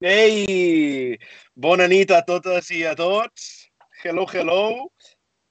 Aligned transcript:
Ei! 0.00 1.18
Bona 1.58 1.88
nit 1.90 2.10
a 2.14 2.20
totes 2.22 2.70
i 2.70 2.84
a 2.86 2.94
tots. 2.94 3.68
Hello, 4.04 4.26
hello. 4.30 4.90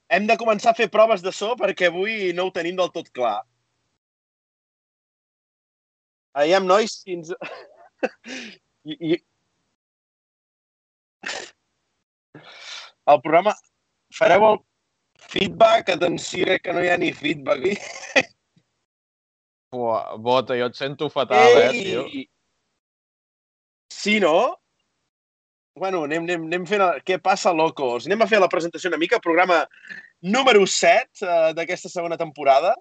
Hem 0.08 0.28
de 0.28 0.38
començar 0.40 0.72
a 0.72 0.78
fer 0.78 0.88
proves 0.88 1.22
de 1.22 1.34
so 1.36 1.52
perquè 1.60 1.90
avui 1.92 2.32
no 2.36 2.46
ho 2.48 2.54
tenim 2.56 2.78
del 2.78 2.92
tot 2.94 3.10
clar. 3.12 3.42
Aviam, 6.38 6.64
nois, 6.70 7.02
fins... 7.04 7.34
I, 8.88 8.96
i... 8.96 9.18
El 13.08 13.22
programa... 13.26 13.56
Fareu 14.16 14.46
el 14.48 14.58
feedback? 15.28 15.92
Atenció, 15.92 16.48
eh, 16.54 16.60
que 16.64 16.72
no 16.72 16.86
hi 16.86 16.94
ha 16.94 16.96
ni 16.98 17.12
feedback. 17.12 17.68
Buah, 19.76 20.16
Bota, 20.24 20.56
jo 20.56 20.72
et 20.72 20.80
sento 20.80 21.12
fatal, 21.12 21.60
eh, 21.66 21.72
tio. 21.76 22.08
Sí, 24.08 24.22
no? 24.22 24.58
Bueno, 25.76 26.06
anem, 26.06 26.24
anem, 26.24 26.44
anem 26.48 26.66
fent... 26.70 26.80
El... 26.80 27.02
Què 27.04 27.18
passa, 27.20 27.52
locos? 27.52 28.06
Anem 28.08 28.22
a 28.24 28.28
fer 28.32 28.40
la 28.40 28.48
presentació 28.48 28.88
una 28.88 29.00
mica, 29.02 29.20
programa 29.20 29.66
número 30.24 30.62
7 30.64 31.26
uh, 31.26 31.50
d'aquesta 31.58 31.92
segona 31.92 32.16
temporada. 32.22 32.72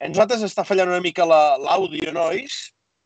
A 0.00 0.08
nosaltres 0.08 0.46
està 0.46 0.64
fallant 0.64 0.88
una 0.88 1.02
mica 1.04 1.26
l'àudio, 1.28 2.06
la, 2.08 2.14
nois. 2.16 2.56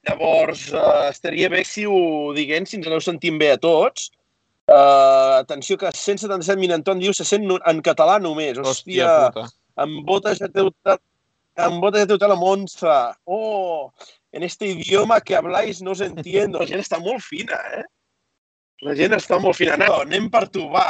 Llavors, 0.06 0.68
uh, 0.70 1.08
estaria 1.08 1.50
bé 1.50 1.64
si 1.66 1.82
ho 1.82 2.30
diguem, 2.36 2.62
si 2.62 2.78
ens 2.78 2.86
aneu 2.86 3.02
sentint 3.02 3.42
bé 3.42 3.50
a 3.56 3.58
tots. 3.58 4.06
Uh, 4.70 5.42
atenció 5.42 5.80
que 5.82 5.90
177 5.90 6.60
Minanton 6.62 7.02
diu 7.02 7.16
se 7.16 7.26
sent 7.26 7.50
en 7.58 7.82
català 7.82 8.20
només. 8.22 8.54
Hòstia, 8.62 8.70
Hòstia 8.70 9.10
puta. 9.34 9.48
en 9.82 9.98
bota 10.06 10.38
ja 10.38 10.46
té 10.46 10.62
en 11.66 11.82
bota 11.82 12.06
ja 12.06 12.06
té 12.22 12.30
la 12.30 12.38
Monza. 12.38 13.00
Oh, 13.26 13.90
en 14.32 14.42
este 14.42 14.66
idioma 14.66 15.20
que 15.20 15.36
habláis 15.36 15.82
no 15.82 15.92
os 15.92 16.00
entiendo. 16.00 16.58
La 16.60 16.66
gent 16.66 16.82
està 16.84 17.00
molt 17.00 17.24
fina, 17.24 17.58
eh? 17.78 17.84
La 18.86 18.94
gent 18.98 19.16
està 19.16 19.38
molt 19.42 19.56
fina. 19.58 19.76
No, 19.80 20.02
anem 20.04 20.28
per 20.30 20.46
tu, 20.54 20.68
va. 20.74 20.88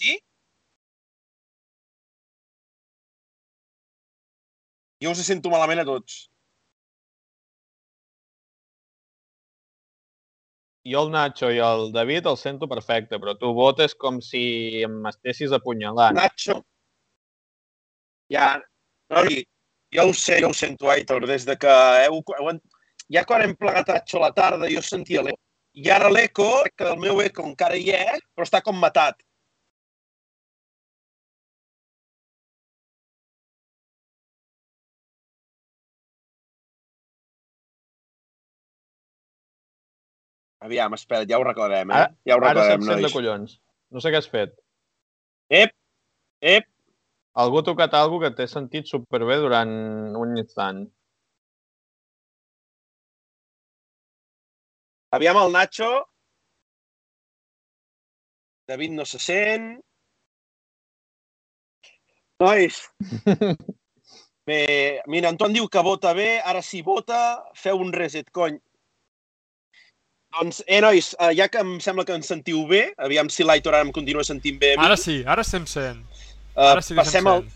Sí? 0.00 0.18
Jo 5.04 5.12
us 5.12 5.22
sento 5.26 5.52
malament 5.52 5.80
a 5.80 5.86
tots. 5.88 6.26
Jo 10.86 11.02
el 11.06 11.10
Nacho 11.10 11.50
i 11.50 11.58
el 11.62 11.90
David 11.94 12.28
el 12.30 12.38
sento 12.38 12.68
perfecte, 12.70 13.18
però 13.18 13.34
tu 13.38 13.52
votes 13.56 13.94
com 13.98 14.20
si 14.22 14.84
m'estessis 14.86 15.54
apunyalant. 15.56 16.14
Nacho. 16.18 16.60
Ja, 18.30 18.54
noi, 19.10 19.42
ja 19.94 20.06
ho 20.06 20.14
sé, 20.14 20.40
ja 20.42 20.50
ho 20.50 20.54
sento, 20.54 20.90
Aitor, 20.90 21.26
des 21.30 21.46
de 21.46 21.56
que 21.58 21.74
heu, 22.04 22.22
heu, 22.38 22.52
ja 23.12 23.24
quan 23.26 23.42
hem 23.42 23.54
plegat 23.58 23.90
a 23.90 24.00
la 24.22 24.32
tarda 24.34 24.70
jo 24.70 24.82
sentia 24.82 25.22
l'eco. 25.26 25.42
I 25.76 25.90
ara 25.92 26.08
l'eco, 26.08 26.48
que 26.76 26.86
el 26.88 26.98
meu 27.02 27.20
eco 27.20 27.44
encara 27.44 27.76
hi 27.76 27.90
és, 27.92 28.22
però 28.34 28.46
està 28.46 28.62
com 28.64 28.78
matat. 28.80 29.18
Aviam, 40.66 40.94
espera, 40.98 41.26
ja 41.30 41.38
ho 41.38 41.44
recordarem, 41.46 41.92
eh? 41.94 42.02
Ara, 42.02 42.14
ja 42.26 42.36
ho 42.36 42.40
ara 42.42 42.52
recordarem, 42.52 42.86
sent 42.90 43.04
de 43.06 43.12
collons. 43.14 43.58
No 43.94 44.02
sé 44.02 44.10
què 44.12 44.18
has 44.18 44.30
fet. 44.30 44.56
Ep, 45.54 45.72
ep, 46.42 46.66
Algú 47.36 47.58
ha 47.60 47.66
tocat 47.68 47.94
alguna 47.94 48.30
que 48.30 48.36
t'he 48.38 48.46
sentit 48.48 48.86
superbé 48.88 49.34
durant 49.42 49.72
un 50.16 50.30
instant. 50.40 50.78
Aviam 55.16 55.36
el 55.42 55.52
Nacho. 55.52 55.90
David 58.72 58.94
no 58.96 59.04
se 59.04 59.20
sent. 59.20 59.68
Nois, 62.40 62.78
bé, 64.48 64.56
mira, 65.12 65.28
Anton 65.32 65.52
diu 65.56 65.68
que 65.72 65.84
vota 65.84 66.12
bé, 66.16 66.40
ara 66.40 66.60
si 66.64 66.82
vota, 66.84 67.20
feu 67.56 67.80
un 67.84 67.92
reset, 67.92 68.28
cony. 68.32 68.58
Doncs, 70.36 70.62
eh, 70.66 70.80
nois, 70.84 71.14
eh, 71.18 71.30
ja 71.38 71.48
que 71.48 71.58
em 71.64 71.76
sembla 71.80 72.04
que 72.04 72.12
ens 72.12 72.28
sentiu 72.28 72.66
bé, 72.68 72.92
aviam 73.00 73.28
si 73.32 73.44
l'Aitor 73.46 73.74
ara 73.74 73.86
em 73.86 73.92
continua 73.92 74.24
sentint 74.26 74.58
bé 74.60 74.74
a 74.74 74.76
mi. 74.78 74.84
Ara 74.84 74.96
sí, 75.00 75.22
ara 75.26 75.40
estem 75.46 75.64
sent. 75.66 76.02
eh, 76.56 76.70
Ara 76.70 76.82
sí 76.84 76.92
que 76.94 77.00
passem 77.00 77.20
estem 77.22 77.30
al... 77.32 77.42
sent. 77.42 77.52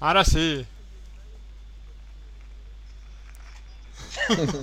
Ara 0.00 0.24
sí. 0.28 0.48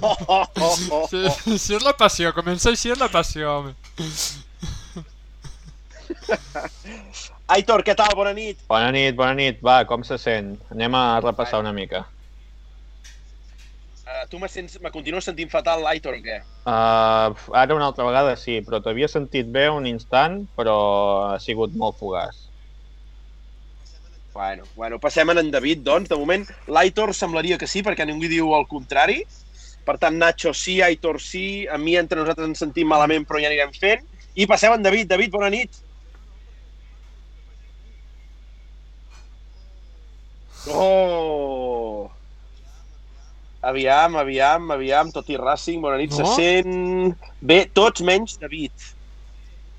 Oh, 0.01 0.17
oh, 0.27 0.45
oh, 0.59 0.77
oh, 0.91 1.07
Sí, 1.07 1.57
sí, 1.57 1.75
és 1.77 1.83
la 1.85 1.93
passió, 1.95 2.33
comença 2.35 2.69
així 2.73 2.91
és 2.91 2.99
la 2.99 3.07
passió, 3.09 3.49
home. 3.49 3.73
Aitor, 7.53 7.83
què 7.85 7.95
tal? 7.95 8.13
Bona 8.17 8.33
nit. 8.35 8.59
Bona 8.69 8.89
nit, 8.95 9.15
bona 9.15 9.33
nit. 9.37 9.59
Va, 9.63 9.83
com 9.89 10.03
se 10.07 10.17
sent? 10.21 10.55
Anem 10.73 10.95
a 10.97 11.03
repassar 11.23 11.59
una 11.63 11.73
mica. 11.75 12.03
Tu 14.29 14.39
me, 14.39 14.47
sents, 14.51 14.79
me 14.81 14.91
continues 14.93 15.25
sentint 15.27 15.51
fatal, 15.51 15.83
l'Aitor, 15.83 16.17
o 16.17 16.23
què? 16.23 16.39
Uh, 16.63 17.33
ara 17.59 17.75
una 17.75 17.89
altra 17.89 18.07
vegada 18.07 18.35
sí, 18.39 18.59
però 18.65 18.79
t'havia 18.83 19.09
sentit 19.11 19.49
bé 19.51 19.67
un 19.71 19.87
instant, 19.89 20.43
però 20.57 20.77
ha 21.33 21.39
sigut 21.43 21.75
molt 21.79 21.99
fugaç. 21.99 22.47
Bueno, 24.33 24.65
bueno, 24.75 24.97
passem 24.99 25.29
en 25.29 25.43
en 25.43 25.51
David, 25.53 25.83
doncs. 25.85 26.09
De 26.09 26.17
moment, 26.17 26.45
l'Aitor 26.67 27.13
semblaria 27.13 27.59
que 27.61 27.69
sí, 27.69 27.83
perquè 27.85 28.05
ningú 28.09 28.29
diu 28.31 28.53
el 28.57 28.65
contrari. 28.69 29.21
Per 29.85 29.97
tant, 29.99 30.17
Nacho 30.17 30.53
sí, 30.55 30.79
Aitor 30.81 31.19
sí, 31.21 31.67
a 31.67 31.77
mi 31.77 31.97
entre 31.99 32.21
nosaltres 32.21 32.47
ens 32.49 32.63
sentim 32.63 32.87
malament, 32.87 33.27
però 33.27 33.41
ja 33.43 33.51
anirem 33.51 33.73
fent. 33.75 34.05
I 34.33 34.47
passem 34.49 34.73
en 34.73 34.85
David. 34.85 35.09
David, 35.11 35.33
bona 35.33 35.51
nit. 35.53 35.81
Oh! 40.71 41.22
Aviam, 43.63 44.17
aviam, 44.19 44.71
aviam, 44.75 45.11
tot 45.15 45.29
i 45.31 45.37
Racing, 45.39 45.79
bona 45.83 45.97
nit, 46.01 46.11
No? 46.11 46.17
se 46.19 46.35
sent 46.35 47.15
bé, 47.39 47.63
tots 47.71 48.03
menys 48.03 48.35
David. 48.41 48.73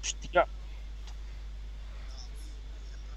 Hòstia. 0.05 0.47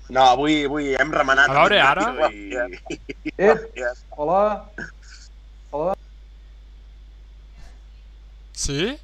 No, 0.09 0.23
avui, 0.23 0.61
avui 0.67 0.94
hem 0.95 1.11
remenat. 1.11 1.51
A 1.51 1.55
veure, 1.55 1.79
ara? 1.83 2.29
I... 2.31 3.00
Ep, 3.38 3.66
hola. 4.17 4.44
Hola. 5.72 5.95
Sí? 8.55 8.95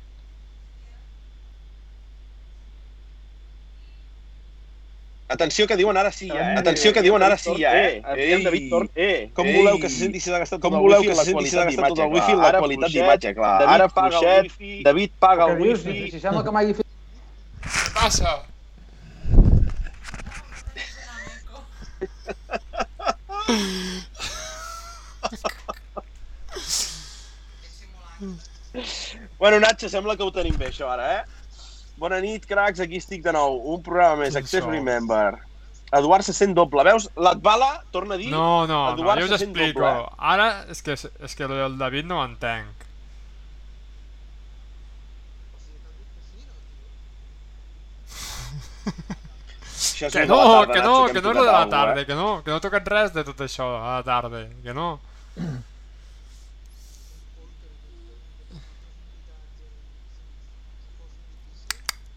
Atenció 5.33 5.65
que 5.65 5.75
diuen 5.79 5.97
ara 5.97 6.11
sí, 6.13 6.27
eh? 6.29 6.55
Atenció 6.59 6.93
que 6.93 7.01
diuen 7.01 7.23
ara 7.25 7.37
sí, 7.41 7.55
eh? 7.65 8.01
Aviam, 8.05 8.43
David 8.45 8.69
Tor, 8.69 8.85
eh? 8.93 9.31
Com 9.33 9.49
voleu 9.49 9.79
que 9.81 9.89
se 9.89 10.03
senti 10.03 10.19
si 10.21 10.29
s'ha 10.29 10.37
gastat 10.43 10.59
tot 10.61 10.67
Com 10.67 10.77
el 10.77 10.85
voleu 10.85 11.01
wifi 11.01 11.09
que 11.09 11.15
se 11.17 11.25
senti 11.31 11.49
si 11.49 11.55
s'ha 11.55 11.65
gastat 11.71 11.89
tot 11.89 12.01
el 12.03 12.11
d'imatge, 12.11 12.35
wifi 12.35 12.41
la 12.43 12.59
qualitat 12.59 12.93
d'imatge, 12.93 13.33
clar. 13.39 13.53
David 13.63 13.73
Ara 13.73 13.87
paga 13.97 14.19
el 14.21 14.45
wifi. 14.45 14.73
David 14.85 15.19
paga 15.25 15.49
el 15.49 15.61
wifi. 15.63 15.99
Si 16.13 16.19
sembla 16.21 16.43
que 16.45 16.53
m'hagi 16.53 16.77
fet... 16.77 16.85
Què 17.65 17.93
passa? 17.97 18.37
Bueno, 29.39 29.59
Nacho, 29.59 29.89
sembla 29.89 30.15
que 30.15 30.23
ho 30.23 30.31
tenim 30.31 30.55
bé, 30.57 30.69
això, 30.71 30.87
ara, 30.93 31.09
eh? 31.17 31.42
Bona 32.01 32.19
nit, 32.23 32.45
cracs, 32.49 32.81
aquí 32.83 32.97
estic 33.01 33.23
de 33.25 33.33
nou. 33.35 33.59
Un 33.75 33.81
programa 33.85 34.23
més, 34.23 34.35
Access. 34.35 34.65
Remember. 34.65 35.37
Eduard 35.93 36.25
se 36.25 36.33
sent 36.33 36.55
doble. 36.57 36.83
Veus? 36.87 37.05
L'Atbala 37.15 37.83
torna 37.93 38.15
a 38.15 38.21
dir... 38.21 38.31
No, 38.33 38.65
no, 38.65 38.79
no, 38.89 38.93
Eduard 38.95 39.21
jo 39.21 39.27
us 39.29 39.35
explico. 39.37 39.83
doble. 39.83 40.15
Ara 40.33 40.47
és 40.73 40.81
que, 40.81 40.97
és 40.97 41.37
que 41.37 41.45
el 41.45 41.77
David 41.77 42.09
no 42.09 42.21
ho 42.21 42.25
entenc. 42.25 42.87
Això 50.03 50.09
Que 50.11 50.25
no, 50.25 50.37
tarda, 50.37 50.73
que 50.73 50.81
no, 50.81 50.93
Nacho, 51.01 51.13
que 51.13 51.21
no 51.21 51.29
és 51.29 51.37
de 51.37 51.43
la 51.43 51.57
alguna 51.59 51.69
tarda, 51.69 52.05
que 52.05 52.15
no, 52.15 52.29
que 52.43 52.51
no 52.51 52.59
tocat 52.63 52.87
res 52.93 53.13
de 53.13 53.23
tot 53.27 53.43
això 53.45 53.67
a 53.77 53.99
la 53.99 54.03
tarda, 54.07 54.47
que 54.63 54.73
no. 54.73 54.87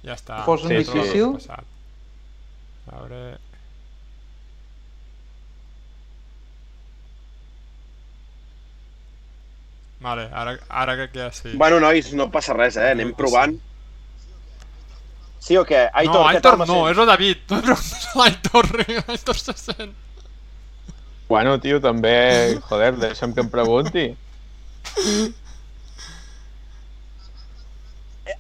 Ja 0.06 0.14
està. 0.14 0.44
Posen 0.46 0.70
Sí, 0.70 0.84
difícil? 0.84 1.34
A 1.50 3.00
veure... 3.00 3.20
Vale, 10.06 10.26
ara, 10.30 10.52
ara 10.68 10.94
crec 11.00 11.14
que 11.14 11.24
ja 11.24 11.30
sí. 11.34 11.54
Bueno, 11.58 11.80
nois, 11.82 12.12
no 12.14 12.28
passa 12.30 12.54
res, 12.54 12.76
eh? 12.78 12.92
Anem 12.94 13.10
provant. 13.18 13.56
Sí 15.42 15.56
o 15.58 15.64
què? 15.66 15.86
Aitor, 16.02 16.20
no, 16.20 16.28
Aitor 16.28 16.58
no, 16.62 16.76
és 16.90 16.98
el 16.98 17.08
David. 17.10 17.42
No 17.50 17.58
em 17.58 17.64
preguntes 17.64 18.06
a 18.12 18.20
l'Aitor, 18.20 18.68
l'Aitor 19.08 19.40
se 19.40 19.54
sent. 19.58 19.96
Bueno, 21.26 21.56
tio, 21.58 21.80
també... 21.82 22.14
Joder, 22.68 22.92
deixa'm 23.02 23.34
que 23.34 23.42
em 23.42 23.50
pregunti. 23.50 24.06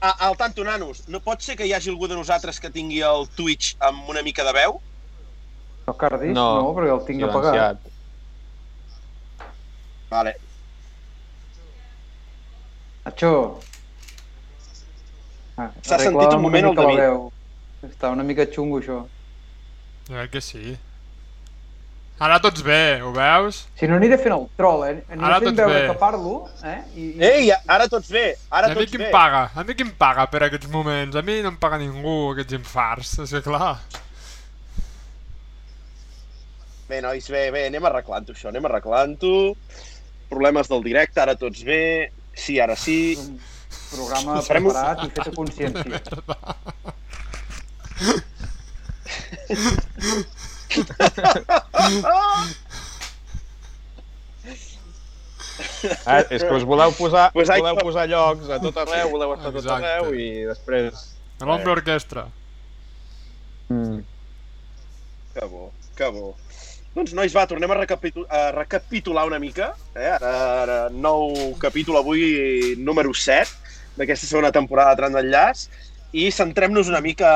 Al 0.00 0.36
tanto, 0.36 0.64
nanos, 0.64 1.04
no 1.08 1.20
pot 1.22 1.40
ser 1.40 1.54
que 1.56 1.66
hi 1.66 1.72
hagi 1.76 1.90
algú 1.92 2.08
de 2.10 2.16
nosaltres 2.18 2.58
que 2.60 2.70
tingui 2.74 3.02
el 3.06 3.28
Twitch 3.36 3.76
amb 3.80 4.08
una 4.10 4.22
mica 4.26 4.42
de 4.44 4.52
veu? 4.52 4.80
No, 5.86 5.94
Cardis? 5.94 6.32
No, 6.34 6.46
No, 6.62 6.72
perquè 6.74 6.92
el 6.94 7.04
tinc 7.06 7.22
apagat. 7.28 7.78
Vale. 10.10 10.34
Nacho. 13.04 13.60
Ah, 15.56 15.70
S'ha 15.82 15.98
sentit 16.02 16.34
un 16.34 16.42
moment 16.42 16.66
el 16.72 16.74
David. 16.76 16.98
veu. 17.00 17.20
Està 17.86 18.10
una 18.12 18.24
mica 18.26 18.44
xungo, 18.50 18.80
això. 18.82 18.98
Jo 20.08 20.14
crec 20.18 20.30
que 20.34 20.40
sí. 20.42 20.76
Ara 22.18 22.38
tots 22.40 22.62
bé, 22.64 23.02
ho 23.04 23.10
veus? 23.12 23.66
Si 23.76 23.84
no, 23.90 23.98
aniré 24.00 24.16
fent 24.16 24.32
el 24.32 24.46
troll, 24.56 24.86
eh? 24.88 25.02
Aniré 25.12 25.26
Ara 25.28 25.36
fent 25.42 25.50
tots 25.50 25.58
veure 25.60 25.74
bé. 25.82 25.88
que 25.90 25.96
parlo, 26.00 26.30
eh? 26.64 26.78
I, 26.96 27.02
i... 27.10 27.24
Ei, 27.28 27.50
ara 27.68 27.84
tots 27.92 28.08
bé, 28.14 28.22
ara 28.48 28.70
I 28.70 28.72
a 28.72 28.74
mi 28.74 28.80
tots 28.80 28.90
qui 28.94 29.00
bé. 29.02 29.10
em 29.10 29.12
paga? 29.12 29.42
A 29.52 29.64
mi 29.68 29.74
qui 29.76 29.84
em 29.84 29.90
paga 30.00 30.24
per 30.32 30.40
aquests 30.46 30.70
moments? 30.72 31.12
A 31.20 31.22
mi 31.26 31.34
no 31.44 31.50
em 31.52 31.58
paga 31.60 31.76
ningú, 31.82 32.14
aquests 32.32 32.56
infarts, 32.56 33.10
és 33.26 33.34
que 33.36 33.42
clar. 33.44 33.74
Bé, 36.88 37.02
nois, 37.04 37.28
bé, 37.34 37.42
bé, 37.52 37.66
anem 37.68 37.84
arreglant-ho, 37.90 38.32
això, 38.32 38.48
anem 38.48 38.64
arreglant-ho. 38.70 39.34
Problemes 40.30 40.72
del 40.72 40.80
directe, 40.88 41.20
ara 41.20 41.36
tots 41.36 41.60
bé. 41.68 41.82
Sí, 42.32 42.56
ara 42.64 42.76
sí. 42.80 42.96
Un 43.20 43.36
programa 43.92 44.40
Farem 44.46 44.70
un- 44.70 44.72
preparat 44.72 45.04
i 45.04 45.12
fet 45.12 45.28
a 45.28 45.36
consciència. 45.36 46.00
Ah, 56.04 56.20
és 56.28 56.42
que 56.42 56.52
us 56.52 56.64
voleu 56.68 56.92
posar, 56.96 57.30
Pues 57.32 57.48
voleu 57.48 57.76
posar 57.80 58.06
llocs 58.10 58.50
a 58.52 58.58
tot 58.62 58.76
arreu, 58.82 59.10
voleu 59.14 59.34
estar 59.36 59.48
a 59.48 59.54
tot 59.54 59.62
Exacte. 59.62 59.92
arreu 59.92 60.14
i 60.14 60.28
després... 60.48 61.06
L'ombra 61.40 61.76
orquestra. 61.76 62.26
Mm. 63.68 64.00
Que 65.36 65.46
bo, 65.52 65.70
que 65.96 66.08
bo. 66.12 66.34
Doncs, 66.96 67.12
nois, 67.12 67.32
va, 67.36 67.44
tornem 67.48 67.72
a, 67.74 67.76
recapitu 67.76 68.24
a 68.32 68.46
recapitular 68.56 69.26
una 69.28 69.40
mica. 69.40 69.74
Eh? 69.92 70.08
Ara, 70.14 70.32
ara, 70.62 70.78
nou 70.88 71.52
capítol 71.60 72.00
avui, 72.00 72.22
número 72.80 73.12
7, 73.12 73.52
d'aquesta 73.98 74.28
segona 74.30 74.52
temporada 74.54 74.94
de 74.94 75.02
Tram 75.02 75.18
d'Enllaç. 75.18 75.66
I 76.16 76.30
centrem-nos 76.32 76.88
una 76.88 77.02
mica 77.04 77.28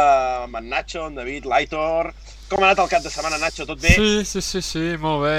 amb 0.47 0.57
en 0.63 0.71
Nacho, 0.73 1.07
en 1.09 1.21
David, 1.21 1.49
l'Aitor... 1.51 2.15
Com 2.51 2.63
ha 2.65 2.71
anat 2.71 2.81
el 2.83 2.89
cap 2.91 3.03
de 3.05 3.11
setmana, 3.15 3.39
Nacho? 3.39 3.65
Tot 3.69 3.79
bé? 3.81 3.93
Sí, 3.95 4.25
sí, 4.27 4.41
sí, 4.43 4.63
sí, 4.67 4.85
molt 4.99 5.23
bé. 5.23 5.37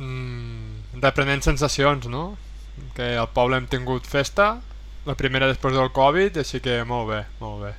Mm, 0.00 1.00
reprenent 1.02 1.44
sensacions, 1.44 2.06
no? 2.08 2.24
Que 2.96 3.12
al 3.20 3.28
poble 3.36 3.58
hem 3.60 3.66
tingut 3.68 4.06
festa, 4.08 4.54
la 5.04 5.16
primera 5.20 5.48
després 5.50 5.76
del 5.76 5.90
Covid, 5.92 6.38
així 6.40 6.62
que 6.64 6.78
molt 6.88 7.10
bé, 7.12 7.20
molt 7.42 7.66
bé. 7.66 7.74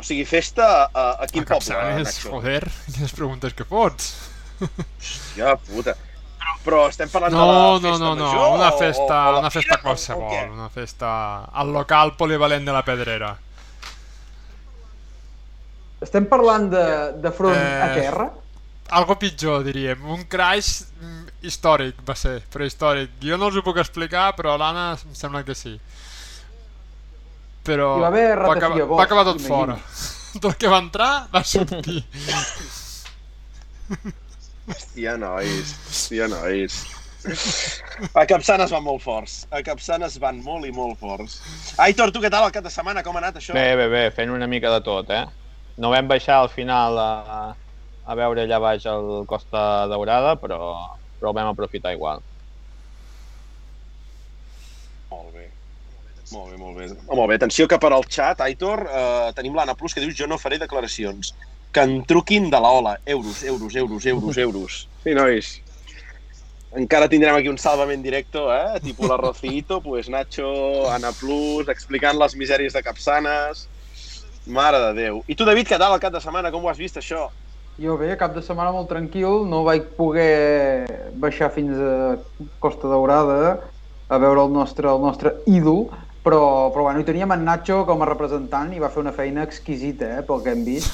O 0.00 0.02
sigui, 0.06 0.24
festa 0.24 0.86
a, 0.88 1.02
a 1.20 1.26
quin 1.28 1.44
a 1.44 1.50
poble, 1.50 1.74
Capçanes, 1.74 2.06
Nacho? 2.08 2.30
joder, 2.38 2.64
quines 2.94 3.12
preguntes 3.12 3.52
que 3.56 3.66
fots. 3.68 4.14
Hòstia 4.60 5.56
puta. 5.66 5.92
Però, 6.40 6.54
però 6.64 6.78
estem 6.88 7.08
parlant 7.12 7.34
No, 7.36 7.44
de 7.44 7.52
la 7.52 7.60
no, 7.60 7.74
festa 7.76 7.98
no, 8.00 8.14
no, 8.16 8.24
major 8.24 8.56
una 8.56 8.70
o- 8.72 8.78
festa, 8.80 9.18
o, 9.28 9.34
o 9.36 9.38
una 9.44 9.50
festa 9.52 9.76
qualsevol, 9.84 10.50
una 10.56 10.70
festa 10.72 11.10
al 11.52 11.72
local 11.76 12.14
polivalent 12.16 12.64
de 12.64 12.72
la 12.72 12.82
Pedrera. 12.84 13.34
Estem 16.00 16.24
parlant 16.30 16.68
de, 16.72 16.84
de 17.20 17.32
front 17.36 17.56
Eh, 17.56 17.82
a 17.84 17.88
terra? 17.94 18.28
Algo 18.90 19.14
pitjor, 19.20 19.62
diríem. 19.62 20.00
Un 20.10 20.24
crash 20.26 20.80
mm, 20.98 21.26
històric 21.46 22.00
va 22.06 22.16
ser, 22.18 22.40
prehistòric. 22.50 23.12
Jo 23.22 23.36
no 23.38 23.50
us 23.52 23.58
ho 23.60 23.62
puc 23.62 23.78
explicar, 23.78 24.30
però 24.38 24.56
l'Anna 24.58 24.92
em 24.96 25.14
sembla 25.14 25.44
que 25.46 25.54
sí. 25.54 25.76
Però 27.66 27.92
va 28.00 28.08
haver 28.08 28.38
va, 28.40 28.54
acabar, 28.56 28.78
llavors, 28.80 28.98
va 28.98 29.04
acabar 29.04 29.24
tot 29.28 29.44
fora. 29.44 29.76
Tot 30.40 30.54
que 30.54 30.68
va 30.70 30.78
entrar 30.78 31.26
va 31.32 31.40
sortir. 31.42 32.04
Hòstia, 34.70 35.16
nois. 35.18 35.72
Hòstia, 35.90 36.28
nois. 36.30 36.76
A 38.14 38.22
Capçanes 38.30 38.70
van 38.72 38.84
molt 38.86 39.02
forts. 39.02 39.40
A 39.50 39.60
Capçanes 39.66 40.16
van 40.22 40.38
molt 40.44 40.64
i 40.68 40.70
molt 40.72 40.96
forts. 41.02 41.40
Aitor, 41.82 42.12
tu 42.14 42.22
què 42.22 42.30
tal 42.32 42.46
el 42.46 42.54
cap 42.54 42.64
de 42.64 42.72
setmana? 42.72 43.02
Com 43.04 43.18
ha 43.18 43.22
anat 43.24 43.40
això? 43.42 43.52
Bé, 43.58 43.74
bé, 43.76 43.88
bé, 43.92 44.04
fent 44.14 44.30
una 44.32 44.46
mica 44.48 44.70
de 44.72 44.80
tot, 44.86 45.10
eh? 45.10 45.26
No 45.80 45.90
vam 45.94 46.08
baixar 46.10 46.42
al 46.42 46.50
final 46.52 46.98
a, 47.00 47.12
a 48.04 48.16
veure 48.18 48.44
allà 48.44 48.58
baix 48.60 48.84
el 48.90 49.24
Costa 49.30 49.86
Daurada, 49.88 50.34
però, 50.40 50.58
però 51.18 51.30
ho 51.30 51.36
vam 51.36 51.52
aprofitar 51.52 51.94
igual. 51.96 52.20
Molt 55.10 55.32
bé. 55.34 55.46
Molt 56.30 56.52
bé, 56.52 56.58
molt 56.60 56.76
bé. 56.78 56.90
Oh, 57.08 57.16
molt 57.16 57.32
bé, 57.32 57.40
atenció 57.40 57.66
que 57.66 57.78
per 57.82 57.90
al 57.94 58.04
xat, 58.06 58.44
Aitor, 58.44 58.84
eh, 58.86 59.30
tenim 59.34 59.56
l'Anna 59.56 59.74
Plus 59.78 59.96
que 59.96 60.04
diu 60.04 60.12
jo 60.14 60.28
no 60.30 60.38
faré 60.38 60.60
declaracions. 60.60 61.32
Que 61.74 61.82
en 61.86 62.04
truquin 62.06 62.50
de 62.50 62.60
la 62.60 62.70
Ola. 62.76 62.94
Euros, 63.06 63.42
euros, 63.42 63.74
euros, 63.74 64.06
euros, 64.06 64.38
euros. 64.38 64.78
Sí, 65.02 65.14
nois. 65.16 65.50
Encara 66.78 67.08
tindrem 67.10 67.34
aquí 67.34 67.50
un 67.50 67.58
salvament 67.58 68.02
directo, 68.02 68.46
eh? 68.54 68.78
Tipo 68.84 69.08
la 69.10 69.16
Rocito, 69.18 69.80
pues 69.80 70.08
Nacho, 70.08 70.86
Ana 70.90 71.10
Plus, 71.18 71.66
explicant 71.68 72.18
les 72.18 72.36
misèries 72.38 72.76
de 72.76 72.82
Capçanes. 72.82 73.66
Mare 74.46 74.80
de 74.86 74.92
Déu. 74.96 75.22
I 75.28 75.36
tu, 75.36 75.44
David, 75.44 75.68
què 75.68 75.78
tal 75.78 75.94
el 75.94 76.02
cap 76.02 76.14
de 76.14 76.20
setmana? 76.22 76.50
Com 76.52 76.64
ho 76.64 76.70
has 76.70 76.80
vist, 76.80 76.96
això? 76.96 77.28
Jo 77.80 77.96
bé, 77.96 78.12
cap 78.20 78.34
de 78.34 78.42
setmana 78.44 78.72
molt 78.74 78.90
tranquil, 78.92 79.44
no 79.48 79.62
vaig 79.64 79.86
poder 79.96 81.10
baixar 81.20 81.48
fins 81.54 81.78
a 81.80 82.16
Costa 82.60 82.90
Daurada 82.90 83.56
a 84.10 84.18
veure 84.20 84.42
el 84.44 84.52
nostre, 84.52 84.90
el 84.90 85.00
nostre 85.00 85.36
ídol, 85.48 85.86
però, 86.24 86.42
però 86.74 86.88
bueno, 86.88 87.00
hi 87.00 87.08
teníem 87.08 87.32
en 87.36 87.46
Nacho 87.46 87.84
com 87.88 88.02
a 88.02 88.08
representant 88.10 88.74
i 88.74 88.82
va 88.82 88.90
fer 88.92 89.00
una 89.04 89.14
feina 89.16 89.46
exquisita, 89.46 90.10
eh, 90.18 90.24
pel 90.26 90.42
que 90.44 90.52
hem 90.52 90.64
vist. 90.66 90.92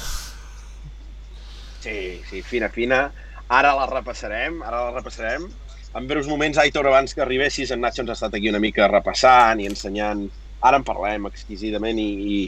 Sí, 1.83 2.21
sí, 2.29 2.43
fina, 2.45 2.69
fina. 2.69 3.07
Ara 3.47 3.73
la 3.75 3.87
repassarem, 3.89 4.61
ara 4.63 4.85
la 4.87 4.95
repassarem. 4.99 5.47
En 5.97 6.07
breus 6.07 6.27
moments, 6.29 6.59
Aitor, 6.61 6.87
abans 6.87 7.15
que 7.15 7.23
arribessis, 7.23 7.71
en 7.71 7.81
Nacho 7.81 8.03
ens 8.03 8.11
ha 8.13 8.19
estat 8.19 8.35
aquí 8.37 8.51
una 8.51 8.63
mica 8.63 8.87
repassant 8.91 9.63
i 9.63 9.67
ensenyant... 9.71 10.27
Ara 10.61 10.77
en 10.79 10.83
parlem 10.87 11.27
exquisidament 11.29 11.99
i, 12.01 12.07
i, 12.37 12.39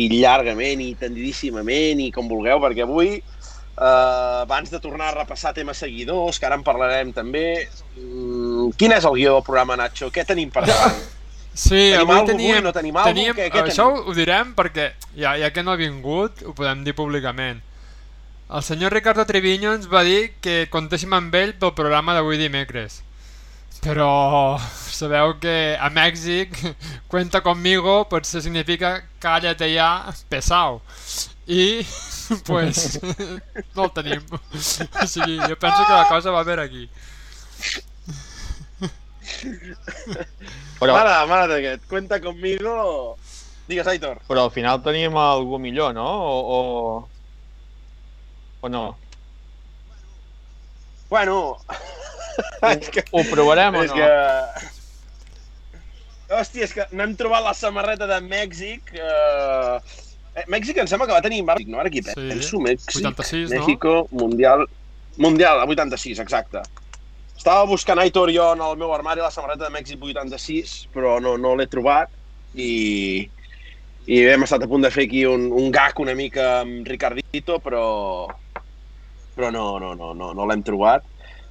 i 0.00 0.08
llargament 0.20 0.80
i 0.80 0.94
tendidíssimament 0.98 2.00
i 2.00 2.10
com 2.14 2.28
vulgueu, 2.30 2.58
perquè 2.62 2.82
avui, 2.86 3.18
eh, 3.20 4.40
abans 4.42 4.70
de 4.72 4.80
tornar 4.80 5.10
a 5.10 5.18
repassar 5.20 5.52
temes 5.54 5.76
seguidors, 5.78 6.38
que 6.40 6.46
ara 6.48 6.56
en 6.56 6.64
parlarem 6.64 7.12
també, 7.12 7.68
mm, 8.00 8.70
quin 8.80 8.92
és 8.96 9.04
el 9.04 9.18
guió 9.18 9.34
del 9.38 9.44
programa, 9.46 9.76
Nacho? 9.76 10.10
Què 10.10 10.24
tenim 10.26 10.50
per 10.50 10.64
davant? 10.66 11.00
Sí, 11.52 11.90
Tenim 11.90 12.10
avui 12.14 12.26
teníem... 12.28 12.52
avui? 12.60 12.62
No 12.62 12.72
tenim 12.72 12.96
alguna? 12.96 13.10
teníem 13.12 13.34
Què- 13.36 13.48
què 13.50 13.62
això 13.66 13.88
tenim? 13.90 14.04
ho 14.06 14.12
direm 14.14 14.52
perquè, 14.54 14.84
ja, 15.18 15.32
ja 15.36 15.48
que 15.50 15.64
no 15.66 15.72
ha 15.72 15.76
vingut, 15.76 16.44
ho 16.46 16.54
podem 16.54 16.84
dir 16.86 16.94
públicament. 16.94 17.58
El 18.54 18.62
senyor 18.62 18.94
Ricardo 18.94 19.26
Treviño 19.26 19.74
ens 19.74 19.88
va 19.90 20.04
dir 20.06 20.30
que 20.40 20.68
contéssim 20.70 21.12
amb 21.12 21.34
ell 21.34 21.52
pel 21.58 21.74
programa 21.74 22.14
d'avui 22.14 22.38
dimecres. 22.38 23.02
Però 23.82 24.56
sabeu 25.00 25.34
que 25.40 25.76
a 25.80 25.88
Mèxic 25.88 26.52
cuenta 27.08 27.40
conmigo 27.40 28.04
potser 28.08 28.42
significa 28.42 29.02
cállate 29.18 29.72
ya, 29.72 30.12
pesao. 30.28 30.82
I 31.46 31.86
pues 32.46 33.00
no 33.74 33.84
el 33.84 33.92
tenim. 33.92 34.22
O 34.30 35.06
sigui, 35.06 35.38
jo 35.40 35.56
penso 35.56 35.86
que 35.86 35.92
la 35.92 36.08
cosa 36.08 36.30
va 36.30 36.44
per 36.44 36.60
aquí. 36.60 36.88
Però, 40.80 40.92
Mare, 40.94 41.14
mare 41.28 41.46
d'aquest, 41.48 41.86
cuenta 41.88 42.20
conmigo... 42.20 43.16
Digues, 43.68 43.86
Aitor. 43.86 44.18
però 44.26 44.48
al 44.48 44.50
final 44.50 44.80
teníem 44.82 45.14
algú 45.16 45.58
millor, 45.62 45.94
no? 45.94 46.06
O, 46.06 46.38
o... 46.56 47.08
o 48.60 48.68
no? 48.68 48.96
Bueno... 51.08 51.56
és 52.62 52.88
que... 52.90 53.04
Ho 53.12 53.22
provarem 53.30 53.74
o 53.78 53.84
és 53.84 53.92
no? 53.92 53.96
que... 53.96 54.79
Hòstia, 56.30 56.66
és 56.68 56.74
que 56.76 56.86
no 56.94 57.02
hem 57.04 57.16
trobat 57.18 57.42
la 57.42 57.54
samarreta 57.58 58.06
de 58.06 58.20
Mèxic. 58.22 58.92
Eh... 58.94 59.78
eh, 60.38 60.44
Mèxic 60.52 60.78
em 60.78 60.90
sembla 60.90 61.08
que 61.08 61.16
va 61.16 61.24
tenir 61.24 61.42
Mèxic, 61.46 61.70
no? 61.72 61.80
Ara 61.82 61.90
aquí 61.90 62.02
Sí. 62.06 62.14
penso, 62.14 62.60
Mèxic, 62.62 63.00
86, 63.02 63.50
no? 63.50 63.56
México, 63.56 63.96
Mundial... 64.12 64.66
Mundial, 65.18 65.58
a 65.60 65.66
86, 65.66 66.20
exacte. 66.22 66.62
Estava 67.34 67.64
buscant 67.66 67.98
Aitor 67.98 68.30
jo 68.32 68.52
en 68.54 68.62
el 68.62 68.76
meu 68.78 68.92
armari 68.94 69.24
la 69.24 69.32
samarreta 69.34 69.66
de 69.66 69.74
Mèxic 69.74 69.98
86, 70.00 70.76
però 70.94 71.18
no, 71.20 71.34
no 71.40 71.56
l'he 71.58 71.66
trobat 71.72 72.12
i, 72.54 73.24
i 74.06 74.20
hem 74.28 74.44
estat 74.46 74.62
a 74.62 74.68
punt 74.70 74.86
de 74.86 74.90
fer 74.94 75.08
aquí 75.08 75.24
un, 75.26 75.48
un 75.50 75.70
gag 75.74 75.98
una 76.04 76.14
mica 76.14 76.60
amb 76.60 76.86
Ricardito, 76.88 77.58
però, 77.64 78.28
però 79.34 79.50
no, 79.50 79.64
no, 79.82 79.94
no, 79.98 80.12
no, 80.14 80.30
no 80.36 80.46
l'hem 80.46 80.62
trobat. 80.66 81.02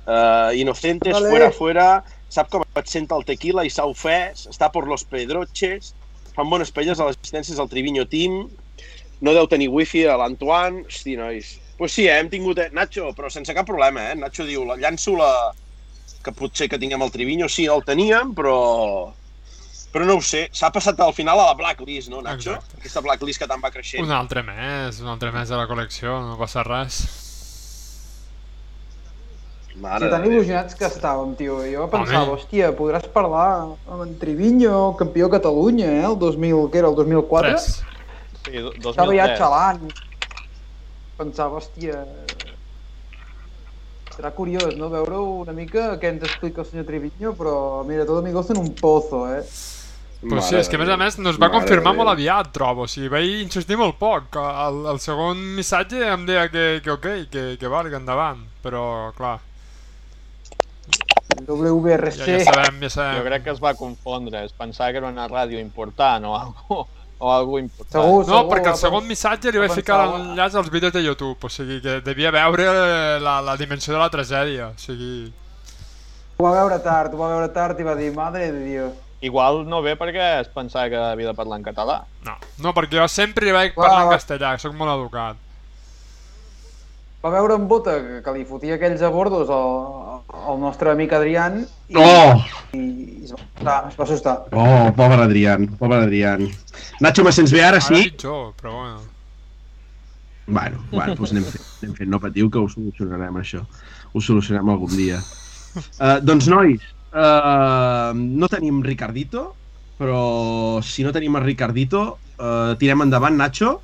Uh, 0.10 0.56
Inocentes, 0.58 1.14
Vale. 1.14 1.30
fuera, 1.30 1.52
fuera, 1.52 1.88
sap 2.30 2.50
com 2.54 2.66
et 2.80 2.92
senta 2.92 3.18
el 3.18 3.26
tequila 3.28 3.66
i 3.66 3.72
s'ha 3.74 3.88
ofès, 3.90 4.48
està 4.52 4.70
por 4.74 4.88
los 4.88 5.06
pedroches, 5.10 5.94
fan 6.36 6.50
bones 6.50 6.72
pelles 6.72 7.00
a 7.00 7.10
les 7.10 7.18
assistències 7.18 7.58
del 7.58 7.70
Triviño 7.72 8.06
Team, 8.10 8.44
no 9.26 9.34
deu 9.36 9.50
tenir 9.52 9.70
wifi 9.74 10.06
a 10.08 10.18
l'Antoine, 10.20 10.86
hosti, 10.88 11.18
nois, 11.20 11.58
pues 11.80 11.96
sí, 11.96 12.08
eh, 12.08 12.20
hem 12.20 12.30
tingut... 12.32 12.60
Eh, 12.60 12.70
Nacho, 12.76 13.10
però 13.16 13.32
sense 13.32 13.56
cap 13.56 13.68
problema, 13.68 14.10
eh? 14.12 14.16
Nacho 14.20 14.46
diu, 14.48 14.66
la 14.68 14.76
llanço 14.80 15.16
la... 15.20 15.32
que 16.20 16.34
potser 16.36 16.68
que 16.68 16.78
tinguem 16.80 17.02
el 17.06 17.12
Triviño, 17.12 17.48
sí, 17.48 17.66
el 17.72 17.86
teníem, 17.88 18.36
però... 18.36 18.58
Però 19.90 20.06
no 20.06 20.20
ho 20.20 20.22
sé, 20.22 20.44
s'ha 20.54 20.70
passat 20.70 21.00
al 21.02 21.16
final 21.18 21.40
a 21.42 21.48
la 21.48 21.56
blacklist, 21.58 22.12
no, 22.12 22.20
Nacho? 22.22 22.52
Exacte. 22.60 22.82
Aquesta 22.84 23.02
blacklist 23.02 23.42
que 23.42 23.48
tant 23.50 23.64
va 23.64 23.72
creixent. 23.74 24.04
Un 24.06 24.12
altre 24.14 24.44
més, 24.46 25.00
un 25.02 25.10
altre 25.10 25.32
més 25.34 25.50
de 25.50 25.58
la 25.58 25.66
col·lecció, 25.72 26.20
no 26.28 26.36
passa 26.38 26.62
res. 26.68 27.00
Mare 29.78 30.06
Sí, 30.08 30.12
tan 30.12 30.24
il·lusionats 30.26 30.76
que 30.76 30.86
estàvem, 30.90 31.36
tio. 31.40 31.60
Jo 31.72 31.86
pensava, 31.92 32.24
Home. 32.26 32.40
hòstia, 32.40 32.72
podràs 32.76 33.06
parlar 33.14 33.76
amb 33.88 34.02
en 34.04 34.16
Triviño, 34.20 34.96
campió 34.98 35.28
de 35.30 35.38
Catalunya, 35.38 35.88
eh? 36.02 36.06
El 36.10 36.18
2000, 36.20 36.66
què 36.74 36.82
era, 36.82 36.90
el 36.90 36.96
2004? 36.96 37.50
Tres. 37.54 37.84
Sí, 38.44 38.58
do- 38.58 38.74
2003. 38.74 38.90
Estava 38.90 39.16
ja 39.16 39.30
xalant. 39.38 39.88
Pensava, 41.20 41.58
hòstia... 41.62 42.04
Serà 44.16 44.32
curiós, 44.36 44.74
no?, 44.76 44.90
veure 44.92 45.16
una 45.46 45.54
mica 45.56 45.94
què 46.00 46.10
ens 46.12 46.26
explica 46.28 46.60
el 46.66 46.68
senyor 46.68 46.86
Triviño, 46.90 47.36
però 47.40 47.86
mira, 47.88 48.04
tot 48.10 48.20
amigos 48.20 48.50
en 48.52 48.58
un 48.60 48.74
pozo, 48.76 49.22
eh? 49.32 49.44
Pues 50.20 50.50
sí, 50.50 50.58
és 50.60 50.68
que 50.68 50.76
a 50.76 50.80
més 50.82 50.90
a 50.92 50.98
més 51.00 51.16
no 51.24 51.30
es 51.32 51.38
va 51.40 51.48
Mare 51.48 51.62
confirmar 51.62 51.94
molt 51.96 52.12
aviat, 52.12 52.50
trobo. 52.52 52.84
O 52.84 52.88
sigui, 52.92 53.08
vaig 53.08 53.38
insistir 53.46 53.78
molt 53.80 53.96
poc. 54.02 54.36
El, 54.36 54.82
el 54.92 55.00
segon 55.00 55.40
missatge 55.56 56.02
em 56.12 56.26
deia 56.28 56.50
que, 56.52 56.82
que 56.84 56.92
ok, 56.92 57.06
que, 57.32 57.44
que 57.62 57.72
vale, 57.72 57.88
que 57.94 57.96
endavant. 58.02 58.42
Però, 58.60 59.14
clar, 59.16 59.38
WRC. 61.48 62.18
ja, 62.26 62.38
ja 62.40 62.46
sabem, 62.54 62.80
ja 62.82 62.88
Jo 62.88 62.90
sabem. 62.90 63.24
crec 63.26 63.44
que 63.44 63.52
es 63.52 63.60
va 63.64 63.74
confondre, 63.74 64.44
es 64.46 64.54
pensava 64.54 64.92
que 64.92 64.98
era 64.98 65.08
una 65.08 65.28
ràdio 65.28 65.60
important 65.60 66.26
o 66.26 66.36
algo, 66.38 66.88
o 67.20 67.32
algo 67.34 67.60
important. 67.60 68.04
Segur, 68.04 68.26
No, 68.28 68.40
segur, 68.42 68.50
perquè 68.54 68.70
va 68.70 68.76
el 68.76 68.82
segon 68.84 69.08
missatge 69.08 69.52
li 69.52 69.60
va 69.62 69.68
vaig 69.68 69.76
ficar 69.80 70.00
pensar, 70.04 70.20
l'enllaç 70.20 70.56
als 70.56 70.70
vídeos 70.70 70.94
de 70.94 71.04
YouTube, 71.04 71.38
o 71.42 71.50
sigui 71.50 71.82
que 71.82 72.00
devia 72.02 72.32
veure 72.32 73.20
la, 73.20 73.42
la 73.42 73.56
dimensió 73.58 73.94
de 73.94 74.00
la 74.00 74.10
tragèdia, 74.10 74.72
o 74.76 74.78
sigui... 74.80 75.32
Ho 76.40 76.44
va 76.46 76.54
veure 76.56 76.80
tard, 76.80 77.14
ho 77.14 77.18
va 77.20 77.28
veure 77.34 77.50
tard 77.52 77.80
i 77.80 77.84
va 77.84 77.96
dir, 78.00 78.14
madre 78.16 78.52
de 78.52 78.64
Dios. 78.66 78.94
Igual 79.22 79.66
no 79.68 79.82
ve 79.84 79.98
perquè 80.00 80.40
es 80.40 80.48
pensava 80.48 80.88
que 80.88 80.96
havia 80.96 81.28
de 81.28 81.34
parlar 81.36 81.58
en 81.60 81.66
català. 81.66 81.98
No, 82.24 82.38
no 82.64 82.72
perquè 82.74 82.96
jo 83.02 83.08
sempre 83.12 83.52
vaig 83.52 83.74
Clar, 83.74 83.90
parlar 83.90 84.06
en 84.06 84.14
castellà, 84.16 84.54
sóc 84.58 84.72
molt 84.80 84.94
educat. 84.94 85.36
Va 87.20 87.30
veure 87.34 87.56
en 87.60 87.66
Bota 87.68 87.98
que, 88.00 88.20
que 88.24 88.34
li 88.38 88.46
fotia 88.48 88.78
aquells 88.78 89.02
abordos 89.04 89.50
al, 89.52 90.22
al 90.40 90.60
nostre 90.62 90.94
amic 90.94 91.12
Adrián 91.18 91.58
i, 91.92 91.98
Oh, 92.00 92.38
i, 92.78 92.80
i 92.80 93.26
es, 93.28 93.34
va, 93.34 93.42
assustar, 93.44 93.80
es 93.90 93.98
va 94.00 94.06
assustar. 94.06 94.36
oh, 94.56 94.94
pobre 94.96 95.20
Adrián, 95.26 95.68
pobre 95.82 95.98
Adrián. 96.06 96.46
Nacho, 97.04 97.26
me 97.28 97.34
sents 97.36 97.52
bé 97.52 97.66
ara, 97.66 97.82
Ara 97.82 97.88
sí? 97.90 98.06
pitjor, 98.14 98.54
però 98.62 98.72
bueno. 98.78 99.02
Bueno, 100.50 100.80
bueno, 100.90 101.14
doncs 101.20 101.36
anem 101.36 101.44
fent, 101.46 101.66
anem 101.84 101.98
fent. 102.00 102.10
No 102.10 102.22
patiu, 102.24 102.48
que 102.50 102.58
ho 102.58 102.70
solucionarem, 102.72 103.36
això. 103.38 103.66
Ho 104.16 104.22
solucionarem 104.24 104.72
algun 104.74 104.96
dia. 104.98 105.20
Uh, 106.00 106.16
doncs, 106.26 106.48
nois, 106.50 106.88
uh, 107.14 108.16
no 108.16 108.48
tenim 108.50 108.80
Ricardito, 108.82 109.44
però 110.00 110.80
si 110.82 111.04
no 111.06 111.12
tenim 111.14 111.36
el 111.38 111.46
Ricardito, 111.46 112.02
uh, 112.40 112.74
tirem 112.82 113.04
endavant, 113.06 113.38
Nacho. 113.38 113.76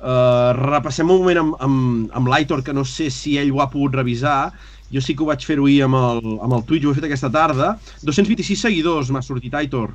Uh, 0.00 0.56
repassem 0.56 1.10
un 1.12 1.20
moment 1.20 1.38
amb, 1.42 1.56
amb, 1.60 2.12
amb 2.16 2.30
l'Aitor, 2.32 2.62
que 2.64 2.72
no 2.72 2.86
sé 2.88 3.10
si 3.12 3.36
ell 3.36 3.52
ho 3.52 3.60
ha 3.60 3.68
pogut 3.72 3.98
revisar. 4.00 4.52
Jo 4.90 5.02
sí 5.04 5.14
que 5.14 5.22
ho 5.22 5.28
vaig 5.28 5.44
fer 5.46 5.58
ahir 5.60 5.82
amb 5.86 5.98
el, 5.98 6.22
amb 6.40 6.56
el 6.56 6.64
Twitch, 6.66 6.86
ho 6.88 6.94
he 6.94 6.98
fet 6.98 7.06
aquesta 7.10 7.30
tarda. 7.30 7.74
226 8.02 8.64
seguidors 8.66 9.12
m'ha 9.12 9.22
sortit, 9.22 9.54
Aitor. 9.54 9.92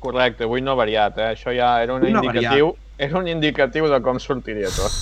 Correcte, 0.00 0.46
avui 0.46 0.62
no 0.64 0.72
ha 0.72 0.80
variat, 0.80 1.18
eh? 1.18 1.32
Això 1.34 1.52
ja 1.56 1.74
era 1.82 1.96
un 1.96 2.04
no 2.04 2.22
indicatiu, 2.22 2.74
era 2.96 3.18
un 3.18 3.28
indicatiu 3.28 3.88
de 3.90 3.98
com 4.04 4.20
sortiria 4.20 4.70
tot. 4.72 4.94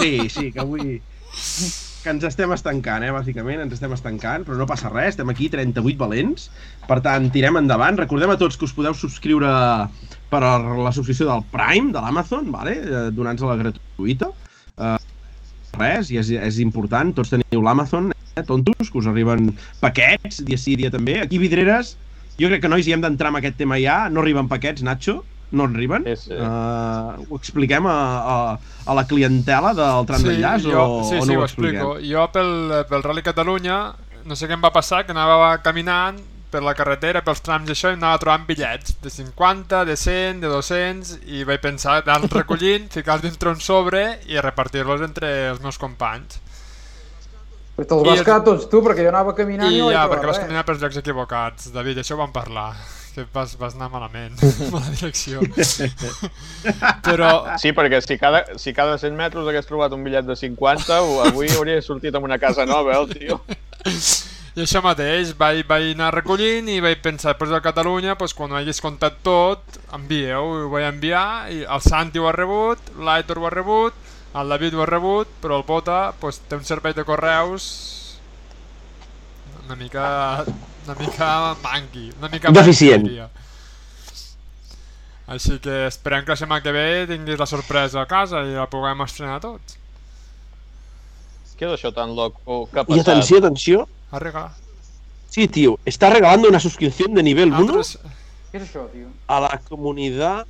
Sí, 0.00 0.28
sí, 0.30 0.50
que 0.54 0.62
avui... 0.62 1.00
Que 2.00 2.14
ens 2.14 2.24
estem 2.24 2.48
estancant, 2.54 3.04
eh, 3.04 3.10
bàsicament, 3.12 3.60
ens 3.60 3.74
estem 3.76 3.92
estancant, 3.92 4.46
però 4.46 4.56
no 4.56 4.66
passa 4.66 4.88
res, 4.88 5.12
estem 5.12 5.28
aquí 5.28 5.50
38 5.52 6.00
valents, 6.00 6.46
per 6.88 7.02
tant, 7.04 7.26
tirem 7.34 7.58
endavant. 7.60 7.98
Recordem 8.00 8.32
a 8.32 8.38
tots 8.40 8.56
que 8.56 8.64
us 8.64 8.72
podeu 8.72 8.96
subscriure 8.96 9.50
per 10.30 10.42
a 10.46 10.56
la 10.58 10.92
subscripció 10.94 11.28
del 11.28 11.42
Prime, 11.52 11.90
de 11.94 12.02
l'Amazon, 12.02 12.50
vale? 12.54 12.76
eh, 12.80 13.06
donant-nos 13.14 13.50
la 13.50 13.58
gratuïta. 13.58 14.30
Uh, 14.80 14.96
res, 15.76 16.10
i 16.10 16.20
és, 16.20 16.30
és 16.38 16.60
important, 16.62 17.12
tots 17.14 17.32
teniu 17.34 17.64
l'Amazon, 17.64 18.12
eh, 18.14 18.44
tontos, 18.46 18.88
que 18.88 19.02
us 19.02 19.10
arriben 19.10 19.50
paquets, 19.82 20.40
dia 20.46 20.58
sí, 20.58 20.76
dia 20.78 20.90
també. 20.94 21.18
Aquí, 21.24 21.40
Vidreres, 21.42 21.96
jo 22.40 22.48
crec 22.48 22.64
que, 22.64 22.70
nois, 22.72 22.86
hi 22.86 22.96
hem 22.96 23.04
d'entrar 23.04 23.34
en 23.34 23.40
aquest 23.42 23.58
tema 23.60 23.78
ja, 23.82 24.04
no 24.08 24.22
arriben 24.24 24.48
paquets, 24.50 24.82
Nacho, 24.86 25.20
no 25.50 25.66
en 25.66 25.76
arriben. 25.76 26.06
Sí, 26.06 26.30
sí. 26.30 26.38
Uh, 26.38 27.26
ho 27.28 27.38
expliquem 27.38 27.86
a, 27.90 27.96
a, 28.34 28.36
a 28.86 28.96
la 28.96 29.06
clientela 29.10 29.74
del 29.76 30.06
tram 30.08 30.26
d'enllaç 30.26 30.66
jo, 30.66 30.78
o, 30.78 31.00
sí, 31.08 31.18
o 31.18 31.24
sí, 31.26 31.32
no 31.32 31.40
ho 31.40 31.42
ho 31.42 31.48
expliquem? 31.48 31.80
explico. 31.82 32.06
Jo 32.06 32.26
pel, 32.34 32.52
pel 32.90 33.06
Rally 33.06 33.26
Catalunya, 33.26 33.80
no 34.24 34.38
sé 34.38 34.46
què 34.46 34.56
em 34.56 34.62
va 34.62 34.72
passar, 34.74 35.04
que 35.06 35.16
anava 35.16 35.56
caminant 35.64 36.20
per 36.50 36.62
la 36.66 36.74
carretera, 36.74 37.22
pels 37.22 37.40
trams 37.46 37.68
i 37.70 37.74
això, 37.76 37.90
i 37.92 37.98
anava 37.98 38.18
trobant 38.22 38.44
bitllets 38.48 38.96
de 39.02 39.10
50, 39.10 39.84
de 39.88 39.96
100, 39.96 40.40
de 40.42 40.50
200, 40.52 41.16
i 41.30 41.44
vaig 41.48 41.60
pensar 41.62 42.00
anar-los 42.02 42.32
recollint, 42.40 42.90
ficar-los 42.92 43.22
dintre 43.28 43.50
un 43.54 43.60
sobre 43.62 44.04
i 44.26 44.38
repartir-los 44.42 45.02
entre 45.08 45.30
els 45.54 45.60
meus 45.64 45.78
companys. 45.78 46.40
Però 47.80 47.86
te'ls 47.88 48.02
vas 48.04 48.18
els- 48.18 48.26
quedar 48.26 48.42
tots 48.44 48.66
tu, 48.68 48.82
perquè 48.84 49.06
jo 49.06 49.12
anava 49.14 49.32
caminant 49.38 49.70
I 49.72 49.76
i, 49.78 49.80
no 49.80 49.86
vaig 49.88 49.96
ja, 49.96 50.06
perquè 50.10 50.26
vas 50.28 50.36
res. 50.36 50.44
caminar 50.44 50.64
pels 50.68 50.82
llocs 50.82 50.98
equivocats. 51.00 51.70
David, 51.72 52.02
això 52.02 52.18
ho 52.18 52.20
vam 52.24 52.32
parlar. 52.34 52.72
Que 53.10 53.24
vas, 53.34 53.56
vas 53.58 53.72
anar 53.74 53.88
malament, 53.90 54.36
mala 54.74 54.90
direcció. 54.92 55.40
Però, 57.02 57.30
Sí, 57.58 57.72
perquè 57.74 57.98
si 58.04 58.18
cada, 58.20 58.44
si 58.60 58.74
cada 58.76 58.98
100 59.00 59.16
metres 59.18 59.48
hagués 59.50 59.66
trobat 59.66 59.92
un 59.96 60.04
bitllet 60.06 60.28
de 60.28 60.36
50, 60.38 61.00
o 61.02 61.16
avui 61.26 61.50
hauria 61.56 61.80
sortit 61.82 62.14
amb 62.14 62.28
una 62.28 62.38
casa 62.38 62.66
nova, 62.68 62.94
eh, 62.94 63.00
el 63.00 63.08
tio. 63.10 63.40
I 64.56 64.64
això 64.64 64.82
mateix, 64.82 65.30
vaig, 65.38 65.62
vaig 65.68 65.92
anar 65.94 66.10
recollint 66.14 66.68
i 66.68 66.80
vaig 66.82 66.98
pensar, 67.04 67.32
després 67.32 67.52
de 67.54 67.60
Catalunya, 67.62 68.16
doncs, 68.18 68.34
quan 68.34 68.50
ho 68.50 68.58
hagués 68.58 68.82
comptat 68.82 69.20
tot, 69.26 69.78
envieu, 69.94 70.66
ho 70.66 70.70
vaig 70.72 70.88
enviar, 70.88 71.26
i 71.54 71.62
el 71.62 71.84
Santi 71.84 72.18
ho 72.18 72.26
ha 72.26 72.34
rebut, 72.34 72.90
l'Aitor 72.98 73.38
ho 73.38 73.46
ha 73.46 73.54
rebut, 73.54 74.10
el 74.34 74.56
David 74.56 74.74
ho 74.74 74.82
ha 74.82 74.90
rebut, 74.90 75.30
però 75.42 75.60
el 75.60 75.66
Bota 75.68 76.00
doncs, 76.20 76.42
té 76.50 76.58
un 76.58 76.66
servei 76.66 76.96
de 76.98 77.06
correus 77.06 77.70
una 79.70 79.76
mica, 79.76 80.44
una 80.84 80.94
mica 80.98 81.54
manqui, 81.62 82.12
una 82.18 82.28
mica 82.28 82.50
Deficient. 82.50 83.04
manqui. 83.06 83.20
Així 85.30 85.60
que 85.62 85.86
esperem 85.86 86.24
que 86.24 86.34
la 86.34 86.36
setmana 86.40 86.62
que 86.64 86.72
ve 86.74 87.06
tinguis 87.06 87.38
la 87.38 87.46
sorpresa 87.46 88.00
a 88.02 88.06
casa 88.10 88.42
i 88.48 88.56
la 88.56 88.66
puguem 88.66 89.04
estrenar 89.04 89.38
tots. 89.44 89.78
Què 91.54 91.68
és 91.68 91.76
això 91.76 91.92
tan 91.94 92.16
loco 92.16 92.64
que 92.72 92.80
ha 92.80 92.84
passat? 92.88 93.06
atención, 93.06 93.44
atención. 93.44 93.86
A 94.10 94.18
regalar. 94.18 94.52
Sí, 95.28 95.46
tío, 95.48 95.78
está 95.84 96.10
regalando 96.10 96.48
una 96.48 96.58
suscripción 96.60 97.14
de 97.14 97.22
nivel 97.22 97.52
1 97.52 97.58
Altres... 97.60 97.98
Què 98.50 98.58
és 98.58 98.64
això, 98.66 98.88
tio? 98.90 99.06
a 99.30 99.36
la 99.44 99.60
comunidad 99.68 100.46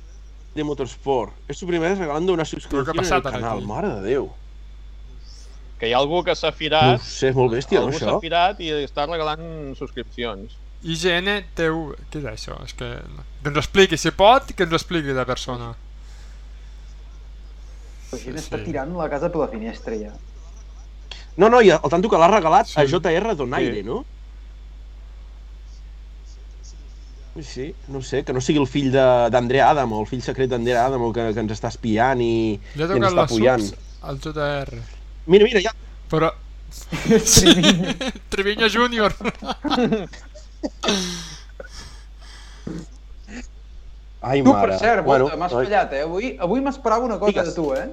de 0.55 0.63
Motorsport. 0.65 1.31
Es 1.47 1.57
su 1.59 1.67
primera 1.67 1.91
vez 1.91 1.99
regalando 1.99 2.33
una 2.33 2.45
suscripción 2.45 2.97
ha 2.97 3.07
en 3.07 3.13
el 3.13 3.21
canal. 3.23 3.57
aquí? 3.59 3.65
Mare 3.67 3.89
de 3.89 4.01
Déu. 4.01 4.31
Que 5.77 5.89
hi 5.89 5.93
ha 5.93 5.99
algú 6.01 6.23
que 6.25 6.33
s'ha 6.35 6.49
No 6.49 6.57
firat, 6.57 7.01
sé, 7.01 7.29
és 7.29 7.35
molt 7.37 7.53
bèstia, 7.53 7.79
no, 7.79 7.87
algú 7.87 7.99
s'ha 7.99 8.07
això? 8.09 8.19
firat 8.21 8.59
i 8.61 8.71
està 8.81 9.05
regalant 9.05 9.75
subscripcions. 9.77 10.57
IGN 10.81 11.29
TV... 11.53 11.93
Què 12.09 12.19
és 12.23 12.25
això? 12.33 12.57
És 12.65 12.73
que... 12.73 12.89
Que 13.43 13.49
ens 13.53 13.57
ho 13.57 13.61
expliqui, 13.61 13.97
si 14.01 14.09
pot, 14.17 14.49
que 14.57 14.65
ens 14.65 14.73
ho 14.73 14.79
expliqui 14.81 15.13
la 15.13 15.25
persona. 15.29 15.71
La 18.11 18.17
gent 18.19 18.37
Sí, 18.37 18.43
està 18.43 18.57
sí. 18.59 18.65
tirant 18.65 18.91
la 18.97 19.07
casa 19.13 19.29
per 19.31 19.39
la 19.45 19.47
finestra, 19.53 19.93
ja. 19.95 20.11
No, 21.37 21.49
no, 21.49 21.61
i 21.61 21.69
el 21.71 21.89
tanto 21.89 22.09
que 22.11 22.17
l'ha 22.19 22.27
regalat 22.27 22.67
a 22.75 22.83
Sí. 22.85 22.91
JR 22.91 23.35
Donaire, 23.35 23.77
Sí. 23.81 23.83
no? 23.83 24.03
Sí, 27.41 27.73
no 27.87 28.01
sé, 28.01 28.25
que 28.25 28.33
no 28.33 28.41
sigui 28.41 28.59
el 28.59 28.67
fill 28.67 28.91
de- 28.91 29.29
d'Andrea 29.31 29.69
Adamo, 29.71 30.01
el 30.01 30.07
fill 30.07 30.21
secret 30.21 30.49
d'Andrea 30.51 30.85
Adamo 30.85 31.13
que, 31.13 31.29
que 31.33 31.39
ens 31.39 31.53
està 31.55 31.69
espiant 31.71 32.19
i, 32.19 32.59
i 32.75 32.81
ens 32.81 32.91
està 32.91 33.13
les 33.21 33.31
pujant. 33.31 33.63
subs 33.63 34.03
al 34.03 34.19
JR. 34.19 34.81
Mira, 35.27 35.45
mira, 35.47 35.61
ja... 35.63 35.71
Però... 36.11 36.33
Treviño 38.31 38.67
Júnior. 38.69 39.15
Ai, 44.21 44.43
Tu, 44.43 44.51
mare. 44.53 44.67
per 44.69 44.77
cert, 44.79 45.03
bueno, 45.05 45.29
m'has 45.37 45.51
fallat, 45.55 45.93
eh? 45.97 46.01
Avui, 46.05 46.35
avui 46.39 46.61
m'esperava 46.61 47.05
una 47.07 47.17
cosa 47.17 47.31
Digues. 47.31 47.47
de 47.47 47.55
tu, 47.55 47.71
eh? 47.73 47.87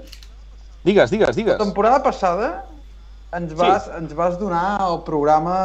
Digues, 0.85 1.11
digues, 1.11 1.29
La 1.31 1.35
digues. 1.39 1.57
temporada 1.59 2.03
passada 2.03 2.67
ens 3.37 3.53
vas, 3.57 3.85
sí. 3.85 3.91
ens 3.99 4.15
vas 4.17 4.39
donar 4.41 4.79
el 4.87 5.03
programa 5.07 5.59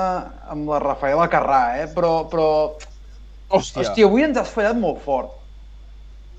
amb 0.52 0.68
la 0.74 0.82
Rafaela 0.84 1.30
Carrà, 1.32 1.64
eh? 1.84 1.88
Però, 1.94 2.26
però... 2.32 2.50
Hòstia. 3.54 3.84
Hòstia, 3.84 4.10
avui 4.10 4.26
ens 4.26 4.40
has 4.42 4.52
fallat 4.52 4.78
molt 4.80 5.02
fort. 5.06 5.40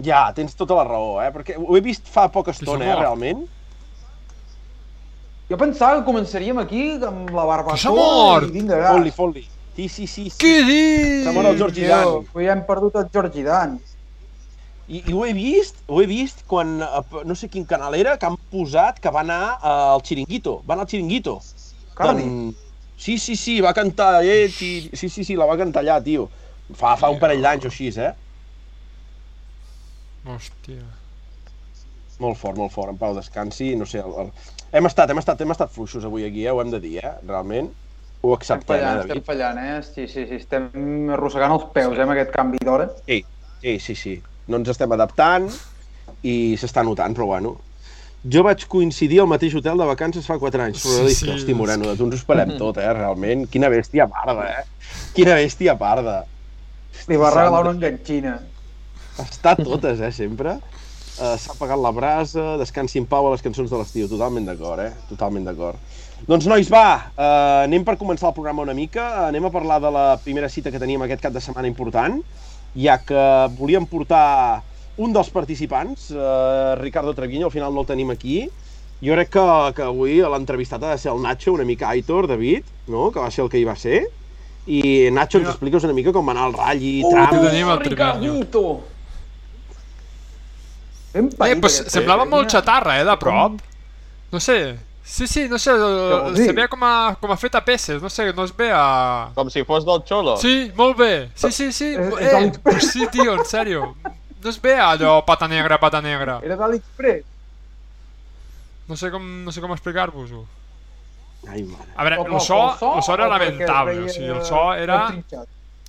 Ja, 0.04 0.26
tens 0.34 0.56
tota 0.58 0.76
la 0.80 0.84
raó, 0.88 1.18
eh? 1.22 1.30
Perquè 1.34 1.56
ho 1.60 1.76
he 1.78 1.82
vist 1.84 2.08
fa 2.10 2.26
poca 2.32 2.52
estona, 2.52 2.90
eh, 2.90 2.96
realment. 2.98 3.44
Jo 5.48 5.58
pensava 5.60 6.00
que 6.00 6.06
començaríem 6.08 6.58
aquí 6.62 6.84
amb 7.04 7.30
la 7.36 7.44
barbacoa 7.46 8.40
i 8.42 8.50
vinga, 8.50 8.80
gas. 8.80 8.90
Fot-li, 8.96 9.12
fot-li. 9.14 9.44
Sí, 9.76 9.88
sí, 9.88 10.06
sí. 10.06 10.28
sí. 10.30 10.38
Què 10.40 10.54
dius? 10.66 11.24
S'ha 11.26 11.34
mort 11.36 11.50
el 11.50 11.58
Georgi 11.60 11.86
Dan. 11.90 12.10
Avui 12.22 12.50
hem 12.50 12.62
perdut 12.66 12.96
el 13.00 13.08
Georgi 13.14 13.44
Dan. 13.46 13.78
I, 14.86 15.00
I 15.08 15.12
ho 15.16 15.24
he 15.24 15.32
vist, 15.36 15.80
ho 15.88 16.00
he 16.02 16.06
vist 16.06 16.42
quan, 16.50 16.76
eh, 16.84 17.22
no 17.24 17.34
sé 17.38 17.48
quin 17.52 17.64
canal 17.68 17.94
era, 17.96 18.16
que 18.20 18.26
han 18.28 18.36
posat 18.52 19.00
que 19.00 19.12
va 19.14 19.22
anar 19.24 19.42
eh, 19.56 19.68
al 19.94 20.02
Chiringuito. 20.04 20.58
Va 20.68 20.74
anar 20.76 20.84
al 20.86 20.90
Chiringuito. 20.92 21.38
Cardi. 21.94 22.26
Sí, 22.96 23.18
sí, 23.18 23.36
sí, 23.36 23.60
va 23.60 23.72
cantar, 23.74 24.22
eh, 24.24 24.48
sí, 24.48 24.90
sí, 24.92 25.08
sí, 25.08 25.24
sí, 25.24 25.36
la 25.36 25.46
va 25.50 25.56
cantar 25.58 25.82
allà, 25.82 26.00
tio. 26.04 26.28
Fa, 26.74 26.94
fa 26.96 27.10
un 27.12 27.18
parell 27.20 27.42
d'anys 27.44 27.66
o 27.66 27.72
així, 27.72 27.88
eh? 28.00 28.12
Hòstia. 30.24 30.84
Molt 32.22 32.38
fort, 32.38 32.56
molt 32.56 32.72
fort, 32.72 32.92
en 32.94 32.98
Pau 33.00 33.14
descansi, 33.16 33.72
no 33.76 33.86
sé, 33.90 33.98
el, 34.00 34.12
el... 34.22 34.30
Hem 34.74 34.86
estat, 34.88 35.10
hem 35.10 35.18
estat, 35.20 35.40
hem 35.42 35.50
estat 35.54 35.72
fluixos 35.74 36.06
avui 36.06 36.24
aquí, 36.28 36.44
eh? 36.46 36.52
ho 36.54 36.60
hem 36.62 36.70
de 36.72 36.80
dir, 36.80 36.94
eh? 37.02 37.14
Realment. 37.26 37.72
Ho 38.24 38.32
Estem 38.40 38.62
acceptem, 38.62 38.66
fallant, 38.70 39.00
eh, 39.00 39.02
estem 39.02 39.20
David? 39.20 39.26
fallant, 39.26 39.58
eh? 39.60 39.74
Sí, 39.84 40.06
sí, 40.08 40.24
sí, 40.30 40.38
estem 40.40 40.70
arrossegant 41.16 41.52
els 41.58 41.66
peus, 41.74 41.98
eh, 41.98 42.06
amb 42.06 42.14
aquest 42.14 42.32
canvi 42.36 42.62
d'hora. 42.64 42.88
Sí, 43.04 43.18
sí, 43.60 43.74
sí, 43.88 43.98
sí. 44.04 44.14
No 44.48 44.60
ens 44.60 44.68
estem 44.72 44.92
adaptant 44.92 45.48
i 46.24 46.56
s'està 46.60 46.84
notant, 46.84 47.14
però 47.16 47.26
bueno. 47.32 47.56
Jo 48.24 48.40
vaig 48.44 48.62
coincidir 48.72 49.18
al 49.20 49.28
mateix 49.28 49.52
hotel 49.56 49.76
de 49.80 49.86
vacances 49.88 50.24
fa 50.24 50.38
4 50.40 50.62
anys. 50.66 50.80
Però 50.84 51.08
Sí, 51.08 51.14
sí, 51.14 51.26
sí. 51.26 51.32
Hosti, 51.32 51.54
Moreno, 51.56 51.90
de 51.90 51.96
tu 51.96 52.06
ens 52.06 52.16
ho 52.16 52.20
esperem 52.22 52.54
tot, 52.62 52.78
eh, 52.80 52.92
realment. 52.96 53.46
Quina 53.52 53.68
bèstia 53.72 54.06
parda, 54.08 54.46
eh? 54.48 54.64
Quina 55.16 55.36
bèstia 55.40 55.76
parda. 55.80 56.22
Li 57.08 57.18
va 57.20 57.32
regalar 57.34 57.64
una 57.66 57.74
enganxina. 57.76 58.38
Està 59.20 59.52
a 59.52 59.60
totes, 59.60 60.00
eh, 60.00 60.12
sempre. 60.14 60.56
Uh, 61.14 61.36
S'ha 61.38 61.52
apagat 61.52 61.78
la 61.78 61.92
brasa, 61.94 62.56
descansi 62.58 62.98
en 62.98 63.04
pau 63.06 63.28
a 63.28 63.34
les 63.34 63.44
cançons 63.44 63.68
de 63.70 63.78
l'estiu. 63.78 64.08
Totalment 64.10 64.48
d'acord, 64.48 64.80
eh? 64.82 64.90
Totalment 65.10 65.44
d'acord. 65.46 65.78
Doncs, 66.26 66.48
nois, 66.48 66.70
va, 66.72 66.86
uh, 67.12 67.66
anem 67.66 67.84
per 67.86 67.98
començar 68.00 68.30
el 68.30 68.34
programa 68.34 68.64
una 68.64 68.74
mica. 68.74 69.04
Anem 69.28 69.44
a 69.46 69.52
parlar 69.54 69.76
de 69.84 69.92
la 69.94 70.06
primera 70.24 70.48
cita 70.48 70.72
que 70.72 70.80
teníem 70.82 71.04
aquest 71.04 71.22
cap 71.22 71.34
de 71.36 71.42
setmana 71.44 71.68
important, 71.70 72.16
ja 72.76 72.98
que 72.98 73.24
volíem 73.58 73.86
portar 73.86 74.62
un 74.96 75.12
dels 75.12 75.30
participants, 75.30 76.10
uh, 76.14 76.74
Ricardo 76.78 77.14
Treviño, 77.14 77.46
al 77.46 77.52
final 77.52 77.74
no 77.74 77.80
el 77.82 77.86
tenim 77.86 78.10
aquí. 78.10 78.48
Jo 79.04 79.12
crec 79.16 79.28
que, 79.34 79.44
que 79.74 79.82
avui 79.82 80.20
l'entrevistat 80.22 80.82
ha 80.86 80.92
de 80.94 80.98
ser 81.02 81.10
el 81.12 81.20
Nacho, 81.22 81.52
una 81.52 81.64
mica 81.66 81.88
Aitor, 81.90 82.28
David, 82.30 82.62
no? 82.86 83.10
que 83.10 83.18
va 83.20 83.30
ser 83.30 83.44
el 83.44 83.50
que 83.50 83.58
hi 83.58 83.64
va 83.66 83.74
ser. 83.76 84.04
I 84.66 85.10
Nacho, 85.12 85.38
ens 85.42 85.50
expliques 85.50 85.84
una 85.84 85.92
mica 85.92 86.12
com 86.14 86.24
va 86.26 86.32
anar 86.32 86.46
el 86.48 86.54
ratll 86.56 86.82
i 86.86 86.92
Oh, 87.04 87.10
tram. 87.10 87.30
que 87.34 87.42
tenim 87.50 87.68
el 87.68 87.78
Treviño. 87.82 88.34
Ricardito! 88.38 88.64
Ben 91.14 91.28
Eh, 91.46 91.56
pues 91.60 91.76
semblava 91.92 92.24
eh? 92.24 92.28
molt 92.30 92.50
xatarra, 92.50 92.96
eh, 93.00 93.04
de 93.04 93.16
prop. 93.20 93.60
No 94.32 94.40
sé. 94.40 94.76
Sí, 95.04 95.26
sí, 95.28 95.48
no 95.50 95.58
sé, 95.58 95.70
vols 95.76 96.38
se 96.38 96.46
dir? 96.46 96.54
veia 96.56 96.68
com 96.72 96.80
a, 96.82 97.14
com 97.20 97.30
a 97.30 97.36
fet 97.36 97.54
a 97.54 97.60
peces, 97.62 98.00
no 98.00 98.08
sé, 98.08 98.30
no 98.32 98.46
es 98.48 98.54
ve 98.56 98.70
a... 98.72 99.28
Com 99.36 99.50
si 99.52 99.60
fos 99.68 99.84
del 99.84 100.00
Xolo. 100.08 100.38
Sí, 100.40 100.72
molt 100.74 100.96
bé. 100.96 101.28
Sí, 101.36 101.50
sí, 101.52 101.72
sí. 101.76 101.90
Eh, 101.94 102.52
pues 102.62 102.88
sí, 102.90 103.04
tio, 103.12 103.34
en 103.34 103.44
sèrio. 103.44 103.90
No 104.42 104.50
es 104.50 104.56
ve 104.60 104.78
allò 104.80 105.18
pata 105.24 105.46
negra, 105.46 105.76
pata 105.78 106.00
negra. 106.00 106.38
Era 106.42 106.56
d'AliExpress. 106.56 107.24
No 108.88 108.96
sé 108.96 109.10
com, 109.12 109.22
no 109.44 109.52
sé 109.52 109.60
com 109.60 109.72
explicar-vos-ho. 109.76 110.42
Ai, 111.48 111.62
mare. 111.68 111.90
A 111.96 112.04
veure, 112.04 112.22
el 112.24 112.40
so, 112.40 112.58
el 112.72 113.02
so 113.04 113.14
era 113.14 113.28
lamentable, 113.28 113.98
o 114.04 114.08
sigui, 114.08 114.30
el 114.32 114.42
so 114.44 114.62
era... 114.72 115.02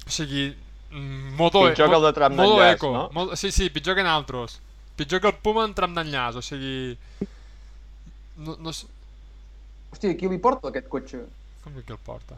O 0.05 0.11
sigui, 0.11 0.49
mm, 0.91 1.35
modo, 1.39 1.63
Pitjor 1.69 1.89
que 1.89 1.95
el 1.95 2.03
de 2.03 2.11
tram 2.19 2.35
modo 2.35 2.57
d'enllaç, 2.59 2.75
eco. 2.75 2.91
no? 2.93 3.09
Modo, 3.15 3.35
sí, 3.39 3.51
sí, 3.51 3.69
pitjor 3.69 3.95
que 3.95 4.03
en 4.03 4.11
altres. 4.11 4.59
Pitjor 4.95 5.21
que 5.21 5.31
el 5.31 5.39
Puma 5.39 5.63
en 5.65 5.73
tram 5.73 5.95
d'enllaç, 5.95 6.35
o 6.39 6.43
sigui... 6.43 6.97
No, 8.35 8.57
no 8.59 8.75
sé... 8.75 8.91
Hòstia, 9.95 10.15
qui 10.19 10.27
li 10.27 10.37
porta 10.43 10.67
aquest 10.73 10.89
cotxe? 10.91 11.21
Com 11.63 11.73
que 11.77 11.83
qui 11.87 11.93
el 11.95 11.99
porta? 12.03 12.35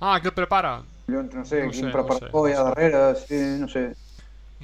Ah, 0.00 0.14
qui 0.18 0.30
el 0.30 0.34
prepara? 0.34 0.70
Collons, 1.06 1.34
no 1.36 1.44
sé, 1.44 1.60
No 1.60 1.68
no 1.68 1.74
sé, 1.76 1.76
quin 1.76 1.90
no 1.92 1.92
preparador 1.92 2.48
sé, 2.48 2.52
hi 2.52 2.56
ha 2.56 2.62
no 2.62 2.68
darrere, 2.70 3.02
sí, 3.20 3.40
no 3.60 3.68
sé. 3.68 3.84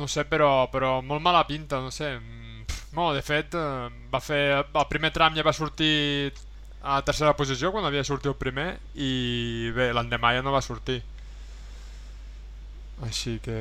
No 0.00 0.06
sé, 0.08 0.24
però, 0.30 0.48
però 0.72 0.94
molt 1.02 1.20
mala 1.22 1.44
pinta, 1.46 1.80
no 1.84 1.90
sé. 1.90 2.14
Mm, 2.18 2.64
pff, 2.70 2.92
No, 2.96 3.10
de 3.12 3.20
fet, 3.22 3.52
eh, 3.54 3.88
va 4.14 4.20
fer... 4.24 4.40
El 4.64 4.88
primer 4.88 5.12
tram 5.12 5.36
ja 5.36 5.44
va 5.44 5.52
sortir 5.52 6.32
a 6.80 7.02
tercera 7.04 7.36
posició 7.36 7.70
quan 7.74 7.84
havia 7.84 8.04
sortit 8.06 8.30
el 8.32 8.38
primer 8.40 8.68
i 8.94 9.70
bé, 9.76 9.90
l'endemà 9.92 10.32
ja 10.38 10.42
no 10.46 10.54
va 10.56 10.64
sortir. 10.64 11.02
Així 13.06 13.38
que... 13.44 13.58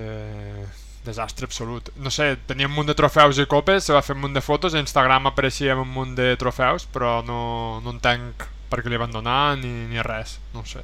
Desastre 1.08 1.48
absolut. 1.48 1.90
No 2.04 2.12
sé, 2.14 2.34
tenia 2.50 2.68
un 2.70 2.76
munt 2.76 2.90
de 2.90 2.96
trofeus 2.98 3.40
i 3.40 3.48
copes, 3.50 3.88
se 3.88 3.96
va 3.96 4.04
fer 4.06 4.16
un 4.18 4.26
munt 4.26 4.36
de 4.36 4.44
fotos, 4.44 4.76
a 4.76 4.84
Instagram 4.84 5.32
apareixia 5.32 5.74
amb 5.74 5.86
un 5.86 5.94
munt 5.96 6.14
de 6.20 6.34
trofeus, 6.40 6.86
però 6.94 7.22
no, 7.26 7.40
no 7.86 7.96
entenc 7.96 8.46
per 8.68 8.84
què 8.84 8.92
li 8.92 9.00
van 9.00 9.14
donar 9.16 9.56
ni, 9.62 9.72
ni 9.88 10.04
res, 10.04 10.38
no 10.54 10.64
ho 10.64 10.68
sé. 10.68 10.84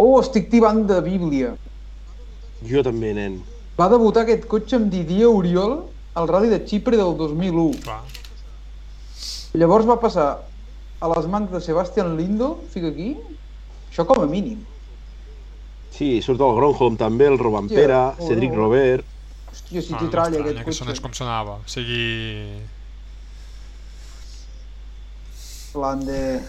Oh, 0.00 0.16
estic 0.22 0.48
tibant 0.50 0.82
de 0.88 0.98
Bíblia. 1.04 1.54
Jo 2.66 2.82
també, 2.84 3.12
nen. 3.16 3.40
Va 3.78 3.88
debutar 3.92 4.24
aquest 4.24 4.46
cotxe 4.48 4.78
amb 4.78 4.88
Didier 4.92 5.28
Oriol 5.28 5.76
al 6.16 6.28
Rally 6.28 6.50
de 6.52 6.60
Xipre 6.66 6.96
del 6.96 7.14
2001. 7.18 7.82
Clar. 7.84 8.00
Llavors 9.60 9.88
va 9.88 9.98
passar 10.00 10.30
a 11.00 11.10
les 11.14 11.28
mans 11.30 11.52
de 11.52 11.60
Sebastian 11.64 12.16
Lindo, 12.16 12.54
fica 12.72 12.90
aquí, 12.92 13.14
això 13.90 14.04
com 14.08 14.22
a 14.24 14.28
mínim. 14.30 14.60
Sí, 15.90 16.10
surt 16.24 16.40
el 16.40 16.54
Gronholm 16.56 16.96
també, 17.00 17.26
el 17.28 17.38
Robampera, 17.38 18.12
Hòstia, 18.14 18.28
Cedric 18.30 18.52
oh. 18.54 18.60
Robert... 18.62 19.04
Hòstia, 19.50 19.82
si 19.82 19.92
Ah, 19.94 19.98
t'hi 19.98 20.06
no 20.06 20.10
tralla 20.14 20.40
aquest 20.44 20.62
que 20.64 20.72
sonés 20.72 21.00
cotxe. 21.00 21.02
com 21.02 21.12
sonava. 21.18 21.58
O 21.60 21.68
sigui... 21.68 22.60
Plan 25.74 26.00
de... 26.06 26.40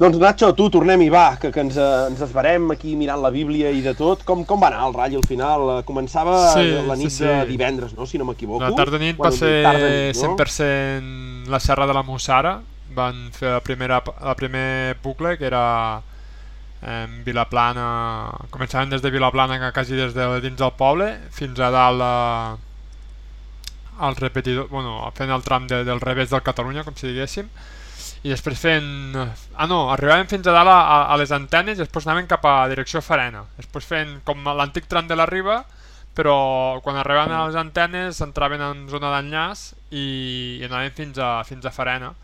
Doncs 0.00 0.16
Nacho, 0.18 0.48
tu, 0.58 0.66
tornem-hi, 0.74 1.06
va, 1.14 1.36
que, 1.38 1.52
que 1.54 1.62
ens, 1.62 1.76
eh, 1.78 1.90
ens 2.10 2.20
esbarem 2.26 2.72
aquí 2.74 2.96
mirant 2.98 3.20
la 3.22 3.30
Bíblia 3.30 3.70
i 3.70 3.84
de 3.84 3.92
tot. 3.94 4.24
Com, 4.26 4.42
com 4.44 4.58
va 4.60 4.72
anar 4.72 4.82
el 4.88 4.96
ratll 4.96 5.20
al 5.20 5.26
final? 5.28 5.68
Eh, 5.76 5.82
Començava 5.86 6.34
Sí, 6.56 6.72
la 6.88 6.96
nit 6.98 7.12
sí, 7.12 7.20
sí. 7.20 7.24
de 7.28 7.44
divendres, 7.52 7.92
no?, 7.94 8.04
si 8.10 8.18
no 8.18 8.26
m'equivoco. 8.26 8.64
La 8.64 8.72
tarda 8.74 8.98
nit 8.98 9.20
va 9.20 9.30
ser 9.30 9.60
tarda 9.62 9.86
nit, 9.92 10.18
no? 10.18 10.34
100% 10.34 11.52
la 11.54 11.60
serra 11.62 11.86
de 11.86 11.94
la 11.94 12.02
Mussara. 12.02 12.56
Van 12.94 13.30
fer 13.34 13.56
la 13.56 13.62
primera, 13.64 14.02
la 14.22 14.34
primer 14.38 14.96
bucle, 15.02 15.36
que 15.38 15.46
era 15.48 16.02
en 16.82 17.22
Vilaplana... 17.24 17.86
Començaven 18.54 18.92
des 18.92 19.02
de 19.02 19.10
Vilaplana, 19.10 19.58
que 19.58 19.72
quasi 19.72 19.96
des 19.98 20.14
de 20.14 20.28
dins 20.40 20.58
del 20.58 20.74
poble, 20.78 21.10
fins 21.34 21.58
a 21.60 21.70
dalt 21.74 22.04
a, 22.04 22.56
al 23.98 24.16
repetidor, 24.16 24.68
bueno, 24.68 25.00
fent 25.16 25.32
el 25.32 25.42
tram 25.42 25.66
de, 25.66 25.82
del 25.84 26.00
revés 26.00 26.30
del 26.30 26.44
Catalunya, 26.46 26.84
com 26.84 26.94
si 26.96 27.08
diguéssim, 27.08 27.48
i 28.22 28.32
després 28.32 28.60
fent... 28.60 29.16
Ah 29.56 29.66
no, 29.70 29.86
arribaven 29.92 30.28
fins 30.30 30.46
a 30.46 30.54
dalt 30.54 30.70
a, 30.72 30.78
a, 30.80 30.98
a 31.14 31.18
les 31.20 31.32
antenes 31.34 31.78
i 31.78 31.84
després 31.84 32.06
anaven 32.06 32.28
cap 32.30 32.44
a 32.48 32.68
direcció 32.70 33.02
Farena. 33.04 33.44
Després 33.58 33.86
fent 33.88 34.14
com 34.26 34.46
l'antic 34.46 34.88
tram 34.90 35.08
de 35.08 35.18
la 35.18 35.28
Riba, 35.30 35.62
però 36.16 36.80
quan 36.84 36.96
arribaven 36.96 37.34
a 37.34 37.44
les 37.48 37.58
antenes 37.60 38.22
entraven 38.24 38.62
en 38.64 38.86
zona 38.88 39.12
d'enllaç 39.12 39.68
i, 39.90 40.06
i 40.60 40.64
anaven 40.64 40.94
fins 40.96 41.20
a, 41.20 41.30
fins 41.44 41.66
a 41.68 41.74
Farena. 41.74 42.14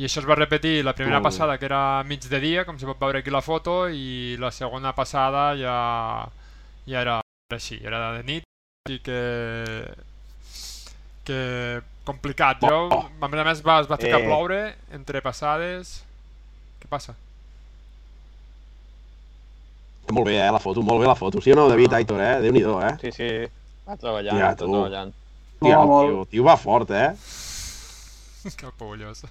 I 0.00 0.06
això 0.08 0.22
es 0.22 0.26
va 0.28 0.34
repetir 0.38 0.82
la 0.84 0.94
primera 0.96 1.20
passada, 1.20 1.58
que 1.58 1.66
era 1.68 2.02
mig 2.08 2.24
de 2.24 2.38
dia, 2.40 2.64
com 2.64 2.78
si 2.80 2.86
pot 2.88 2.98
veure 2.98 3.18
aquí 3.20 3.30
la 3.30 3.42
foto, 3.44 3.88
i 3.92 4.36
la 4.40 4.50
segona 4.50 4.94
passada 4.96 5.50
ja, 5.60 5.74
ja 6.88 7.00
era 7.02 7.18
així, 7.52 7.76
era 7.84 8.14
de 8.16 8.22
nit, 8.24 8.46
i 8.88 8.98
que 9.04 9.18
que 11.24 11.80
complicat. 12.04 12.64
Jo, 12.66 12.88
a 13.20 13.28
més 13.28 13.40
a 13.40 13.44
més, 13.46 13.60
va, 13.62 13.76
es 13.84 13.86
va 13.90 13.96
ficar 14.00 14.16
a 14.18 14.22
Eh. 14.22 14.26
ploure 14.26 14.62
entre 14.96 15.20
passades... 15.22 16.00
Què 16.82 16.88
passa? 16.90 17.12
Molt 20.10 20.26
bé, 20.26 20.34
eh, 20.42 20.50
la 20.50 20.58
foto, 20.58 20.82
molt 20.82 21.00
bé 21.00 21.06
la 21.06 21.14
foto. 21.14 21.40
Sí 21.40 21.52
o 21.52 21.56
no, 21.56 21.68
David, 21.70 21.92
Aitor, 22.00 22.20
eh? 22.20 22.32
Déu-n'hi-do, 22.42 22.74
eh? 22.82 22.96
Sí, 23.00 23.12
sí. 23.14 23.28
Va 23.86 23.94
treballant, 23.96 24.38
Ja, 24.40 24.50
tu. 24.56 24.66
treballant. 24.66 25.12
Tia, 25.62 25.78
el 25.78 25.86
molt. 25.88 26.08
tio, 26.10 26.24
tio 26.32 26.44
va 26.48 26.56
fort, 26.58 26.90
eh? 26.90 27.12
que 28.58 28.70
pollós. 28.78 29.24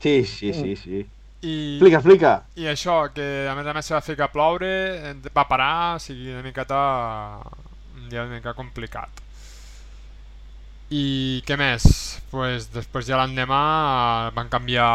Sí, 0.00 0.24
sí, 0.24 0.52
sí, 0.52 0.76
sí. 0.76 1.06
I, 1.42 1.76
Explica, 1.76 1.98
explica. 2.00 2.32
I 2.56 2.68
això, 2.72 2.96
que 3.14 3.46
a 3.48 3.54
més 3.56 3.66
a 3.68 3.74
més 3.76 3.86
se 3.86 3.94
va 3.94 4.02
ficar 4.04 4.28
a 4.28 4.32
ploure, 4.32 4.72
eh, 5.10 5.14
va 5.36 5.46
parar, 5.48 5.96
o 5.96 6.02
sigui, 6.02 6.32
una 6.32 6.42
miqueta... 6.44 6.80
un 7.96 8.08
dia 8.08 8.24
una 8.24 8.36
mica 8.36 8.54
complicat. 8.54 9.22
I 10.94 11.42
què 11.46 11.56
més? 11.58 11.86
Pues 12.30 12.68
després 12.70 13.08
ja 13.08 13.18
l'endemà 13.20 13.62
eh, 14.28 14.34
van 14.36 14.48
canviar 14.52 14.90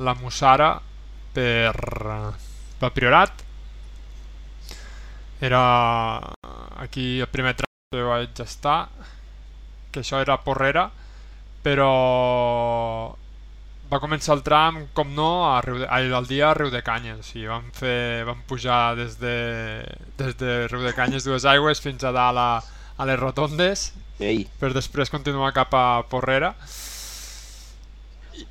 la 0.00 0.14
Mussara 0.20 0.72
per, 1.34 1.74
per 2.80 2.92
Priorat. 2.96 3.44
Era 5.40 5.62
aquí 6.80 7.20
el 7.20 7.28
primer 7.32 7.54
tram 7.56 7.68
que 7.92 8.02
vaig 8.06 8.40
estar, 8.44 8.88
que 9.92 10.02
això 10.04 10.20
era 10.22 10.40
Porrera, 10.44 10.90
però 11.64 13.16
va 13.90 13.98
començar 13.98 14.36
el 14.36 14.44
tram, 14.46 14.84
com 14.94 15.10
no, 15.16 15.30
a 15.50 15.58
Riu 15.64 15.80
de, 15.82 15.88
ai, 15.90 16.06
el 16.14 16.28
dia 16.30 16.50
a 16.50 16.54
Riu 16.54 16.70
de 16.70 16.82
Canyes. 16.86 17.32
Sigui, 17.32 17.48
vam, 17.50 17.66
fer, 17.74 18.22
vam 18.28 18.38
pujar 18.48 18.94
des 18.98 19.16
de, 19.20 19.34
des 20.20 20.36
de 20.38 20.60
Riu 20.70 20.86
de 20.86 20.94
Canyes 20.96 21.26
dues 21.26 21.46
aigües 21.48 21.82
fins 21.82 22.06
a 22.06 22.14
dalt 22.14 22.38
a, 22.38 22.50
a 22.96 23.08
les 23.08 23.18
rotondes 23.18 23.90
Ei, 24.20 24.44
per 24.60 24.70
després 24.76 25.10
continuar 25.10 25.54
cap 25.56 25.74
a 25.74 26.02
Porrera. 26.10 26.52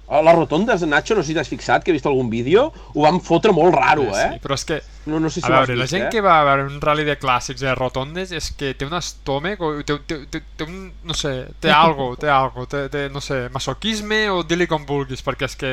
A 0.09 0.21
les 0.25 0.35
rotondes, 0.35 0.81
Nacho, 0.89 1.15
no 1.15 1.21
sé 1.23 1.31
si 1.31 1.35
t'has 1.37 1.47
fixat, 1.49 1.83
que 1.83 1.91
he 1.91 1.95
vist 1.95 2.05
algun 2.09 2.29
vídeo, 2.29 2.67
ho 2.93 3.01
van 3.05 3.19
fotre 3.21 3.51
molt 3.55 3.75
raro, 3.75 4.07
Sí, 4.13 4.19
eh? 4.21 4.39
però 4.43 4.55
és 4.57 4.65
que, 4.65 4.79
No, 5.09 5.19
no 5.19 5.29
sé 5.29 5.41
si 5.41 5.47
a 5.47 5.55
veure, 5.59 5.75
la 5.75 5.85
vist, 5.87 5.93
gent 5.95 6.05
eh? 6.05 6.09
que 6.13 6.21
va 6.21 6.39
a 6.41 6.45
veure 6.45 6.65
un 6.69 6.81
rally 6.81 7.03
de 7.07 7.15
clàssics 7.17 7.61
de 7.65 7.73
rotondes 7.75 8.31
és 8.35 8.51
que 8.57 8.73
té 8.77 8.85
un 8.85 8.93
estómac, 8.97 9.61
o 9.61 9.83
té, 9.83 9.97
té, 10.05 10.19
té, 10.29 10.41
té 10.57 10.67
un, 10.67 10.91
no 11.03 11.13
sé, 11.17 11.47
té 11.61 11.71
algo, 11.83 12.11
té 12.19 12.29
algo, 12.29 12.65
té, 12.69 12.87
té, 12.93 13.07
no 13.09 13.21
sé, 13.21 13.47
masoquisme 13.53 14.29
o 14.29 14.43
dir-li 14.43 14.67
com 14.69 14.85
vulguis, 14.85 15.23
perquè 15.25 15.45
és 15.49 15.55
que, 15.55 15.71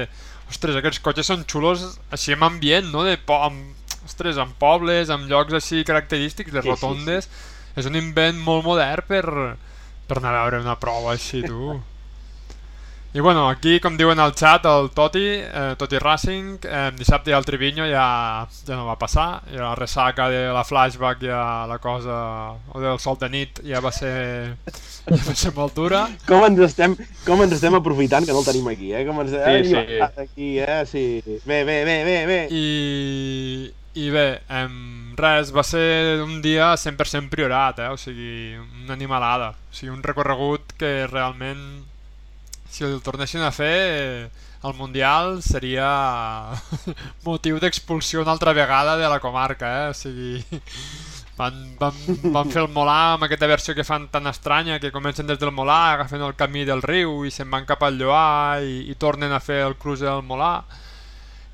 ostres, 0.48 0.76
aquests 0.78 1.02
cotxes 1.04 1.26
són 1.32 1.44
xulos 1.48 1.98
així 2.14 2.32
amb 2.36 2.48
ambient, 2.48 2.88
no? 2.92 3.02
De 3.04 3.16
po 3.18 3.40
amb, 3.48 3.74
ostres, 4.06 4.38
amb 4.38 4.54
pobles, 4.60 5.10
amb 5.10 5.26
llocs 5.28 5.56
així 5.58 5.82
característics, 5.84 6.52
les 6.54 6.62
Sí, 6.64 6.70
sí, 6.70 6.74
rotondes, 6.76 7.28
és 7.76 7.86
un 7.90 7.96
invent 7.98 8.38
molt 8.40 8.64
modern 8.64 9.04
per, 9.08 9.24
per 10.06 10.18
anar 10.20 10.32
a 10.36 10.44
veure 10.44 10.62
una 10.62 10.78
prova 10.80 11.12
així, 11.16 11.42
tu. 11.44 11.74
I 13.14 13.20
bueno, 13.20 13.48
aquí, 13.48 13.78
com 13.80 13.94
diuen 13.96 14.20
al 14.20 14.34
chat, 14.36 14.66
el 14.68 14.90
Toti, 14.92 15.22
eh, 15.40 15.74
Toti 15.80 15.96
Racing, 15.98 16.58
eh, 16.68 16.90
dissabte 16.98 17.32
al 17.32 17.46
Triviño 17.48 17.86
ja, 17.88 18.44
ja 18.66 18.76
no 18.76 18.84
va 18.84 18.98
passar, 19.00 19.40
i 19.48 19.56
la 19.56 19.70
ressaca 19.74 20.26
de 20.28 20.42
la 20.52 20.64
flashback 20.68 21.22
ja 21.24 21.64
la 21.64 21.78
cosa, 21.80 22.18
o 22.74 22.82
del 22.82 22.98
sol 23.00 23.16
de 23.22 23.30
nit 23.32 23.62
ja 23.64 23.80
va 23.80 23.88
ser, 23.96 24.52
ja 25.06 25.16
va 25.30 25.34
ser 25.38 25.54
molt 25.56 25.72
dura. 25.80 26.02
Com 26.28 26.44
ens, 26.44 26.60
estem, 26.68 26.98
com 27.24 27.40
ens 27.46 27.56
estem 27.56 27.78
aprofitant 27.80 28.28
que 28.28 28.36
no 28.36 28.44
el 28.44 28.50
tenim 28.50 28.68
aquí, 28.74 28.92
eh? 28.92 29.06
Com 29.08 29.24
ens 29.24 29.32
Sí, 29.32 29.72
sí. 29.72 29.96
aquí, 30.04 30.50
eh? 30.60 30.84
Sí. 30.84 31.06
Bé, 31.46 31.62
bé, 31.64 31.78
bé, 31.88 31.96
bé, 32.04 32.18
bé. 32.28 32.38
I, 32.52 33.72
i 33.96 34.10
bé, 34.12 34.28
em, 34.60 34.76
res, 35.16 35.56
va 35.56 35.64
ser 35.64 36.20
un 36.20 36.42
dia 36.44 36.74
100% 36.76 37.32
priorat, 37.32 37.80
eh? 37.80 37.88
o 37.88 37.96
sigui, 37.96 38.58
una 38.84 38.92
animalada, 38.92 39.54
o 39.56 39.72
sigui, 39.72 39.94
un 39.96 40.04
recorregut 40.04 40.76
que 40.76 41.06
realment, 41.08 41.85
si 42.70 42.84
el 42.84 43.00
tornessin 43.02 43.44
a 43.46 43.52
fer, 43.52 43.74
eh, 43.74 44.46
el 44.66 44.74
Mundial 44.74 45.42
seria 45.42 45.88
motiu 47.26 47.60
d'expulsió 47.62 48.22
una 48.22 48.32
altra 48.34 48.54
vegada 48.56 48.96
de 48.96 49.08
la 49.08 49.20
comarca, 49.20 49.70
eh? 49.84 49.90
o 49.90 49.94
sigui, 49.94 50.44
van, 51.36 51.60
van, 51.78 52.00
van 52.32 52.50
fer 52.50 52.64
el 52.64 52.72
Molà 52.72 53.14
amb 53.14 53.26
aquesta 53.26 53.50
versió 53.50 53.76
que 53.76 53.84
fan 53.84 54.08
tan 54.12 54.26
estranya 54.30 54.80
que 54.80 54.92
comencen 54.94 55.28
des 55.28 55.38
del 55.38 55.54
Molà, 55.54 55.92
agafen 55.92 56.24
el 56.24 56.34
camí 56.34 56.64
del 56.64 56.82
riu 56.82 57.22
i 57.24 57.30
se'n 57.30 57.50
van 57.52 57.68
cap 57.68 57.84
al 57.84 58.00
Lloà 58.00 58.58
i, 58.64 58.82
i 58.90 58.98
tornen 58.98 59.32
a 59.32 59.42
fer 59.44 59.62
el 59.66 59.76
cruce 59.80 60.08
del 60.08 60.24
Molà 60.26 60.54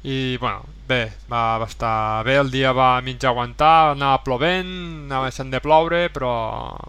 i 0.02 0.36
bueno, 0.38 0.64
bé, 0.88 1.12
va, 1.30 1.58
va 1.62 1.66
estar 1.68 2.24
bé, 2.26 2.34
el 2.40 2.50
dia 2.50 2.72
va 2.74 3.00
mig 3.06 3.22
aguantar, 3.22 3.92
anava 3.92 4.22
plovent, 4.26 4.72
anava 5.06 5.28
deixant 5.30 5.52
de 5.52 5.60
ploure, 5.62 6.08
però 6.10 6.32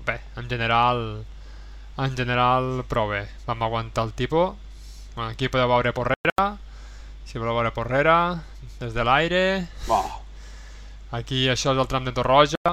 bé, 0.05 0.17
en 0.41 0.49
general, 0.49 1.03
en 1.97 2.17
general 2.17 2.83
prou 2.89 3.09
bé. 3.11 3.27
Vam 3.45 3.63
aguantar 3.63 4.05
el 4.05 4.13
tipus. 4.13 4.55
Bueno, 5.15 5.29
aquí 5.29 5.49
podeu 5.49 5.69
veure 5.69 5.93
Porrera, 5.93 6.57
si 7.25 7.37
voleu 7.37 7.53
veure 7.53 7.71
Porrera, 7.71 8.17
des 8.79 8.93
de 8.93 9.03
l'aire. 9.05 9.67
Oh, 9.87 10.23
Aquí 11.13 11.43
això 11.45 11.75
és 11.75 11.77
el 11.77 11.85
tram 11.85 12.07
de 12.07 12.11
Torroja. 12.11 12.71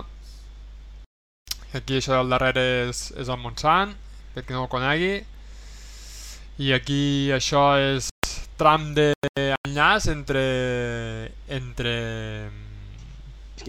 Aquí 1.76 1.98
això 1.98 2.14
del 2.16 2.30
darrere 2.33 2.62
és, 2.87 3.11
és 3.20 3.28
el 3.28 3.37
Montsant, 3.37 3.92
per 4.33 4.46
qui 4.46 4.56
no 4.56 4.62
ho 4.64 4.70
conegui. 4.72 5.18
I 6.64 6.72
aquí 6.72 7.28
això 7.37 7.74
és 7.76 8.09
tram 8.61 8.94
d'enllaç 8.96 10.09
entre, 10.14 10.46
entre. 11.52 11.92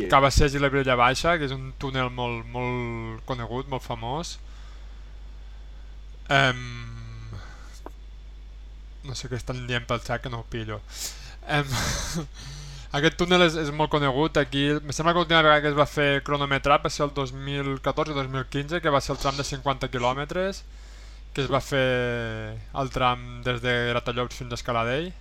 Cabassers 0.08 0.56
i 0.56 0.64
la 0.64 0.70
Vilella 0.72 0.96
Baixa, 0.96 1.36
que 1.36 1.50
és 1.50 1.52
un 1.52 1.74
túnel 1.76 2.08
molt, 2.16 2.48
molt 2.48 3.26
conegut, 3.28 3.68
molt 3.68 3.84
famós. 3.84 4.38
Um, 6.30 6.92
no 9.08 9.18
sé 9.18 9.30
què 9.32 9.38
estan 9.40 9.66
dient 9.68 9.88
pel 9.90 10.02
xat, 10.04 10.22
que 10.24 10.32
no 10.32 10.42
ho 10.42 10.48
pillo. 10.50 10.80
Um, 11.50 11.72
aquest 13.00 13.18
túnel 13.20 13.48
és, 13.48 13.58
és 13.60 13.72
molt 13.76 13.92
conegut 13.94 14.38
aquí. 14.42 14.68
Em 14.78 14.94
sembla 14.94 15.16
que 15.16 15.24
l'última 15.24 15.42
vegada 15.42 15.64
que 15.64 15.72
es 15.72 15.80
va 15.80 15.88
fer 15.90 16.10
cronometrat 16.28 16.86
va 16.86 16.92
ser 16.94 17.08
el 17.08 17.16
2014-2015, 17.18 18.82
que 18.84 18.94
va 18.94 19.02
ser 19.02 19.16
el 19.16 19.22
tram 19.24 19.40
de 19.40 19.48
50 19.48 19.90
quilòmetres, 19.94 20.64
que 21.34 21.46
es 21.46 21.52
va 21.52 21.64
fer 21.64 21.88
el 22.84 22.94
tram 22.94 23.42
des 23.48 23.62
de 23.64 23.76
Gratallops 23.92 24.42
fins 24.44 24.54
a 24.54 24.60
Escaladell. 24.60 25.12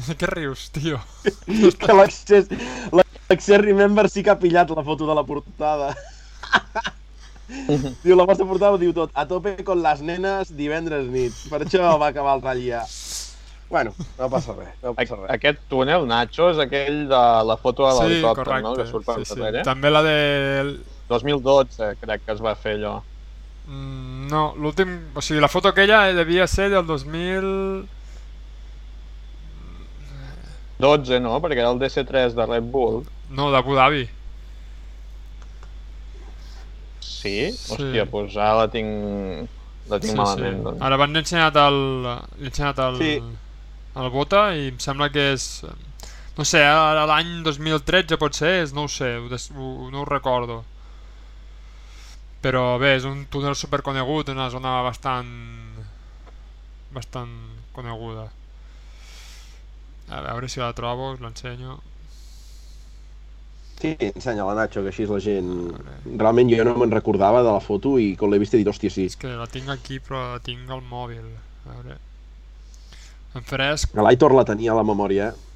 Què 0.20 0.30
rius, 0.30 0.68
tio? 0.76 1.00
que 1.80 1.96
l'accés 1.96 2.48
Remember 3.62 4.08
sí 4.10 4.24
que 4.26 4.32
ha 4.32 4.38
pillat 4.38 4.70
la 4.74 4.82
foto 4.82 5.06
de 5.06 5.14
la 5.14 5.24
portada. 5.26 5.94
diu, 8.04 8.14
la 8.16 8.26
vostra 8.28 8.46
portada 8.46 8.72
ho 8.76 8.78
diu 8.80 8.92
tot. 8.96 9.10
A 9.14 9.26
tope 9.28 9.56
con 9.64 9.82
las 9.82 10.00
nenes 10.02 10.52
divendres 10.56 11.06
nit. 11.10 11.36
Per 11.50 11.62
això 11.64 11.96
va 12.00 12.10
acabar 12.12 12.36
el 12.38 12.44
tall 12.44 12.62
ja. 12.64 12.84
Bueno, 13.70 13.92
no 14.18 14.26
passa 14.30 14.54
res, 14.56 14.72
no 14.82 14.94
passa 14.98 15.14
res. 15.14 15.28
Aquest 15.30 15.60
túnel, 15.70 16.02
Nacho, 16.10 16.48
és 16.50 16.58
aquell 16.58 17.04
de 17.10 17.20
la 17.46 17.56
foto 17.60 17.86
de 17.86 17.92
Sí, 17.94 18.00
l'helicòpter, 18.02 18.44
correcte. 18.44 18.66
no?, 18.66 18.72
que 18.74 18.86
surt 18.88 19.06
per 19.06 19.18
sí, 19.20 19.28
sí. 19.28 19.38
darrere. 19.38 19.62
També 19.68 19.92
la 19.92 20.02
de... 20.02 20.16
2012 21.10 21.92
crec 22.00 22.24
que 22.26 22.34
es 22.34 22.42
va 22.42 22.56
fer 22.58 22.76
allò. 22.78 22.96
Mm, 23.68 24.26
No, 24.30 24.42
l'últim... 24.58 24.96
O 25.14 25.22
sigui, 25.22 25.40
la 25.42 25.48
foto 25.50 25.70
aquella 25.70 26.02
devia 26.14 26.46
ser 26.50 26.68
del 26.70 26.86
2000... 26.86 27.86
12, 30.80 31.20
no? 31.20 31.36
Perquè 31.44 31.60
era 31.60 31.70
el 31.74 31.78
DC3 31.82 32.34
de 32.38 32.46
Red 32.46 32.70
Bull. 32.72 33.02
No, 33.36 33.50
d'Abu 33.52 33.74
Dhabi. 33.76 34.06
Sí? 37.20 37.34
Sí. 37.52 37.74
Hòstia, 37.74 38.06
doncs 38.08 38.36
ara 38.40 38.56
la 38.62 38.66
tinc... 38.72 39.56
La 39.90 39.98
tinc 40.00 40.16
malament, 40.16 40.60
doncs. 40.64 40.82
Ara 40.86 40.98
van 41.00 41.20
ensenyat 41.20 41.56
el... 41.60 41.78
L'he 42.06 42.48
ensenyat 42.48 42.80
el... 42.86 42.98
Sí. 43.00 43.14
el 44.00 44.10
Bota 44.14 44.44
i 44.56 44.70
em 44.70 44.80
sembla 44.82 45.10
que 45.12 45.30
és... 45.34 45.46
No 46.38 46.46
sé, 46.48 46.62
ara 46.64 47.04
l'any 47.10 47.40
2013 47.44 48.16
potser 48.20 48.52
és, 48.62 48.72
no 48.72 48.86
ho 48.86 48.92
sé, 48.92 49.10
ho, 49.18 49.28
ho, 49.28 49.70
no 49.92 50.00
ho 50.00 50.08
recordo. 50.08 50.62
Però 52.40 52.78
bé, 52.80 52.94
és 52.96 53.04
un 53.04 53.26
túnel 53.32 53.58
superconegut, 53.58 54.32
una 54.32 54.48
zona 54.52 54.78
bastant... 54.86 55.28
bastant 56.94 57.34
coneguda. 57.76 58.30
A 60.10 60.24
veure 60.24 60.48
si 60.48 60.62
la 60.62 60.72
trobo, 60.74 61.12
us 61.12 61.20
l'ensenyo. 61.22 61.76
Sí, 63.80 63.94
ensenya-la, 64.04 64.54
Nacho, 64.58 64.82
que 64.84 64.90
així 64.92 65.06
la 65.08 65.18
gent... 65.24 65.48
Realment 66.20 66.50
jo 66.52 66.64
no 66.68 66.74
me'n 66.76 66.90
recordava 66.92 67.40
de 67.42 67.48
la 67.54 67.62
foto 67.64 67.94
i 67.98 68.10
quan 68.20 68.30
l'he 68.32 68.38
vist 68.42 68.52
he 68.54 68.60
dit, 68.60 68.68
hòstia, 68.68 68.92
sí. 68.92 69.06
És 69.08 69.16
que 69.16 69.30
la 69.38 69.46
tinc 69.48 69.70
aquí 69.72 69.96
però 70.04 70.34
la 70.34 70.40
tinc 70.44 70.68
al 70.70 70.82
mòbil. 70.84 71.24
A 71.64 71.76
veure... 71.78 71.96
En 73.38 73.44
fresc, 73.46 73.94
L'Aitor 73.94 74.34
la 74.34 74.44
tenia 74.44 74.72
a 74.74 74.76
la 74.80 74.82
memòria, 74.84 75.30
eh? 75.30 75.46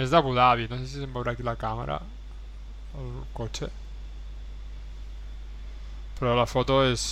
és 0.00 0.08
d'Abu 0.14 0.32
Dhabi, 0.32 0.68
no 0.70 0.78
sé 0.78 0.86
si 0.88 1.00
se'n 1.02 1.10
veurà 1.12 1.34
aquí 1.34 1.42
la 1.44 1.56
càmera. 1.60 1.98
El 2.96 3.08
cotxe. 3.36 3.68
Però 6.18 6.36
la 6.38 6.46
foto 6.46 6.78
és, 6.86 7.04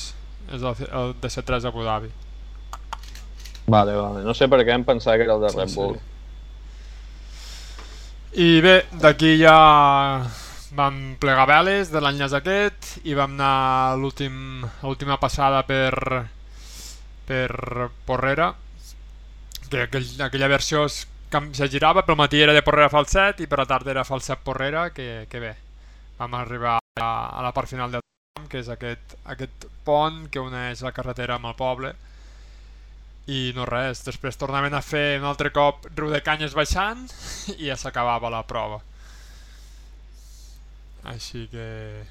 és 0.55 0.63
el, 0.63 0.85
el 0.89 1.15
DC3 1.21 1.67
Abu 1.69 1.83
Dhabi. 1.85 2.11
Vale, 3.71 3.93
vale. 3.99 4.23
No 4.25 4.33
sé 4.35 4.49
per 4.51 4.63
què 4.65 4.73
em 4.75 4.87
pensava 4.87 5.19
que 5.19 5.27
era 5.27 5.37
el 5.37 5.45
de 5.45 5.53
Red 5.57 5.69
Sí, 5.75 5.77
Bull. 5.77 5.99
sí. 5.99 6.07
I 8.31 8.61
bé, 8.63 8.85
d'aquí 9.03 9.41
ja 9.41 10.23
vam 10.79 10.99
plegar 11.19 11.49
veles 11.51 11.89
de 11.91 11.99
l'enllaç 11.99 12.37
aquest 12.39 12.91
i 13.03 13.17
vam 13.19 13.33
anar 13.35 13.97
l'última 13.99 15.17
passada 15.19 15.65
per 15.67 15.91
per 17.27 17.91
Porrera 18.07 18.53
que 19.71 19.83
aquell, 19.83 20.07
aquella 20.23 20.51
versió 20.51 20.85
es, 20.87 21.09
se 21.59 21.69
girava, 21.71 22.05
pel 22.07 22.19
matí 22.19 22.39
era 22.43 22.55
de 22.55 22.63
Porrera 22.63 22.91
Falset 22.91 23.43
i 23.43 23.49
per 23.51 23.59
la 23.59 23.67
tarda 23.67 23.91
era 23.91 24.07
Falset 24.07 24.39
Porrera 24.47 24.91
que, 24.95 25.27
que 25.31 25.43
bé, 25.43 25.53
vam 26.19 26.35
arribar 26.39 26.79
a, 27.03 27.11
a 27.35 27.43
la 27.43 27.51
part 27.51 27.71
final 27.71 27.91
del 27.91 28.07
tram 28.07 28.47
que 28.47 28.63
és 28.63 28.71
aquest, 28.71 29.19
aquest 29.27 29.67
pont 29.83 30.29
que 30.31 30.43
uneix 30.43 30.87
la 30.87 30.95
carretera 30.95 31.35
amb 31.39 31.51
el 31.51 31.59
poble 31.59 31.97
i 33.29 33.53
no 33.57 33.67
res, 33.69 34.05
després 34.07 34.39
tornaven 34.41 34.75
a 34.75 34.83
fer 34.83 35.19
un 35.21 35.27
altre 35.29 35.53
cop 35.53 35.87
riu 35.97 36.11
de 36.11 36.23
canyes 36.25 36.57
baixant 36.57 37.05
i 37.59 37.69
ja 37.69 37.77
s'acabava 37.77 38.33
la 38.33 38.43
prova 38.49 38.81
així 41.11 41.47
que 41.53 41.67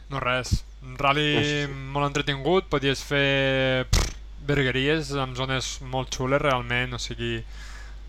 no 0.10 0.22
res 0.22 0.64
un 0.86 0.98
rally 0.98 1.66
molt 1.70 2.10
entretingut 2.10 2.70
podies 2.70 3.02
fer 3.06 3.86
pff, 3.90 4.14
bergueries 4.50 5.12
en 5.14 5.36
zones 5.38 5.78
molt 5.82 6.14
xules 6.16 6.42
realment 6.42 6.96
o 6.96 7.02
sigui 7.02 7.38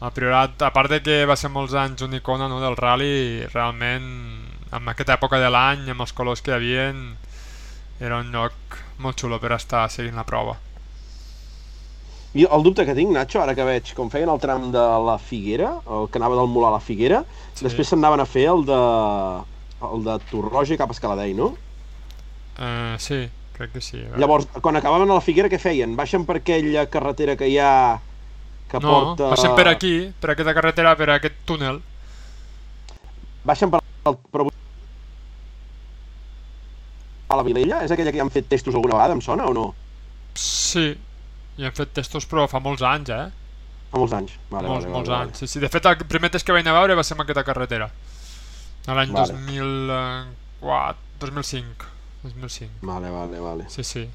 el 0.01 0.13
Priorat, 0.17 0.63
a 0.65 0.71
part 0.73 0.89
de 0.89 1.03
que 1.05 1.17
va 1.29 1.37
ser 1.37 1.51
molts 1.53 1.75
anys 1.77 2.01
una 2.07 2.17
icona 2.17 2.47
no, 2.49 2.57
del 2.63 2.77
rally, 2.79 3.45
realment 3.53 4.07
en 4.73 4.89
aquesta 4.89 5.19
època 5.19 5.37
de 5.43 5.51
l'any, 5.53 5.91
amb 5.93 6.07
els 6.07 6.15
colors 6.17 6.41
que 6.41 6.55
hi 6.55 6.57
havien, 6.57 7.03
era 8.01 8.23
un 8.25 8.33
lloc 8.33 8.81
molt 9.05 9.21
xulo 9.21 9.37
per 9.43 9.53
estar 9.59 9.85
seguint 9.93 10.17
la 10.17 10.25
prova. 10.25 10.57
I 12.35 12.45
el 12.47 12.63
dubte 12.63 12.85
que 12.87 12.95
tinc, 12.95 13.11
Nacho, 13.11 13.41
ara 13.43 13.57
que 13.59 13.65
veig 13.67 13.91
com 13.99 14.11
feien 14.11 14.31
el 14.31 14.39
tram 14.39 14.69
de 14.71 14.83
la 15.07 15.17
Figuera, 15.19 15.73
el 15.91 16.07
que 16.11 16.21
anava 16.21 16.37
del 16.39 16.51
Molar 16.53 16.71
a 16.71 16.77
la 16.79 16.85
Figuera, 16.85 17.25
Sí. 17.55 17.65
després 17.67 17.89
s'anaven 17.91 18.21
a 18.23 18.27
fer 18.27 18.47
el 18.53 18.65
de 18.69 18.77
el 19.81 20.05
de 20.05 20.19
Torroja 20.31 20.77
cap 20.77 20.91
a 20.91 20.95
Escaladell, 20.95 21.35
no? 21.37 21.49
Uh, 22.61 22.95
sí, 22.99 23.29
crec 23.57 23.73
que 23.73 23.81
sí. 23.81 24.05
Llavors, 24.17 24.47
quan 24.61 24.77
acabaven 24.77 25.11
a 25.11 25.15
la 25.17 25.25
Figuera, 25.25 25.49
què 25.49 25.59
feien? 25.59 25.97
Baixen 25.97 26.27
per 26.29 26.37
aquella 26.39 26.87
carretera 26.93 27.37
que 27.37 27.49
hi 27.49 27.59
ha 27.59 27.99
que 28.71 28.79
no, 28.79 28.93
porta... 28.93 29.31
passem 29.35 29.57
per 29.57 29.67
aquí, 29.69 30.13
per 30.21 30.31
aquesta 30.37 30.55
carretera, 30.55 30.95
per 30.97 31.11
aquest 31.17 31.43
túnel. 31.49 31.81
Baixen 33.43 33.73
per, 33.73 33.81
per 34.05 34.47
a 37.31 37.37
la 37.39 37.43
Vilella? 37.47 37.83
És 37.87 37.91
aquella 37.95 38.13
que 38.13 38.19
ja 38.21 38.27
han 38.27 38.33
fet 38.35 38.49
testos 38.51 38.75
alguna 38.75 38.99
vegada, 38.99 39.17
em 39.17 39.23
sona 39.25 39.47
o 39.49 39.55
no? 39.57 39.71
Sí, 40.39 40.93
i 41.61 41.67
hem 41.69 41.75
fet 41.77 41.93
testos 42.01 42.25
però 42.31 42.47
fa 42.49 42.59
molts 42.65 42.83
anys, 42.87 43.11
eh? 43.13 43.27
Fa 43.91 43.99
molts 44.01 44.15
anys. 44.17 44.33
Vale, 44.51 44.69
molts, 44.71 44.85
vale, 44.87 44.95
molts 44.97 45.11
vale, 45.13 45.27
anys. 45.29 45.41
Sí, 45.43 45.47
sí. 45.51 45.61
De 45.61 45.69
fet, 45.69 45.85
el 45.91 45.97
primer 46.09 46.31
test 46.33 46.47
que 46.47 46.55
vaig 46.57 46.65
anar 46.65 46.77
a 46.79 46.81
veure 46.85 46.97
va 46.99 47.05
ser 47.05 47.17
amb 47.19 47.25
aquesta 47.27 47.45
carretera. 47.45 47.91
A 48.89 48.95
l'any 48.97 49.11
Vale. 49.13 49.35
2004, 49.35 50.97
2005. 51.21 51.85
2005. 52.23 52.71
Vale, 52.83 53.11
vale, 53.11 53.41
vale. 53.41 53.65
Sí, 53.69 53.85
sí. 53.85 54.09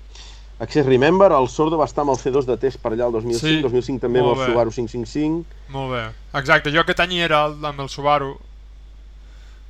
Access 0.59 0.85
Remember, 0.87 1.31
el 1.35 1.49
Sordo 1.51 1.77
va 1.77 1.85
estar 1.85 2.05
amb 2.05 2.13
el 2.13 2.17
C2 2.21 2.45
de 2.47 2.55
test 2.57 2.79
per 2.79 2.93
allà 2.93 3.09
el 3.09 3.11
2005, 3.17 3.39
Sí, 3.43 3.61
2005 3.61 3.99
també 4.05 4.21
amb 4.23 4.29
el 4.31 4.37
bé. 4.39 4.45
Subaru 4.47 4.71
555. 4.71 5.45
Molt 5.75 5.91
bé. 5.91 6.03
Exacte, 6.39 6.71
jo 6.71 6.79
aquest 6.85 7.01
any 7.03 7.17
hi 7.17 7.23
era 7.27 7.41
amb 7.51 7.79
el 7.83 7.89
Subaru, 7.91 8.31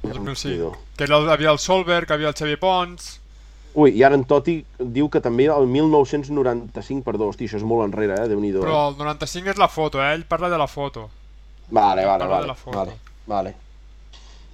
el 0.03 0.11
2005. 0.13 0.51
Déu-n'hi-do. 0.51 0.71
Que 0.95 1.03
era, 1.09 1.17
el- 1.17 1.29
havia 1.33 1.49
el 1.51 1.59
Solberg, 1.59 2.11
havia 2.11 2.29
el 2.29 2.35
Xavi 2.37 2.55
Pons... 2.61 3.15
Ui, 3.75 3.91
i 3.91 4.03
ara 4.07 4.15
en 4.15 4.23
Toti 4.23 4.61
diu 4.79 5.09
que 5.11 5.19
també 5.19 5.49
el 5.51 5.65
1995 5.67 7.03
per 7.03 7.17
2, 7.19 7.35
tio, 7.35 7.47
això 7.49 7.57
és 7.59 7.65
molt 7.67 7.83
enrere, 7.89 8.15
eh? 8.23 8.27
Déu-n'hi-do. 8.31 8.61
Però 8.63 8.85
Eh? 8.85 8.91
el 8.93 8.97
95 9.01 9.49
és 9.51 9.57
la 9.59 9.67
foto, 9.67 9.99
eh? 10.01 10.13
Ell 10.15 10.23
parla 10.25 10.49
de 10.49 10.57
la 10.57 10.67
foto. 10.67 11.09
Vale, 11.69 12.05
vale, 12.05 12.23
parla 12.25 12.53
vale, 12.53 12.55
vale, 12.71 12.93
vale. 13.27 13.55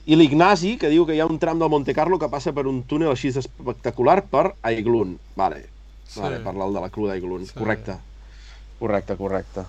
I 0.10 0.15
l'Ignasi, 0.17 0.77
que 0.81 0.89
diu 0.89 1.05
que 1.05 1.13
hi 1.13 1.19
ha 1.21 1.27
un 1.29 1.38
tram 1.38 1.60
del 1.60 1.69
Monte 1.69 1.93
Carlo 1.93 2.17
que 2.17 2.29
passa 2.29 2.51
per 2.51 2.65
un 2.65 2.81
túnel 2.89 3.12
així 3.12 3.27
espectacular 3.29 4.23
per 4.25 4.55
Aiglun. 4.63 5.19
Vale, 5.36 5.67
Sí. 6.07 6.19
vale, 6.19 6.39
parla 6.39 6.65
el 6.65 6.73
de 6.73 6.81
la 6.81 6.89
Clu 6.89 7.05
d'Aiglun. 7.07 7.45
Sí. 7.45 7.53
Correcte. 7.53 7.97
Correcte, 8.79 9.15
correcte. 9.15 9.65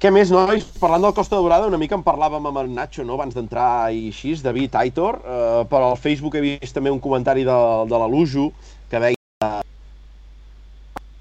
Què 0.00 0.08
més, 0.08 0.30
nois? 0.32 0.64
Parlant 0.80 1.02
del 1.04 1.12
Costa 1.12 1.36
Daurada, 1.36 1.66
una 1.68 1.76
mica 1.80 1.92
en 1.98 2.02
parlàvem 2.06 2.46
amb 2.48 2.58
el 2.62 2.70
Nacho, 2.72 3.04
no?, 3.04 3.18
abans 3.18 3.34
d'entrar 3.36 3.90
i 3.92 4.06
així, 4.08 4.32
David 4.40 4.78
Aitor. 4.80 5.18
Eh, 5.20 5.64
per 5.68 5.80
al 5.84 5.98
Facebook 6.00 6.38
he 6.38 6.42
vist 6.44 6.72
també 6.76 6.88
un 6.92 7.02
comentari 7.04 7.44
de, 7.44 7.56
de 7.90 7.98
la 8.00 8.06
Lujo, 8.08 8.46
que 8.88 9.02
deia... 9.02 9.50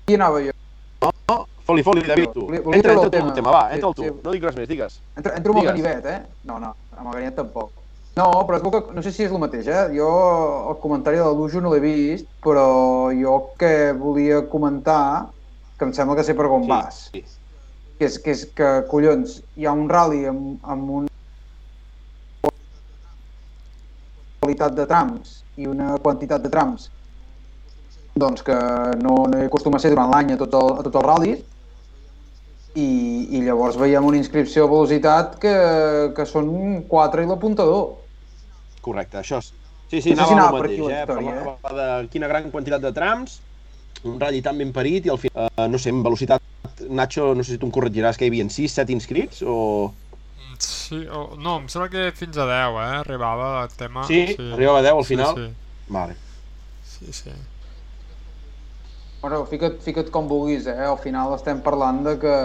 Aquí 0.07 0.15
anava 0.15 0.39
jo. 0.45 0.55
Foli, 1.69 1.83
foli, 1.85 2.01
David, 2.07 2.31
tu. 2.33 2.45
Volia- 2.47 2.63
volia 2.63 2.79
Entra, 2.79 2.93
entra 2.95 3.19
el 3.19 3.27
el 3.27 3.33
tema. 3.35 3.51
va, 3.53 3.65
Sí, 3.67 3.75
entra 3.77 3.91
tu. 3.93 4.05
sí. 4.07 4.13
No 4.23 4.31
dic 4.33 4.47
res 4.47 4.55
més, 4.57 4.69
digues. 4.71 4.95
Entro, 5.19 5.33
entro 5.37 5.53
amb 5.53 5.59
el 5.61 5.67
ganivet, 5.73 6.07
eh? 6.09 6.21
No, 6.49 6.55
no, 6.63 6.71
amb 6.95 7.03
el 7.11 7.17
ganivet 7.19 7.35
tampoc. 7.37 7.75
No, 8.17 8.29
però 8.47 8.57
es 8.57 8.63
que, 8.63 8.81
no 8.95 9.03
sé 9.05 9.11
si 9.13 9.27
és 9.27 9.35
el 9.35 9.43
mateix, 9.43 9.67
eh? 9.69 9.83
Jo 9.93 10.07
el 10.71 10.79
comentari 10.81 11.19
de 11.19 11.27
l'Ujo 11.27 11.61
no 11.61 11.69
l'he 11.75 11.83
vist, 11.83 12.25
però 12.43 13.11
jo 13.13 13.35
que 13.59 13.91
volia 13.99 14.39
comentar, 14.49 15.27
que 15.77 15.85
em 15.85 15.93
sembla 15.93 16.15
que 16.17 16.25
sé 16.25 16.33
per 16.39 16.47
on 16.47 16.65
vas, 16.67 17.09
Sí. 17.13 17.21
Que 17.99 18.07
és, 18.07 18.17
que 18.23 18.31
és 18.31 18.45
que, 18.55 18.69
collons, 18.91 19.41
hi 19.59 19.67
ha 19.67 19.75
un 19.75 19.89
rally 19.91 20.23
amb, 20.29 20.63
amb 20.63 20.93
una 21.01 22.53
qualitat 24.39 24.77
de 24.77 24.87
trams 24.87 25.41
i 25.59 25.67
una 25.67 25.97
quantitat 25.99 26.41
de 26.45 26.51
trams 26.53 26.87
doncs 28.19 28.43
que 28.43 28.55
no, 29.03 29.15
no 29.31 29.39
hi 29.39 29.47
acostuma 29.47 29.77
a 29.79 29.83
ser 29.83 29.91
durant 29.93 30.11
l'any 30.11 30.33
a, 30.33 30.39
tot 30.39 30.55
el, 30.59 30.71
a 30.79 30.85
tots 30.87 30.99
els 31.01 31.07
ral·lis 31.07 31.43
i, 32.79 32.89
i 33.35 33.43
llavors 33.43 33.77
veiem 33.79 34.05
una 34.05 34.19
inscripció 34.19 34.65
a 34.65 34.71
velocitat 34.71 35.37
que, 35.43 35.55
que 36.15 36.25
són 36.29 36.49
4 36.89 37.23
i 37.25 37.29
l'apuntador. 37.29 37.87
Correcte, 38.85 39.19
això 39.23 39.41
és... 39.41 39.53
Sí, 39.89 40.03
sí, 40.05 40.13
anava 40.13 40.35
anava 40.35 40.59
el 40.59 40.61
per 40.61 40.67
aquí 40.69 40.81
mateix, 40.83 40.91
eh? 40.93 41.01
història, 41.01 41.53
Parlava 41.63 41.85
de 42.03 42.09
quina 42.13 42.27
gran 42.29 42.51
quantitat 42.53 42.83
de 42.83 42.91
trams, 42.93 43.39
un 44.05 44.19
ratll 44.21 44.43
tan 44.45 44.59
ben 44.61 44.73
parit 44.75 45.07
i 45.07 45.11
al 45.11 45.17
final, 45.17 45.49
eh, 45.49 45.65
no 45.73 45.81
sé, 45.81 45.89
en 45.89 46.03
velocitat, 46.05 46.43
Nacho, 46.89 47.33
no 47.35 47.43
sé 47.45 47.53
si 47.55 47.61
tu 47.61 47.67
em 47.69 47.73
corregiràs, 47.75 48.17
que 48.17 48.25
hi 48.27 48.31
havia 48.33 48.47
6, 48.49 48.75
7 48.81 48.95
inscrits 48.95 49.43
o... 49.45 49.91
Mm, 50.37 50.57
Sí, 50.59 51.05
o, 51.07 51.37
no, 51.39 51.59
em 51.61 51.69
sembla 51.71 51.87
que 51.93 52.09
fins 52.17 52.35
a 52.37 52.45
10, 52.49 52.79
eh? 52.81 52.97
Arribava 53.03 53.51
el 53.63 53.75
tema... 53.77 54.03
Sí, 54.09 54.25
arribava 54.51 54.81
a 54.81 54.87
10 54.89 54.97
al 54.97 55.05
final? 55.07 55.37
Sí, 55.37 55.47
Vale. 55.87 56.17
sí, 56.83 57.05
sí. 57.13 57.29
sí. 57.29 57.37
Bueno, 59.21 59.45
fica't, 59.45 59.81
fica't 59.83 60.09
com 60.11 60.27
vulguis, 60.31 60.65
eh? 60.71 60.77
Al 60.87 60.97
final 60.97 61.33
estem 61.35 61.59
parlant 61.59 61.97
de 62.05 62.13
que, 62.21 62.35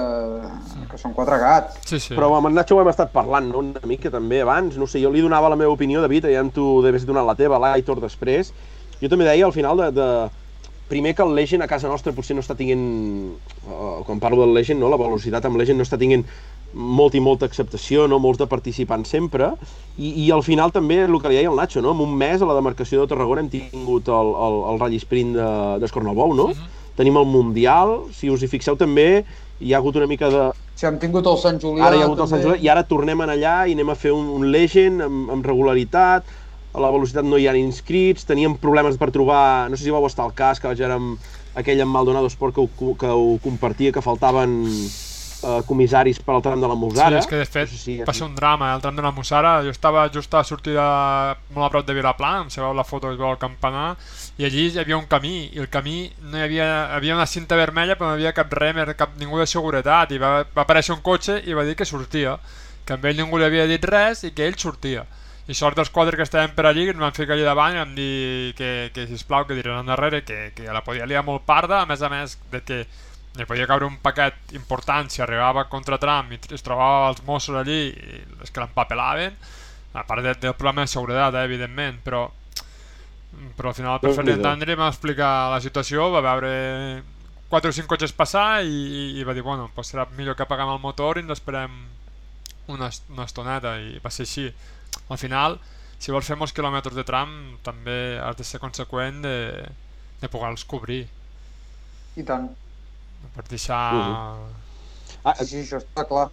que 0.91 0.99
són 0.99 1.13
quatre 1.15 1.37
gats. 1.39 1.77
sí, 1.87 2.01
sí. 2.03 2.15
Però 2.19 2.33
amb 2.35 2.49
en 2.51 2.57
Nacho 2.59 2.75
ho 2.75 2.81
hem 2.83 2.91
estat 2.91 3.13
parlant, 3.15 3.47
no?, 3.53 3.61
una 3.63 3.87
mica 3.87 4.11
també 4.11 4.41
abans, 4.43 4.75
no 4.81 4.89
sé, 4.91 4.99
jo 5.03 5.13
li 5.15 5.23
donava 5.23 5.53
la 5.53 5.59
meva 5.61 5.71
opinió, 5.71 6.03
David, 6.03 6.27
ja 6.35 6.43
tu 6.51 6.83
deves 6.83 7.07
donar 7.07 7.23
la 7.29 7.37
teva, 7.39 7.61
l'Aitor 7.63 8.03
després. 8.03 8.51
Jo 8.99 9.11
també 9.13 9.29
deia 9.29 9.47
al 9.47 9.55
final 9.55 9.79
de, 9.85 9.91
de... 9.95 10.09
Primer 10.89 11.15
que 11.17 11.23
el 11.25 11.35
Legend 11.35 11.65
a 11.65 11.69
casa 11.71 11.89
nostra 11.89 12.13
potser 12.13 12.37
no 12.37 12.43
està 12.45 12.55
tinguent, 12.59 12.83
eh, 13.65 14.03
quan 14.05 14.21
parlo 14.21 14.43
del 14.45 14.53
Legend, 14.55 14.81
no, 14.83 14.91
la 14.93 14.99
velocitat 15.01 15.47
amb 15.49 15.57
Legend 15.57 15.81
no 15.81 15.87
està 15.87 15.97
tinguent 16.01 16.27
molta 16.75 17.17
i 17.17 17.21
molta 17.23 17.47
acceptació, 17.47 18.09
no 18.11 18.19
molta 18.19 18.49
participant 18.51 19.05
sempre, 19.07 19.53
i, 19.97 20.11
i 20.27 20.31
al 20.35 20.43
final 20.43 20.73
també 20.75 21.05
el 21.05 21.15
que 21.23 21.31
li 21.31 21.39
deia 21.39 21.49
el 21.53 21.57
Nacho, 21.57 21.81
no? 21.81 21.93
en 21.95 22.03
un 22.03 22.17
mes 22.19 22.43
a 22.43 22.49
la 22.51 22.57
demarcació 22.59 23.01
de 23.05 23.13
Tarragona 23.13 23.45
hem 23.45 23.49
tingut 23.53 24.11
el, 24.11 24.33
el, 24.47 24.59
el 24.73 24.81
Rally 24.83 24.99
Sprint 24.99 25.37
de- 25.39 25.79
d'Escornalbou, 25.85 26.35
no? 26.35 26.49
Tenim 26.99 27.17
el 27.19 27.27
Mundial, 27.27 27.95
si 28.15 28.29
us 28.31 28.43
hi 28.43 28.51
fixeu 28.51 28.77
també, 28.79 29.25
hi 29.63 29.73
ha 29.73 29.79
hagut 29.81 29.97
una 30.03 30.07
mica 30.11 30.29
de, 30.31 30.51
Si 30.75 30.87
hem 30.87 30.99
tingut 30.99 31.27
el 31.31 31.39
Sant 31.39 31.61
Julià... 31.63 31.87
Ara 31.87 31.97
hi 31.97 32.03
ha 32.03 32.09
hagut 32.11 32.21
el 32.25 32.29
Sant 32.29 32.43
també. 32.43 32.57
Julià 32.59 32.67
i 32.67 32.69
ara 32.75 32.83
tornem 32.91 33.21
en 33.23 33.31
allà 33.31 33.55
i 33.71 33.75
anem 33.79 33.91
a 33.95 33.95
fer 33.95 34.11
un, 34.11 34.27
un 34.35 34.49
Legend 34.51 35.03
amb, 35.07 35.31
amb 35.31 35.47
regularitat, 35.47 36.27
a 36.75 36.83
la 36.83 36.91
velocitat 36.91 37.25
no 37.25 37.39
hi 37.39 37.47
ha 37.47 37.55
inscrits, 37.57 38.27
teníem 38.27 38.59
problemes 38.59 38.99
per 38.99 39.13
trobar, 39.15 39.71
no 39.71 39.79
sé 39.79 39.87
si 39.87 39.95
vau 39.95 40.05
estar 40.09 40.27
al 40.27 40.35
cas, 40.35 40.61
que 40.61 40.69
vaig 40.69 40.83
veure 40.83 40.99
amb 40.99 41.33
aquell 41.55 41.81
amb 41.85 41.95
Maldonado 41.95 42.31
Sport 42.33 42.57
que 42.57 42.65
ho, 42.65 42.95
que 42.99 43.11
ho 43.11 43.39
compartia, 43.43 43.93
que 43.95 44.03
faltaven 44.03 44.57
eh, 44.67 45.61
comissaris 45.69 46.19
per 46.19 46.35
al 46.35 46.43
tram 46.43 46.61
de 46.61 46.69
la 46.69 46.75
Musara. 46.75 47.21
Sí, 47.21 47.23
és 47.23 47.31
que 47.31 47.39
de 47.39 47.47
fet 47.47 47.71
no 47.71 47.77
sé 47.77 47.83
si 47.83 47.97
va 48.03 48.15
ser 48.17 48.27
un 48.27 48.35
drama, 48.35 48.73
eh, 48.73 48.79
el 48.79 48.83
tram 48.83 48.99
de 48.99 49.05
la 49.07 49.13
Mussara. 49.15 49.55
Jo 49.63 49.71
estava 49.71 50.09
just 50.13 50.35
a 50.35 50.43
la 50.43 50.49
sortida 50.49 50.85
molt 51.55 51.69
a 51.69 51.71
prop 51.71 51.87
de 51.87 51.97
Vilaplà, 51.97 52.35
em 52.43 52.51
sabeu 52.51 52.75
la 52.75 52.87
foto 52.89 53.09
que 53.09 53.15
es 53.15 53.21
veu 53.21 53.31
al 53.31 53.39
campanar, 53.39 53.95
i 54.39 54.49
allí 54.49 54.69
hi 54.73 54.83
havia 54.83 54.99
un 54.99 55.07
camí, 55.11 55.51
i 55.55 55.63
el 55.63 55.71
camí 55.71 56.11
no 56.25 56.39
hi 56.39 56.47
havia, 56.49 56.67
hi 56.67 56.99
havia 56.99 57.19
una 57.21 57.31
cinta 57.31 57.59
vermella 57.61 57.95
però 57.95 58.11
no 58.11 58.17
hi 58.17 58.23
havia 58.25 58.35
cap 58.37 58.53
remer, 58.53 58.89
cap 58.99 59.15
ningú 59.21 59.39
de 59.39 59.47
seguretat, 59.47 60.15
i 60.15 60.19
va, 60.19 60.41
va 60.51 60.67
aparèixer 60.67 60.97
un 60.97 61.05
cotxe 61.07 61.39
i 61.47 61.55
va 61.55 61.67
dir 61.69 61.77
que 61.79 61.87
sortia, 61.87 62.39
que 62.85 62.99
amb 62.99 63.05
ell 63.07 63.21
ningú 63.23 63.39
li 63.39 63.47
havia 63.47 63.69
dit 63.71 63.85
res 63.87 64.27
i 64.27 64.35
que 64.35 64.49
ell 64.49 64.59
sortia. 64.59 65.07
I 65.45 65.55
sort 65.55 65.77
dels 65.77 65.91
quatre 65.93 66.17
que 66.17 66.25
estàvem 66.25 66.55
per 66.57 66.65
allí, 66.67 66.87
que 66.87 66.95
ens 66.95 67.03
van 67.03 67.17
ficar 67.17 67.35
allà 67.37 67.51
davant 67.51 67.75
i 67.75 67.81
vam 67.83 67.97
dir 67.97 68.55
que, 68.57 68.71
que 68.95 69.05
sisplau, 69.11 69.45
que 69.45 69.57
diran 69.59 69.83
endarrere, 69.83 70.23
que, 70.25 70.53
que 70.57 70.71
la 70.73 70.85
podia 70.87 71.09
liar 71.09 71.25
molt 71.27 71.45
parda, 71.45 71.83
a 71.83 71.89
més 71.89 72.01
a 72.01 72.09
més 72.13 72.39
de 72.53 72.63
que 72.65 72.79
li 73.35 73.47
podia 73.49 73.67
caure 73.67 73.87
un 73.89 73.99
paquet 73.99 74.55
important 74.55 75.11
si 75.11 75.23
arribava 75.23 75.67
contra 75.69 75.99
Trump 75.99 76.31
i 76.33 76.39
es 76.55 76.63
trobava 76.63 77.11
els 77.11 77.21
Mossos 77.27 77.57
allí 77.59 77.81
i 77.91 78.21
els 78.39 78.53
que 78.55 78.63
l'empapelaven 78.63 79.35
a 79.95 80.05
part 80.07 80.23
de, 80.23 80.35
del 80.43 80.55
problema 80.55 80.85
de 80.87 80.93
seguretat, 80.93 81.35
eh, 81.35 81.45
evidentment 81.49 82.01
però 82.05 82.29
però 83.59 83.73
al 83.73 83.75
final 83.75 83.99
el 83.99 84.05
Déu-n'hi-do. 84.05 84.43
d'Andri 84.43 84.77
va 84.79 84.89
explicar 84.93 85.51
la 85.51 85.59
situació 85.61 86.07
va 86.15 86.23
veure 86.23 87.03
4 87.51 87.71
o 87.71 87.75
5 87.75 87.91
cotxes 87.91 88.15
passar 88.15 88.63
i, 88.63 89.19
i, 89.19 89.25
va 89.27 89.35
dir, 89.35 89.43
bueno, 89.43 89.69
pues 89.75 89.91
serà 89.91 90.07
millor 90.17 90.39
que 90.39 90.47
apaguem 90.47 90.71
el 90.71 90.81
motor 90.83 91.19
i 91.19 91.25
ens 91.25 91.35
esperem 91.35 91.75
una, 92.71 92.89
una 93.11 93.27
estoneta 93.27 93.75
i 93.83 93.99
va 94.03 94.15
ser 94.15 94.29
així 94.29 94.47
al 95.09 95.19
final, 95.19 95.59
si 95.99 96.13
vols 96.13 96.27
fer 96.29 96.37
molts 96.41 96.55
quilòmetres 96.57 96.97
de 96.97 97.05
tram 97.07 97.31
també 97.67 98.19
has 98.23 98.37
de 98.37 98.45
ser 98.45 98.61
conseqüent 98.63 99.23
de, 99.25 99.37
de 100.21 100.31
poder-los 100.33 100.65
cobrir 100.69 101.05
I 102.17 102.23
tant. 102.23 102.51
pots 103.35 103.51
deixar... 103.51 103.83
Ah, 105.25 105.35
Sí, 105.41 105.47
sí, 105.49 105.61
això 105.63 105.79
està 105.81 106.05
clar. 106.05 106.29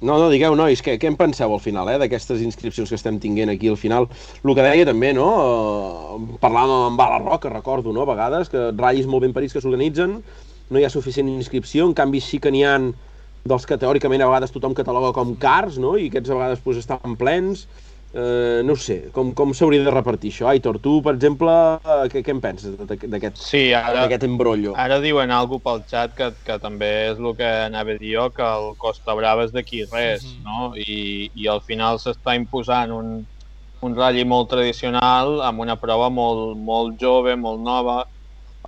No, 0.00 0.16
no, 0.16 0.26
digueu, 0.32 0.54
nois, 0.56 0.80
què, 0.84 0.96
què 1.00 1.08
en 1.10 1.16
penseu 1.16 1.52
al 1.52 1.60
final, 1.60 1.88
eh, 1.92 1.98
d'aquestes 2.00 2.40
inscripcions 2.44 2.88
que 2.88 2.96
estem 2.98 3.18
tinguent 3.20 3.52
aquí 3.52 3.68
al 3.68 3.78
final? 3.80 4.08
El 4.42 4.54
que 4.56 4.64
deia 4.64 4.86
també, 4.88 5.12
no?, 5.16 5.28
eh, 5.38 6.38
parlàvem 6.42 6.88
amb 6.88 7.00
Bala 7.00 7.18
Roca, 7.22 7.52
recordo, 7.52 7.92
no?, 7.92 8.04
a 8.04 8.10
vegades, 8.10 8.50
que 8.52 8.70
ratllis 8.70 9.08
molt 9.10 9.24
ben 9.26 9.34
parits 9.36 9.56
que 9.56 9.62
s'organitzen, 9.64 10.18
no 10.68 10.80
hi 10.80 10.84
ha 10.84 10.92
suficient 10.92 11.28
inscripció, 11.32 11.86
en 11.88 11.94
canvi 11.96 12.20
sí 12.24 12.40
que 12.40 12.52
n'hi 12.52 12.64
ha 12.64 12.76
dels 13.48 13.66
que 13.66 13.78
teòricament 13.80 14.22
a 14.22 14.28
vegades 14.30 14.52
tothom 14.54 14.74
cataloga 14.76 15.12
com 15.16 15.34
cars, 15.40 15.78
no?, 15.82 15.96
i 15.98 16.08
aquests 16.12 16.30
a 16.30 16.36
vegades 16.38 16.60
pues, 16.64 16.78
estan 16.82 17.16
plens, 17.20 17.66
eh, 18.14 18.62
no 18.64 18.74
sé, 18.76 19.10
com, 19.12 19.32
com 19.36 19.50
s'hauria 19.56 19.82
de 19.84 19.92
repartir 19.92 20.30
això? 20.32 20.46
Aitor, 20.48 20.78
tu, 20.84 20.98
per 21.04 21.14
exemple, 21.16 21.52
eh, 21.84 22.08
què, 22.12 22.22
què 22.24 22.32
en 22.34 22.40
penses 22.44 22.76
d'aquest 22.80 23.40
Sí, 23.42 23.66
ara, 23.76 24.06
embrollo? 24.28 24.72
ara 24.76 25.00
diuen 25.04 25.30
algú 25.34 25.58
pel 25.64 25.82
xat 25.90 26.14
que, 26.16 26.30
que 26.46 26.58
també 26.62 26.88
és 27.10 27.18
el 27.20 27.34
que 27.36 27.48
anava 27.68 27.92
a 27.96 27.98
dir 28.00 28.14
jo, 28.16 28.28
que 28.36 28.44
el 28.44 28.70
Costa 28.80 29.16
Brava 29.18 29.44
és 29.48 29.52
d'aquí 29.52 29.84
res, 29.92 30.24
Mhm. 30.24 30.44
no? 30.44 30.72
I, 30.76 31.30
I 31.34 31.48
al 31.52 31.60
final 31.66 31.98
s'està 32.00 32.36
imposant 32.36 32.92
un, 32.96 33.26
un 33.80 33.94
ratll 33.94 34.24
molt 34.26 34.48
tradicional 34.50 35.40
amb 35.46 35.60
una 35.60 35.76
prova 35.78 36.08
molt, 36.10 36.56
molt 36.56 36.96
jove, 37.00 37.36
molt 37.36 37.60
nova. 37.60 38.04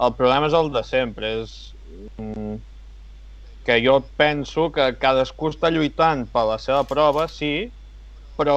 El 0.01 0.13
problema 0.17 0.47
és 0.47 0.55
el 0.55 0.69
de 0.73 0.83
sempre, 0.87 1.33
és 1.43 1.75
mm, 2.19 2.61
que 3.71 3.87
jo 3.87 4.01
penso 4.19 4.73
que 4.75 4.83
cadascú 4.99 5.53
està 5.53 5.69
lluitant 5.71 6.25
per 6.35 6.43
la 6.49 6.57
seva 6.59 6.81
prova, 6.91 7.29
sí, 7.31 7.69
però, 8.35 8.57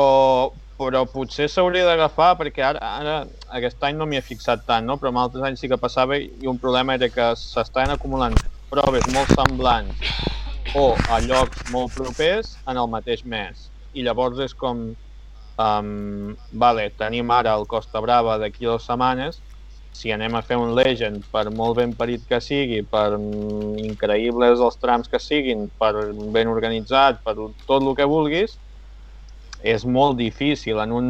però 0.82 1.04
potser 1.14 1.46
s'hauria 1.54 1.86
d'agafar, 1.86 2.32
perquè 2.40 2.64
ara, 2.66 2.82
ara 2.82 3.18
aquest 3.60 3.86
any 3.86 4.00
no 4.00 4.08
m'hi 4.10 4.18
he 4.18 4.24
fixat 4.26 4.64
tant, 4.66 4.88
no? 4.90 4.96
però 4.98 5.12
en 5.14 5.20
altres 5.22 5.46
anys 5.46 5.62
sí 5.62 5.70
que 5.70 5.78
passava 5.78 6.18
i 6.18 6.50
un 6.50 6.58
problema 6.64 6.96
era 6.98 7.12
que 7.14 7.30
s'estaven 7.38 7.94
acumulant 7.94 8.40
proves 8.74 9.06
molt 9.06 9.30
semblants 9.36 10.02
o 10.74 10.88
a 11.06 11.22
llocs 11.22 11.62
molt 11.70 11.94
propers 11.94 12.56
en 12.66 12.82
el 12.82 12.90
mateix 12.90 13.22
mes. 13.36 13.68
I 13.94 14.08
llavors 14.08 14.42
és 14.42 14.58
com, 14.58 14.82
um, 15.62 16.34
vale, 16.66 16.88
tenim 16.98 17.30
ara 17.38 17.54
el 17.60 17.70
Costa 17.70 18.02
Brava 18.02 18.40
d'aquí 18.42 18.66
dues 18.66 18.90
setmanes, 18.90 19.44
si 19.94 20.12
anem 20.12 20.34
a 20.36 20.42
fer 20.42 20.58
un 20.58 20.74
Legend, 20.76 21.22
per 21.32 21.46
molt 21.54 21.78
ben 21.78 21.94
parit 21.96 22.24
que 22.30 22.40
sigui, 22.42 22.82
per 22.90 23.14
increïbles 23.84 24.60
els 24.60 24.80
trams 24.82 25.08
que 25.12 25.20
siguin, 25.22 25.68
per 25.80 25.94
ben 26.34 26.50
organitzat, 26.50 27.22
per 27.24 27.36
tot 27.38 27.78
el 27.82 27.94
que 27.96 28.08
vulguis, 28.10 28.58
és 29.64 29.86
molt 29.86 30.18
difícil 30.18 30.82
en 30.84 30.92
un, 30.92 31.10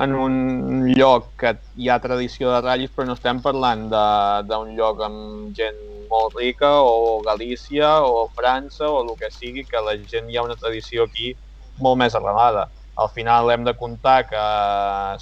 en 0.00 0.14
un 0.16 0.88
lloc 0.96 1.34
que 1.38 1.52
hi 1.76 1.90
ha 1.92 2.00
tradició 2.00 2.50
de 2.54 2.62
ratllis, 2.64 2.90
però 2.96 3.06
no 3.06 3.18
estem 3.18 3.42
parlant 3.44 3.86
d'un 3.92 4.72
lloc 4.78 5.02
amb 5.06 5.52
gent 5.56 5.78
molt 6.10 6.34
rica, 6.40 6.70
o 6.82 7.20
Galícia, 7.26 8.00
o 8.02 8.30
França, 8.34 8.88
o 8.88 9.02
el 9.04 9.12
que 9.20 9.30
sigui, 9.30 9.66
que 9.68 9.84
la 9.84 9.94
gent 10.08 10.30
hi 10.32 10.40
ha 10.40 10.46
una 10.46 10.56
tradició 10.56 11.04
aquí 11.04 11.34
molt 11.78 12.00
més 12.00 12.16
arrelada. 12.16 12.70
Al 12.96 13.12
final 13.12 13.50
hem 13.52 13.62
de 13.68 13.76
comptar 13.78 14.24
que 14.28 14.40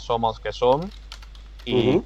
som 0.01 0.25
els 0.25 0.39
que 0.39 0.53
som 0.53 0.89
i, 1.67 1.75
Mhm. 1.75 1.99
i, 1.99 2.03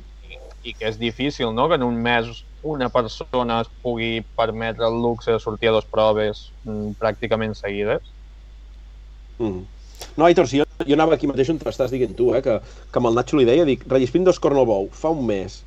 i 0.62 0.75
que 0.75 0.88
és 0.88 0.98
difícil 1.01 1.55
no? 1.55 1.68
que 1.68 1.79
en 1.79 1.85
un 1.87 1.98
mes 2.03 2.44
una 2.62 2.88
persona 2.94 3.61
es 3.64 3.70
pugui 3.83 4.22
permetre 4.37 4.87
el 4.87 5.01
luxe 5.03 5.33
de 5.33 5.40
sortir 5.42 5.70
a 5.70 5.77
dues 5.77 5.88
proves 5.90 6.44
mm, 6.64 6.94
pràcticament 7.01 7.57
seguides. 7.59 8.07
Mm. 9.38 9.64
No, 10.16 10.27
Aitor, 10.27 10.46
si 10.48 10.61
jo, 10.61 10.66
jo 10.87 10.94
anava 10.94 11.16
aquí 11.16 11.27
mateix 11.31 11.51
on 11.51 11.61
estàs 11.66 11.92
dient 11.94 12.14
tu, 12.18 12.33
eh, 12.37 12.42
que, 12.44 12.59
que 12.62 13.01
amb 13.01 13.11
el 13.11 13.18
Nacho 13.18 13.38
li 13.38 13.46
deia, 13.48 13.66
dic, 13.66 13.85
Rellispín 13.90 14.27
dos 14.27 14.38
Cornelbou, 14.42 14.88
fa 14.94 15.11
un 15.14 15.25
mes, 15.27 15.62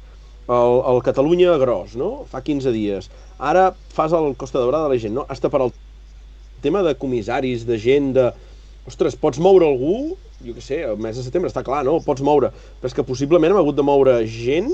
el, 0.47 0.79
el 0.91 1.01
Catalunya 1.03 1.57
Gros, 1.61 1.95
no? 1.99 2.11
Fa 2.31 2.43
15 2.45 2.71
dies. 2.75 3.09
Ara 3.39 3.71
fas 3.95 4.13
el 4.13 4.35
Costa 4.39 4.61
Daurada 4.61 4.87
de 4.87 4.95
la 4.95 5.01
gent, 5.01 5.15
no? 5.17 5.25
Hasta 5.29 5.49
per 5.51 5.63
al 5.63 5.73
tema 6.61 6.83
de 6.85 6.95
comissaris, 6.95 7.65
de 7.67 7.79
gent, 7.81 8.13
de... 8.15 8.31
Ostres, 8.85 9.15
pots 9.17 9.41
moure 9.41 9.65
algú, 9.65 10.15
jo 10.45 10.53
què 10.57 10.61
sé, 10.63 10.81
el 10.85 10.97
mes 11.01 11.17
de 11.17 11.23
setembre 11.25 11.49
està 11.51 11.63
clar, 11.65 11.83
no? 11.87 11.97
El 11.99 12.03
pots 12.05 12.21
moure, 12.25 12.51
però 12.79 12.91
és 12.91 12.95
que 12.97 13.03
possiblement 13.07 13.51
hem 13.53 13.61
hagut 13.61 13.75
de 13.77 13.85
moure 13.85 14.19
gent, 14.29 14.69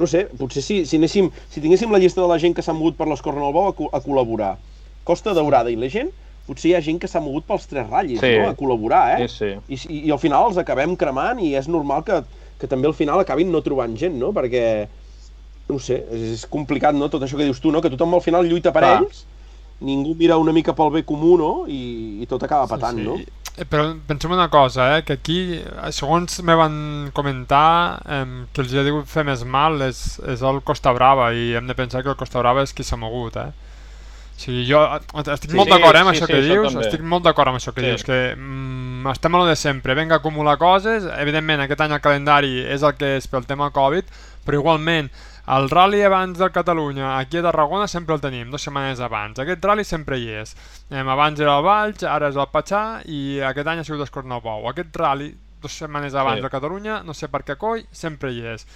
no 0.00 0.06
sé, 0.08 0.26
potser 0.38 0.62
si, 0.64 0.80
si, 0.88 0.96
anéssim, 1.00 1.30
si 1.52 1.60
tinguéssim 1.60 1.92
la 1.92 1.98
llista 2.02 2.20
de 2.22 2.28
la 2.30 2.38
gent 2.42 2.54
que 2.56 2.62
s'ha 2.64 2.72
mogut 2.76 2.96
per 2.96 3.06
les 3.10 3.20
Cornelbou 3.22 3.68
a, 3.70 3.74
co- 3.76 3.90
a 3.92 4.00
col·laborar, 4.00 4.56
Costa 5.04 5.34
Daurada 5.36 5.70
i 5.70 5.76
la 5.76 5.88
gent, 5.92 6.10
potser 6.46 6.70
hi 6.72 6.74
ha 6.74 6.80
gent 6.82 6.98
que 7.02 7.08
s'ha 7.10 7.20
mogut 7.22 7.44
pels 7.46 7.66
tres 7.70 7.86
ratllis, 7.90 8.20
Sí. 8.20 8.32
no? 8.40 8.48
A 8.50 8.56
col·laborar, 8.58 9.02
eh? 9.20 9.28
Sí, 9.28 9.36
sí. 9.38 9.50
I, 9.68 9.78
i, 9.94 10.00
i 10.08 10.10
al 10.14 10.18
final 10.18 10.48
els 10.50 10.58
acabem 10.58 10.96
cremant 10.98 11.38
i 11.44 11.52
és 11.58 11.68
normal 11.70 12.02
que, 12.06 12.22
que 12.58 12.66
també 12.70 12.88
al 12.90 12.94
final 12.98 13.20
acabin 13.22 13.52
no 13.52 13.60
trobant 13.62 13.94
gent, 13.98 14.16
no? 14.18 14.32
Perquè, 14.34 14.64
no 15.68 15.78
sé, 15.78 16.00
és, 16.10 16.24
és 16.38 16.46
complicat, 16.50 16.96
no? 16.98 17.08
Tot 17.12 17.22
això 17.22 17.38
que 17.38 17.46
dius 17.46 17.60
tu, 17.62 17.70
no? 17.72 17.80
Que 17.84 17.90
tothom 17.92 18.14
al 18.18 18.24
final 18.24 18.46
lluita 18.48 18.72
per 18.74 18.82
Clar. 18.82 18.96
ells, 19.02 19.22
ningú 19.82 20.14
mira 20.18 20.36
una 20.38 20.52
mica 20.52 20.72
pel 20.78 20.90
bé 20.94 21.04
comú, 21.04 21.36
no? 21.38 21.52
I, 21.68 22.22
i 22.22 22.26
tot 22.30 22.42
acaba 22.46 22.66
patant, 22.70 22.98
no? 23.02 23.16
Eh, 23.52 23.66
Però 23.68 23.90
pensem 24.08 24.32
una 24.32 24.46
cosa, 24.48 24.86
eh, 24.96 25.02
que 25.04 25.12
aquí, 25.18 25.38
eh, 25.60 25.90
segons 25.92 26.38
me 26.42 26.54
van 26.56 27.10
comentar, 27.12 28.00
eh, 28.08 28.46
que 28.54 28.62
els 28.64 28.72
ha 28.72 28.84
dit 28.86 29.02
fer 29.06 29.26
més 29.28 29.42
mal 29.44 29.76
és, 29.84 30.00
és 30.32 30.40
el 30.40 30.62
Costa 30.64 30.92
Brava 30.96 31.32
i 31.36 31.50
hem 31.58 31.66
de 31.68 31.74
pensar 31.76 32.02
que 32.02 32.08
el 32.08 32.16
Costa 32.16 32.40
Brava 32.40 32.62
és 32.64 32.72
qui 32.72 32.82
s'ha 32.86 32.96
mogut, 32.96 33.36
eh? 33.36 33.50
O 34.32 34.40
sigui, 34.42 34.62
jo 34.66 34.80
eh, 34.80 35.00
estic 35.34 35.50
Sí, 35.52 35.56
molt 35.58 35.68
sí, 35.68 35.74
d'acord 35.76 35.98
eh, 35.98 36.00
amb 36.00 36.08
sí, 36.10 36.16
això 36.16 36.26
sí, 36.26 36.32
que 36.32 36.38
això 36.40 36.48
dius, 36.54 36.72
també. 36.72 36.86
estic 36.88 37.02
molt 37.12 37.26
d'acord 37.28 37.48
amb 37.52 37.58
això 37.60 37.74
que 37.76 37.82
Sí. 37.84 37.90
dius, 37.90 38.04
que 38.08 38.16
mm, 38.38 39.06
estem 39.12 39.34
a 39.36 39.38
lo 39.42 39.44
de 39.50 39.56
sempre, 39.60 39.94
venga 39.94 40.16
a 40.16 40.22
acumular 40.24 40.56
coses, 40.58 41.04
evidentment 41.18 41.60
aquest 41.66 41.84
any 41.84 41.92
el 41.92 42.00
calendari 42.00 42.54
és 42.64 42.82
el 42.82 42.96
que 42.96 43.18
és 43.18 43.28
pel 43.28 43.44
tema 43.44 43.68
Covid, 43.70 44.08
però 44.46 44.58
igualment 44.62 45.10
el 45.46 45.68
rally 45.70 46.02
abans 46.02 46.38
del 46.38 46.52
Catalunya, 46.52 47.18
aquí 47.18 47.38
a 47.38 47.42
Tarragona 47.42 47.88
sempre 47.88 48.14
el 48.14 48.20
tenim, 48.20 48.50
dues 48.50 48.62
setmanes 48.62 49.00
abans. 49.00 49.38
Aquest 49.42 49.64
rally 49.64 49.84
sempre 49.84 50.18
hi 50.18 50.28
és. 50.42 50.54
Em, 50.90 51.08
abans 51.08 51.40
era 51.40 51.56
el 51.58 51.64
Valls, 51.66 52.04
ara 52.06 52.28
és 52.30 52.36
el 52.38 52.46
Patxà 52.52 53.02
i 53.10 53.40
aquest 53.42 53.66
any 53.66 53.80
ha 53.80 53.84
sigut 53.84 54.04
el 54.06 54.10
Cornebou. 54.14 54.68
Aquest 54.70 54.94
rally, 54.96 55.32
dues 55.60 55.72
setmanes 55.82 56.14
abans 56.14 56.38
Sí. 56.38 56.42
de 56.42 56.50
Catalunya, 56.50 57.02
no 57.02 57.14
sé 57.14 57.28
per 57.28 57.42
què 57.42 57.56
coi, 57.58 57.84
sempre 57.90 58.30
hi 58.32 58.40
és. 58.54 58.66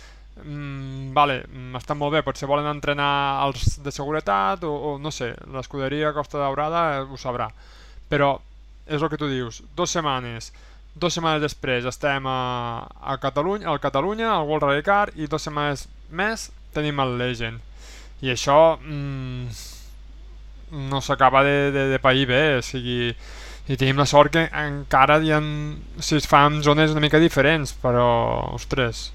Mm, 0.44 1.14
vale, 1.14 1.44
mm, 1.48 1.76
està 1.78 1.94
molt 1.96 2.12
bé, 2.12 2.22
potser 2.22 2.48
volen 2.48 2.66
entrenar 2.66 3.46
els 3.46 3.78
de 3.82 3.90
seguretat 3.90 4.64
o, 4.64 4.72
o 4.74 4.98
no 4.98 5.10
sé, 5.10 5.34
l'escuderia 5.48 6.12
Costa 6.12 6.38
Daurada 6.38 6.98
eh, 6.98 7.06
ho 7.08 7.16
sabrà. 7.16 7.48
Però 8.10 8.38
és 8.86 9.00
el 9.00 9.08
que 9.08 9.16
tu 9.16 9.28
dius, 9.30 9.62
dues 9.74 9.90
setmanes, 9.90 10.52
dues 10.94 11.14
setmanes 11.14 11.40
després 11.40 11.84
estem 11.88 12.26
a, 12.26 12.86
a 13.00 13.16
Catalunya, 13.22 13.70
al 13.70 13.80
Catalunya, 13.80 14.28
al 14.34 14.44
World 14.46 14.64
Rally 14.68 14.82
Car 14.82 15.10
i 15.16 15.26
dues 15.26 15.42
setmanes 15.42 15.88
més 16.10 16.50
tenim 16.76 17.00
el 17.02 17.16
Legend. 17.20 17.58
I 18.24 18.32
això 18.32 18.76
mm, 18.78 19.48
no 20.92 21.02
s'acaba 21.04 21.42
de, 21.46 21.72
de, 21.72 21.88
de 21.92 22.00
pair 22.02 22.26
bé, 22.30 22.42
o 22.60 22.64
sigui, 22.64 23.12
i 23.66 23.76
tenim 23.76 23.98
la 23.98 24.06
sort 24.06 24.32
que 24.36 24.46
encara 24.62 25.18
hi 25.22 25.32
ha, 25.34 25.40
sigui, 25.98 26.22
es 26.22 26.28
fa 26.30 26.44
en 26.46 26.60
zones 26.64 26.94
una 26.94 27.02
mica 27.04 27.22
diferents, 27.22 27.74
però, 27.82 28.08
ostres, 28.54 29.10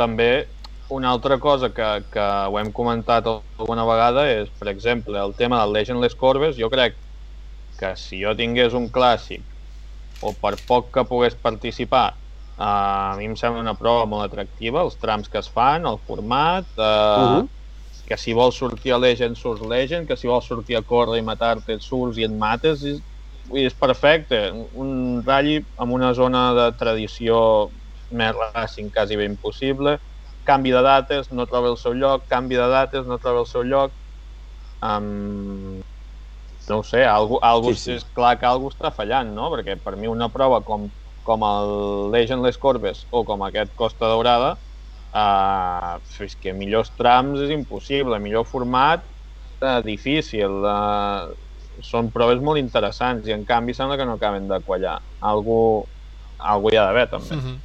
També 0.00 0.46
una 0.90 1.10
altra 1.10 1.36
cosa 1.38 1.70
que, 1.70 1.88
que 2.10 2.26
ho 2.48 2.58
hem 2.58 2.70
comentat 2.72 3.26
alguna 3.30 3.84
vegada 3.86 4.24
és, 4.30 4.48
per 4.58 4.68
exemple, 4.72 5.18
el 5.20 5.34
tema 5.38 5.60
del 5.60 5.74
Legend 5.76 6.02
Les 6.02 6.16
Corbes. 6.18 6.56
Jo 6.58 6.70
crec 6.72 6.96
que 7.78 7.92
si 7.96 8.22
jo 8.22 8.34
tingués 8.36 8.74
un 8.76 8.88
clàssic 8.92 9.44
o 10.26 10.32
per 10.36 10.56
poc 10.68 10.90
que 10.94 11.04
pogués 11.08 11.36
participar, 11.38 12.16
eh, 12.60 12.64
a 12.64 13.16
mi 13.16 13.24
em 13.24 13.36
sembla 13.36 13.62
una 13.64 13.74
prova 13.78 14.04
molt 14.06 14.26
atractiva, 14.28 14.84
els 14.84 14.98
trams 15.00 15.28
que 15.32 15.40
es 15.40 15.48
fan, 15.48 15.86
el 15.88 15.98
format, 16.06 16.68
eh, 16.76 16.82
uh. 16.82 17.40
-huh. 17.40 17.48
que 18.06 18.16
si 18.16 18.32
vols 18.32 18.56
sortir 18.56 18.92
a 18.92 18.98
Legend, 18.98 19.36
surts 19.36 19.62
Legend, 19.62 20.06
que 20.08 20.16
si 20.16 20.26
vols 20.26 20.44
sortir 20.44 20.76
a 20.76 20.82
córrer 20.82 21.18
i 21.18 21.22
matar-te, 21.22 21.78
surts 21.78 22.18
i 22.18 22.24
et 22.24 22.32
mates, 22.32 22.82
vull 23.48 23.60
dir, 23.60 23.66
és 23.66 23.74
perfecte. 23.74 24.52
Un 24.74 25.22
rally 25.24 25.64
amb 25.76 25.92
una 25.92 26.12
zona 26.14 26.52
de 26.54 26.72
tradició 26.72 27.70
més 28.10 28.34
racing 28.54 28.90
quasi 28.92 29.16
ben 29.16 29.30
impossible, 29.32 29.98
canvi 30.44 30.70
de 30.70 30.82
dates, 30.82 31.30
no 31.30 31.46
troba 31.46 31.68
el 31.68 31.76
seu 31.76 31.92
lloc, 31.94 32.26
canvi 32.28 32.56
de 32.56 32.68
dates, 32.68 33.06
no 33.06 33.18
troba 33.18 33.40
el 33.40 33.46
seu 33.46 33.62
lloc. 33.62 33.92
Um, 34.82 35.80
no 36.68 36.78
ho 36.78 36.82
sé, 36.82 37.04
algú, 37.04 37.38
algú, 37.42 37.74
sí. 37.74 37.80
sí. 37.80 37.92
és 37.92 38.04
clar 38.14 38.38
que 38.38 38.46
algú 38.46 38.68
està 38.70 38.90
fallant, 38.90 39.34
no? 39.34 39.50
Perquè 39.50 39.76
per 39.84 39.96
mi 39.96 40.08
una 40.08 40.28
prova 40.32 40.60
com, 40.66 40.88
com 41.26 41.44
el 41.46 41.70
Legend 42.14 42.44
Les 42.44 42.58
Corbes 42.58 43.04
o 43.10 43.24
com 43.28 43.44
aquest 43.46 43.72
Costa 43.78 44.08
Daurada, 44.10 44.56
uh, 45.12 45.96
és 46.24 46.36
que 46.40 46.54
millors 46.56 46.92
trams 46.98 47.40
és 47.46 47.54
impossible, 47.54 48.18
millor 48.22 48.46
format 48.48 49.06
uh, 49.62 49.78
difícil, 49.86 50.60
uh, 50.64 51.30
són 51.84 52.10
proves 52.12 52.42
molt 52.44 52.60
interessants 52.60 53.28
i 53.28 53.34
en 53.36 53.46
canvi 53.48 53.74
sembla 53.76 53.96
que 53.96 54.06
no 54.08 54.18
acaben 54.18 54.48
de 54.50 54.60
quallar. 54.66 54.98
Algú, 55.20 55.86
algú 56.38 56.72
hi 56.72 56.78
ha 56.80 56.86
d'haver 56.88 57.08
també. 57.10 57.36
mm 57.36 57.40
-hmm. 57.40 57.58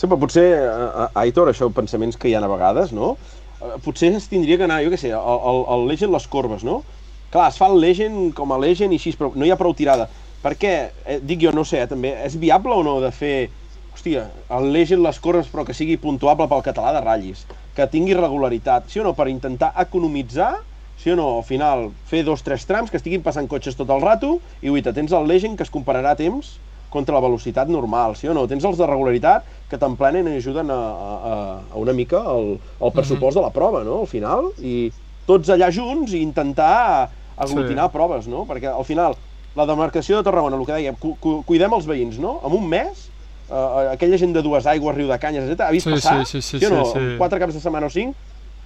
Sí, 0.00 0.06
però 0.06 0.16
potser, 0.18 0.44
eh, 0.56 1.08
Aitor, 1.20 1.50
això, 1.50 1.66
pensaments 1.76 2.16
que 2.16 2.28
hi 2.28 2.34
ha 2.34 2.40
a 2.40 2.48
vegades, 2.48 2.92
no? 2.92 3.18
Eh, 3.60 3.78
Potser 3.84 4.14
es 4.16 4.28
tindria 4.28 4.56
que 4.56 4.64
anar, 4.64 4.82
jo 4.82 4.90
què 4.90 4.96
sé, 4.96 5.10
el, 5.10 5.40
el, 5.50 5.64
el 5.74 5.86
Legend 5.90 6.14
les 6.14 6.26
corbes, 6.26 6.64
no? 6.64 6.84
Clar, 7.30 7.48
es 7.48 7.58
fa 7.60 7.68
el 7.68 7.78
Legend 7.82 8.32
com 8.34 8.50
a 8.52 8.58
Legend 8.58 8.92
i 8.92 8.96
així, 8.96 9.12
però 9.18 9.30
no 9.34 9.44
hi 9.44 9.52
ha 9.52 9.58
prou 9.60 9.74
tirada. 9.76 10.08
Per 10.40 10.54
què, 10.56 10.74
eh, 11.04 11.18
dic 11.20 11.42
jo, 11.44 11.52
no 11.52 11.64
sé, 11.68 11.82
eh, 11.82 11.88
també, 11.90 12.14
és 12.24 12.36
viable 12.40 12.72
o 12.72 12.82
no 12.82 12.96
de 13.02 13.10
fer, 13.12 13.50
hòstia, 13.92 14.24
el 14.56 14.70
Legend 14.72 15.04
les 15.04 15.18
corbes 15.20 15.50
però 15.52 15.66
que 15.68 15.76
sigui 15.76 15.98
puntuable 16.00 16.48
pel 16.48 16.62
català 16.64 16.94
de 16.96 17.02
ratllis, 17.04 17.44
que 17.76 17.86
tingui 17.92 18.16
regularitat, 18.16 18.88
sí 18.88 19.00
o 19.00 19.04
no, 19.04 19.12
per 19.14 19.28
intentar 19.28 19.74
economitzar, 19.82 20.54
sí 21.00 21.12
o 21.12 21.16
no, 21.16 21.28
al 21.38 21.44
final, 21.44 21.90
fer 22.08 22.24
dos, 22.24 22.42
tres 22.46 22.64
trams 22.68 22.90
que 22.90 22.96
estiguin 22.96 23.22
passant 23.22 23.48
cotxes 23.48 23.76
tot 23.76 23.92
el 23.92 24.00
rato 24.00 24.38
i 24.62 24.72
guaita, 24.72 24.94
tens 24.96 25.12
el 25.12 25.28
Legend 25.28 25.56
que 25.60 25.64
es 25.68 25.72
compararà 25.72 26.16
a 26.16 26.18
temps 26.18 26.56
contra 26.90 27.14
la 27.14 27.22
velocitat 27.22 27.68
normal, 27.70 28.16
sí 28.16 28.26
o 28.26 28.34
no? 28.34 28.48
Tens 28.50 28.64
els 28.66 28.80
de 28.80 28.86
regularitat 28.88 29.44
que 29.70 29.78
t'emplenen 29.78 30.26
i 30.32 30.40
ajuden 30.40 30.72
a, 30.74 30.74
a, 30.74 31.34
a 31.70 31.76
una 31.78 31.92
mica 31.94 32.18
el, 32.32 32.56
el 32.80 32.92
pressupost 32.96 33.36
de 33.38 33.44
la 33.44 33.52
prova, 33.54 33.84
no? 33.86 34.00
Al 34.02 34.10
final, 34.10 34.48
i 34.58 34.90
tots 35.28 35.52
allà 35.54 35.68
junts 35.70 36.16
i 36.16 36.24
intentar 36.24 37.10
aglutinar 37.36 37.86
Sí. 37.86 37.92
proves, 37.94 38.26
no? 38.26 38.42
Perquè 38.48 38.72
al 38.72 38.84
final, 38.84 39.14
la 39.56 39.66
demarcació 39.66 40.16
de 40.20 40.24
Tarragona, 40.24 40.56
el 40.56 40.66
que 40.66 40.72
dèiem, 40.76 40.96
cu 41.00 41.16
cu 41.20 41.40
cuidem 41.46 41.72
els 41.74 41.86
veïns, 41.86 42.18
no? 42.22 42.36
En 42.46 42.52
un 42.54 42.68
mes, 42.68 43.08
eh, 43.50 43.88
aquella 43.92 44.18
gent 44.18 44.32
de 44.36 44.42
dues 44.46 44.66
aigües, 44.70 44.94
Riu 44.96 45.08
de 45.10 45.18
Canyes, 45.18 45.48
etc., 45.48 45.66
ha 45.66 45.70
vist 45.74 45.86
Sí, 45.88 45.92
passar, 45.96 46.24
sí, 46.26 46.40
sí, 46.42 46.58
sí, 46.60 46.66
o 46.66 46.70
no? 46.70 46.84
sí, 46.86 46.98
sí. 46.98 47.16
Quatre 47.18 47.40
caps 47.42 47.54
de 47.54 47.60
setmana 47.60 47.86
o 47.86 47.90
cinc, 47.90 48.14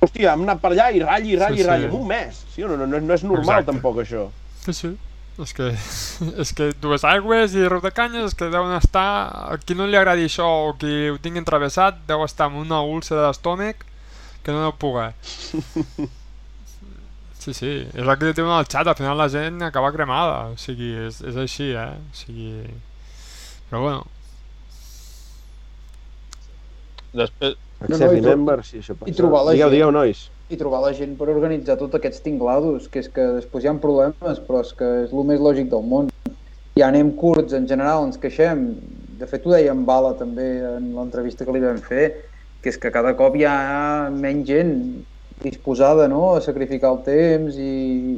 hòstia, 0.04 0.34
hem 0.34 0.42
anat 0.44 0.60
per 0.60 0.72
allà 0.74 0.90
i 0.92 1.00
ratlli, 1.00 1.36
ratlli, 1.40 1.56
Sí, 1.56 1.62
sí. 1.62 1.68
ratlli, 1.70 1.86
en 1.88 1.96
un 1.96 2.06
mes, 2.06 2.44
sí 2.54 2.62
o 2.62 2.68
no? 2.68 2.76
No, 2.76 2.86
no, 2.86 3.00
no 3.00 3.14
és 3.14 3.24
normal 3.24 3.62
Exacte. 3.62 3.72
tampoc 3.72 4.02
això. 4.04 4.28
Sí, 4.66 4.72
sí. 4.76 4.96
És 5.42 5.50
que, 5.56 5.72
és 6.44 6.52
que 6.54 6.68
dues 6.78 7.02
aigües 7.02 7.56
i 7.58 7.64
riu 7.66 7.80
de 7.82 7.90
canyes 7.90 8.28
és 8.28 8.34
que 8.38 8.50
deuen 8.52 8.76
estar... 8.76 9.06
A 9.50 9.56
qui 9.58 9.74
no 9.74 9.86
li 9.88 9.96
agradi 9.98 10.28
això 10.28 10.46
o 10.68 10.74
qui 10.78 11.08
ho 11.10 11.16
tingui 11.18 11.42
travessat 11.42 12.04
deu 12.06 12.22
estar 12.22 12.46
amb 12.46 12.60
una 12.60 12.82
úlcera 12.86 13.24
d'estómac 13.26 13.82
que 14.44 14.52
no 14.52 14.60
deu 14.68 14.76
poder. 14.78 15.14
Sí, 17.44 17.52
sí, 17.52 17.70
és 17.92 18.00
el 18.06 18.14
que 18.16 18.30
diuen 18.32 18.50
al 18.54 18.64
xat, 18.64 18.88
al 18.88 18.96
final 18.96 19.18
la 19.20 19.26
gent 19.28 19.60
acaba 19.66 19.90
cremada, 19.92 20.36
o 20.54 20.56
sigui, 20.60 20.94
és, 21.08 21.18
és 21.28 21.36
així, 21.36 21.66
eh? 21.76 21.90
O 21.92 22.16
sigui... 22.16 22.52
Però 23.68 23.82
bueno, 23.82 24.04
Després, 27.14 27.54
No, 27.84 27.88
no, 27.90 27.96
Access 27.96 28.00
i 28.00 28.20
tro- 28.22 28.30
Remember, 28.30 28.56
sí, 28.64 28.78
això 28.80 28.94
passa. 28.96 29.10
i 29.10 29.14
trobar 29.18 29.42
la 29.44 29.52
Digueu, 29.52 29.68
gent. 29.68 29.74
digueu, 29.74 29.90
nois. 29.92 30.20
i 30.48 30.56
trobar 30.60 30.80
la 30.84 30.92
gent 30.96 31.12
per 31.18 31.26
organitzar 31.32 31.74
tots 31.80 31.94
aquests 31.98 32.22
tinglados, 32.24 32.86
que 32.88 33.00
és 33.02 33.08
que 33.12 33.24
després 33.40 33.64
hi 33.64 33.68
ha 33.68 33.74
problemes, 33.82 34.40
però 34.46 34.60
és 34.64 34.70
que 34.78 34.88
és 35.04 35.12
el 35.12 35.24
més 35.28 35.40
lògic 35.42 35.68
del 35.72 35.82
món. 35.88 36.08
Ja 36.78 36.88
anem 36.88 37.10
curts, 37.18 37.52
en 37.56 37.66
general, 37.68 38.06
ens 38.08 38.16
queixem. 38.20 38.64
De 39.20 39.26
fet, 39.30 39.44
ho 39.46 39.52
deia 39.52 39.72
en 39.72 39.84
Bala 39.86 40.14
també 40.18 40.46
en 40.76 40.92
l'entrevista 40.96 41.44
que 41.44 41.52
li 41.54 41.60
vam 41.64 41.78
fer, 41.82 42.06
que 42.62 42.72
és 42.72 42.78
que 42.80 42.90
cada 42.94 43.12
cop 43.18 43.36
hi 43.36 43.44
ha 43.48 44.08
menys 44.14 44.46
gent 44.48 44.72
disposada 45.44 46.08
no? 46.08 46.34
a 46.34 46.42
sacrificar 46.44 46.94
el 46.96 47.02
temps 47.06 47.58
i, 47.60 48.16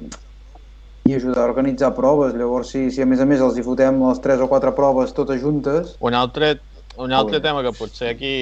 i 1.07 1.15
ajudar 1.19 1.45
a 1.45 1.51
organitzar 1.51 1.93
proves. 1.99 2.35
Llavors, 2.39 2.73
si, 2.73 2.87
si 2.95 3.03
a 3.03 3.09
més 3.11 3.21
a 3.21 3.29
més 3.29 3.43
els 3.45 3.59
hi 3.59 3.67
fotem 3.67 4.01
les 4.07 4.23
3 4.25 4.47
o 4.47 4.51
4 4.53 4.75
proves 4.79 5.15
totes 5.17 5.43
juntes... 5.43 5.97
Un 6.01 6.17
altre, 6.19 6.57
un 6.97 7.13
altre 7.13 7.43
tema 7.45 7.65
que 7.67 7.75
potser 7.77 8.15
aquí 8.15 8.37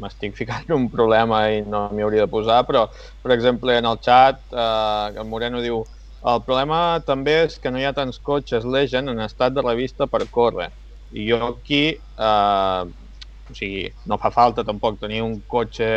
m'estic 0.00 0.36
ficant 0.38 0.70
un 0.72 0.86
problema 0.92 1.42
i 1.52 1.60
no 1.68 1.88
m'hi 1.92 2.04
hauria 2.04 2.24
de 2.24 2.32
posar, 2.32 2.62
però, 2.68 2.86
per 3.22 3.34
exemple, 3.34 3.74
en 3.76 3.88
el 3.88 3.98
xat, 4.04 4.40
eh, 4.52 5.20
en 5.20 5.28
Moreno 5.28 5.60
diu 5.64 5.82
el 6.22 6.40
problema 6.46 7.02
també 7.04 7.40
és 7.48 7.58
que 7.58 7.70
no 7.74 7.80
hi 7.80 7.86
ha 7.88 7.94
tants 7.96 8.20
cotxes 8.22 8.64
Legend 8.64 9.10
en 9.10 9.20
estat 9.24 9.54
de 9.56 9.64
revista 9.64 10.06
per 10.06 10.24
córrer. 10.30 10.70
I 11.12 11.26
jo 11.28 11.40
aquí, 11.48 11.84
eh, 11.98 12.82
o 13.52 13.56
sigui, 13.56 13.84
no 14.08 14.18
fa 14.20 14.30
falta 14.34 14.64
tampoc 14.66 14.98
tenir 15.00 15.22
un 15.24 15.38
cotxe, 15.54 15.88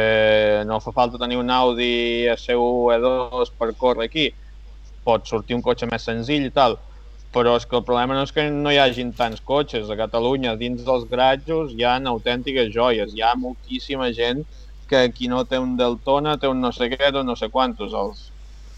no 0.70 0.80
fa 0.84 0.94
falta 0.96 1.22
tenir 1.22 1.40
un 1.42 1.50
Audi 1.50 2.28
SU 2.36 2.68
E2 2.98 3.54
per 3.60 3.72
córrer 3.80 4.10
aquí. 4.10 4.28
Pot 5.06 5.30
sortir 5.30 5.58
un 5.58 5.64
cotxe 5.66 5.88
més 5.90 6.06
senzill 6.06 6.48
i 6.50 6.54
tal, 6.54 6.78
però 7.36 7.56
és 7.60 7.66
que 7.68 7.78
el 7.80 7.84
problema 7.88 8.16
no 8.18 8.24
és 8.26 8.34
que 8.36 8.46
no 8.52 8.72
hi 8.74 8.80
hagin 8.82 9.14
tants 9.18 9.42
cotxes. 9.42 9.90
A 9.90 9.98
Catalunya, 10.00 10.56
dins 10.60 10.86
dels 10.86 11.08
gratjos, 11.12 11.74
hi 11.76 11.84
ha 11.84 11.98
autèntiques 12.12 12.72
joies. 12.74 13.14
Hi 13.16 13.26
ha 13.26 13.36
moltíssima 13.40 14.12
gent 14.16 14.46
que 14.88 15.02
qui 15.18 15.28
no 15.28 15.44
té 15.50 15.60
un 15.60 15.76
Deltona 15.78 16.38
té 16.38 16.48
un 16.48 16.62
no 16.62 16.72
sé 16.76 16.90
què, 16.94 17.12
no 17.24 17.36
sé 17.36 17.50
quantos. 17.54 17.94
Els, 17.94 18.32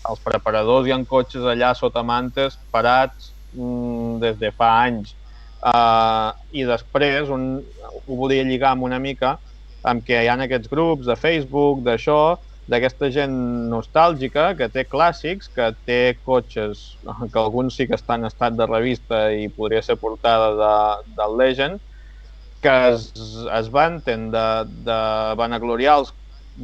els 0.10 0.24
preparadors 0.26 0.88
hi 0.88 0.96
han 0.96 1.06
cotxes 1.06 1.46
allà 1.46 1.74
sota 1.76 2.04
mantes 2.04 2.58
parats 2.72 3.34
mmm, 3.54 4.20
des 4.24 4.38
de 4.42 4.52
fa 4.56 4.72
anys. 4.86 5.16
Uh, 5.58 6.36
I 6.54 6.68
després, 6.70 7.32
un, 7.34 7.48
ho 8.06 8.18
volia 8.20 8.46
lligar 8.46 8.76
amb 8.76 8.86
una 8.86 9.00
mica 9.02 9.38
amb 9.88 10.04
que 10.06 10.20
hi 10.22 10.28
ha 10.30 10.36
aquests 10.44 10.70
grups 10.70 11.08
de 11.08 11.16
Facebook, 11.18 11.82
d'això, 11.86 12.38
d'aquesta 12.68 13.10
gent 13.16 13.36
nostàlgica 13.72 14.50
que 14.60 14.68
té 14.74 14.84
clàssics, 14.92 15.48
que 15.56 15.70
té 15.88 16.00
cotxes 16.28 16.84
que 17.32 17.40
alguns 17.40 17.78
sí 17.80 17.88
que 17.88 17.96
estan 17.96 18.26
en 18.26 18.32
estat 18.32 18.58
de 18.60 18.68
revista 18.68 19.28
i 19.32 19.48
podria 19.50 19.82
ser 19.82 19.98
portada 20.02 20.52
de, 20.60 20.74
del 21.20 21.38
Legend, 21.40 21.80
que 22.62 22.76
es, 22.92 23.12
es 23.60 23.70
vanten 23.72 24.30
de, 24.34 24.46
de 24.86 25.00
vanagloriar 25.40 26.00
els 26.02 26.14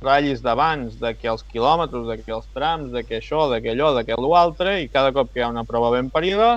ratllis 0.04 0.42
d'abans, 0.42 0.98
de 1.00 1.14
que 1.16 1.30
els 1.30 1.44
quilòmetres, 1.46 2.08
de 2.10 2.18
que 2.24 2.34
els 2.36 2.48
trams, 2.52 2.92
de 2.92 3.04
que 3.08 3.20
això, 3.22 3.46
de 3.52 3.62
que 3.62 3.74
allò, 3.76 3.94
de 3.96 4.04
que 4.08 4.18
l'altre, 4.20 4.80
i 4.82 4.90
cada 4.90 5.14
cop 5.16 5.32
que 5.32 5.40
hi 5.40 5.46
ha 5.46 5.52
una 5.54 5.68
prova 5.70 5.94
ben 5.94 6.10
parida, 6.12 6.56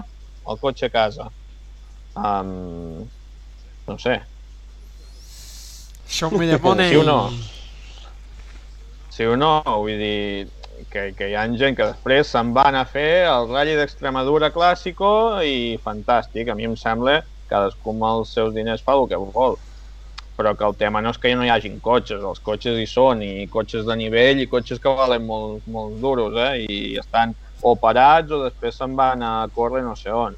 el 0.49 0.59
cotxe 0.63 0.89
a 0.89 0.95
casa. 0.95 1.29
Um, 2.17 3.05
no 3.87 3.99
sé. 4.01 4.21
Show 6.09 6.31
me. 6.39 6.49
Sí 6.89 6.97
o 6.97 7.05
no? 7.05 7.21
sí 9.17 9.25
o 9.25 9.37
no? 9.37 9.63
Vull 9.65 9.97
dir, 10.01 10.49
que, 10.91 11.13
que 11.17 11.31
hi 11.31 11.37
ha 11.37 11.47
gent 11.57 11.77
que 11.77 11.87
després 11.89 12.29
se'n 12.33 12.53
van 12.57 12.77
a 12.77 12.85
fer 12.89 13.25
el 13.29 13.49
Rally 13.53 13.77
d'Extremadura 13.79 14.53
clàssico 14.53 15.13
i 15.45 15.79
fantàstic, 15.85 16.51
a 16.53 16.57
mi 16.59 16.69
em 16.69 16.77
sembla 16.77 17.23
cadascú 17.49 17.95
amb 17.95 18.05
els 18.11 18.35
seus 18.35 18.53
diners 18.55 18.85
fa 18.85 18.97
el 18.99 19.07
que 19.09 19.21
vol 19.21 19.57
però 20.37 20.53
que 20.55 20.67
el 20.69 20.75
tema 20.77 21.01
no 21.01 21.11
és 21.15 21.19
que 21.19 21.33
no 21.35 21.47
hi 21.47 21.51
hagin 21.51 21.79
cotxes, 21.81 22.21
els 22.21 22.43
cotxes 22.45 22.77
hi 22.77 22.87
són, 22.91 23.23
i 23.25 23.47
cotxes 23.49 23.87
de 23.89 23.97
nivell 23.97 24.43
i 24.43 24.49
cotxes 24.53 24.83
que 24.83 24.93
valen 24.93 25.25
molt, 25.25 25.65
molt 25.73 25.97
duros, 26.03 26.37
eh? 26.37 26.67
i 26.69 26.99
estan 27.01 27.33
o 27.65 27.73
parats 27.81 28.35
o 28.37 28.43
després 28.43 28.77
se'n 28.77 28.93
van 28.99 29.25
a 29.25 29.31
córrer 29.55 29.81
no 29.87 29.95
sé 29.97 30.13
on. 30.13 30.37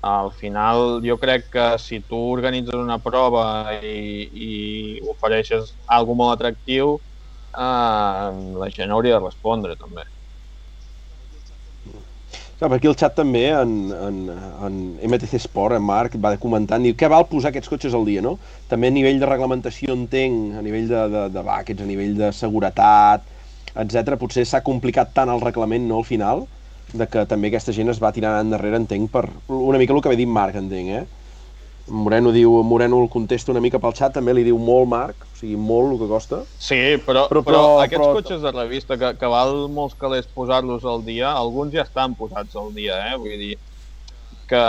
Al 0.00 0.30
final 0.30 1.00
jo 1.02 1.16
crec 1.18 1.48
que 1.50 1.66
si 1.82 2.00
tu 2.00 2.18
organitzes 2.32 2.74
una 2.74 3.00
prova 3.02 3.74
i, 3.82 4.28
i 4.30 5.00
ofereixes 5.10 5.74
alguna 5.86 6.22
molt 6.22 6.36
atractiu, 6.36 6.94
eh, 7.56 8.28
la 8.62 8.70
gent 8.70 8.94
hauria 8.94 9.18
de 9.18 9.24
respondre 9.24 9.74
també. 9.76 10.06
Clar, 12.58 12.72
aquí 12.74 12.88
el 12.90 12.96
xat 12.98 13.14
també, 13.14 13.44
en, 13.54 13.74
en, 13.94 14.16
en 14.66 14.78
MTC 15.06 15.38
Sport, 15.44 15.76
en 15.78 15.84
Marc, 15.86 16.16
va 16.18 16.32
comentant, 16.42 16.82
diu, 16.82 16.96
què 16.98 17.06
val 17.10 17.26
posar 17.30 17.52
aquests 17.52 17.70
cotxes 17.70 17.94
al 17.94 18.06
dia, 18.06 18.22
no? 18.22 18.32
També 18.70 18.90
a 18.90 18.94
nivell 18.94 19.20
de 19.22 19.28
reglamentació 19.30 19.94
entenc, 19.94 20.56
a 20.58 20.62
nivell 20.66 20.88
de, 20.90 21.04
de, 21.12 21.22
de 21.36 21.44
aquests, 21.54 21.84
a 21.84 21.86
nivell 21.86 22.16
de 22.18 22.32
seguretat, 22.34 23.26
etc. 23.78 24.16
potser 24.18 24.42
s'ha 24.46 24.64
complicat 24.66 25.14
tant 25.14 25.30
el 25.30 25.42
reglament, 25.44 25.86
no, 25.86 26.02
al 26.02 26.08
final, 26.08 26.48
de 26.92 27.06
que 27.10 27.24
també 27.28 27.50
aquesta 27.50 27.74
gent 27.76 27.92
es 27.92 28.00
va 28.02 28.12
tirant 28.16 28.40
endarrere, 28.40 28.80
entenc, 28.80 29.10
per 29.12 29.26
una 29.48 29.78
mica 29.80 29.94
el 29.94 30.02
que 30.02 30.12
va 30.12 30.18
dir 30.18 30.28
Marc, 30.28 30.56
entenc, 30.56 30.92
eh? 31.02 31.06
Moreno 31.88 32.32
diu, 32.32 32.52
Moreno 32.62 33.00
el 33.02 33.08
contesta 33.08 33.52
una 33.52 33.62
mica 33.64 33.80
pel 33.80 33.94
xat, 33.96 34.12
també 34.16 34.34
li 34.36 34.44
diu 34.44 34.58
molt 34.60 34.88
Marc, 34.88 35.24
o 35.24 35.38
sigui, 35.38 35.56
molt 35.56 35.94
el 35.94 36.02
que 36.02 36.08
costa. 36.10 36.42
Sí, 36.60 36.80
però, 37.06 37.26
però, 37.30 37.42
però, 37.44 37.62
però 37.62 37.62
aquests 37.84 38.04
però... 38.04 38.10
cotxes 38.18 38.42
de 38.44 38.52
revista 38.52 38.98
que, 39.00 39.14
que 39.20 39.30
val 39.32 39.54
molts 39.72 39.96
calés 40.00 40.28
posar-los 40.34 40.84
al 40.84 41.04
dia, 41.06 41.32
alguns 41.32 41.72
ja 41.76 41.86
estan 41.86 42.16
posats 42.18 42.56
al 42.60 42.74
dia, 42.76 42.98
eh? 43.08 43.16
Vull 43.20 43.36
dir, 43.40 43.54
que, 44.48 44.62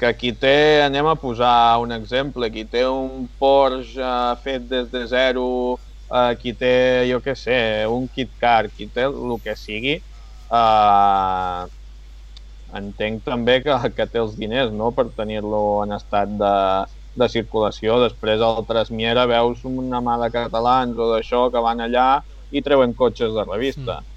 que 0.00 0.12
qui 0.20 0.32
té, 0.40 0.82
anem 0.84 1.08
a 1.08 1.16
posar 1.20 1.80
un 1.82 1.92
exemple, 1.96 2.50
qui 2.52 2.64
té 2.68 2.84
un 2.88 3.26
Porsche 3.40 4.14
fet 4.44 4.68
des 4.70 4.88
de 4.92 5.04
zero, 5.10 5.46
uh, 6.08 6.32
qui 6.40 6.54
té, 6.56 6.74
jo 7.10 7.20
què 7.24 7.36
sé, 7.38 7.58
un 7.90 8.08
kit 8.08 8.32
car, 8.40 8.70
qui 8.72 8.88
té 8.88 9.08
el 9.08 9.36
que 9.44 9.56
sigui, 9.58 10.00
uh, 10.54 11.66
entenc 12.78 13.24
també 13.26 13.60
que, 13.64 13.74
que 13.96 14.06
té 14.10 14.20
els 14.22 14.36
diners 14.38 14.72
no? 14.74 14.90
per 14.94 15.08
tenir-lo 15.16 15.82
en 15.84 15.94
estat 15.96 16.32
de, 16.40 16.54
de 17.18 17.28
circulació. 17.30 18.00
Després 18.02 18.42
al 18.42 18.64
Trasmiera 18.68 19.26
veus 19.30 19.62
una 19.68 20.02
mà 20.04 20.18
de 20.22 20.30
catalans 20.34 20.98
o 20.98 21.12
d'això 21.12 21.46
que 21.52 21.62
van 21.62 21.84
allà 21.84 22.08
i 22.54 22.62
treuen 22.62 22.94
cotxes 22.98 23.34
de 23.34 23.46
revista. 23.46 24.00
Mm. 24.00 24.10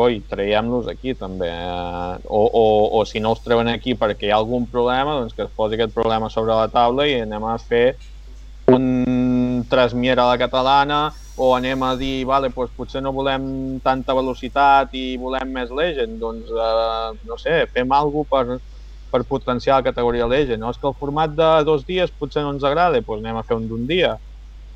Coi, 0.00 0.20
traiem-los 0.30 0.88
aquí 0.88 1.12
també. 1.18 1.50
Eh? 1.52 2.14
O, 2.26 2.40
o, 2.46 2.64
o 2.98 3.04
si 3.04 3.20
no 3.20 3.34
els 3.34 3.42
treuen 3.44 3.68
aquí 3.68 3.94
perquè 3.98 4.28
hi 4.28 4.32
ha 4.32 4.40
algun 4.40 4.66
problema, 4.70 5.18
doncs 5.20 5.36
que 5.36 5.44
es 5.44 5.52
posi 5.56 5.76
aquest 5.76 5.94
problema 5.96 6.30
sobre 6.32 6.56
la 6.56 6.70
taula 6.72 7.06
i 7.06 7.18
anem 7.20 7.44
a 7.44 7.58
fer 7.60 7.84
un 8.70 9.66
Trasmiera 9.70 10.24
a 10.24 10.32
la 10.32 10.38
catalana 10.40 11.00
o 11.40 11.54
anem 11.56 11.82
a 11.82 11.94
dir, 11.96 12.26
vale, 12.28 12.50
doncs 12.52 12.72
potser 12.76 13.00
no 13.00 13.14
volem 13.16 13.44
tanta 13.80 14.12
velocitat 14.12 14.92
i 14.92 15.16
volem 15.16 15.54
més 15.54 15.70
Legend, 15.72 16.18
doncs, 16.20 16.50
eh, 16.52 17.20
no 17.24 17.38
sé, 17.40 17.62
fem 17.72 17.94
alguna 17.96 18.28
per, 18.28 18.58
per 19.08 19.22
potenciar 19.24 19.78
la 19.78 19.86
categoria 19.86 20.28
Legend. 20.28 20.60
No 20.60 20.74
és 20.74 20.76
que 20.76 20.90
el 20.90 20.98
format 21.00 21.32
de 21.32 21.48
dos 21.64 21.86
dies 21.88 22.12
potser 22.12 22.44
no 22.44 22.52
ens 22.52 22.66
agrada, 22.68 23.00
doncs 23.00 23.24
anem 23.24 23.40
a 23.40 23.44
fer 23.48 23.56
un 23.56 23.70
d'un 23.70 23.86
dia. 23.88 24.18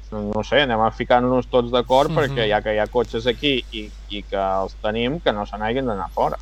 No, 0.08 0.22
no 0.30 0.44
sé, 0.46 0.62
anem 0.64 0.80
a 0.80 0.88
ficar-nos 0.94 1.50
tots 1.52 1.68
d'acord 1.74 2.10
mm 2.10 2.16
-hmm. 2.16 2.32
perquè 2.32 2.48
ja 2.48 2.62
que 2.62 2.74
hi 2.74 2.80
ha 2.80 2.88
cotxes 2.88 3.26
aquí 3.26 3.60
i, 3.72 3.90
i 4.08 4.22
que 4.22 4.40
els 4.40 4.74
tenim, 4.80 5.20
que 5.20 5.32
no 5.32 5.44
se 5.44 5.58
n'hagin 5.58 5.84
d'anar 5.84 6.08
fora. 6.14 6.38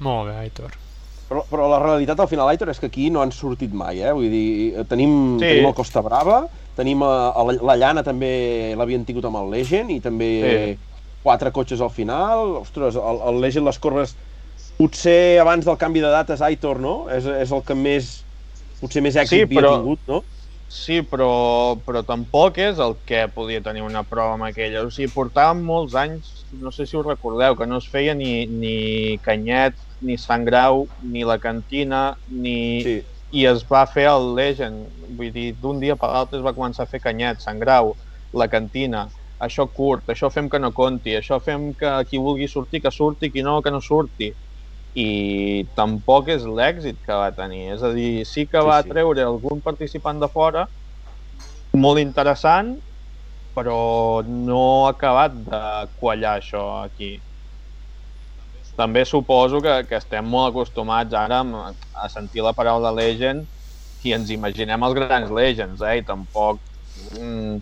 Molt 0.00 0.28
bé, 0.28 0.36
Aitor. 0.44 0.76
Però, 1.28 1.40
però 1.48 1.70
la 1.70 1.78
realitat 1.78 2.20
al 2.20 2.28
final, 2.28 2.48
Aitor, 2.48 2.68
és 2.68 2.78
que 2.78 2.86
aquí 2.92 3.08
no 3.08 3.22
han 3.22 3.32
sortit 3.32 3.72
mai, 3.72 4.02
eh? 4.02 4.12
Vull 4.12 4.28
dir, 4.28 4.84
tenim, 4.84 5.38
sí. 5.38 5.46
tenim 5.46 5.66
el 5.66 5.74
Costa 5.74 6.02
Brava, 6.02 6.48
Tenim 6.74 7.02
a, 7.06 7.30
a 7.30 7.44
la, 7.46 7.54
la 7.70 7.76
llana 7.78 8.02
també 8.06 8.74
l'havien 8.78 9.04
tingut 9.06 9.26
amb 9.28 9.38
el 9.38 9.52
Legend 9.54 9.94
i 9.94 10.00
també 10.02 10.30
sí. 10.42 10.76
quatre 11.22 11.52
cotxes 11.54 11.82
al 11.84 11.92
final. 11.94 12.56
Ostres, 12.64 12.98
el, 12.98 13.20
el 13.30 13.40
Legend, 13.44 13.68
les 13.68 13.78
corbes, 13.82 14.16
potser 14.78 15.38
abans 15.42 15.66
del 15.66 15.78
canvi 15.78 16.02
de 16.02 16.10
dates, 16.10 16.42
Aitor, 16.42 16.82
no? 16.82 17.04
És, 17.14 17.28
és 17.46 17.54
el 17.54 17.62
que 17.66 17.78
més, 17.78 18.16
potser 18.80 19.04
més 19.06 19.18
èxit 19.22 19.44
sí, 19.44 19.50
però... 19.54 19.76
havia 19.76 19.84
tingut, 19.84 20.08
no? 20.10 20.22
Sí, 20.74 21.02
però, 21.06 21.76
però 21.86 22.00
tampoc 22.02 22.56
és 22.58 22.80
el 22.82 22.96
que 23.06 23.20
podia 23.30 23.60
tenir 23.62 23.84
una 23.84 24.02
prova 24.08 24.34
amb 24.34 24.48
aquella. 24.48 24.82
O 24.82 24.90
sigui, 24.90 25.12
portàvem 25.12 25.60
molts 25.62 25.94
anys, 25.94 26.32
no 26.58 26.72
sé 26.74 26.88
si 26.88 26.96
us 26.98 27.06
recordeu, 27.06 27.54
que 27.54 27.68
no 27.70 27.78
es 27.78 27.86
feia 27.92 28.16
ni, 28.18 28.48
ni 28.50 29.18
Canyet, 29.22 29.76
ni 30.02 30.16
Sant 30.18 30.42
Grau, 30.48 30.88
ni 31.06 31.22
la 31.22 31.38
Cantina, 31.38 32.08
ni... 32.26 32.56
Sí 32.82 33.00
i 33.34 33.44
es 33.50 33.64
va 33.66 33.82
fer 33.90 34.06
el 34.10 34.28
Legend, 34.36 34.86
vull 35.18 35.32
dir, 35.34 35.48
d'un 35.58 35.80
dia 35.82 35.96
per 35.98 36.10
l'altre 36.12 36.38
es 36.38 36.44
va 36.46 36.54
començar 36.54 36.84
a 36.84 36.90
fer 36.90 37.00
Canyet, 37.02 37.42
Sant 37.42 37.58
Grau, 37.62 37.94
la 38.40 38.46
cantina, 38.52 39.08
això 39.42 39.66
curt, 39.78 40.06
això 40.14 40.30
fem 40.30 40.48
que 40.50 40.60
no 40.62 40.70
conti, 40.76 41.16
això 41.18 41.40
fem 41.42 41.72
que 41.78 41.90
qui 42.10 42.20
vulgui 42.22 42.48
sortir, 42.50 42.82
que 42.84 42.92
surti, 42.94 43.32
qui 43.34 43.42
no, 43.42 43.58
que 43.62 43.72
no 43.74 43.82
surti. 43.82 44.30
I 44.94 45.08
tampoc 45.74 46.30
és 46.30 46.46
l'èxit 46.46 47.00
que 47.02 47.18
va 47.18 47.32
tenir. 47.34 47.64
És 47.74 47.82
a 47.82 47.90
dir, 47.96 48.22
sí 48.30 48.46
que 48.46 48.62
va 48.62 48.78
sí, 48.80 48.86
sí. 48.86 48.94
treure 48.94 49.26
algun 49.26 49.62
participant 49.64 50.22
de 50.22 50.30
fora, 50.30 50.68
molt 51.74 51.98
interessant, 51.98 52.76
però 53.58 54.22
no 54.26 54.62
ha 54.84 54.92
acabat 54.94 55.34
de 55.50 55.62
quallar 55.98 56.38
això 56.38 56.66
aquí 56.84 57.16
també 58.76 59.04
suposo 59.06 59.60
que, 59.62 59.74
que 59.88 59.98
estem 60.00 60.26
molt 60.26 60.52
acostumats 60.52 61.14
ara 61.14 61.42
a 61.94 62.08
sentir 62.10 62.42
la 62.42 62.54
paraula 62.56 62.92
legend 62.94 63.46
i 64.04 64.12
ens 64.12 64.30
imaginem 64.34 64.82
els 64.84 64.96
grans 64.98 65.30
legends, 65.32 65.80
eh? 65.80 65.98
I 66.00 66.04
tampoc 66.04 66.60
mm, 67.16 67.54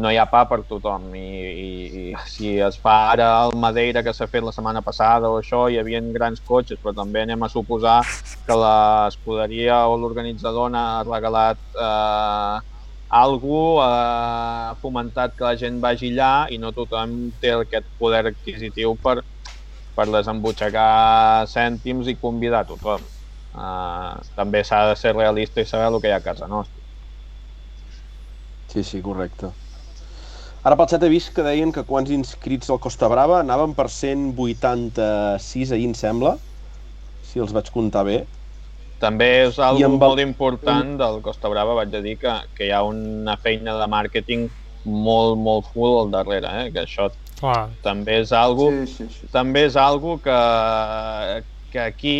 no 0.00 0.10
hi 0.10 0.18
ha 0.20 0.26
pa 0.30 0.44
per 0.46 0.60
tothom 0.68 1.10
i, 1.18 1.26
i, 1.50 1.68
i 2.00 2.04
si 2.30 2.54
es 2.62 2.78
fa 2.80 2.94
ara 3.10 3.28
el 3.44 3.56
Madeira 3.58 4.04
que 4.06 4.14
s'ha 4.14 4.28
fet 4.30 4.46
la 4.46 4.54
setmana 4.54 4.82
passada 4.86 5.28
o 5.28 5.40
això, 5.40 5.66
hi 5.68 5.80
havia 5.80 6.00
grans 6.14 6.40
cotxes, 6.46 6.78
però 6.78 6.94
també 6.96 7.24
anem 7.24 7.42
a 7.42 7.50
suposar 7.50 7.98
que 8.46 8.58
l'escuderia 8.62 9.82
o 9.90 9.98
l'organitzador 9.98 10.78
ha 10.78 11.02
regalat 11.08 11.58
eh, 11.74 12.60
algú, 13.10 13.80
ha 13.82 14.76
fomentat 14.80 15.34
que 15.34 15.44
la 15.44 15.56
gent 15.58 15.82
vagi 15.82 16.14
allà 16.14 16.46
i 16.54 16.58
no 16.62 16.70
tothom 16.72 17.32
té 17.42 17.56
aquest 17.56 17.90
poder 17.98 18.22
adquisitiu 18.30 18.94
per, 19.02 19.18
per 19.96 20.06
desembutxacar 20.10 21.46
cèntims 21.50 22.10
i 22.10 22.18
convidar 22.20 22.66
tothom. 22.68 23.02
Uh, 23.50 24.20
també 24.36 24.62
s'ha 24.62 24.84
de 24.90 24.98
ser 24.98 25.16
realista 25.16 25.62
i 25.62 25.66
saber 25.66 25.88
el 25.90 25.98
que 26.00 26.10
hi 26.10 26.14
ha 26.14 26.20
a 26.22 26.26
casa 26.26 26.46
nostra. 26.50 26.76
Sí, 28.70 28.84
sí, 28.86 29.00
correcte. 29.02 29.50
Ara 30.60 30.76
pel 30.76 30.90
xat 30.92 31.02
he 31.02 31.08
vist 31.10 31.32
que 31.34 31.42
deien 31.42 31.72
que 31.72 31.86
quants 31.88 32.12
inscrits 32.14 32.70
al 32.70 32.78
Costa 32.84 33.08
Brava 33.10 33.40
anaven 33.40 33.72
per 33.74 33.88
186 33.88 35.72
ahir, 35.72 35.88
em 35.88 35.96
sembla, 35.96 36.36
si 37.24 37.40
els 37.40 37.54
vaig 37.56 37.70
comptar 37.72 38.04
bé. 38.06 38.18
També 39.00 39.28
és 39.46 39.58
algo 39.64 39.86
amb 39.88 40.02
molt 40.02 40.20
important 40.20 40.92
del 41.00 41.22
Costa 41.24 41.48
Brava, 41.48 41.78
vaig 41.78 41.96
a 41.96 42.02
dir 42.04 42.18
que, 42.20 42.34
que 42.58 42.68
hi 42.68 42.74
ha 42.76 42.82
una 42.84 43.38
feina 43.40 43.78
de 43.80 43.86
màrqueting 43.88 44.50
molt, 44.84 45.40
molt 45.40 45.72
full 45.72 45.96
al 46.02 46.12
darrere, 46.12 46.52
eh? 46.60 46.68
que 46.74 46.84
això 46.84 47.08
Clar, 47.40 47.70
també 47.82 48.18
és 48.20 48.34
algo 48.36 48.68
Sí, 48.70 48.86
sí, 48.92 49.08
sí. 49.14 49.28
també 49.32 49.64
és 49.70 49.76
algo 49.80 50.18
que, 50.20 50.38
que 51.72 51.80
aquí, 51.80 52.16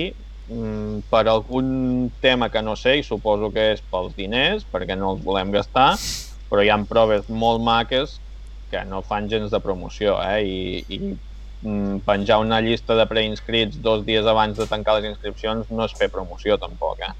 mm, 0.49 1.03
per 1.12 1.27
algun 1.29 2.11
tema 2.25 2.49
que 2.51 2.62
no 2.64 2.77
sé, 2.77 2.97
i 2.99 3.05
suposo 3.05 3.53
que 3.53 3.73
és 3.75 3.83
pels 3.93 4.16
diners, 4.16 4.64
perquè 4.73 4.97
no 4.97 5.12
els 5.14 5.25
volem 5.25 5.53
gastar, 5.53 5.93
però 6.51 6.64
hi 6.64 6.73
ha 6.73 6.79
proves 6.89 7.29
molt 7.29 7.61
maques 7.62 8.18
que 8.71 8.85
no 8.87 9.03
fan 9.03 9.29
gens 9.29 9.51
de 9.51 9.61
promoció, 9.61 10.16
eh? 10.23 10.41
I, 10.47 10.85
i 10.89 10.99
mm, 11.66 12.01
penjar 12.07 12.41
una 12.41 12.61
llista 12.64 12.97
de 12.97 13.07
preinscrits 13.11 13.81
dos 13.83 14.07
dies 14.07 14.25
abans 14.27 14.57
de 14.57 14.66
tancar 14.71 14.97
les 14.99 15.11
inscripcions 15.12 15.68
no 15.71 15.85
és 15.85 15.97
fer 15.99 16.09
promoció 16.09 16.57
tampoc, 16.59 17.03
eh? 17.05 17.12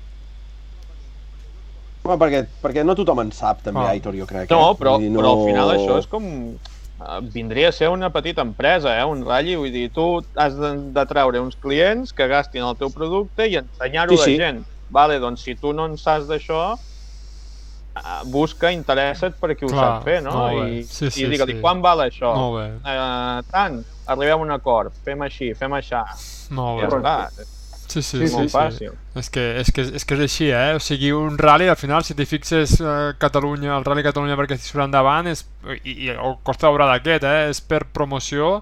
Bueno, 2.01 2.17
perquè, 2.17 2.47
perquè 2.63 2.83
no 2.87 2.95
tothom 2.97 3.21
en 3.27 3.31
sap, 3.37 3.61
també, 3.67 3.83
Ah. 3.85 3.91
Aitor, 3.93 4.17
jo 4.17 4.27
crec. 4.27 4.49
No, 4.51 4.71
eh? 4.71 4.77
però, 4.79 4.97
dir, 4.99 5.11
però 5.13 5.35
al 5.37 5.43
final 5.45 5.75
això 5.77 5.99
és 6.01 6.09
com... 6.09 6.25
Vindria 7.33 7.71
a 7.71 7.73
ser 7.73 7.89
una 7.89 8.11
petita 8.13 8.43
empresa, 8.43 8.93
eh? 9.01 9.05
un 9.09 9.23
ratlli, 9.25 9.55
vull 9.57 9.73
dir, 9.73 9.87
tu 9.91 10.05
has 10.37 10.57
de, 10.59 10.75
de 10.93 11.05
treure 11.09 11.41
uns 11.41 11.57
clients 11.57 12.13
que 12.13 12.27
gastin 12.29 12.63
el 12.67 12.77
teu 12.77 12.91
producte 12.93 13.47
i 13.49 13.57
ensenyar-ho 13.57 14.19
Sí, 14.19 14.25
sí. 14.25 14.35
a 14.35 14.39
la 14.39 14.45
gent. 14.51 14.65
Vale, 14.93 15.19
doncs 15.23 15.41
si 15.47 15.55
tu 15.57 15.73
no 15.73 15.87
en 15.89 15.97
saps 15.97 16.27
d'això, 16.29 16.75
eh, 17.97 18.21
busca, 18.27 18.71
interessa't 18.75 19.39
per 19.41 19.55
qui 19.57 19.65
ho 19.65 19.71
Clar, 19.73 19.87
sap 19.87 20.05
fer, 20.05 20.19
no? 20.27 20.35
molt 20.37 20.59
bé. 20.61 20.67
I, 20.81 20.83
Sí, 20.85 21.09
sí, 21.11 21.25
i 21.25 21.31
digue-li, 21.33 21.57
sí. 21.57 21.61
quan 21.65 21.81
val 21.81 22.05
això? 22.05 22.35
molt 22.37 22.59
bé, 22.59 22.67
Eh, 22.93 23.41
tant, 23.51 23.81
arribem 24.07 24.37
a 24.41 24.43
un 24.43 24.51
acord, 24.59 24.93
fem 25.05 25.23
així, 25.23 25.55
fem 25.55 25.73
això. 25.81 26.05
molt 26.51 26.83
Ja 26.83 26.89
bé. 26.91 27.01
està, 27.01 27.17
Sí, 27.91 28.03
sí, 28.07 28.21
Sí, 28.21 28.29
sí, 28.31 28.35
molt 28.37 28.51
sí. 28.53 28.55
fàcil. 28.55 28.93
És 29.19 29.31
que, 29.35 29.43
és, 29.59 29.71
que, 29.75 29.83
és 29.99 30.05
que 30.07 30.15
és 30.15 30.21
així, 30.27 30.51
eh? 30.55 30.77
O 30.79 30.83
sigui, 30.85 31.11
un 31.17 31.39
rally, 31.41 31.67
al 31.69 31.79
final, 31.81 32.05
si 32.07 32.15
t'hi 32.15 32.27
fixes 32.29 32.77
eh, 32.79 32.93
Catalunya, 33.19 33.73
el 33.79 33.87
Rally 33.89 34.05
Catalunya 34.07 34.37
perquè 34.39 34.55
estigui 34.55 34.77
surt 34.77 34.85
endavant, 34.87 35.27
és, 35.33 35.43
i, 35.83 35.97
i 36.07 36.13
el 36.15 36.39
Costa 36.47 36.69
Daurada 36.69 36.95
aquest, 37.01 37.27
eh? 37.27 37.49
És 37.51 37.61
per 37.61 37.83
promoció 37.97 38.61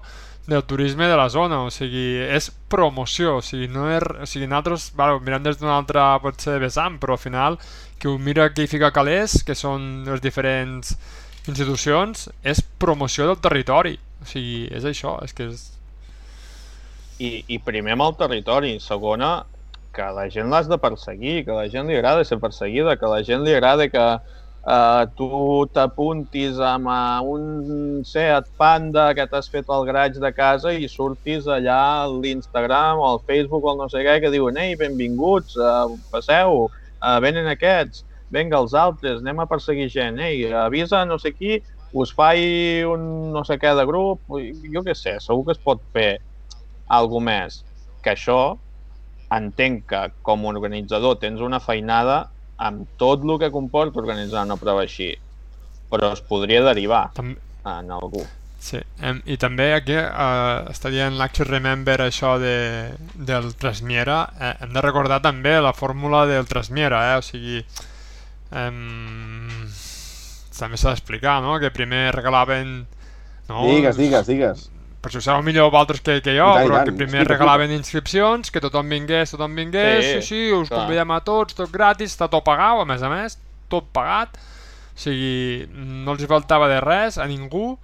del 0.49 0.63
turisme 0.65 1.05
de 1.05 1.15
la 1.19 1.27
zona, 1.29 1.61
o 1.61 1.69
sigui, 1.69 2.17
és 2.25 2.49
promoció, 2.73 3.35
o 3.37 3.45
sigui, 3.45 3.69
no 3.69 3.85
és, 3.93 4.01
o 4.01 4.25
sigui, 4.25 4.47
nosaltres, 4.49 4.89
ho 4.97 5.19
mirem 5.21 5.45
des 5.45 5.59
d'un 5.61 5.69
altre, 5.69 6.01
potser, 6.23 6.57
vessant, 6.63 6.97
però 6.99 7.13
al 7.15 7.21
final, 7.21 7.59
qui 8.01 8.09
ho 8.09 8.17
mira 8.17 8.49
qui 8.55 8.65
hi 8.65 8.71
fica 8.71 8.89
calés, 8.95 9.43
que 9.45 9.53
són 9.55 10.07
les 10.09 10.23
diferents 10.25 10.95
institucions, 11.45 12.29
és 12.41 12.63
promoció 12.81 13.27
del 13.29 13.37
territori, 13.43 13.99
o 14.23 14.25
sigui, 14.25 14.65
és 14.73 14.89
això, 14.89 15.19
és 15.23 15.37
que 15.37 15.51
és... 15.51 15.67
I, 17.19 17.29
i 17.51 17.59
primer 17.59 17.97
amb 17.97 18.05
el 18.05 18.17
territori, 18.19 18.77
segona, 18.79 19.31
que 19.95 20.05
la 20.15 20.27
gent 20.31 20.51
l'has 20.51 20.69
de 20.71 20.77
perseguir, 20.79 21.43
que 21.45 21.55
la 21.55 21.67
gent 21.71 21.89
li 21.89 21.97
agrada 21.97 22.25
ser 22.25 22.39
perseguida, 22.39 22.95
que 22.99 23.09
la 23.11 23.23
gent 23.27 23.43
li 23.43 23.55
agrada 23.55 23.89
que 23.91 24.05
eh, 24.75 25.05
tu 25.17 25.29
t'apuntis 25.73 26.59
amb 26.63 26.87
eh, 26.93 27.31
un 27.33 28.03
Seat 28.07 28.47
Panda 28.57 29.09
que 29.17 29.25
t'has 29.31 29.49
fet 29.51 29.71
el 29.75 29.87
graig 29.89 30.19
de 30.21 30.31
casa 30.35 30.73
i 30.73 30.87
surtis 30.91 31.47
allà 31.47 31.79
a 32.03 32.05
l'Instagram 32.11 33.01
o 33.01 33.09
al 33.09 33.23
Facebook 33.27 33.65
o 33.65 33.73
al 33.73 33.81
no 33.83 33.89
sé 33.91 34.05
què 34.07 34.19
que 34.23 34.31
diuen 34.35 34.61
ei, 34.61 34.77
benvinguts, 34.79 35.57
eh, 35.57 35.97
passeu, 36.13 36.69
eh, 37.03 37.17
venen 37.25 37.49
aquests, 37.51 38.05
venga 38.29 38.61
els 38.61 38.77
altres, 38.77 39.19
anem 39.23 39.43
a 39.43 39.49
perseguir 39.49 39.89
gent, 39.91 40.21
ei, 40.23 40.45
avisa 40.53 41.03
no 41.09 41.19
sé 41.19 41.33
qui, 41.35 41.59
us 41.91 42.13
faig 42.13 42.85
un 42.85 43.05
no 43.33 43.41
sé 43.43 43.57
què 43.57 43.73
de 43.75 43.85
grup, 43.89 44.21
jo 44.73 44.83
què 44.85 44.93
sé, 44.95 45.17
segur 45.23 45.47
que 45.47 45.57
es 45.57 45.63
pot 45.65 45.81
fer 45.95 46.19
algo 46.89 47.21
més. 47.23 47.61
Que 48.03 48.13
això, 48.15 48.57
entenc 49.35 49.85
que 49.89 50.03
com 50.25 50.45
a 50.45 50.51
organitzador 50.53 51.19
tens 51.21 51.41
una 51.45 51.61
feinada 51.61 52.25
amb 52.59 52.87
tot 52.99 53.23
el 53.23 53.37
que 53.39 53.51
comporta 53.53 54.01
organitzar 54.01 54.43
una 54.43 54.57
prova 54.59 54.83
així, 54.83 55.13
però 55.89 56.11
es 56.15 56.21
podria 56.25 56.63
derivar 56.65 57.07
També, 57.15 57.39
en 57.63 57.93
algú. 57.95 58.25
Sí, 58.59 58.81
em, 58.99 59.21
i 59.23 59.37
també 59.39 59.69
aquí 59.71 59.95
eh, 59.95 60.65
estaria 60.67 61.05
en 61.07 61.15
l'Action 61.19 61.47
Remember 61.47 61.95
això 62.03 62.33
de, 62.41 62.91
del 63.15 63.53
Trasmiera, 63.55 64.17
eh, 64.35 64.51
hem 64.65 64.73
de 64.75 64.83
recordar 64.83 65.21
també 65.23 65.55
la 65.63 65.71
fórmula 65.71 66.25
del 66.27 66.49
Trasmiera, 66.49 66.99
eh? 67.13 67.21
o 67.21 67.23
sigui, 67.23 67.61
em, 68.51 68.81
també 70.57 70.75
s'ha 70.81 70.91
d'explicar, 70.91 71.39
no?, 71.45 71.55
que 71.63 71.71
primer 71.71 72.09
regalaven... 72.17 72.81
No? 73.47 73.63
Digues, 73.63 73.95
digues, 73.97 74.27
digues. 74.27 74.67
Per 74.99 75.11
ho 75.15 75.21
sabeu 75.23 75.43
millor 75.45 75.69
vosaltres 75.71 76.01
que, 76.03 76.17
que 76.21 76.33
jo, 76.35 76.43
I 76.43 76.57
tant, 76.57 76.65
però 76.67 76.79
tant, 76.81 76.89
que 76.89 76.97
primer 76.99 77.21
regalaven 77.27 77.71
inscripcions, 77.71 78.51
que 78.51 78.59
tothom 78.59 78.89
vingués, 78.91 79.31
tothom 79.31 79.55
vingués, 79.55 80.03
sí, 80.03 80.15
Sí, 80.19 80.27
sí, 80.27 80.41
us 80.51 80.67
clar. 80.67 80.81
convidem 80.81 81.13
a 81.15 81.21
tots, 81.23 81.55
tot 81.55 81.71
gratis, 81.71 82.11
està 82.11 82.27
tot 82.27 82.43
pagat, 82.43 82.81
a 82.83 82.87
més 82.89 83.05
a 83.05 83.11
més, 83.13 83.37
tot 83.71 83.87
pagat, 83.95 84.35
o 84.35 84.99
sigui, 84.99 85.69
no 85.71 86.11
els 86.17 86.25
hi 86.25 86.27
faltava 86.27 86.67
de 86.67 86.81
res 86.83 87.17
a 87.17 87.29
ningú, 87.31 87.77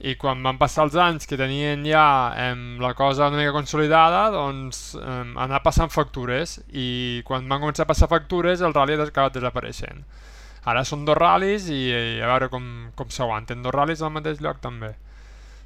i 0.00 0.14
quan 0.20 0.40
van 0.44 0.56
passar 0.60 0.86
els 0.86 0.94
anys 0.96 1.26
que 1.28 1.36
tenien 1.36 1.82
ja 1.84 2.04
em, 2.36 2.78
la 2.80 2.94
cosa 2.96 3.28
una 3.28 3.36
mica 3.40 3.52
consolidada, 3.52 4.30
doncs 4.32 4.94
em, 5.00 5.34
anar 5.40 5.60
passant 5.64 5.92
factures, 5.92 6.58
i 6.72 7.20
quan 7.28 7.48
van 7.48 7.60
començar 7.60 7.84
a 7.84 7.90
passar 7.90 8.08
factures 8.08 8.60
el 8.64 8.72
rally 8.76 8.96
ha 8.96 9.04
acabat 9.08 9.36
desapareixent. 9.36 10.04
Ara 10.68 10.84
són 10.84 11.04
dos 11.08 11.16
ral·lis 11.16 11.68
i, 11.72 11.82
i 11.92 12.20
a 12.20 12.28
veure 12.28 12.48
com, 12.52 12.64
com 12.96 13.08
s'aguanten, 13.12 13.62
dos 13.64 13.72
ral·lis 13.72 14.00
al 14.04 14.12
mateix 14.12 14.40
lloc 14.44 14.60
també. 14.60 14.94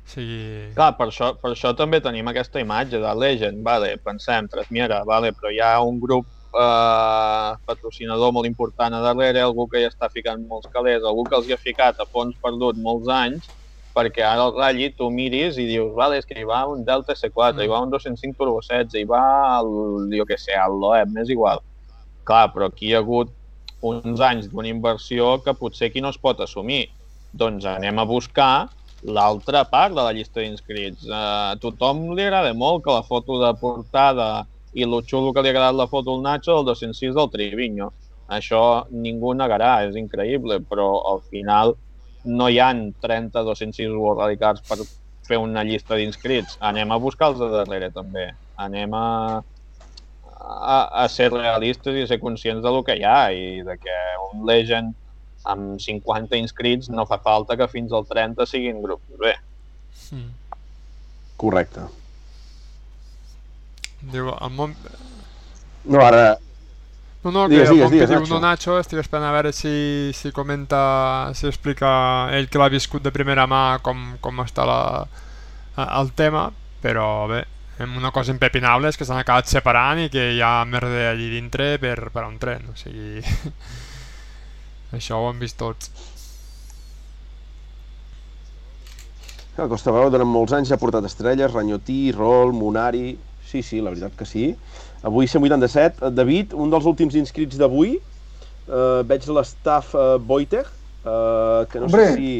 Sigui... 0.04 0.70
Clar, 0.76 0.92
per 0.98 1.08
això, 1.08 1.32
per 1.40 1.54
això 1.54 1.72
també 1.76 2.00
tenim 2.04 2.28
aquesta 2.28 2.60
imatge 2.60 3.00
de 3.00 3.12
Legend, 3.16 3.62
vale, 3.64 3.94
pensem, 4.04 4.48
Trasmiera, 4.52 5.02
vale, 5.08 5.32
però 5.32 5.52
hi 5.52 5.60
ha 5.64 5.72
un 5.82 5.98
grup 6.02 6.26
eh, 6.54 7.50
patrocinador 7.66 8.32
molt 8.36 8.46
important 8.46 8.94
a 8.94 9.02
darrere, 9.04 9.42
algú 9.42 9.66
que 9.70 9.80
hi 9.80 9.88
està 9.88 10.10
ficant 10.12 10.44
molts 10.50 10.68
calés, 10.74 11.02
algú 11.02 11.24
que 11.28 11.38
els 11.38 11.48
hi 11.48 11.56
ha 11.56 11.60
ficat 11.62 12.00
a 12.00 12.08
fons 12.12 12.36
perdut 12.44 12.80
molts 12.84 13.08
anys, 13.08 13.48
perquè 13.94 14.24
ara 14.26 14.48
el 14.48 14.56
ratlli 14.58 14.90
tu 14.98 15.08
miris 15.14 15.58
i 15.62 15.68
dius, 15.70 15.92
vale, 15.96 16.18
és 16.18 16.26
que 16.26 16.36
hi 16.38 16.46
va 16.48 16.64
un 16.66 16.84
Delta 16.84 17.14
C4, 17.14 17.54
Mm. 17.54 17.62
hi 17.62 17.70
va 17.70 17.80
un 17.80 17.90
205 17.90 18.36
Turbo 18.38 18.60
16, 18.60 18.98
hi 19.00 19.06
va 19.08 19.22
el, 19.60 20.10
jo 20.18 20.26
què 20.26 20.38
sé, 20.38 20.52
el 20.58 20.78
Loeb, 20.82 21.14
m'és 21.14 21.30
igual. 21.30 21.62
Clar, 22.26 22.48
però 22.52 22.68
aquí 22.68 22.90
hi 22.90 22.94
ha 22.94 23.02
hagut 23.04 23.32
uns 23.84 24.20
anys 24.20 24.48
d'una 24.50 24.68
inversió 24.68 25.38
que 25.44 25.54
potser 25.54 25.90
aquí 25.90 26.00
no 26.00 26.10
es 26.10 26.18
pot 26.18 26.40
assumir. 26.40 26.88
Doncs 27.32 27.66
anem 27.68 27.98
a 27.98 28.06
buscar 28.08 28.68
l'altra 29.04 29.64
part 29.68 29.94
de 29.94 30.02
la 30.02 30.12
llista 30.16 30.40
d'inscrits. 30.40 31.04
Uh, 31.06 31.52
a 31.52 31.56
tothom 31.60 32.10
li 32.16 32.24
agrada 32.24 32.54
molt 32.56 32.84
que 32.84 32.92
la 32.94 33.04
foto 33.04 33.38
de 33.42 33.52
portada 33.60 34.46
i 34.74 34.86
lo 34.88 35.02
xulo 35.06 35.32
que 35.32 35.42
li 35.42 35.52
ha 35.52 35.54
agradat 35.54 35.76
la 35.78 35.86
foto 35.86 36.14
al 36.14 36.22
Nacho 36.24 36.56
del 36.56 36.72
206 36.72 37.14
del 37.14 37.30
Triviño. 37.30 37.90
Això 38.34 38.62
ningú 38.90 39.34
negarà, 39.36 39.84
és 39.86 39.96
increïble, 40.00 40.58
però 40.64 40.88
al 41.12 41.20
final 41.30 41.74
no 42.24 42.48
hi 42.48 42.58
han 42.58 42.86
30 43.04 43.44
206 43.44 43.92
World 43.92 44.22
Rally 44.22 44.38
Cars 44.40 44.64
per 44.64 44.80
fer 45.28 45.38
una 45.38 45.62
llista 45.64 45.96
d'inscrits. 45.96 46.56
Anem 46.60 46.92
a 46.92 47.00
buscar 47.00 47.32
els 47.32 47.40
de 47.42 47.50
darrere 47.52 47.90
també. 47.92 48.30
Anem 48.56 48.96
a, 48.96 49.06
a, 50.40 50.78
a 51.04 51.06
ser 51.12 51.30
realistes 51.32 51.96
i 51.96 52.06
ser 52.08 52.20
conscients 52.22 52.64
de 52.64 52.72
lo 52.72 52.82
que 52.82 52.96
hi 52.96 53.04
ha 53.04 53.32
i 53.32 53.62
de 53.66 53.76
que 53.78 53.98
un 54.32 54.44
Legend 54.48 54.94
amb 55.44 55.80
50 55.80 56.38
inscrits 56.40 56.88
no 56.92 57.04
fa 57.08 57.18
falta 57.24 57.56
que 57.60 57.68
fins 57.68 57.92
al 57.92 58.06
30 58.08 58.46
siguin 58.48 58.80
grups 58.82 59.20
bé. 59.20 59.34
Mm. 60.10 60.30
Correcte. 61.40 61.84
Diu, 64.12 64.30
el 64.32 64.56
món... 64.56 64.74
No, 65.84 66.00
ara... 66.00 66.34
No, 67.24 67.30
no, 67.32 67.46
Digues, 67.48 67.70
que 67.70 67.74
digues, 67.74 67.90
digues, 67.90 68.10
diu 68.10 68.20
Nacho. 68.20 68.34
no 68.34 68.40
Nacho, 68.42 68.74
estic 68.76 69.00
esperant 69.00 69.30
a 69.30 69.32
veure 69.32 69.52
si, 69.56 70.12
si 70.12 70.32
comenta, 70.36 71.32
si 71.32 71.48
explica 71.48 71.88
ell 72.36 72.50
que 72.52 72.60
l'ha 72.60 72.68
viscut 72.72 73.04
de 73.04 73.12
primera 73.14 73.46
mà 73.48 73.78
com, 73.84 74.02
com 74.20 74.42
està 74.44 74.66
la, 74.68 74.80
el 75.86 76.12
tema, 76.12 76.50
però 76.84 77.24
bé, 77.30 77.40
una 77.86 78.12
cosa 78.12 78.34
impepinable 78.34 78.92
és 78.92 79.00
que 79.00 79.08
s'han 79.08 79.22
acabat 79.22 79.48
separant 79.48 80.04
i 80.04 80.10
que 80.12 80.34
hi 80.36 80.42
ha 80.44 80.52
merda 80.68 81.08
allí 81.14 81.30
dintre 81.32 81.78
per, 81.80 82.10
per 82.12 82.28
un 82.28 82.36
tren, 82.42 82.68
o 82.68 82.76
sigui... 82.76 83.24
Això 84.94 85.18
ho 85.20 85.28
hem 85.30 85.38
vist 85.42 85.58
tots. 85.58 85.90
El 89.54 89.68
Costa 89.70 89.92
Brava 89.94 90.10
durant 90.10 90.26
molts 90.26 90.52
anys 90.56 90.72
ha 90.74 90.78
portat 90.82 91.04
estrelles, 91.06 91.52
Ranyotí, 91.54 92.10
Rol, 92.16 92.52
Munari... 92.56 93.14
Sí, 93.54 93.60
sí, 93.62 93.78
la 93.84 93.92
veritat 93.92 94.16
que 94.18 94.26
sí. 94.26 94.48
Avui 95.06 95.28
187. 95.30 96.08
David, 96.16 96.54
un 96.58 96.72
dels 96.72 96.86
últims 96.90 97.14
inscrits 97.14 97.58
d'avui, 97.60 97.92
eh, 98.00 99.02
veig 99.06 99.28
l'estaf 99.30 99.92
eh, 99.94 100.06
Boiteg, 100.18 100.66
eh, 101.04 101.60
que 101.70 101.78
no 101.82 101.86
Hombre. 101.86 102.08
sé 102.08 102.16
si... 102.18 102.32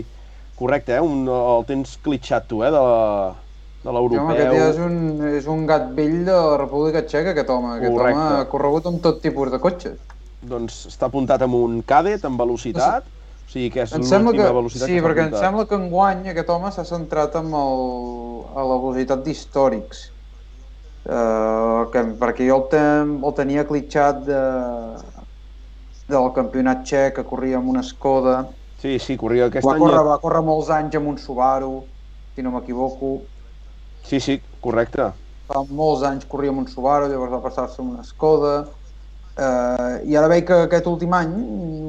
Correcte, 0.59 0.95
eh? 0.97 1.03
Un, 1.03 1.27
el 1.29 1.65
tens 1.67 1.97
clitxat 2.03 2.49
tu, 2.51 2.61
eh? 2.67 2.71
De 2.75 2.79
la- 2.83 3.35
de 3.85 3.91
home, 3.93 4.01
aquest 4.01 4.17
l'europeu. 4.17 4.55
ja 4.57 4.67
és 4.73 4.79
un, 4.81 4.99
és 5.37 5.47
un 5.51 5.65
gat 5.69 5.91
vell 5.97 6.21
de 6.25 6.33
la 6.35 6.57
República 6.57 7.03
Txeca, 7.05 7.35
aquest 7.35 7.51
home. 7.53 7.73
Aquest 7.77 7.93
Correcte. 7.93 8.21
home 8.23 8.39
ha 8.41 8.45
corregut 8.51 8.87
amb 8.91 9.03
tot 9.05 9.19
tipus 9.23 9.51
de 9.53 9.59
cotxes. 9.61 9.99
Doncs 10.49 10.85
està 10.91 11.09
apuntat 11.09 11.43
amb 11.47 11.57
un 11.57 11.79
cadet, 11.87 12.25
amb 12.29 12.41
velocitat, 12.41 13.07
o 13.07 13.53
sigui 13.53 13.71
que 13.73 13.85
és 13.85 13.93
l'última 13.95 14.33
que, 14.33 14.49
velocitat 14.59 14.89
sí, 14.89 14.97
que 14.99 15.05
perquè 15.05 15.29
em 15.29 15.37
sembla 15.37 15.65
que 15.69 15.79
enguany 15.79 16.29
aquest 16.33 16.51
home 16.53 16.73
s'ha 16.75 16.85
centrat 16.89 17.37
en 17.41 17.53
el, 17.53 17.81
a 18.53 18.65
la 18.65 18.77
velocitat 18.83 19.25
d'històrics. 19.25 20.11
Uh, 21.05 21.85
que, 21.93 22.01
perquè 22.21 22.47
jo 22.49 22.63
el, 22.63 22.69
ten, 22.73 23.19
el 23.29 23.35
tenia 23.37 23.67
clitxat 23.69 24.23
de, 24.25 24.43
del 26.09 26.31
campionat 26.37 26.85
txec, 26.85 27.19
que 27.19 27.25
corria 27.29 27.59
amb 27.61 27.73
una 27.73 27.83
Skoda. 27.85 28.39
Sí, 28.81 28.99
sí, 29.01 29.17
corria 29.21 29.51
aquest 29.51 29.67
Va 29.67 29.75
any... 29.77 29.85
córrer, 29.85 30.01
va 30.05 30.17
córrer 30.23 30.41
molts 30.45 30.71
anys 30.73 30.97
amb 30.99 31.13
un 31.13 31.19
Subaru, 31.21 31.75
si 32.35 32.45
no 32.45 32.53
m'equivoco. 32.55 33.19
Sí, 34.05 34.21
sí, 34.21 34.39
correcte. 34.65 35.11
Fa 35.49 35.61
molts 35.69 36.05
anys 36.09 36.25
corria 36.29 36.53
amb 36.53 36.65
un 36.65 36.69
Subaru, 36.73 37.09
llavors 37.13 37.33
va 37.33 37.43
passar-se 37.45 37.81
a 37.81 37.85
una 37.85 38.05
Skoda. 38.05 38.57
Uh, 39.35 39.99
I 40.07 40.15
ara 40.15 40.29
veig 40.31 40.45
que 40.47 40.55
aquest 40.69 40.87
últim 40.87 41.11
any 41.17 41.33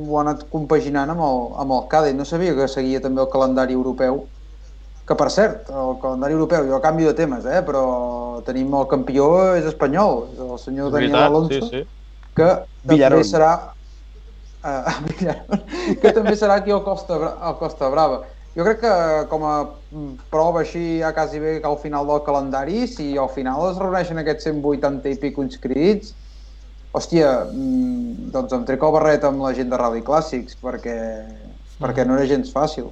ho 0.09 0.15
ha 0.17 0.23
anat 0.23 0.47
compaginant 0.49 1.11
amb 1.13 1.21
el, 1.21 1.43
amb 1.61 1.75
el 1.77 1.83
Cadet. 1.91 2.15
No 2.17 2.25
sabia 2.25 2.55
que 2.57 2.65
seguia 2.71 3.01
també 3.03 3.21
el 3.21 3.29
calendari 3.33 3.77
europeu. 3.77 4.23
Que 5.05 5.13
per 5.13 5.27
cert, 5.29 5.67
el 5.69 5.99
calendari 6.01 6.33
europeu, 6.33 6.65
jo 6.65 6.79
canvio 6.81 7.11
de 7.11 7.17
temes, 7.19 7.45
eh, 7.45 7.59
però 7.61 8.41
tenim 8.47 8.73
el 8.73 8.87
campió 8.89 9.27
és 9.53 9.67
espanyol, 9.69 10.23
és 10.33 10.39
el 10.41 10.57
senyor 10.63 10.89
Daniel 10.89 11.11
veritat, 11.13 11.27
Alonso, 11.29 11.67
sí, 11.69 11.83
sí. 11.83 11.83
que 12.33 12.47
Villarón. 12.89 13.19
també 13.21 13.27
serà 13.29 13.51
uh, 14.65 14.95
Villarón, 15.05 15.61
que 16.01 16.13
també 16.17 16.33
serà 16.33 16.57
aquí 16.57 16.73
al 16.73 16.81
Costa, 16.87 17.19
Bra- 17.21 17.35
al 17.37 17.59
Costa 17.61 17.91
Brava. 17.93 18.23
Jo 18.57 18.65
crec 18.65 18.81
que 18.81 18.95
com 19.29 19.45
a 19.45 19.53
prova 20.33 20.63
així 20.63 21.01
ja 21.03 21.13
quasi 21.13 21.37
bé 21.43 21.59
que 21.61 21.69
al 21.69 21.77
final 21.77 22.07
del 22.09 22.23
calendari, 22.25 22.87
si 22.87 23.11
al 23.19 23.29
final 23.29 23.69
es 23.69 23.77
reuneixen 23.77 24.17
aquests 24.23 24.47
180 24.49 25.11
i 25.13 25.19
pico 25.21 25.43
inscrits, 25.45 26.15
hòstia, 26.95 27.31
mm, 27.51 28.29
doncs 28.35 28.53
em 28.57 28.65
trec 28.67 28.83
el 28.83 28.93
barret 28.95 29.23
amb 29.27 29.43
la 29.45 29.53
gent 29.57 29.69
de 29.71 29.77
Rally 29.81 30.03
Clàssics, 30.05 30.57
perquè, 30.63 30.97
perquè 31.81 32.05
no 32.07 32.15
era 32.17 32.27
gens 32.29 32.53
fàcil. 32.55 32.91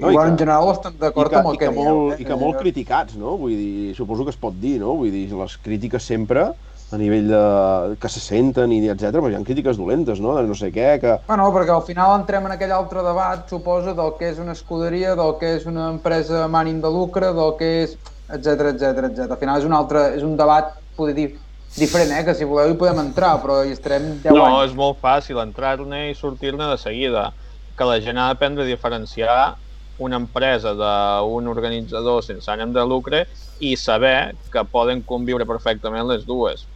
No, 0.00 0.06
i 0.08 0.12
Igual 0.12 0.24
que- 0.26 0.32
en 0.32 0.38
general 0.38 0.70
estem 0.70 0.94
d'acord 0.98 1.30
que, 1.30 1.36
amb 1.36 1.48
el 1.50 1.54
i 1.54 1.58
que, 1.58 1.68
dieu, 1.68 1.84
molt, 1.84 2.12
eh? 2.14 2.22
I 2.22 2.24
que 2.24 2.36
molt 2.38 2.58
criticats, 2.62 3.16
no? 3.20 3.36
Vull 3.36 3.56
dir, 3.58 3.94
suposo 3.96 4.24
que 4.24 4.30
es 4.30 4.38
pot 4.40 4.54
dir, 4.54 4.78
no? 4.80 4.94
Vull 4.96 5.10
dir, 5.10 5.26
les 5.34 5.56
crítiques 5.58 6.02
sempre 6.06 6.52
a 6.90 6.98
nivell 6.98 7.28
de... 7.30 7.96
que 8.00 8.08
se 8.08 8.20
senten 8.22 8.72
i 8.72 8.80
etc. 8.88 9.10
però 9.18 9.28
hi 9.30 9.34
ha 9.38 9.42
crítiques 9.46 9.76
dolentes, 9.78 10.20
no? 10.22 10.34
De 10.38 10.42
no 10.46 10.54
sé 10.58 10.70
què, 10.74 10.98
que... 11.02 11.18
Bueno, 11.28 11.50
perquè 11.54 11.74
al 11.74 11.84
final 11.86 12.14
entrem 12.20 12.46
en 12.48 12.52
aquell 12.56 12.72
altre 12.74 13.02
debat, 13.06 13.44
suposa, 13.50 13.94
del 13.98 14.14
que 14.18 14.30
és 14.30 14.38
una 14.42 14.56
escuderia, 14.56 15.14
del 15.18 15.36
que 15.38 15.56
és 15.58 15.66
una 15.70 15.90
empresa 15.90 16.44
amb 16.46 16.58
ànim 16.62 16.80
de 16.80 16.90
lucre, 16.90 17.34
del 17.36 17.54
que 17.60 17.70
és... 17.84 17.98
etc 18.36 18.72
etc 18.74 19.04
etc. 19.10 19.30
Al 19.30 19.38
final 19.40 19.60
és 19.60 19.66
un 19.68 19.72
altre, 19.76 20.04
és 20.16 20.22
un 20.26 20.36
debat, 20.38 20.72
poder 20.96 21.14
dir, 21.14 21.28
diferent, 21.76 22.10
eh? 22.16 22.24
Que 22.26 22.34
si 22.34 22.44
voleu 22.48 22.72
hi 22.72 22.78
podem 22.78 22.98
entrar, 23.02 23.36
però 23.42 23.60
hi 23.64 23.72
estarem 23.76 24.16
10 24.22 24.34
No, 24.34 24.44
anys. 24.46 24.70
és 24.70 24.76
molt 24.78 24.98
fàcil 25.02 25.38
entrar-ne 25.42 26.08
i 26.10 26.14
sortir-ne 26.18 26.70
de 26.72 26.78
seguida. 26.78 27.30
Que 27.78 27.86
la 27.88 28.00
gent 28.02 28.18
ha 28.18 28.28
d'aprendre 28.32 28.64
a 28.64 28.68
diferenciar 28.68 29.56
una 30.00 30.16
empresa 30.16 30.72
d'un 30.74 31.48
organitzador 31.48 32.22
sense 32.24 32.48
ànim 32.50 32.72
de 32.72 32.82
lucre 32.88 33.26
i 33.60 33.74
saber 33.76 34.32
que 34.52 34.64
poden 34.64 35.02
conviure 35.04 35.46
perfectament 35.46 36.06
les 36.08 36.24
dues. 36.26 36.66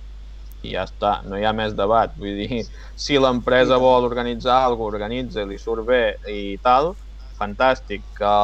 I 0.65 0.75
ja 0.77 0.85
està, 0.89 1.19
no 1.29 1.37
hi 1.37 1.45
ha 1.45 1.53
més 1.53 1.75
debat. 1.77 2.13
Vull 2.17 2.37
dir, 2.39 2.63
si 2.97 3.19
l'empresa 3.21 3.77
vol 3.81 4.05
organitzar 4.05 4.63
alguna 4.65 4.93
cosa, 4.93 5.05
organitza, 5.05 5.45
li 5.45 5.59
surt 5.59 5.85
bé 5.89 6.17
i 6.31 6.57
tal, 6.63 6.95
fantàstic. 7.45 8.07
Que 8.19 8.35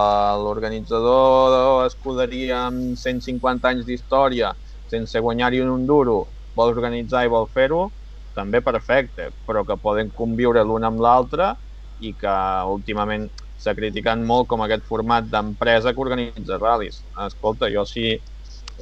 l'organitzador 0.44 1.56
d'escuderia 1.84 2.66
amb 2.68 2.98
150 2.98 3.72
anys 3.72 3.88
d'història, 3.88 4.52
sense 4.90 5.18
guanyar-hi 5.18 5.64
un 5.64 5.86
duro, 5.88 6.20
vol 6.56 6.74
organitzar 6.76 7.24
i 7.24 7.32
vol 7.32 7.48
fer-ho, 7.54 7.88
també 8.36 8.62
perfecte, 8.62 9.30
però 9.46 9.64
que 9.66 9.78
poden 9.80 10.10
conviure 10.14 10.62
l'un 10.64 10.86
amb 10.86 11.02
l'altre 11.02 11.54
i 12.00 12.14
que 12.16 12.34
últimament 12.70 13.28
s'ha 13.60 13.74
criticat 13.76 14.20
molt 14.24 14.48
com 14.48 14.62
aquest 14.64 14.86
format 14.88 15.26
d'empresa 15.28 15.92
que 15.92 16.00
organitza 16.00 16.56
ral·lis. 16.60 17.02
Escolta, 17.26 17.68
jo 17.68 17.84
si, 17.84 18.14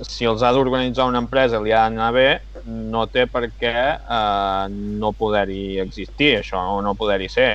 si 0.07 0.29
els 0.29 0.45
ha 0.45 0.53
d'organitzar 0.55 1.09
una 1.11 1.23
empresa 1.25 1.59
li 1.65 1.75
ha 1.75 1.89
d'anar 1.89 2.13
bé, 2.15 2.29
no 2.95 3.09
té 3.11 3.27
per 3.27 3.49
què 3.59 3.75
eh, 3.99 4.65
no 5.03 5.13
poder-hi 5.19 5.81
existir, 5.83 6.37
això, 6.45 6.63
o 6.77 6.83
no 6.85 6.95
poder-hi 7.01 7.31
ser. 7.33 7.53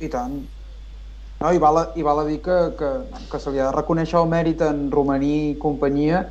I 0.00 0.08
tant. 0.12 0.40
No, 1.40 1.52
i, 1.52 1.60
val 1.60 1.78
a, 1.78 1.84
I 1.96 2.02
val 2.06 2.22
a 2.22 2.26
dir 2.28 2.40
que, 2.44 2.56
que, 2.78 2.90
que 3.30 3.40
se 3.42 3.52
li 3.52 3.60
ha 3.60 3.68
de 3.68 3.76
reconèixer 3.76 4.18
el 4.22 4.28
mèrit 4.30 4.62
en 4.64 4.86
Romaní 4.92 5.34
i 5.50 5.56
companyia 5.60 6.24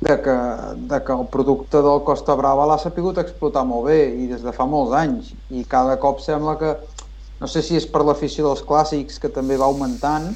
de 0.00 0.14
que, 0.24 0.36
de 0.88 1.00
que 1.04 1.12
el 1.12 1.26
producte 1.32 1.82
del 1.84 2.04
Costa 2.06 2.36
Brava 2.38 2.66
l'ha 2.70 2.78
sapigut 2.80 3.18
explotar 3.20 3.66
molt 3.68 3.90
bé 3.90 4.00
i 4.24 4.28
des 4.30 4.44
de 4.46 4.54
fa 4.56 4.64
molts 4.64 4.94
anys. 4.96 5.34
I 5.50 5.66
cada 5.68 5.98
cop 6.00 6.22
sembla 6.24 6.56
que 6.60 6.76
no 7.38 7.50
sé 7.50 7.62
si 7.62 7.76
és 7.76 7.86
per 7.86 8.06
l'afició 8.06 8.48
dels 8.48 8.64
clàssics 8.66 9.20
que 9.20 9.30
també 9.32 9.58
va 9.60 9.68
augmentant 9.68 10.32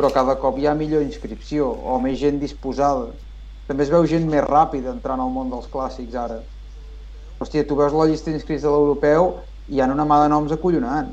però 0.00 0.08
cada 0.14 0.38
cop 0.40 0.56
hi 0.56 0.64
ha 0.64 0.72
millor 0.72 1.02
inscripció 1.04 1.66
o 1.68 1.98
més 2.00 2.16
gent 2.16 2.38
disposada. 2.40 3.10
També 3.68 3.84
es 3.84 3.90
veu 3.92 4.06
gent 4.08 4.24
més 4.32 4.46
ràpida 4.46 4.94
entrant 4.94 5.20
al 5.20 5.32
món 5.34 5.50
dels 5.52 5.66
clàssics 5.68 6.16
ara. 6.16 6.38
Hòstia, 7.40 7.66
tu 7.68 7.76
veus 7.76 7.92
la 7.92 8.06
llista 8.08 8.30
d'inscrits 8.30 8.64
de 8.64 8.72
l'europeu 8.72 9.34
i 9.68 9.76
hi 9.76 9.82
ha 9.82 9.90
una 9.92 10.06
mà 10.08 10.22
de 10.22 10.30
noms 10.32 10.54
acollonant 10.56 11.10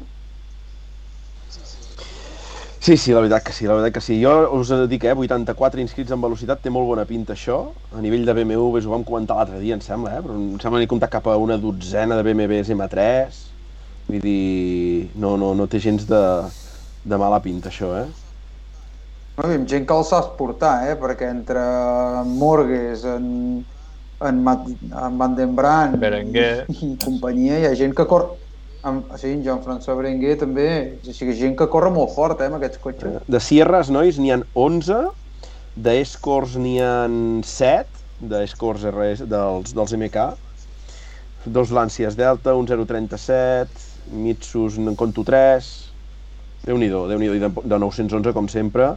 Sí, 2.80 2.96
sí, 2.96 3.12
la 3.12 3.20
veritat 3.24 3.44
que 3.44 3.54
sí, 3.54 3.66
la 3.68 3.74
veritat 3.74 3.96
que 3.98 4.04
sí. 4.06 4.20
Jo 4.22 4.34
us 4.56 4.70
he 4.72 4.78
de 4.84 4.88
dir 4.88 5.00
que 5.02 5.10
eh, 5.10 5.18
84 5.18 5.82
inscrits 5.82 6.14
en 6.14 6.22
velocitat 6.22 6.62
té 6.62 6.72
molt 6.72 6.88
bona 6.88 7.08
pinta 7.10 7.34
això. 7.34 7.58
A 7.98 8.04
nivell 8.04 8.26
de 8.28 8.36
BMWs 8.38 8.86
ho 8.86 8.94
vam 8.94 9.04
comentar 9.08 9.40
l'altre 9.40 9.60
dia, 9.60 9.76
em 9.76 9.82
sembla, 9.82 10.14
eh? 10.18 10.22
però 10.24 10.38
em 10.38 10.60
sembla 10.62 10.80
que 10.80 10.88
he 10.88 10.92
comptat 10.94 11.12
cap 11.18 11.28
a 11.28 11.36
una 11.42 11.58
dotzena 11.58 12.16
de 12.16 12.24
BMWs 12.28 12.72
M3. 12.78 13.42
Vull 14.08 14.24
dir, 14.24 15.10
no, 15.20 15.36
no, 15.42 15.52
no 15.58 15.68
té 15.68 15.82
gens 15.84 16.06
de, 16.08 16.24
de 17.04 17.20
mala 17.20 17.42
pinta 17.44 17.74
això, 17.74 17.92
eh? 18.06 18.08
No, 19.38 19.50
i 19.52 19.58
amb 19.58 19.68
gent 19.70 19.84
que 19.90 19.98
el 19.98 20.06
saps 20.08 20.32
portar, 20.38 20.78
eh? 20.88 20.96
perquè 20.98 21.28
entre 21.34 21.62
en 22.22 22.32
Morgues, 22.40 23.04
en, 23.10 23.28
en, 24.22 24.40
Mat, 24.46 24.64
en 24.88 25.20
Van 25.20 25.36
den 25.38 25.54
Brand 25.58 25.98
Berenguer. 26.02 26.66
i, 26.72 26.78
i 26.94 26.96
companyia, 27.04 27.60
hi 27.60 27.68
ha 27.72 27.78
gent 27.78 27.98
que 27.98 28.08
corre... 28.10 28.38
Amb, 28.88 29.12
sí, 29.20 29.34
en 29.36 29.42
Jean-François 29.46 29.98
Berenguer 30.00 30.38
també, 30.40 30.68
o 31.04 31.14
sigui, 31.16 31.34
gent 31.36 31.58
que 31.60 31.68
corre 31.74 31.90
molt 31.92 32.14
fort 32.16 32.40
eh, 32.42 32.48
amb 32.48 32.60
aquests 32.60 32.80
cotxes. 32.84 33.18
De 33.28 33.42
Sierras, 33.44 33.90
nois, 33.94 34.20
n'hi 34.22 34.32
han 34.36 34.46
11, 34.56 35.02
d'Escors 35.88 36.56
n'hi 36.62 36.78
han 36.84 37.18
7, 37.46 38.06
d'Escors 38.32 38.86
RS, 38.90 39.26
dels, 39.30 39.76
dels 39.78 39.94
MK, 39.98 40.30
dos 41.58 41.74
Lancias 41.76 42.16
Delta, 42.20 42.56
un 42.58 42.66
037, 42.70 43.86
Mitsus 44.24 44.80
en 44.80 44.96
conto 44.96 45.24
3, 45.28 45.68
Déu-n'hi-do, 46.68 47.06
déu 47.08 47.20
nhi 47.22 47.30
déu 47.32 47.40
de, 47.48 47.50
de 47.70 47.78
911, 47.80 48.34
com 48.36 48.48
sempre, 48.52 48.90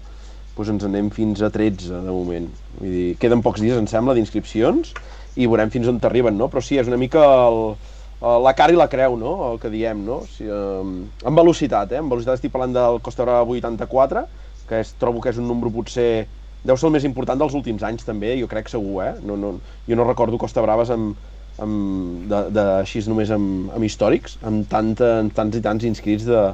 doncs 0.56 0.72
ens 0.72 0.86
anem 0.88 1.10
fins 1.14 1.42
a 1.46 1.50
13, 1.54 2.00
de 2.02 2.10
moment. 2.14 2.48
Vull 2.80 2.90
dir, 2.90 3.04
queden 3.22 3.42
pocs 3.44 3.62
dies, 3.62 3.78
em 3.78 3.86
sembla, 3.90 4.16
d'inscripcions, 4.16 4.90
i 5.38 5.46
veurem 5.46 5.70
fins 5.70 5.86
on 5.88 6.00
t'arriben, 6.02 6.34
no? 6.40 6.48
Però 6.50 6.62
sí, 6.64 6.80
és 6.80 6.90
una 6.90 6.98
mica 7.00 7.22
el- 7.46 7.76
la 8.20 8.52
cara 8.56 8.74
i 8.74 8.76
la 8.76 8.88
creu, 8.92 9.16
no?, 9.16 9.32
el 9.52 9.60
que 9.62 9.70
diem, 9.72 10.02
no? 10.04 10.20
Si, 10.28 10.44
um, 10.44 11.06
amb 11.24 11.40
velocitat, 11.40 11.94
eh? 11.94 12.02
Amb 12.02 12.12
velocitat 12.12 12.36
estic 12.36 12.52
parlant 12.52 12.76
del 12.76 13.00
Costa 13.04 13.24
Brava 13.24 13.48
84, 13.48 14.26
que 14.68 14.82
és, 14.84 14.92
trobo 15.00 15.22
que 15.24 15.32
és 15.32 15.40
un 15.40 15.48
número 15.48 15.72
potser... 15.72 16.26
Deu 16.60 16.76
ser 16.76 16.90
el 16.90 16.92
més 16.92 17.06
important 17.08 17.40
dels 17.40 17.54
últims 17.56 17.80
anys, 17.88 18.04
també, 18.04 18.34
jo 18.36 18.48
crec 18.50 18.68
segur, 18.68 18.98
eh? 19.06 19.14
No, 19.24 19.38
no, 19.40 19.54
jo 19.88 19.96
no 19.96 20.04
recordo 20.04 20.40
Costa 20.40 20.60
Braves 20.60 20.92
amb, 20.92 21.16
amb, 21.64 22.28
de, 22.28 22.42
de, 22.52 22.66
així 22.82 23.00
només 23.08 23.32
amb, 23.32 23.70
amb 23.72 23.88
històrics, 23.88 24.36
amb, 24.44 24.66
tanta, 24.68 25.14
amb 25.22 25.32
tants 25.36 25.56
i 25.56 25.64
tants 25.64 25.88
inscrits 25.88 26.28
de, 26.28 26.44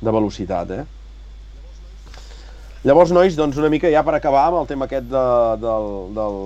de 0.00 0.16
velocitat, 0.16 0.72
eh? 0.80 0.88
Llavors, 2.82 3.12
nois, 3.14 3.36
doncs 3.38 3.60
una 3.60 3.70
mica 3.70 3.90
ja 3.92 4.00
per 4.02 4.16
acabar 4.16 4.48
amb 4.48 4.62
el 4.64 4.70
tema 4.72 4.88
aquest 4.88 5.06
de, 5.12 5.26
del, 5.62 5.90
del... 6.16 6.38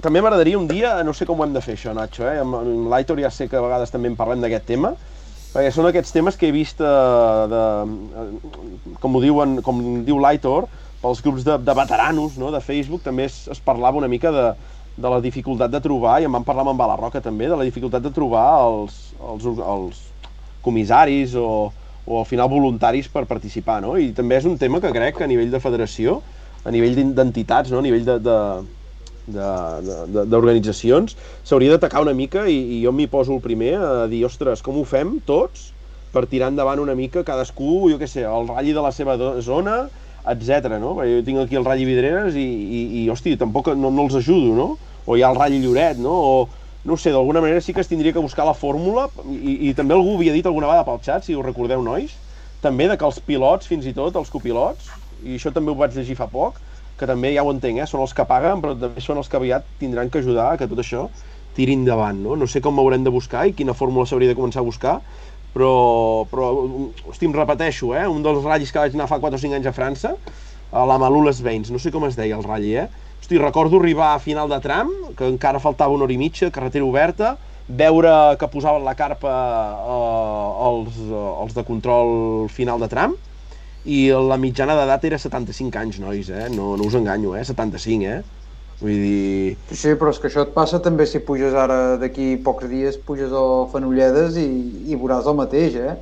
També 0.00 0.20
m'agradaria 0.20 0.58
un 0.58 0.68
dia, 0.68 0.98
no 1.06 1.14
sé 1.16 1.26
com 1.26 1.40
ho 1.40 1.46
hem 1.46 1.54
de 1.54 1.62
fer 1.64 1.76
això, 1.76 1.94
Nacho, 1.96 2.26
eh? 2.28 2.38
Amb, 2.42 2.58
amb 2.60 2.90
l'Aitor 2.92 3.20
ja 3.22 3.30
sé 3.34 3.48
que 3.48 3.58
a 3.58 3.64
vegades 3.64 3.92
també 3.92 4.10
en 4.10 4.18
parlem 4.18 4.42
d'aquest 4.44 4.66
tema, 4.68 4.92
perquè 5.52 5.70
són 5.74 5.88
aquests 5.88 6.14
temes 6.14 6.38
que 6.38 6.48
he 6.48 6.54
vist 6.54 6.82
eh, 6.84 6.90
de, 7.50 7.62
eh, 8.22 8.94
com 9.02 9.16
ho 9.16 9.22
diuen, 9.24 9.58
com 9.66 9.80
diu 10.06 10.20
l'Aitor, 10.22 10.68
pels 11.00 11.22
grups 11.24 11.46
de, 11.46 11.56
de 11.64 11.74
veteranos 11.74 12.36
no? 12.38 12.50
de 12.52 12.60
Facebook 12.60 13.02
també 13.02 13.24
es, 13.30 13.42
es 13.50 13.60
parlava 13.64 13.98
una 13.98 14.10
mica 14.12 14.30
de, 14.34 14.46
de 15.00 15.12
la 15.14 15.20
dificultat 15.24 15.72
de 15.72 15.80
trobar, 15.82 16.20
i 16.20 16.28
en 16.28 16.34
vam 16.36 16.46
parlar 16.46 16.66
amb 16.66 16.74
en 16.74 16.80
Balarroca 16.80 17.22
també, 17.24 17.48
de 17.48 17.58
la 17.58 17.66
dificultat 17.66 18.04
de 18.04 18.12
trobar 18.14 18.46
els, 18.66 18.98
els, 19.32 19.46
els 19.46 20.02
comissaris 20.64 21.34
o, 21.40 21.70
o 22.06 22.20
al 22.20 22.28
final 22.28 22.50
voluntaris 22.52 23.08
per 23.08 23.24
participar, 23.30 23.80
no? 23.84 23.96
I 23.96 24.12
també 24.16 24.36
és 24.36 24.48
un 24.48 24.58
tema 24.60 24.82
que 24.82 24.92
crec 24.92 25.18
que 25.18 25.24
a 25.24 25.30
nivell 25.30 25.50
de 25.52 25.62
federació, 25.62 26.20
a 26.64 26.72
nivell 26.74 26.98
d'entitats, 27.16 27.72
no? 27.72 27.80
a 27.80 27.86
nivell 27.86 28.04
de, 28.04 28.18
de, 28.20 28.36
d'organitzacions, 29.28 31.16
s'hauria 31.44 31.74
d'atacar 31.74 32.02
una 32.02 32.14
mica 32.16 32.46
i, 32.48 32.56
i 32.76 32.82
jo 32.84 32.92
m'hi 32.92 33.08
poso 33.10 33.34
el 33.36 33.42
primer 33.44 33.74
a 33.76 34.06
dir, 34.10 34.24
ostres, 34.26 34.62
com 34.64 34.80
ho 34.80 34.84
fem 34.88 35.18
tots 35.26 35.70
per 36.14 36.26
tirar 36.26 36.50
endavant 36.50 36.80
una 36.82 36.96
mica 36.98 37.24
cadascú, 37.26 37.90
jo 37.92 37.98
què 38.00 38.08
sé, 38.10 38.24
el 38.26 38.48
ratlli 38.48 38.72
de 38.74 38.82
la 38.82 38.92
seva 38.94 39.16
zona, 39.44 39.82
etc. 40.28 40.78
no? 40.80 40.94
Perquè 40.98 41.18
jo 41.18 41.26
tinc 41.26 41.42
aquí 41.44 41.58
el 41.58 41.66
Ratll 41.66 41.86
Vidreres 41.88 42.38
i, 42.38 42.46
i, 42.46 42.80
i 43.02 43.10
hosti, 43.12 43.36
tampoc 43.40 43.70
no, 43.76 43.92
no 43.94 44.06
els 44.08 44.16
ajudo, 44.18 44.54
no? 44.56 44.68
O 45.06 45.16
hi 45.16 45.22
ha 45.24 45.30
el 45.30 45.38
Ratll 45.38 45.60
Lloret, 45.62 46.00
no? 46.02 46.14
O, 46.14 46.48
no 46.84 46.96
sé, 46.96 47.12
d'alguna 47.12 47.42
manera 47.44 47.60
sí 47.60 47.74
que 47.76 47.82
es 47.84 47.90
tindria 47.90 48.12
que 48.12 48.24
buscar 48.24 48.46
la 48.48 48.56
fórmula 48.56 49.06
i, 49.28 49.68
i 49.68 49.74
també 49.76 49.94
algú 49.94 50.16
havia 50.16 50.32
dit 50.32 50.46
alguna 50.48 50.70
vegada 50.70 50.86
pel 50.88 51.00
xat, 51.04 51.26
si 51.26 51.36
us 51.36 51.44
recordeu, 51.44 51.82
nois, 51.84 52.16
també 52.64 52.88
de 52.88 52.96
que 52.96 53.06
els 53.06 53.20
pilots, 53.24 53.68
fins 53.68 53.86
i 53.88 53.94
tot, 53.96 54.16
els 54.16 54.32
copilots, 54.32 54.90
i 55.24 55.36
això 55.36 55.52
també 55.52 55.72
ho 55.72 55.78
vaig 55.78 55.96
llegir 55.96 56.16
fa 56.16 56.28
poc, 56.32 56.60
que 57.00 57.08
també 57.08 57.32
ja 57.34 57.44
ho 57.46 57.50
entenc, 57.52 57.80
eh? 57.80 57.88
són 57.88 58.04
els 58.04 58.12
que 58.16 58.26
paguen, 58.28 58.60
però 58.60 58.76
també 58.78 59.00
són 59.00 59.20
els 59.20 59.30
que 59.32 59.38
aviat 59.40 59.66
tindran 59.80 60.12
que 60.12 60.20
ajudar 60.20 60.52
que 60.60 60.68
tot 60.68 60.82
això 60.82 61.06
tiri 61.56 61.74
endavant, 61.74 62.20
no? 62.22 62.36
No 62.38 62.46
sé 62.46 62.60
com 62.62 62.78
haurem 62.78 63.02
de 63.06 63.12
buscar 63.12 63.46
i 63.48 63.56
quina 63.56 63.74
fórmula 63.74 64.06
s'hauria 64.06 64.30
de 64.30 64.38
començar 64.38 64.60
a 64.62 64.68
buscar, 64.68 65.00
però, 65.54 65.72
però 66.30 66.52
hosti, 67.10 67.26
em 67.26 67.34
repeteixo, 67.34 67.94
eh? 67.96 68.06
un 68.06 68.22
dels 68.22 68.44
ratllis 68.44 68.70
que 68.70 68.82
vaig 68.82 68.94
anar 68.94 69.08
fa 69.10 69.18
4 69.22 69.40
o 69.40 69.42
5 69.42 69.58
anys 69.58 69.70
a 69.70 69.74
França, 69.74 70.14
a 70.70 70.84
la 70.86 70.98
Malules 71.02 71.40
Veins, 71.42 71.72
no 71.74 71.80
sé 71.82 71.90
com 71.90 72.06
es 72.06 72.18
deia 72.18 72.38
el 72.38 72.46
ratll, 72.46 72.68
eh? 72.84 72.88
Hosti, 73.20 73.38
recordo 73.40 73.80
arribar 73.80 74.14
a 74.14 74.20
final 74.22 74.48
de 74.48 74.60
tram, 74.62 74.92
que 75.16 75.26
encara 75.28 75.60
faltava 75.60 75.96
una 75.96 76.06
hora 76.06 76.14
i 76.14 76.20
mitja, 76.20 76.52
carretera 76.54 76.86
oberta, 76.86 77.34
veure 77.70 78.12
que 78.38 78.48
posaven 78.50 78.86
la 78.86 78.94
carpa 78.98 79.32
eh, 79.32 80.68
els, 80.70 81.02
eh, 81.02 81.26
els 81.44 81.58
de 81.58 81.66
control 81.66 82.48
final 82.50 82.80
de 82.82 82.88
tram, 82.90 83.18
i 83.84 84.10
la 84.12 84.36
mitjana 84.36 84.76
d'edat 84.76 85.06
era 85.08 85.18
75 85.18 85.78
anys, 85.80 85.98
nois, 86.02 86.28
eh? 86.28 86.48
No, 86.52 86.74
no 86.76 86.84
us 86.84 86.96
enganyo, 86.98 87.32
eh? 87.36 87.44
75, 87.48 88.04
eh? 88.04 88.20
Vull 88.80 88.96
dir... 88.96 89.56
Sí, 89.72 89.94
però 90.00 90.12
és 90.12 90.20
que 90.20 90.28
això 90.28 90.44
et 90.44 90.52
passa 90.56 90.80
també 90.84 91.06
si 91.08 91.20
puges 91.24 91.56
ara 91.56 91.96
d'aquí 92.00 92.34
pocs 92.44 92.68
dies, 92.68 92.98
puges 93.06 93.32
a 93.32 93.44
Fenolledes 93.72 94.36
i, 94.40 94.48
i 94.88 95.00
veuràs 95.00 95.28
el 95.28 95.38
mateix, 95.40 95.76
eh? 95.80 95.96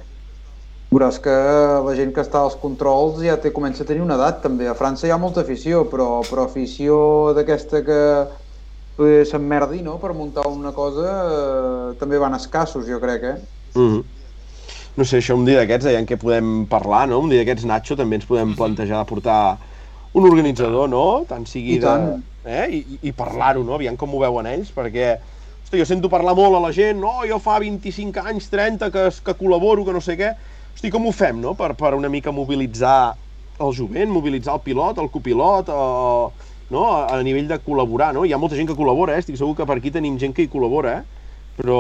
Veuràs 0.90 1.18
que 1.22 1.36
la 1.84 1.94
gent 1.94 2.14
que 2.16 2.24
està 2.24 2.42
als 2.42 2.56
controls 2.58 3.20
ja 3.22 3.36
té, 3.38 3.52
comença 3.54 3.84
a 3.84 3.88
tenir 3.88 4.02
una 4.02 4.16
edat 4.18 4.42
també. 4.42 4.66
A 4.66 4.76
França 4.78 5.06
hi 5.06 5.14
ha 5.14 5.20
molta 5.20 5.44
afició, 5.44 5.84
però, 5.90 6.22
però 6.26 6.48
afició 6.48 6.98
d'aquesta 7.36 7.82
que 7.86 8.02
s'emmerdi 9.28 9.84
no? 9.86 9.94
per 10.02 10.10
muntar 10.10 10.48
una 10.50 10.72
cosa 10.74 11.10
eh, 11.22 11.82
també 12.00 12.18
van 12.18 12.34
escassos, 12.34 12.88
jo 12.90 12.98
crec, 12.98 13.26
eh? 13.34 13.36
Mm 13.76 13.90
-hmm 13.90 14.17
no 14.98 15.06
sé, 15.06 15.20
això 15.22 15.36
un 15.38 15.46
dia 15.46 15.60
d'aquests, 15.60 15.92
en 15.94 16.06
què 16.08 16.18
podem 16.18 16.64
parlar, 16.70 17.06
no? 17.10 17.20
Un 17.22 17.30
dia 17.30 17.44
d'aquests, 17.44 17.66
Nacho, 17.70 17.96
també 17.98 18.18
ens 18.18 18.26
podem 18.26 18.50
mhm. 18.50 18.58
plantejar 18.58 18.98
de 18.98 19.08
portar 19.08 19.40
un 20.18 20.26
organitzador, 20.26 20.88
no? 20.90 21.24
Tant 21.28 21.46
sigui 21.46 21.76
I 21.78 21.82
tant. 21.84 22.08
de... 22.08 22.34
Eh? 22.48 22.64
I, 22.78 22.98
i 23.10 23.12
parlar-ho, 23.12 23.62
no? 23.66 23.76
Aviam 23.76 23.96
com 24.00 24.14
ho 24.14 24.22
veuen 24.22 24.48
ells, 24.48 24.70
perquè 24.74 25.18
hosti, 25.18 25.78
jo 25.78 25.86
sento 25.86 26.08
parlar 26.08 26.32
molt 26.34 26.56
a 26.56 26.62
la 26.64 26.72
gent, 26.72 26.96
no, 27.02 27.18
jo 27.28 27.36
fa 27.44 27.58
25 27.60 28.24
anys, 28.24 28.48
30, 28.50 28.88
que, 28.94 29.02
que 29.26 29.34
col·laboro, 29.36 29.84
que 29.84 29.94
no 29.94 30.00
sé 30.02 30.16
què. 30.18 30.32
Hosti, 30.72 30.90
com 30.94 31.06
ho 31.06 31.12
fem, 31.12 31.42
no?, 31.44 31.52
per, 31.58 31.74
per 31.78 31.92
una 31.98 32.08
mica 32.08 32.32
mobilitzar 32.32 33.12
el 33.60 33.74
jovent, 33.76 34.10
mobilitzar 34.14 34.56
el 34.56 34.64
pilot, 34.64 35.02
el 35.02 35.10
copilot, 35.12 35.68
eh, 35.74 36.48
no? 36.72 36.86
A, 36.94 37.04
a 37.18 37.20
nivell 37.26 37.50
de 37.50 37.60
col·laborar, 37.64 38.14
no? 38.16 38.24
Hi 38.24 38.32
ha 38.32 38.40
molta 38.40 38.56
gent 38.56 38.70
que 38.70 38.78
col·labora, 38.78 39.14
eh? 39.14 39.24
Estic 39.24 39.38
segur 39.40 39.54
que 39.58 39.68
per 39.68 39.78
aquí 39.78 39.92
tenim 39.94 40.18
gent 40.22 40.34
que 40.36 40.46
hi 40.46 40.50
col·labora, 40.52 40.98
eh? 41.00 41.30
Però, 41.58 41.78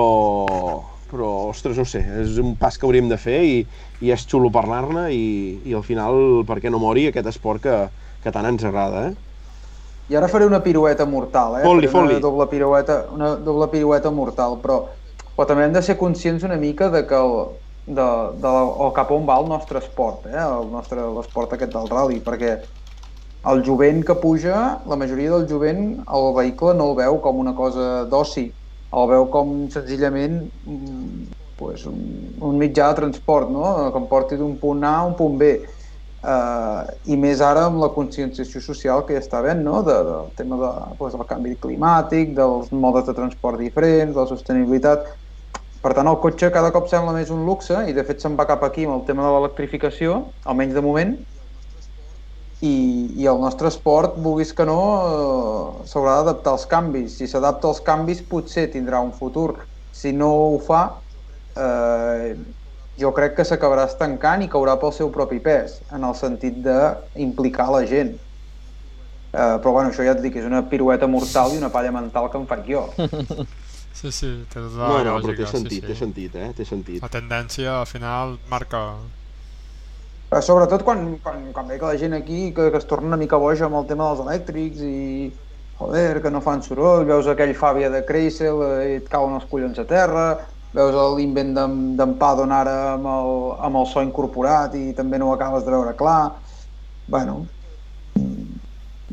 però, 1.10 1.28
ostres, 1.50 1.78
no 1.80 1.86
sé, 1.88 2.02
és 2.22 2.36
un 2.42 2.54
pas 2.60 2.76
que 2.76 2.86
hauríem 2.86 3.08
de 3.10 3.18
fer 3.20 3.38
i, 3.44 3.56
i 4.04 4.12
és 4.14 4.26
xulo 4.28 4.50
parlar-ne 4.54 5.08
i, 5.14 5.24
i 5.68 5.76
al 5.76 5.84
final, 5.86 6.44
per 6.48 6.58
què 6.62 6.72
no 6.72 6.80
mori 6.82 7.08
aquest 7.08 7.30
esport 7.32 7.64
que, 7.64 7.78
que 8.24 8.34
tant 8.34 8.48
ens 8.48 8.66
agrada, 8.68 9.08
eh? 9.08 9.24
I 10.08 10.16
ara 10.16 10.28
faré 10.32 10.46
una 10.48 10.62
pirueta 10.64 11.04
mortal, 11.04 11.58
eh? 11.58 11.64
Fot-li, 11.66 11.88
fot 11.92 12.08
Una 12.08 12.20
doble 12.22 12.46
pirueta, 12.48 13.02
una 13.12 13.34
doble 13.44 13.68
pirueta 13.72 14.12
mortal, 14.14 14.56
però, 14.62 14.78
però 15.34 15.48
també 15.48 15.66
hem 15.66 15.74
de 15.74 15.84
ser 15.84 15.98
conscients 16.00 16.46
una 16.48 16.56
mica 16.60 16.88
de 16.94 17.04
que 17.08 17.18
el, 17.18 17.34
de, 17.88 18.08
de, 18.40 18.52
o 18.84 18.90
cap 18.96 19.12
on 19.12 19.28
va 19.28 19.38
el 19.42 19.48
nostre 19.48 19.80
esport, 19.80 20.26
eh? 20.28 20.40
el 20.44 20.68
nostre 20.72 21.04
l'esport 21.16 21.52
aquest 21.56 21.72
del 21.74 21.88
rally, 21.92 22.22
perquè 22.24 22.56
el 23.48 23.62
jovent 23.64 24.02
que 24.04 24.16
puja, 24.18 24.62
la 24.88 24.98
majoria 25.00 25.32
del 25.36 25.46
jovent, 25.50 25.84
el 26.04 26.32
vehicle 26.36 26.74
no 26.76 26.90
el 26.90 26.96
veu 26.98 27.20
com 27.24 27.38
una 27.40 27.54
cosa 27.56 28.04
d'oci, 28.10 28.48
el 28.96 29.10
veu 29.10 29.26
com 29.32 29.50
senzillament 29.72 30.40
mm, 30.64 31.26
pues, 31.58 31.84
un, 31.86 31.98
un 32.40 32.60
mitjà 32.60 32.92
de 32.92 33.00
transport, 33.02 33.50
no? 33.50 33.90
que 33.92 34.00
em 34.00 34.06
porti 34.08 34.38
d'un 34.40 34.56
punt 34.60 34.84
A 34.86 34.94
a 35.00 35.04
un 35.10 35.16
punt 35.18 35.36
B. 35.40 35.58
Uh, 36.18 36.82
I 37.06 37.14
més 37.20 37.38
ara 37.44 37.68
amb 37.68 37.78
la 37.78 37.92
conscienciació 37.94 38.58
social 38.62 39.04
que 39.06 39.14
ja 39.14 39.22
està 39.22 39.38
havent, 39.38 39.60
no? 39.62 39.82
de, 39.86 39.94
del 40.08 40.32
tema 40.38 40.58
de, 40.62 40.70
pues, 40.98 41.14
del 41.14 41.28
canvi 41.28 41.54
climàtic, 41.62 42.34
dels 42.38 42.72
modes 42.74 43.06
de 43.06 43.14
transport 43.14 43.60
diferents, 43.60 44.14
de 44.14 44.22
la 44.22 44.26
sostenibilitat. 44.30 45.06
Per 45.78 45.92
tant, 45.94 46.10
el 46.10 46.18
cotxe 46.18 46.50
cada 46.54 46.72
cop 46.74 46.88
sembla 46.90 47.14
més 47.14 47.30
un 47.30 47.44
luxe 47.46 47.84
i 47.86 47.94
de 47.94 48.02
fet 48.06 48.22
se'n 48.22 48.34
va 48.38 48.48
cap 48.48 48.64
aquí 48.66 48.86
amb 48.86 48.96
el 48.96 49.04
tema 49.06 49.22
de 49.26 49.34
l'electrificació, 49.36 50.24
almenys 50.50 50.74
de 50.74 50.82
moment, 50.82 51.14
i, 52.60 52.74
i 53.22 53.26
el 53.30 53.38
nostre 53.38 53.70
esport, 53.70 54.16
vulguis 54.18 54.52
que 54.56 54.66
no, 54.66 54.78
eh, 55.08 55.88
s'haurà 55.90 56.18
d'adaptar 56.18 56.56
als 56.56 56.66
canvis. 56.70 57.18
Si 57.20 57.28
s'adapta 57.30 57.70
als 57.70 57.82
canvis 57.86 58.22
potser 58.26 58.68
tindrà 58.72 59.02
un 59.04 59.12
futur. 59.14 59.54
Si 59.94 60.12
no 60.12 60.30
ho 60.52 60.58
fa, 60.62 60.82
eh, 61.54 62.34
jo 62.98 63.12
crec 63.14 63.36
que 63.36 63.46
s'acabarà 63.46 63.86
estancant 63.86 64.42
i 64.42 64.50
caurà 64.50 64.74
pel 64.80 64.94
seu 64.96 65.12
propi 65.14 65.38
pes, 65.42 65.78
en 65.94 66.06
el 66.08 66.16
sentit 66.18 66.58
d'implicar 66.64 67.68
la 67.74 67.84
gent. 67.86 68.16
Eh, 69.28 69.56
però 69.62 69.76
bueno, 69.76 69.92
això 69.92 70.02
ja 70.02 70.16
et 70.16 70.22
dic, 70.24 70.40
és 70.40 70.46
una 70.48 70.64
pirueta 70.66 71.06
mortal 71.06 71.54
i 71.54 71.62
una 71.62 71.70
palla 71.70 71.92
mental 71.94 72.30
que 72.32 72.40
em 72.40 72.46
faig 72.50 72.70
jo. 72.74 72.86
Sí, 73.98 74.12
sí, 74.14 74.28
té 74.46 74.60
tota 74.60 74.76
la 74.78 74.88
no, 74.88 74.98
no, 75.02 75.12
lògica. 75.16 75.32
Però 75.32 75.34
té 75.40 75.46
sentit, 75.50 75.72
sí, 75.72 75.80
sí. 75.80 75.86
té 75.88 75.94
sentit, 75.98 76.34
eh? 76.38 76.48
Té 76.54 76.64
sentit. 76.68 77.00
La 77.02 77.08
tendència, 77.10 77.80
al 77.80 77.86
final, 77.90 78.36
marca 78.46 78.82
sobretot 80.44 80.84
quan, 80.84 81.16
quan, 81.22 81.52
quan 81.52 81.68
ve 81.68 81.78
que 81.78 81.86
la 81.86 81.96
gent 81.96 82.14
aquí 82.14 82.52
que, 82.52 82.70
que 82.70 82.76
es 82.76 82.86
torna 82.86 83.08
una 83.08 83.16
mica 83.16 83.36
boja 83.40 83.64
amb 83.66 83.78
el 83.80 83.86
tema 83.88 84.10
dels 84.10 84.20
elèctrics 84.26 84.82
i 84.84 85.30
joder, 85.78 86.20
que 86.22 86.30
no 86.30 86.42
fan 86.44 86.62
soroll, 86.62 87.06
veus 87.08 87.28
aquell 87.30 87.54
Fàbia 87.56 87.88
de 87.90 88.02
Kreisel 88.04 88.62
eh, 88.66 88.86
i 88.92 88.94
et 88.98 89.08
cauen 89.08 89.36
els 89.38 89.46
collons 89.48 89.78
a 89.78 89.86
terra, 89.88 90.26
veus 90.74 90.96
l'invent 91.16 91.54
d'en 91.96 92.16
Padon 92.20 92.52
ara 92.52 92.94
amb 92.96 93.06
el, 93.08 93.30
amb 93.64 93.80
el 93.80 93.86
so 93.88 94.02
incorporat 94.04 94.74
i 94.76 94.90
també 94.98 95.20
no 95.20 95.30
ho 95.30 95.36
acabes 95.36 95.64
de 95.64 95.72
veure 95.72 95.94
clar. 95.96 96.34
bueno, 97.08 97.46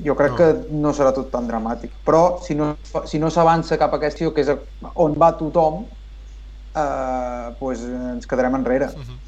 jo 0.04 0.16
crec 0.20 0.34
no. 0.34 0.38
que 0.38 0.48
no 0.84 0.92
serà 0.92 1.14
tot 1.16 1.30
tan 1.32 1.48
dramàtic. 1.48 1.94
Però 2.04 2.42
si 2.44 2.58
no, 2.60 2.74
si 3.08 3.22
no 3.22 3.30
s'avança 3.32 3.78
cap 3.80 3.94
a 3.94 4.02
aquesta 4.02 4.34
que 4.36 4.44
és 4.44 4.52
on 4.96 5.16
va 5.16 5.32
tothom, 5.40 5.86
eh, 6.76 7.54
pues 7.60 7.86
ens 7.88 8.28
quedarem 8.28 8.60
enrere. 8.60 8.92
Uh 8.92 9.06
-huh 9.06 9.25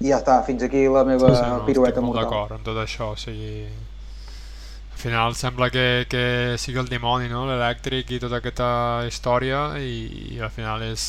i 0.00 0.10
ja 0.10 0.18
està, 0.20 0.40
fins 0.44 0.64
aquí 0.66 0.84
la 0.92 1.04
meva 1.08 1.30
sí, 1.30 1.38
sí, 1.38 1.44
no, 1.48 1.60
pirueta 1.64 2.02
mortal. 2.04 2.26
Estic 2.26 2.34
d'acord 2.34 2.56
amb 2.58 2.66
tot 2.66 2.80
això, 2.82 3.12
o 3.14 3.20
sigui... 3.20 3.66
Al 4.96 5.00
final 5.00 5.34
sembla 5.36 5.68
que, 5.68 6.06
que 6.08 6.24
sigui 6.60 6.80
el 6.80 6.88
dimoni, 6.88 7.28
no?, 7.32 7.44
l'elèctric 7.48 8.14
i 8.16 8.20
tota 8.20 8.40
aquesta 8.40 8.68
història 9.08 9.70
i, 9.80 10.36
i 10.36 10.40
al 10.40 10.52
final 10.52 10.84
és... 10.86 11.06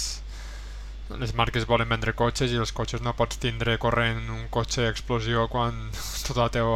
Les 1.07 1.31
marques 1.39 1.63
volen 1.63 1.87
vendre 1.87 2.11
cotxes 2.19 2.51
i 2.51 2.57
els 2.59 2.73
cotxes 2.75 2.99
no 2.99 3.13
pots 3.15 3.39
tindre 3.39 3.77
corrent 3.79 4.25
un 4.27 4.41
cotxe 4.51 4.89
explosió 4.91 5.45
quan 5.51 5.77
tot 6.27 6.39
el 6.43 6.51
teu, 6.55 6.73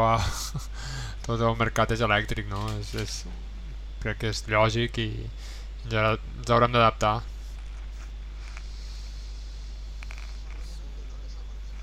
tot 1.28 1.44
el 1.50 1.58
mercat 1.60 1.92
és 1.96 2.04
elèctric, 2.08 2.48
no? 2.52 2.64
És, 2.80 2.94
és, 2.96 3.18
crec 4.04 4.22
que 4.24 4.32
és 4.32 4.46
lògic 4.52 5.02
i 5.04 5.10
ja 5.92 6.14
ens 6.16 6.52
haurem 6.52 6.72
d'adaptar. 6.76 7.20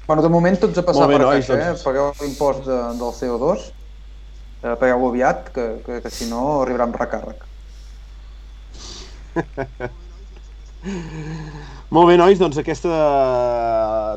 Bueno, 0.09 0.23
de 0.25 0.29
moment 0.33 0.57
tots 0.57 0.79
a 0.81 0.83
passar 0.89 1.05
bé, 1.05 1.19
per 1.19 1.27
nois, 1.27 1.45
caixa, 1.45 1.53
doncs... 1.61 1.83
eh? 1.83 1.85
Pagueu 1.85 2.07
l'impost 2.23 2.63
de, 2.65 2.77
del 2.97 3.11
CO2, 3.13 3.65
eh, 4.63 4.77
pagueu-lo 4.81 5.11
aviat, 5.13 5.51
que, 5.53 5.67
que, 5.85 5.99
que 6.01 6.13
si 6.17 6.31
no 6.31 6.63
arribarà 6.63 6.87
amb 6.89 6.97
recàrrec. 6.97 7.43
Molt 11.93 12.09
bé, 12.09 12.17
nois, 12.17 12.41
doncs 12.41 12.57
aquesta... 12.63 12.89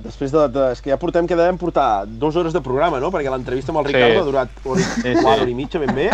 Després 0.06 0.32
de, 0.32 0.46
de... 0.56 0.70
És 0.78 0.80
que 0.80 0.94
ja 0.94 1.00
portem 1.02 1.28
que 1.28 1.36
devem 1.36 1.60
portar 1.60 2.06
dues 2.08 2.40
hores 2.40 2.56
de 2.56 2.64
programa, 2.64 3.04
no? 3.04 3.12
Perquè 3.12 3.28
l'entrevista 3.34 3.76
amb 3.76 3.84
el 3.84 3.90
Ricardo 3.92 4.16
sí. 4.16 4.22
ha 4.22 4.30
durat 4.30 4.64
hora, 4.64 4.88
sí, 4.94 5.12
sí. 5.12 5.26
hora 5.28 5.44
i 5.44 5.58
mitja, 5.60 5.84
ben 5.84 5.92
bé. 5.98 6.08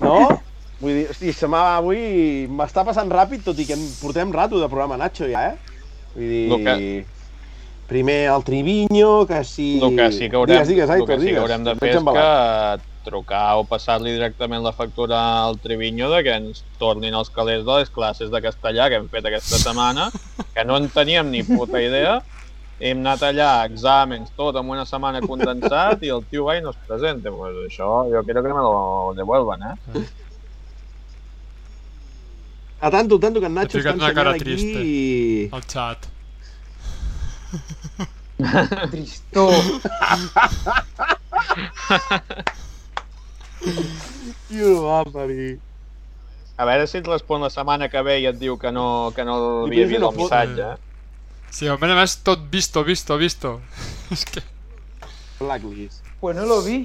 No? 0.00 0.16
Vull 0.80 0.94
dir, 0.94 1.04
hosti, 1.12 1.36
se 1.36 1.44
m'ha... 1.44 1.76
Avui 1.82 2.00
m'està 2.48 2.88
passant 2.88 3.12
ràpid, 3.12 3.44
tot 3.52 3.60
i 3.60 3.68
que 3.68 3.76
portem 4.00 4.32
rato 4.32 4.56
de 4.64 4.72
programa, 4.72 4.96
Nacho, 4.96 5.28
ja, 5.28 5.52
eh? 5.52 5.54
Vull 6.16 6.32
dir... 6.32 6.42
No, 6.54 6.60
que 6.64 6.74
primer 7.88 8.28
el 8.28 8.44
Triviño, 8.44 9.26
que 9.26 9.42
si... 9.44 9.80
El 9.80 9.96
que 9.96 10.12
sí 10.12 10.28
que 10.28 10.36
haurem, 10.36 10.54
digues, 10.54 10.68
digues, 10.68 10.90
Aitor, 10.90 11.10
el 11.10 11.16
que 11.16 11.24
sí 11.24 11.32
que 11.32 11.42
haurem 11.42 11.64
de 11.64 11.74
fer 11.80 11.92
és 11.96 12.04
que 12.04 13.08
trucar 13.08 13.56
o 13.56 13.64
passar-li 13.64 14.12
directament 14.12 14.60
la 14.62 14.74
factura 14.76 15.18
al 15.46 15.56
Triviño 15.62 16.10
de 16.12 16.22
que 16.26 16.34
ens 16.36 16.60
tornin 16.78 17.16
els 17.16 17.30
calés 17.32 17.64
de 17.64 17.78
les 17.80 17.88
classes 17.90 18.28
de 18.30 18.42
castellà 18.44 18.90
que 18.92 19.00
hem 19.00 19.08
fet 19.08 19.24
aquesta 19.30 19.60
setmana, 19.62 20.10
que 20.52 20.66
no 20.68 20.76
en 20.76 20.90
teníem 20.92 21.32
ni 21.32 21.40
puta 21.48 21.80
idea, 21.80 22.18
hem 22.78 23.00
anat 23.00 23.24
allà, 23.30 23.50
exàmens, 23.66 24.28
tot 24.36 24.60
en 24.60 24.68
una 24.70 24.84
setmana 24.86 25.24
condensat 25.24 26.04
i 26.04 26.12
el 26.14 26.22
tio 26.30 26.44
va 26.46 26.58
i 26.58 26.62
no 26.62 26.70
es 26.76 26.78
presenta. 26.86 27.32
Pues 27.34 27.56
això 27.64 27.88
jo 28.12 28.22
crec 28.28 28.44
que 28.44 28.52
me 28.52 28.66
lo 28.68 29.14
devuelvan, 29.16 29.64
eh? 29.72 30.04
A 32.80 32.90
tanto, 32.90 33.18
tanto 33.18 33.40
que 33.40 33.46
en 33.46 33.54
Nacho 33.54 33.80
està 33.80 33.96
ensenyant 33.96 34.28
aquí 34.30 34.44
triste. 34.44 34.84
i... 34.84 35.48
Al 35.50 35.64
xat. 35.66 36.06
Tristó. 38.90 39.50
Tio, 44.48 44.82
va 44.84 45.04
parir. 45.04 45.58
A 46.58 46.66
veure 46.66 46.86
si 46.90 46.98
et 46.98 47.06
respon 47.06 47.42
la 47.42 47.50
setmana 47.54 47.88
que 47.90 48.02
ve 48.02 48.18
i 48.22 48.26
et 48.30 48.38
diu 48.38 48.56
que 48.58 48.70
no, 48.74 49.12
que 49.14 49.24
no 49.26 49.36
I 49.66 49.82
havia 49.84 49.86
vist 49.90 50.06
el 50.08 50.16
missatge. 50.16 50.70
eh? 50.72 50.76
Sí, 51.54 51.68
a 51.70 51.76
més, 51.80 52.16
tot 52.26 52.46
visto, 52.50 52.82
visto, 52.84 53.16
visto. 53.18 53.60
És 54.14 54.24
que... 54.26 54.42
Blacklist. 55.38 56.02
Pues 56.20 56.36
no 56.36 56.44
lo 56.46 56.60
vi. 56.62 56.80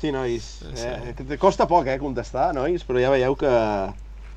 Sí, 0.00 0.12
nois. 0.12 0.44
Sí. 0.60 0.86
Eh, 0.86 1.14
que 1.16 1.38
costa 1.38 1.66
poc, 1.68 1.86
eh, 1.88 1.98
contestar, 2.00 2.52
nois, 2.56 2.84
però 2.84 3.00
ja 3.00 3.12
veieu 3.12 3.36
que... 3.36 3.52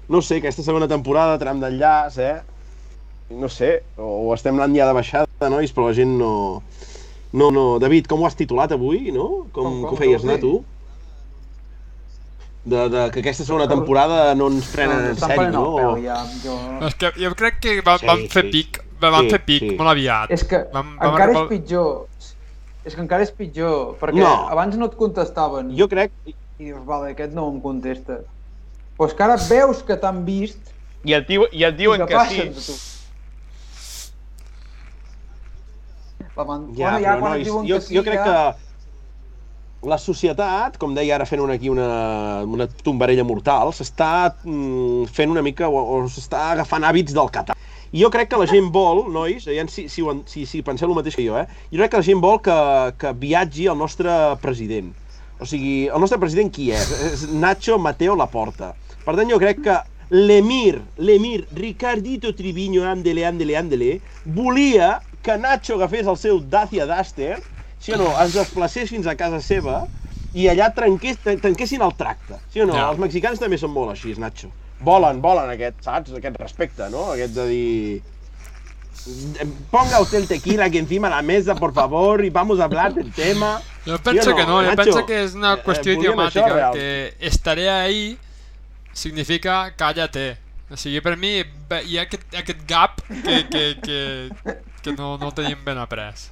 No 0.09 0.23
sé, 0.25 0.39
aquesta 0.39 0.63
segona 0.65 0.87
temporada, 0.89 1.37
tram 1.39 1.59
d'enllaç, 1.61 2.17
eh? 2.23 2.37
No 3.29 3.47
sé, 3.49 3.83
o 3.97 4.33
estem 4.33 4.55
anant 4.57 4.73
ja 4.75 4.87
de 4.89 4.93
baixada, 4.97 5.49
nois, 5.53 5.71
però 5.73 5.89
la 5.89 5.93
gent 5.97 6.15
no... 6.17 6.31
No, 7.31 7.51
no. 7.53 7.77
David, 7.77 8.07
com 8.09 8.23
ho 8.23 8.25
has 8.25 8.33
titulat 8.35 8.71
avui, 8.73 9.11
no? 9.13 9.45
Com, 9.53 9.63
Com- 9.63 9.63
com, 9.69 9.81
com 9.83 9.93
ho 9.93 9.99
feies 9.99 10.23
que 10.23 10.27
anar, 10.31 10.39
tu? 10.41 10.63
De, 12.65 12.89
de 12.89 13.03
que 13.13 13.21
aquesta 13.21 13.45
segona 13.45 13.67
temporada 13.69 14.33
no 14.35 14.49
ens 14.51 14.67
prenen 14.73 15.05
en 15.05 15.13
Estan 15.13 15.31
sèrio, 15.31 15.61
peu, 15.61 15.91
no? 15.93 15.93
ja. 16.03 16.17
Jo... 16.43 16.55
És 16.89 16.97
que 16.99 17.11
jo 17.21 17.31
crec 17.37 17.61
que 17.63 17.75
va, 17.85 17.95
Sí, 18.01 18.09
van 18.09 18.25
fer 18.33 18.43
sí, 18.47 18.51
pic, 18.57 18.81
van 18.99 19.15
Sí, 19.23 19.29
fer 19.35 19.39
pic 19.45 19.63
sí. 19.63 19.71
molt 19.77 19.93
aviat. 19.93 20.33
És 20.35 20.43
que 20.49 20.63
Vam- 20.73 20.91
vam 20.99 21.13
encara 21.13 21.29
arribar- 21.29 21.45
és 21.45 21.53
pitjor. 21.53 22.33
És 22.89 22.95
que 22.97 23.01
encara 23.05 23.23
és 23.29 23.31
pitjor, 23.37 23.95
perquè 24.01 24.19
No. 24.25 24.33
abans 24.51 24.75
no 24.81 24.89
et 24.89 24.97
contestaven. 24.99 25.71
Jo 25.77 25.87
crec... 25.87 26.11
I 26.27 26.33
dius, 26.59 26.81
vale, 26.85 27.13
aquest 27.13 27.31
no 27.37 27.45
em 27.53 27.61
contesta. 27.63 28.19
Pues 28.97 29.13
que 29.15 29.23
ara 29.23 29.37
veus 29.47 29.79
que 29.87 29.95
t'han 29.95 30.25
vist 30.27 30.73
I 31.07 31.13
et, 31.15 31.29
diu, 31.29 31.45
i 31.55 31.63
et 31.63 31.77
diuen 31.77 32.01
i 32.01 32.09
que 32.09 32.17
passen 32.17 32.51
sí. 32.57 32.65
tu. 32.73 32.79
Man... 36.47 36.69
Ja, 36.77 36.95
bueno, 36.95 37.03
ja 37.03 37.13
però 37.13 37.19
quan 37.19 37.33
et 37.33 37.37
nois, 37.37 37.47
diuen 37.47 37.69
jo, 37.69 37.79
que 37.79 37.87
sí, 37.87 37.95
jo 37.97 38.03
crec 38.05 38.19
ja... 38.19 38.25
que 38.25 39.89
la 39.89 39.97
societat, 39.97 40.75
com 40.79 40.93
deia 40.95 41.15
ara 41.15 41.25
fent 41.27 41.41
una, 41.43 41.55
aquí 41.55 41.69
una, 41.71 42.43
una 42.43 42.67
tombarella 42.83 43.23
mortal, 43.23 43.71
s'està 43.75 44.11
mm, 44.43 45.07
fent 45.15 45.31
una 45.31 45.43
mica, 45.45 45.69
o, 45.71 45.79
o 45.79 46.01
s'està 46.11 46.49
agafant 46.55 46.83
hàbits 46.83 47.15
del 47.15 47.31
català. 47.31 47.55
I 47.89 48.03
jo 48.03 48.09
crec 48.13 48.29
que 48.29 48.37
la 48.37 48.45
gent 48.49 48.67
vol, 48.73 49.05
nois, 49.09 49.47
si, 49.71 49.87
si, 49.89 50.03
si, 50.29 50.45
si 50.45 50.61
penseu 50.65 50.91
el 50.91 50.97
mateix 50.97 51.15
que 51.17 51.25
jo, 51.25 51.39
eh? 51.39 51.47
Jo 51.71 51.79
crec 51.79 51.95
que 51.95 52.01
la 52.03 52.05
gent 52.05 52.19
vol 52.21 52.37
que, 52.45 52.57
que 53.01 53.13
viatgi 53.23 53.69
el 53.71 53.79
nostre 53.79 54.11
president. 54.43 54.91
O 55.39 55.47
sigui, 55.47 55.87
el 55.87 56.03
nostre 56.03 56.19
president 56.21 56.51
qui 56.53 56.69
és? 56.75 56.91
És 57.07 57.23
Nacho 57.31 57.79
Mateo 57.81 58.17
Laporta. 58.19 58.73
Per 59.05 59.15
tant, 59.15 59.31
jo 59.31 59.39
crec 59.41 59.63
que 59.65 59.79
l'emir, 60.11 60.81
l'emir 60.99 61.47
Ricardito 61.55 62.35
Triviño, 62.35 62.83
andele, 62.85 63.23
andele, 63.25 63.55
andele, 63.57 63.91
volia 64.37 64.99
que 65.23 65.37
Nacho 65.37 65.75
agafés 65.75 66.07
el 66.07 66.17
seu 66.17 66.39
Dacia 66.39 66.85
Duster, 66.85 67.41
sí 67.79 67.91
o 67.93 67.97
no, 67.97 68.09
es 68.23 68.33
desplacés 68.33 68.89
fins 68.89 69.07
a 69.07 69.15
casa 69.19 69.39
seva 69.41 69.85
i 70.33 70.47
allà 70.47 70.69
trenqués, 70.75 71.17
tren- 71.23 71.39
trenquessin 71.41 71.81
el 71.81 71.95
tracte. 71.97 72.37
Sí 72.53 72.61
o 72.61 72.65
no? 72.69 72.73
Ja. 72.77 72.89
Els 72.91 72.99
mexicans 73.01 73.39
també 73.39 73.57
són 73.57 73.71
molt 73.73 73.91
així, 73.95 74.13
Nacho. 74.19 74.51
Volen, 74.81 75.19
volen 75.21 75.49
aquest, 75.51 75.81
saps? 75.83 76.13
Aquest 76.15 76.37
respecte, 76.39 76.89
no? 76.89 77.11
Aquest 77.11 77.33
de 77.35 77.47
dir... 77.49 78.01
Ponga 79.71 79.99
usted 80.01 80.19
el 80.19 80.27
tequila 80.27 80.65
aquí 80.65 80.77
encima 80.77 81.09
de 81.09 81.15
la 81.15 81.21
mesa, 81.21 81.55
por 81.55 81.73
favor, 81.73 82.23
y 82.23 82.29
vamos 82.29 82.59
a 82.59 82.65
hablar 82.65 82.93
del 82.93 83.11
tema. 83.13 83.61
Jo 83.85 83.97
penso 83.97 84.29
no, 84.31 84.35
que 84.35 84.45
no, 84.45 84.61
Nacho? 84.61 84.75
penso 84.75 85.05
que 85.05 85.23
és 85.23 85.33
una 85.35 85.53
Eh, 85.55 85.63
qüestió 85.63 85.93
eh, 85.93 86.49
real. 86.53 86.73
que 86.73 87.13
estaré 87.19 87.69
ahí 87.69 88.17
significa 88.93 89.73
cállate. 89.75 90.37
O 90.69 90.77
sigui, 90.77 91.01
per 91.01 91.15
mi 91.17 91.39
hi 91.39 91.97
ha 91.97 92.03
aquest, 92.03 92.35
aquest 92.35 92.59
gap 92.69 92.99
que, 93.07 93.47
que, 93.49 93.63
que, 93.81 94.57
que 94.81 94.93
no, 94.97 95.17
no 95.21 95.31
tenim 95.35 95.63
ben 95.65 95.77
après. 95.81 96.29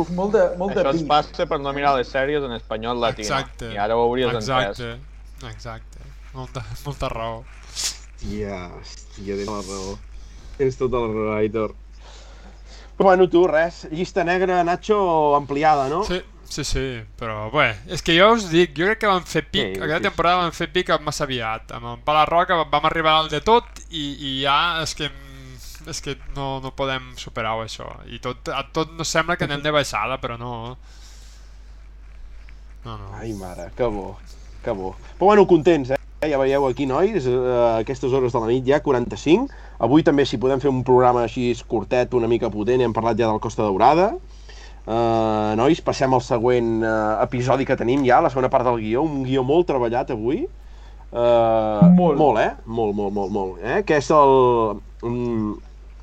Uf, 0.00 0.08
molt 0.16 0.32
de, 0.34 0.42
molt 0.58 0.72
de 0.74 0.80
Això 0.82 0.94
es 0.94 1.02
pit. 1.02 1.08
passa 1.10 1.46
per 1.46 1.58
no 1.60 1.72
mirar 1.76 1.94
les 1.98 2.08
sèries 2.08 2.44
en 2.46 2.54
espanyol 2.56 2.98
latino. 3.00 3.28
Exacte. 3.28 3.68
I 3.74 3.78
ara 3.78 3.96
ho 3.96 4.06
hauries 4.06 4.32
entès. 4.32 4.80
Exacte, 4.80 4.96
exacte. 5.50 5.98
Molta, 6.32 6.64
molta 6.86 7.10
raó. 7.12 7.42
Hòstia, 7.68 8.58
hòstia, 8.78 9.36
tens 9.36 9.50
la 9.50 9.60
raó. 9.68 9.96
Tens 10.56 10.78
tota 10.80 11.02
la 11.02 11.10
raó, 11.12 11.32
Aitor. 11.36 11.74
Però 12.96 13.10
bueno, 13.10 13.28
tu, 13.28 13.46
res. 13.50 13.86
Llista 13.90 14.24
negra, 14.24 14.62
Nacho, 14.64 15.34
ampliada, 15.36 15.88
no? 15.88 16.02
Sí, 16.08 16.22
sí, 16.48 16.64
sí, 16.64 16.84
però 17.18 17.50
bé, 17.52 17.70
és 17.88 18.02
que 18.04 18.16
jo 18.16 18.30
us 18.36 18.48
dic, 18.52 18.72
jo 18.76 18.88
crec 18.88 19.00
que 19.02 19.10
vam 19.10 19.24
fer 19.28 19.42
pic, 19.48 19.74
Sí, 19.76 19.80
aquella 19.80 20.00
sí. 20.00 20.06
temporada 20.08 20.42
vam 20.44 20.52
fer 20.56 20.68
pic 20.72 20.92
massa 21.00 21.24
aviat, 21.24 21.72
amb 21.72 21.88
el 21.92 22.00
Pala 22.04 22.24
Roca 22.28 22.58
vam 22.64 22.88
arribar 22.88 23.14
al 23.22 23.30
de 23.32 23.40
tot 23.44 23.64
i, 23.90 24.04
i 24.20 24.32
ja 24.42 24.82
és 24.82 24.92
que 24.94 25.08
és 25.90 26.00
que 26.04 26.16
no, 26.36 26.60
no 26.62 26.74
podem 26.76 27.12
superar 27.20 27.54
això 27.62 27.88
i 28.06 28.20
tot, 28.22 28.48
a 28.52 28.62
tot 28.74 28.92
no 28.98 29.06
sembla 29.08 29.36
que 29.36 29.48
anem 29.48 29.64
de 29.64 29.72
baixada 29.74 30.20
però 30.22 30.38
no 30.40 30.52
no, 32.84 32.96
no. 32.98 33.12
Ai, 33.14 33.32
mare, 33.38 33.70
que 33.76 33.86
bo, 33.86 34.16
que 34.64 34.72
bo. 34.74 34.96
Però 35.14 35.28
bueno, 35.30 35.46
contents, 35.46 35.92
eh? 35.94 35.98
Ja 36.26 36.38
veieu 36.38 36.66
aquí, 36.66 36.86
nois, 36.86 37.26
eh, 37.26 37.34
a 37.34 37.78
aquestes 37.82 38.12
hores 38.14 38.34
de 38.34 38.40
la 38.42 38.48
nit 38.50 38.66
ja, 38.66 38.80
45. 38.82 39.50
Avui 39.82 40.02
també, 40.06 40.26
si 40.26 40.38
podem 40.42 40.60
fer 40.62 40.70
un 40.70 40.82
programa 40.86 41.22
així 41.26 41.52
curtet, 41.70 42.14
una 42.18 42.30
mica 42.30 42.50
potent, 42.50 42.82
hem 42.82 42.94
parlat 42.94 43.18
ja 43.18 43.30
del 43.30 43.42
Costa 43.42 43.62
Daurada. 43.62 44.12
Uh, 44.82 45.54
nois, 45.54 45.78
passem 45.78 46.10
al 46.10 46.22
següent 46.26 46.80
uh, 46.82 47.22
episodi 47.22 47.66
que 47.66 47.78
tenim 47.78 48.02
ja, 48.02 48.18
la 48.22 48.30
segona 48.34 48.50
part 48.50 48.66
del 48.66 48.80
guió, 48.82 49.04
un 49.06 49.22
guió 49.26 49.44
molt 49.46 49.68
treballat 49.70 50.10
avui. 50.10 50.42
Uh, 51.12 51.86
Molt. 51.92 52.16
Molt, 52.16 52.38
eh? 52.40 52.50
Molt, 52.64 52.96
molt, 52.96 53.12
molt, 53.14 53.30
molt. 53.30 53.58
Eh? 53.62 53.82
Que 53.86 53.98
és 54.00 54.08
el... 54.16 54.80
Um, 55.04 55.52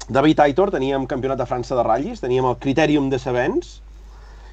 David 0.10 0.41
Aitor, 0.41 0.72
teníem 0.74 1.05
campionat 1.05 1.38
de 1.38 1.45
França 1.45 1.78
de 1.78 1.86
ratllis, 1.86 2.20
teníem 2.24 2.47
el 2.49 2.57
Criterium 2.57 3.12
de 3.12 3.20
Sabens, 3.22 3.78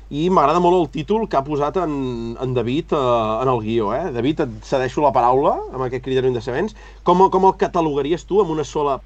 i 0.06 0.28
m'agrada 0.30 0.60
molt 0.62 0.76
el 0.78 0.88
títol 0.94 1.24
que 1.26 1.38
ha 1.38 1.42
posat 1.42 1.80
en, 1.82 2.36
en 2.38 2.52
David 2.54 2.92
eh, 2.94 2.98
en 3.42 3.50
el 3.50 3.62
guió. 3.64 3.90
Eh? 3.96 4.12
David, 4.14 4.44
et 4.44 4.68
cedeixo 4.68 5.02
la 5.02 5.12
paraula 5.14 5.56
amb 5.72 5.86
aquest 5.86 6.04
criteri 6.04 6.30
de 6.34 6.42
sabents. 6.42 6.76
Com, 7.02 7.24
com 7.32 7.48
el 7.48 7.56
catalogaries 7.58 8.26
tu 8.28 8.38
amb 8.42 8.54
una 8.54 8.64
sola 8.64 9.00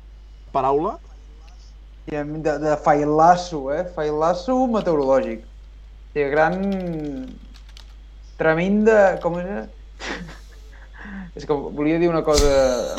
paraula? 0.52 0.98
De, 2.10 2.52
de 2.60 2.76
failasso, 2.84 3.68
eh? 3.72 3.84
Failasso 3.96 4.58
meteorològic. 4.74 5.46
Sigui, 6.12 6.28
gran... 6.34 6.60
Tremenda... 8.40 9.00
Com 9.24 9.38
era? 9.40 9.64
És 11.38 11.46
que 11.46 11.54
volia 11.54 12.00
dir 12.02 12.10
una 12.10 12.24
cosa 12.26 12.50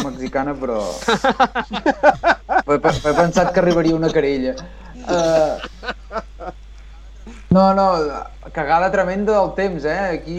mexicana, 0.08 0.56
però... 0.58 0.82
He, 2.72 2.80
he 2.80 3.14
pensat 3.18 3.54
que 3.54 3.62
arribaria 3.64 3.96
una 3.96 4.12
querella. 4.14 4.56
Uh... 5.08 6.52
No, 7.52 7.74
no, 7.76 7.86
cagada 8.56 8.88
tremenda 8.94 9.34
del 9.36 9.50
temps, 9.58 9.84
eh? 9.84 10.22
Aquí 10.22 10.38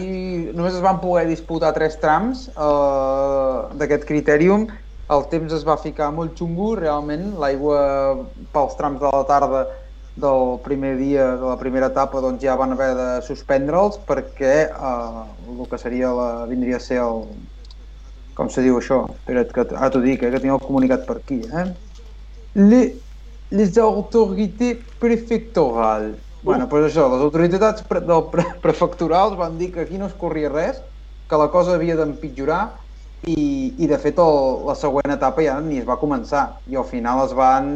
només 0.57 0.73
es 0.73 0.81
van 0.81 0.97
poder 0.97 1.27
disputar 1.29 1.69
tres 1.75 1.99
trams 2.01 2.47
uh, 2.55 3.69
d'aquest 3.77 4.07
Criterium. 4.09 4.65
El 5.13 5.27
temps 5.29 5.53
es 5.53 5.61
va 5.67 5.77
ficar 5.77 6.09
molt 6.15 6.33
xungo, 6.39 6.71
realment. 6.79 7.35
L'aigua 7.37 7.83
pels 8.55 8.73
trams 8.79 8.97
de 9.03 9.13
la 9.13 9.21
tarda 9.29 9.63
del 10.15 10.57
primer 10.65 10.95
dia 10.97 11.35
de 11.37 11.45
la 11.51 11.57
primera 11.57 11.89
etapa 11.93 12.21
doncs 12.21 12.41
ja 12.41 12.57
van 12.57 12.73
haver 12.73 12.91
de 12.97 13.07
suspendre'ls 13.25 13.97
perquè 14.09 14.69
uh, 14.73 15.23
el 15.53 15.65
que 15.69 15.79
seria 15.81 16.11
la, 16.13 16.27
vindria 16.49 16.77
a 16.77 16.83
ser 16.85 16.99
el, 17.01 17.25
com 18.37 18.49
se 18.49 18.61
diu 18.65 18.77
això? 18.81 19.03
Espera't, 19.13 19.53
que 19.53 19.65
ara 19.69 19.89
t'ho 19.93 20.01
dic, 20.01 20.21
eh, 20.25 20.29
que 20.33 20.41
tinc 20.41 20.53
el 20.57 20.61
comunicat 20.65 21.05
per 21.05 21.17
aquí. 21.21 21.41
Eh? 21.45 21.65
Les, 22.55 22.93
les 23.51 23.77
autorités 23.79 24.79
prefectorales. 24.99 26.15
Bueno, 26.43 26.67
doncs 26.67 26.89
això, 26.91 27.07
les 27.13 27.23
autoritats 27.23 27.85
pre 27.87 28.01
del 28.03 28.25
pre 28.33 28.43
prefectorals 28.61 29.37
van 29.39 29.57
dir 29.57 29.71
que 29.73 29.85
aquí 29.85 29.97
no 29.97 30.09
es 30.11 30.17
corria 30.19 30.51
res, 30.51 30.81
que 31.29 31.39
la 31.39 31.47
cosa 31.53 31.77
havia 31.77 31.95
d'empitjorar 31.95 32.63
i, 33.25 33.73
i 33.79 33.87
de 33.87 33.97
fet 33.97 34.19
el, 34.19 34.65
la 34.67 34.75
següent 34.75 35.15
etapa 35.15 35.45
ja 35.45 35.55
ni 35.63 35.79
es 35.79 35.87
va 35.87 35.97
començar. 36.01 36.49
I 36.67 36.77
al 36.81 36.89
final 36.89 37.23
es 37.23 37.33
van 37.37 37.71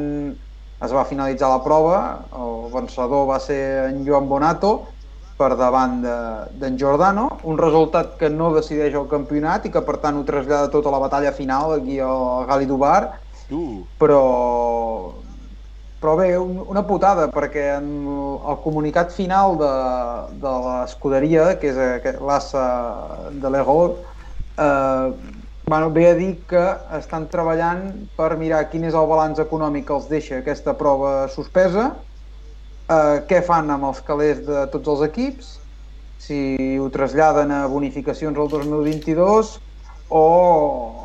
es 0.83 0.93
va 0.93 1.07
finalitzar 1.09 1.49
la 1.49 1.63
prova, 1.65 1.97
el 2.37 2.67
vencedor 2.73 3.25
va 3.31 3.39
ser 3.41 3.61
en 3.87 4.03
Joan 4.05 4.27
Bonato 4.29 4.73
per 5.37 5.53
davant 5.57 5.99
d'en 6.01 6.59
de, 6.59 6.77
Giordano, 6.77 7.27
un 7.49 7.57
resultat 7.57 8.15
que 8.19 8.29
no 8.29 8.51
decideix 8.53 8.95
el 8.97 9.07
campionat 9.09 9.65
i 9.65 9.71
que 9.73 9.81
per 9.85 9.97
tant 10.03 10.17
ho 10.17 10.25
trasllada 10.25 10.69
tota 10.73 10.93
la 10.93 11.01
batalla 11.01 11.33
final 11.33 11.77
aquí 11.77 11.99
al 12.01 12.45
Gali 12.49 12.69
Dubar, 12.69 13.01
Tu. 13.47 13.63
però 13.97 14.21
però 15.97 16.13
bé, 16.15 16.35
un, 16.37 16.59
una 16.61 16.83
putada, 16.85 17.25
perquè 17.33 17.63
en 17.79 17.87
el 18.05 18.57
comunicat 18.61 19.09
final 19.15 19.55
de, 19.57 19.71
de 20.43 20.51
l'escuderia, 20.65 21.47
que 21.57 21.71
és 21.71 22.19
l'assa 22.21 22.65
de 23.33 23.49
l'Ego, 23.49 23.79
eh, 24.61 25.15
Bueno, 25.69 25.91
ve 25.91 26.07
a 26.07 26.13
dir 26.15 26.45
que 26.47 26.61
estan 26.95 27.25
treballant 27.27 27.81
per 28.15 28.37
mirar 28.39 28.61
quin 28.71 28.85
és 28.87 28.95
el 28.95 29.07
balanç 29.09 29.41
econòmic 29.43 29.89
que 29.89 29.95
els 29.97 30.05
deixa 30.07 30.37
aquesta 30.39 30.77
prova 30.79 31.09
suspesa, 31.27 31.89
eh, 32.87 33.17
què 33.27 33.41
fan 33.43 33.73
amb 33.75 33.89
els 33.89 33.99
calés 34.07 34.39
de 34.47 34.61
tots 34.71 34.93
els 34.93 35.03
equips, 35.09 35.49
si 36.15 36.39
ho 36.79 36.87
traslladen 36.89 37.51
a 37.51 37.65
bonificacions 37.67 38.39
al 38.39 38.47
2022 38.47 39.51
o, 40.09 40.25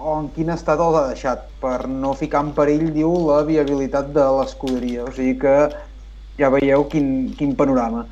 o 0.02 0.16
en 0.20 0.28
quin 0.34 0.52
estat 0.54 0.80
els 0.80 0.96
ha 0.98 1.06
deixat, 1.10 1.46
per 1.62 1.88
no 1.90 2.14
ficar 2.18 2.44
en 2.46 2.52
perill, 2.56 2.90
diu, 2.94 3.12
la 3.28 3.42
viabilitat 3.46 4.12
de 4.14 4.26
l'escuderia. 4.38 5.06
O 5.06 5.14
sigui 5.14 5.36
que 5.42 5.56
ja 6.38 6.50
veieu 6.54 6.86
quin, 6.92 7.08
quin 7.38 7.56
panorama. 7.58 8.06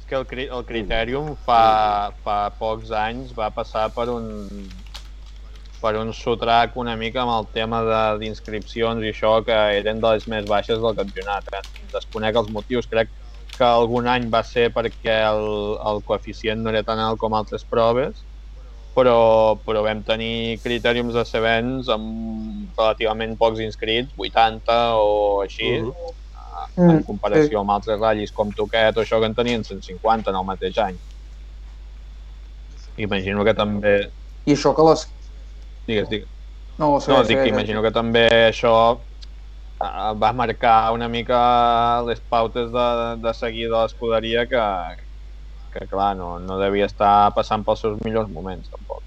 És 0.00 0.06
que 0.08 0.16
el, 0.18 0.26
el 0.48 0.64
Criterium 0.68 1.34
fa, 1.46 2.12
fa 2.24 2.38
pocs 2.58 2.92
anys 2.92 3.34
va 3.36 3.52
passar 3.54 3.88
per 3.94 4.08
un 4.12 4.32
per 5.82 5.96
un 5.98 6.12
sotrac 6.14 6.76
una 6.78 6.92
mica 6.94 7.24
amb 7.24 7.32
el 7.34 7.48
tema 7.56 7.80
d'inscripcions 8.20 9.02
i 9.02 9.08
això 9.10 9.32
que 9.42 9.56
eren 9.80 9.98
de 9.98 10.12
les 10.14 10.28
més 10.30 10.46
baixes 10.46 10.78
del 10.78 10.94
campionat. 10.94 11.48
Eh? 11.58 11.62
Desconec 11.90 12.38
els 12.38 12.52
motius, 12.54 12.86
crec 12.86 13.10
que 13.56 13.66
algun 13.66 14.06
any 14.08 14.28
va 14.30 14.44
ser 14.46 14.68
perquè 14.72 15.16
el, 15.26 15.48
el 15.90 15.98
coeficient 16.06 16.62
no 16.62 16.70
era 16.70 16.84
tan 16.86 17.02
alt 17.02 17.18
com 17.18 17.34
altres 17.34 17.66
proves, 17.68 18.22
però, 18.94 19.56
però 19.64 19.82
vam 19.84 20.02
tenir 20.04 20.60
criteriums 20.64 21.14
de 21.14 21.24
Sevens 21.28 21.88
amb 21.92 22.72
relativament 22.78 23.36
pocs 23.40 23.62
inscrits, 23.64 24.12
80 24.16 24.80
o 25.00 25.40
així, 25.44 25.78
Mhm. 25.80 25.92
en 26.76 26.98
Mm, 26.98 27.04
comparació 27.04 27.60
amb 27.60 27.70
altres 27.70 27.98
ratllis 28.00 28.32
com 28.32 28.50
Toquet 28.52 28.96
o 28.96 29.00
això 29.02 29.18
que 29.20 29.26
en 29.26 29.34
tenien 29.34 29.64
150 29.64 30.30
en 30.30 30.36
el 30.36 30.44
mateix 30.44 30.78
any. 30.78 30.98
Imagino 32.96 33.44
que 33.44 33.54
també... 33.54 34.12
I 34.46 34.54
això 34.54 34.74
que 34.76 34.84
les... 34.88 35.06
Digues, 35.86 36.08
digues. 36.08 36.28
No, 36.78 36.92
No, 36.94 37.00
segueix, 37.00 37.28
dic 37.28 37.42
que 37.42 37.48
imagino 37.52 37.82
que 37.82 37.92
també 37.92 38.26
això 38.48 38.74
eh, 38.96 40.12
va 40.22 40.32
marcar 40.32 40.92
una 40.92 41.08
mica 41.08 42.02
les 42.06 42.20
pautes 42.20 42.70
de, 42.72 42.88
de 43.22 43.34
seguir 43.34 43.68
de 43.68 43.76
l'escuderia 43.76 44.46
que, 44.48 44.64
que 45.72 45.86
clar, 45.88 46.12
no, 46.16 46.36
no 46.38 46.58
devia 46.60 46.86
estar 46.90 47.32
passant 47.36 47.64
pels 47.64 47.82
seus 47.84 47.98
millors 48.04 48.30
moments, 48.30 48.68
tampoc. 48.72 49.02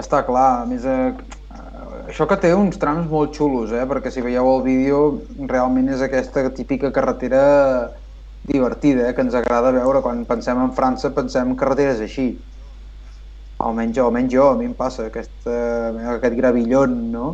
Està 0.00 0.22
clar, 0.24 0.62
a 0.62 0.68
més, 0.68 0.86
eh, 0.88 1.12
eh, 1.52 1.96
això 2.08 2.24
que 2.28 2.38
té 2.40 2.54
uns 2.56 2.78
trams 2.80 3.10
molt 3.10 3.36
xulos, 3.36 3.74
eh? 3.76 3.84
perquè 3.90 4.10
si 4.10 4.24
veieu 4.24 4.48
el 4.54 4.62
vídeo 4.64 5.02
realment 5.50 5.90
és 5.92 6.00
aquesta 6.00 6.46
típica 6.56 6.90
carretera 6.96 7.42
divertida, 8.48 9.10
eh? 9.10 9.14
que 9.14 9.20
ens 9.20 9.36
agrada 9.36 9.74
veure. 9.76 10.00
Quan 10.00 10.24
pensem 10.24 10.64
en 10.64 10.72
França 10.78 11.12
pensem 11.12 11.52
en 11.52 11.60
carreteres 11.60 12.00
així. 12.00 12.30
Almenys, 13.62 14.00
almenys 14.02 14.32
jo, 14.32 14.48
a 14.48 14.56
mi 14.58 14.70
em 14.70 14.72
passa 14.74 15.10
aquest, 15.10 15.44
aquest 16.16 16.40
gravillon, 16.40 16.96
no? 17.12 17.26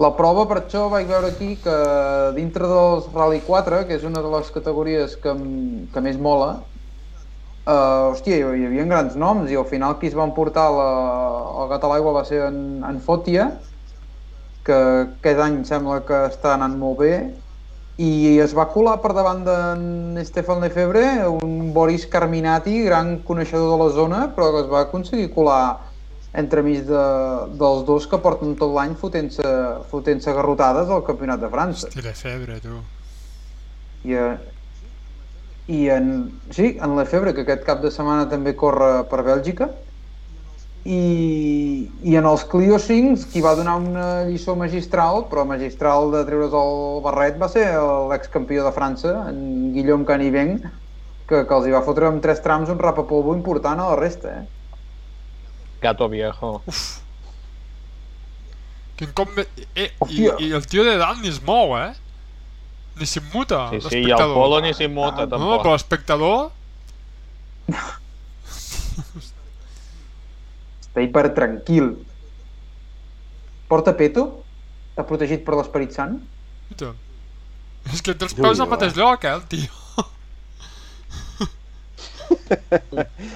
La 0.00 0.14
prova, 0.16 0.46
per 0.48 0.62
això, 0.62 0.86
vaig 0.88 1.08
veure 1.10 1.28
aquí 1.28 1.54
que 1.60 1.76
dintre 2.36 2.68
dels 2.70 3.08
Rally 3.12 3.42
4, 3.44 3.84
que 3.88 3.98
és 3.98 4.06
una 4.08 4.22
de 4.24 4.30
les 4.32 4.48
categories 4.54 5.16
que, 5.20 5.34
que 5.92 6.04
més 6.06 6.16
mola, 6.16 6.54
Uh, 7.70 8.08
hòstia, 8.10 8.38
hi, 8.40 8.64
havia 8.66 8.84
grans 8.88 9.16
noms 9.20 9.50
i 9.52 9.56
al 9.60 9.66
final 9.68 9.98
qui 10.00 10.08
es 10.08 10.14
va 10.16 10.24
emportar 10.24 10.64
la, 10.72 10.86
el 11.60 11.68
gat 11.68 11.82
a 11.84 11.90
l'aigua 11.90 12.14
va 12.16 12.22
ser 12.24 12.40
en, 12.46 12.56
en 12.88 12.96
Fòtia, 13.04 13.44
que 14.64 14.78
aquest 15.02 15.42
any 15.44 15.58
sembla 15.68 16.00
que 16.08 16.22
està 16.30 16.54
anant 16.56 16.78
molt 16.80 17.02
bé, 17.04 17.12
i 18.00 18.40
es 18.40 18.56
va 18.56 18.66
colar 18.72 18.96
per 19.04 19.12
davant 19.12 19.44
d'en 19.44 20.24
Stefan 20.24 20.64
Lefebvre, 20.64 21.04
un 21.36 21.70
Boris 21.76 22.08
Carminati, 22.08 22.78
gran 22.88 23.18
coneixedor 23.28 23.74
de 23.74 23.78
la 23.84 23.90
zona, 23.92 24.22
però 24.34 24.50
que 24.54 24.64
es 24.64 24.72
va 24.72 24.82
aconseguir 24.88 25.28
colar 25.36 25.62
entremig 26.32 26.84
de, 26.86 27.02
dels 27.58 27.84
dos 27.86 28.06
que 28.06 28.20
porten 28.22 28.54
tot 28.58 28.72
l'any 28.74 28.94
fotent-se 28.98 29.50
fotent 29.90 30.22
garrotades 30.26 30.90
al 30.90 31.04
Campionat 31.06 31.42
de 31.42 31.50
França. 31.50 31.88
Hosti, 31.88 32.04
de 32.06 32.14
febre, 32.14 32.60
tu. 32.62 32.78
I, 34.06 34.14
eh, 34.14 34.34
i 35.70 35.84
en, 35.90 36.30
sí, 36.54 36.76
en 36.80 36.96
Lefebvre, 36.96 37.34
que 37.34 37.46
aquest 37.46 37.64
cap 37.66 37.82
de 37.82 37.90
setmana 37.94 38.28
també 38.30 38.54
corre 38.58 39.04
per 39.10 39.24
Bèlgica, 39.26 39.70
i, 40.80 41.90
i 42.08 42.14
en 42.16 42.24
els 42.24 42.46
Clio 42.48 42.78
5, 42.80 43.26
qui 43.32 43.42
va 43.44 43.56
donar 43.58 43.76
una 43.82 44.06
lliçó 44.24 44.54
magistral, 44.56 45.26
però 45.28 45.44
magistral 45.44 46.08
de 46.14 46.22
treure's 46.28 46.54
el 46.56 47.02
barret, 47.04 47.36
va 47.42 47.50
ser 47.52 47.66
l'excampió 48.08 48.64
de 48.64 48.72
França, 48.72 49.12
en 49.28 49.74
Guillaume 49.74 50.08
Caniveng, 50.08 50.56
que, 51.28 51.42
que 51.44 51.58
els 51.58 51.68
hi 51.68 51.74
va 51.74 51.84
fotre 51.84 52.08
amb 52.08 52.22
tres 52.24 52.40
trams 52.42 52.72
un 52.72 52.80
rapapolvo 52.80 53.36
important 53.36 53.82
a 53.82 53.90
la 53.92 54.00
resta, 54.00 54.38
eh? 54.40 54.59
Gato 55.80 56.08
viejo. 56.12 56.62
Quin 59.00 59.12
com... 59.16 59.28
Eh, 59.40 59.46
i, 59.80 59.86
Hòstia. 60.04 60.34
I 60.44 60.50
el 60.58 60.66
tio 60.68 60.84
de 60.84 60.96
dalt 61.00 61.22
ni 61.24 61.30
es 61.32 61.40
mou, 61.46 61.72
eh? 61.78 61.94
Ni 63.00 63.06
s'immuta, 63.08 63.62
Sí, 63.72 63.80
sí, 63.86 64.00
i 64.04 64.10
el 64.12 64.34
polo 64.34 64.58
ni 64.60 64.74
s'immuta, 64.76 65.24
No, 65.24 65.30
tampoc. 65.32 65.62
però 65.62 65.72
l'espectador... 65.76 66.50
Està 70.84 71.04
hiper 71.04 71.24
tranquil. 71.36 71.92
Porta 73.70 73.94
peto? 73.96 74.24
Està 74.90 75.04
protegit 75.08 75.44
per 75.46 75.54
l'Esperit 75.56 75.94
Sant? 75.96 76.18
Mira. 76.72 76.92
És 77.94 78.02
que 78.04 78.12
té 78.12 78.26
els 78.26 78.34
peus 78.36 78.60
al 78.60 78.68
mateix 78.68 78.92
lloc, 78.98 79.24
eh, 79.24 79.32
el 79.32 79.44
tio. 79.48 79.72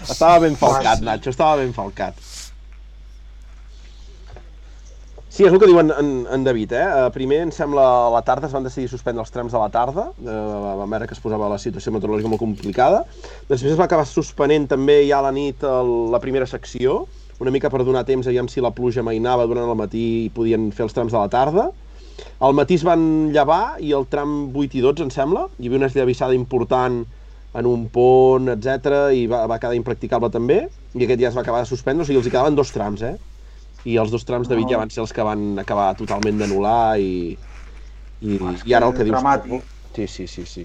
Estava 0.03 0.41
ben 0.45 0.57
falcat, 0.59 1.01
Nacho, 1.07 1.31
estava 1.33 1.57
ben 1.63 1.73
falcat. 1.75 2.19
Sí, 5.35 5.43
és 5.43 5.51
el 5.51 5.59
que 5.59 5.67
diu 5.67 5.81
en, 5.81 5.89
en, 6.31 6.43
David, 6.47 6.73
eh? 6.79 6.83
Eh, 6.87 7.07
Primer, 7.11 7.41
em 7.43 7.51
sembla, 7.51 7.83
a 8.05 8.11
la 8.15 8.21
tarda 8.23 8.47
es 8.47 8.53
van 8.55 8.63
decidir 8.63 8.87
suspendre 8.93 9.19
els 9.25 9.33
trams 9.35 9.51
de 9.51 9.59
la 9.59 9.67
tarda, 9.67 10.05
eh, 10.23 10.35
vam 10.79 10.93
veure 10.95 11.09
que 11.11 11.17
es 11.17 11.23
posava 11.25 11.49
la 11.51 11.59
situació 11.59 11.91
meteorològica 11.91 12.31
molt 12.31 12.39
complicada. 12.39 13.01
Després 13.49 13.73
es 13.73 13.81
va 13.81 13.89
acabar 13.89 14.05
suspenent 14.07 14.69
també 14.71 15.01
ja 15.09 15.19
a 15.19 15.25
la 15.27 15.33
nit 15.35 15.67
el, 15.67 15.91
la 16.15 16.23
primera 16.23 16.47
secció, 16.47 17.01
una 17.43 17.51
mica 17.51 17.67
per 17.67 17.83
donar 17.83 18.05
temps, 18.07 18.31
aviam 18.31 18.47
si 18.47 18.63
la 18.63 18.71
pluja 18.79 19.03
mainava 19.03 19.49
durant 19.51 19.67
el 19.67 19.81
matí 19.83 20.05
i 20.29 20.31
podien 20.39 20.71
fer 20.71 20.87
els 20.87 20.95
trams 20.95 21.11
de 21.11 21.19
la 21.19 21.27
tarda. 21.35 21.67
Al 22.39 22.55
matí 22.55 22.79
es 22.79 22.87
van 22.87 23.35
llevar 23.35 23.81
i 23.83 23.91
el 23.91 24.07
tram 24.07 24.55
8 24.55 24.79
i 24.79 24.87
12, 24.87 25.09
em 25.09 25.13
sembla, 25.19 25.49
hi 25.59 25.67
havia 25.67 25.83
una 25.83 25.91
esllavissada 25.91 26.39
important 26.39 27.03
en 27.59 27.75
un 27.75 27.89
pont, 27.91 28.55
etc 28.55 29.09
i 29.11 29.27
va, 29.27 29.49
va 29.51 29.59
quedar 29.59 29.75
impracticable 29.83 30.31
també, 30.31 30.69
i 30.95 31.03
aquest 31.03 31.27
ja 31.27 31.35
es 31.35 31.43
va 31.43 31.43
acabar 31.43 31.67
de 31.67 31.75
suspendre, 31.75 32.07
o 32.07 32.07
sigui, 32.07 32.23
els 32.23 32.31
hi 32.31 32.39
quedaven 32.39 32.55
dos 32.55 32.71
trams, 32.71 33.03
eh? 33.03 33.17
I 33.85 33.99
els 34.01 34.13
dos 34.13 34.25
trams 34.25 34.49
de 34.49 34.57
Vic 34.57 34.71
ja 34.73 34.81
van 34.81 34.91
ser 34.93 35.03
els 35.05 35.13
que 35.13 35.25
van 35.27 35.59
acabar 35.61 35.91
totalment 35.99 36.39
d'anul·lar 36.41 36.97
i, 37.01 37.35
i, 38.25 38.39
i 38.65 38.75
ara 38.77 38.89
el 38.89 38.97
que 38.97 39.05
dius... 39.05 39.17
Dramàtic. 39.19 39.65
Sí, 39.95 40.07
sí, 40.09 40.27
sí, 40.27 40.45
sí. 40.49 40.65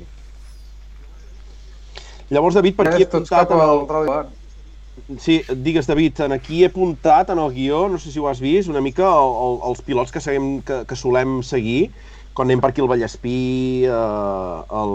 Llavors, 2.29 2.55
David, 2.55 2.77
per 2.77 2.87
aquí 2.89 3.03
he 3.03 3.09
apuntat... 3.09 3.51
En 3.51 3.63
el... 3.65 5.17
Sí, 5.19 5.39
digues, 5.65 5.87
David, 5.87 6.19
en 6.25 6.35
aquí 6.35 6.63
he 6.63 6.69
apuntat 6.69 7.31
en 7.33 7.39
el 7.41 7.51
guió, 7.55 7.87
no 7.89 7.99
sé 7.99 8.11
si 8.11 8.19
ho 8.19 8.27
has 8.29 8.39
vist, 8.43 8.69
una 8.69 8.83
mica 8.83 9.07
el, 9.07 9.35
el, 9.45 9.59
els 9.71 9.83
pilots 9.87 10.11
que, 10.13 10.21
seguim, 10.23 10.59
que, 10.67 10.83
que 10.87 10.97
solem 10.99 11.39
seguir 11.43 11.89
quan 12.37 12.47
anem 12.47 12.61
per 12.63 12.69
aquí 12.71 12.83
al 12.83 12.87
Vallespí, 12.87 13.83
eh, 13.83 14.59
el, 14.79 14.93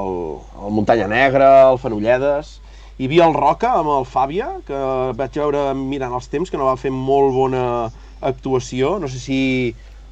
el, 0.00 0.12
el 0.66 0.76
Muntanya 0.78 1.06
Negra, 1.10 1.70
el 1.70 1.78
Fenolledes... 1.78 2.61
Hi 3.00 3.06
havia 3.08 3.24
el 3.26 3.34
Roca 3.34 3.70
amb 3.78 3.90
el 3.94 4.04
Fàbia, 4.06 4.48
que 4.68 4.78
vaig 5.18 5.38
veure 5.40 5.62
mirant 5.78 6.12
els 6.18 6.28
temps, 6.32 6.50
que 6.52 6.58
no 6.60 6.68
va 6.68 6.76
fer 6.80 6.92
molt 6.92 7.32
bona 7.34 7.62
actuació. 8.20 8.98
No 9.02 9.08
sé 9.10 9.18
si 9.22 9.38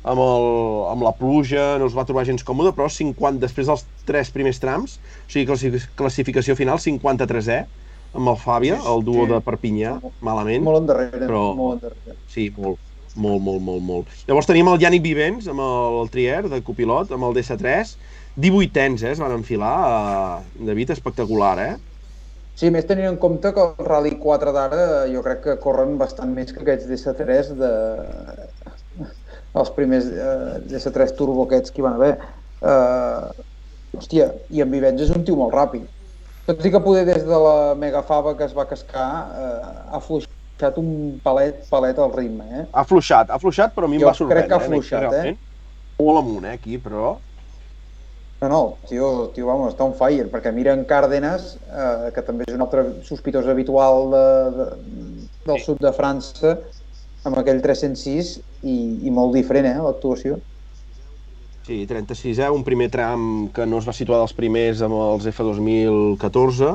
amb, 0.02 0.18
el, 0.24 0.46
amb 0.94 1.04
la 1.04 1.12
pluja 1.18 1.74
no 1.78 1.86
es 1.90 1.96
va 1.96 2.06
trobar 2.08 2.24
gens 2.28 2.44
còmode, 2.46 2.72
però 2.76 2.88
50, 2.90 3.38
després 3.42 3.68
dels 3.68 3.84
tres 4.08 4.32
primers 4.34 4.58
trams, 4.62 4.96
o 4.98 5.32
sigui, 5.32 5.46
classi- 5.50 5.90
classificació 6.00 6.56
final 6.58 6.80
53è, 6.80 7.58
amb 8.16 8.32
el 8.32 8.38
Fàbia, 8.40 8.80
el 8.90 9.04
duo 9.06 9.26
de 9.30 9.42
Perpinyà, 9.44 9.98
malament. 10.24 10.64
Molt 10.66 10.80
endarrere, 10.80 11.26
Però- 11.28 11.50
molt 11.54 11.76
endarrere. 11.78 12.16
Sí, 12.26 12.48
molt, 12.56 12.80
molt, 13.14 13.42
molt, 13.44 13.60
molt, 13.68 13.84
molt. 13.92 14.16
Llavors 14.26 14.48
tenim 14.48 14.72
el 14.72 14.80
Yannick 14.82 15.04
Vivens 15.04 15.46
amb 15.52 15.60
el, 15.62 16.00
el 16.00 16.10
Trier 16.10 16.48
de 16.48 16.62
copilot, 16.66 17.12
amb 17.12 17.28
el 17.28 17.36
DS3. 17.36 17.94
18 18.40 18.82
ens, 18.88 19.02
eh, 19.04 19.12
es 19.12 19.20
van 19.20 19.36
enfilar. 19.36 19.76
Uh, 20.48 20.66
David, 20.66 20.90
espectacular, 20.96 21.54
eh? 21.68 21.76
Sí, 22.60 22.68
més 22.68 22.84
tenint 22.84 23.08
en 23.08 23.16
compte 23.16 23.54
que 23.56 23.62
el 23.62 23.86
Rally 23.86 24.18
4 24.20 24.52
d'ara 24.52 24.80
jo 25.08 25.22
crec 25.24 25.38
que 25.46 25.52
corren 25.62 25.94
bastant 26.00 26.34
més 26.36 26.50
que 26.52 26.60
aquests 26.60 26.90
DS3 26.90 27.54
de... 27.56 27.70
els 29.60 29.70
primers 29.76 30.10
eh, 30.12 30.58
DS3 30.68 31.14
turbo 31.16 31.46
aquests 31.46 31.72
que 31.72 31.80
hi 31.80 31.86
van 31.86 31.96
haver. 31.96 32.10
Eh, 32.60 33.46
hòstia, 33.96 34.28
i 34.52 34.60
en 34.60 34.68
Vivens 34.74 35.00
és 35.06 35.14
un 35.14 35.24
tio 35.24 35.38
molt 35.40 35.56
ràpid. 35.56 35.86
Tot 36.50 36.60
i 36.68 36.74
que 36.74 36.82
poder 36.84 37.06
des 37.08 37.24
de 37.24 37.40
la 37.46 37.72
megafava 37.80 38.36
que 38.36 38.44
es 38.44 38.52
va 38.58 38.68
cascar 38.68 39.08
eh, 39.40 39.72
ha 39.96 40.02
fluixat 40.04 40.76
un 40.84 40.92
palet, 41.24 41.64
palet 41.72 41.96
al 41.96 42.12
ritme, 42.12 42.44
eh? 42.50 42.66
Ha 42.76 42.84
fluixat, 42.92 43.32
ha 43.32 43.40
fluixat, 43.40 43.72
però 43.72 43.88
a 43.88 43.94
mi 43.94 44.02
em 44.02 44.04
Jo 44.04 44.12
va 44.12 44.16
sorprendre. 44.20 44.44
crec 44.44 44.52
que 44.52 44.58
ha 44.58 44.66
eh, 44.66 44.68
fluixat, 44.68 45.00
eh? 45.00 45.08
realment. 45.08 45.42
Molt 46.04 46.24
amunt, 46.26 46.44
eh, 46.44 46.60
aquí, 46.60 46.76
però... 46.76 47.16
No, 48.40 48.48
no, 48.48 48.60
tio, 48.88 49.28
tio, 49.34 49.44
vamos, 49.50 49.74
està 49.74 49.84
on 49.84 49.92
fire, 49.98 50.30
perquè 50.32 50.48
mira 50.56 50.72
en 50.72 50.86
Cárdenas, 50.88 51.58
eh, 51.68 52.08
que 52.14 52.22
també 52.24 52.46
és 52.48 52.54
un 52.56 52.62
altre 52.64 52.86
sospitós 53.04 53.44
habitual 53.52 54.06
de, 54.14 54.22
de, 54.54 54.66
del 55.44 55.58
Sí. 55.58 55.66
sud 55.66 55.82
de 55.84 55.92
França, 55.92 56.54
amb 57.28 57.36
aquell 57.36 57.60
306, 57.60 58.38
i, 58.64 58.76
i 59.04 59.12
molt 59.12 59.36
diferent, 59.36 59.68
eh, 59.68 59.82
l'actuació. 59.84 60.38
Sí, 61.66 61.84
36, 61.86 62.38
eh? 62.40 62.48
un 62.48 62.64
primer 62.64 62.88
tram 62.90 63.50
que 63.52 63.66
no 63.68 63.78
es 63.78 63.86
va 63.86 63.92
situar 63.92 64.22
dels 64.22 64.32
primers 64.32 64.80
amb 64.82 64.96
els 64.96 65.28
F2014, 65.28 66.72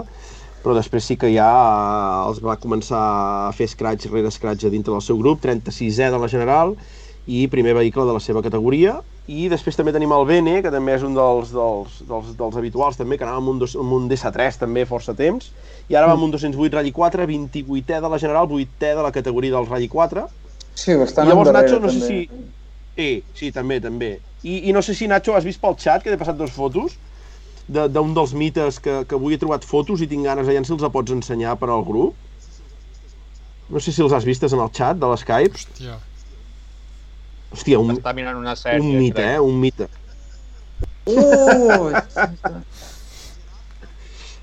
però 0.61 0.77
després 0.77 1.09
sí 1.09 1.17
que 1.17 1.33
ja 1.33 1.49
eh, 1.49 2.29
els 2.29 2.43
va 2.45 2.59
començar 2.61 3.01
a 3.49 3.51
fer 3.57 3.65
scratch 3.73 4.05
rere 4.13 4.29
scratch 4.29 4.69
a 4.69 4.73
dintre 4.73 4.93
del 4.93 5.01
seu 5.01 5.17
grup, 5.17 5.41
36è 5.41 6.11
de 6.13 6.21
la 6.21 6.29
General 6.29 6.77
i 7.25 7.47
primer 7.49 7.73
vehicle 7.73 8.05
de 8.05 8.13
la 8.13 8.21
seva 8.21 8.45
categoria. 8.45 8.99
I 9.27 9.47
després 9.49 9.73
també 9.77 9.89
tenim 9.95 10.11
el 10.13 10.25
Bene, 10.29 10.59
que 10.61 10.69
també 10.69 10.93
és 10.93 11.03
un 11.05 11.15
dels, 11.17 11.49
dels, 11.55 11.95
dels, 12.05 12.27
dels 12.37 12.57
habituals 12.59 12.97
també, 12.99 13.17
que 13.17 13.25
anava 13.25 13.39
amb 13.41 13.49
un, 13.55 13.59
dos, 13.63 13.73
amb 13.75 13.95
un 13.97 14.05
DS3 14.11 14.59
també 14.61 14.83
força 14.85 15.15
temps, 15.17 15.47
i 15.89 15.95
ara 15.97 16.05
va 16.11 16.13
amb 16.13 16.27
un 16.27 16.33
208 16.35 16.77
Rally 16.77 16.91
4, 16.93 17.25
28è 17.31 18.01
de 18.03 18.11
la 18.11 18.19
General, 18.21 18.45
8è 18.45 18.91
de 18.99 19.01
la 19.07 19.11
categoria 19.15 19.55
dels 19.57 19.69
Rally 19.71 19.87
4, 19.89 20.27
Sí, 20.75 20.93
bastant 20.99 21.25
i 21.25 21.31
llavors, 21.31 21.49
endarrere, 21.49 21.71
Nacho, 21.71 21.81
no 21.81 21.89
sé 21.89 21.99
també. 21.99 22.27
si... 22.29 22.53
Sí, 22.95 23.23
sí, 23.33 23.51
també, 23.51 23.79
també. 23.81 24.11
I, 24.43 24.69
I 24.69 24.73
no 24.75 24.81
sé 24.85 24.93
si, 24.93 25.07
Nacho, 25.09 25.33
has 25.35 25.43
vist 25.47 25.59
pel 25.63 25.73
xat 25.79 26.03
que 26.03 26.11
t'he 26.13 26.19
passat 26.21 26.37
dos 26.37 26.51
fotos 26.53 26.93
de- 27.67 27.87
d'un 27.89 28.13
dels 28.13 28.33
mites 28.37 28.77
que, 28.79 29.01
que 29.09 29.17
avui 29.17 29.33
he 29.35 29.41
trobat 29.41 29.65
fotos 29.65 30.03
i 30.05 30.07
tinc 30.07 30.23
ganes, 30.27 30.47
aviam 30.47 30.63
si 30.67 30.75
els 30.75 30.85
pots 30.93 31.11
ensenyar 31.15 31.57
per 31.57 31.71
al 31.73 31.83
grup. 31.83 32.13
No 33.73 33.81
sé 33.81 33.91
si 33.91 34.03
els 34.05 34.13
has 34.13 34.27
vistes 34.27 34.53
en 34.53 34.61
el 34.61 34.69
xat 34.69 34.99
de 35.01 35.09
l'Skype. 35.09 35.57
Hòstia. 35.57 35.97
Hòstia, 37.55 37.79
un, 37.79 37.95
Està 37.95 38.11
mirant 38.15 38.37
una 38.37 38.55
sèrie, 38.59 38.83
un 38.83 38.99
mite, 38.99 39.21
crec. 39.21 39.33
eh? 39.33 39.39
Un 39.39 39.59
mite. 39.63 39.87
Uh! 41.05 41.93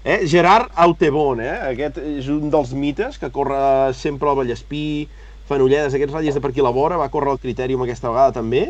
Eh? 0.02 0.26
Gerard 0.26 0.66
Autebon, 0.74 1.38
eh? 1.38 1.52
Aquest 1.62 2.00
és 2.02 2.26
un 2.26 2.48
dels 2.50 2.72
mites 2.74 3.20
que 3.22 3.28
corre 3.30 3.92
sempre 3.94 4.26
al 4.32 4.34
Vallespí, 4.40 5.06
Fenolledes, 5.46 5.94
aquests 5.94 6.16
ratlles 6.16 6.34
de 6.34 6.42
per 6.42 6.50
aquí 6.50 6.58
a 6.58 6.66
la 6.66 6.72
vora, 6.74 6.98
va 6.98 7.06
córrer 7.12 7.36
el 7.36 7.38
Criterium 7.38 7.84
aquesta 7.84 8.10
vegada 8.10 8.34
també. 8.34 8.64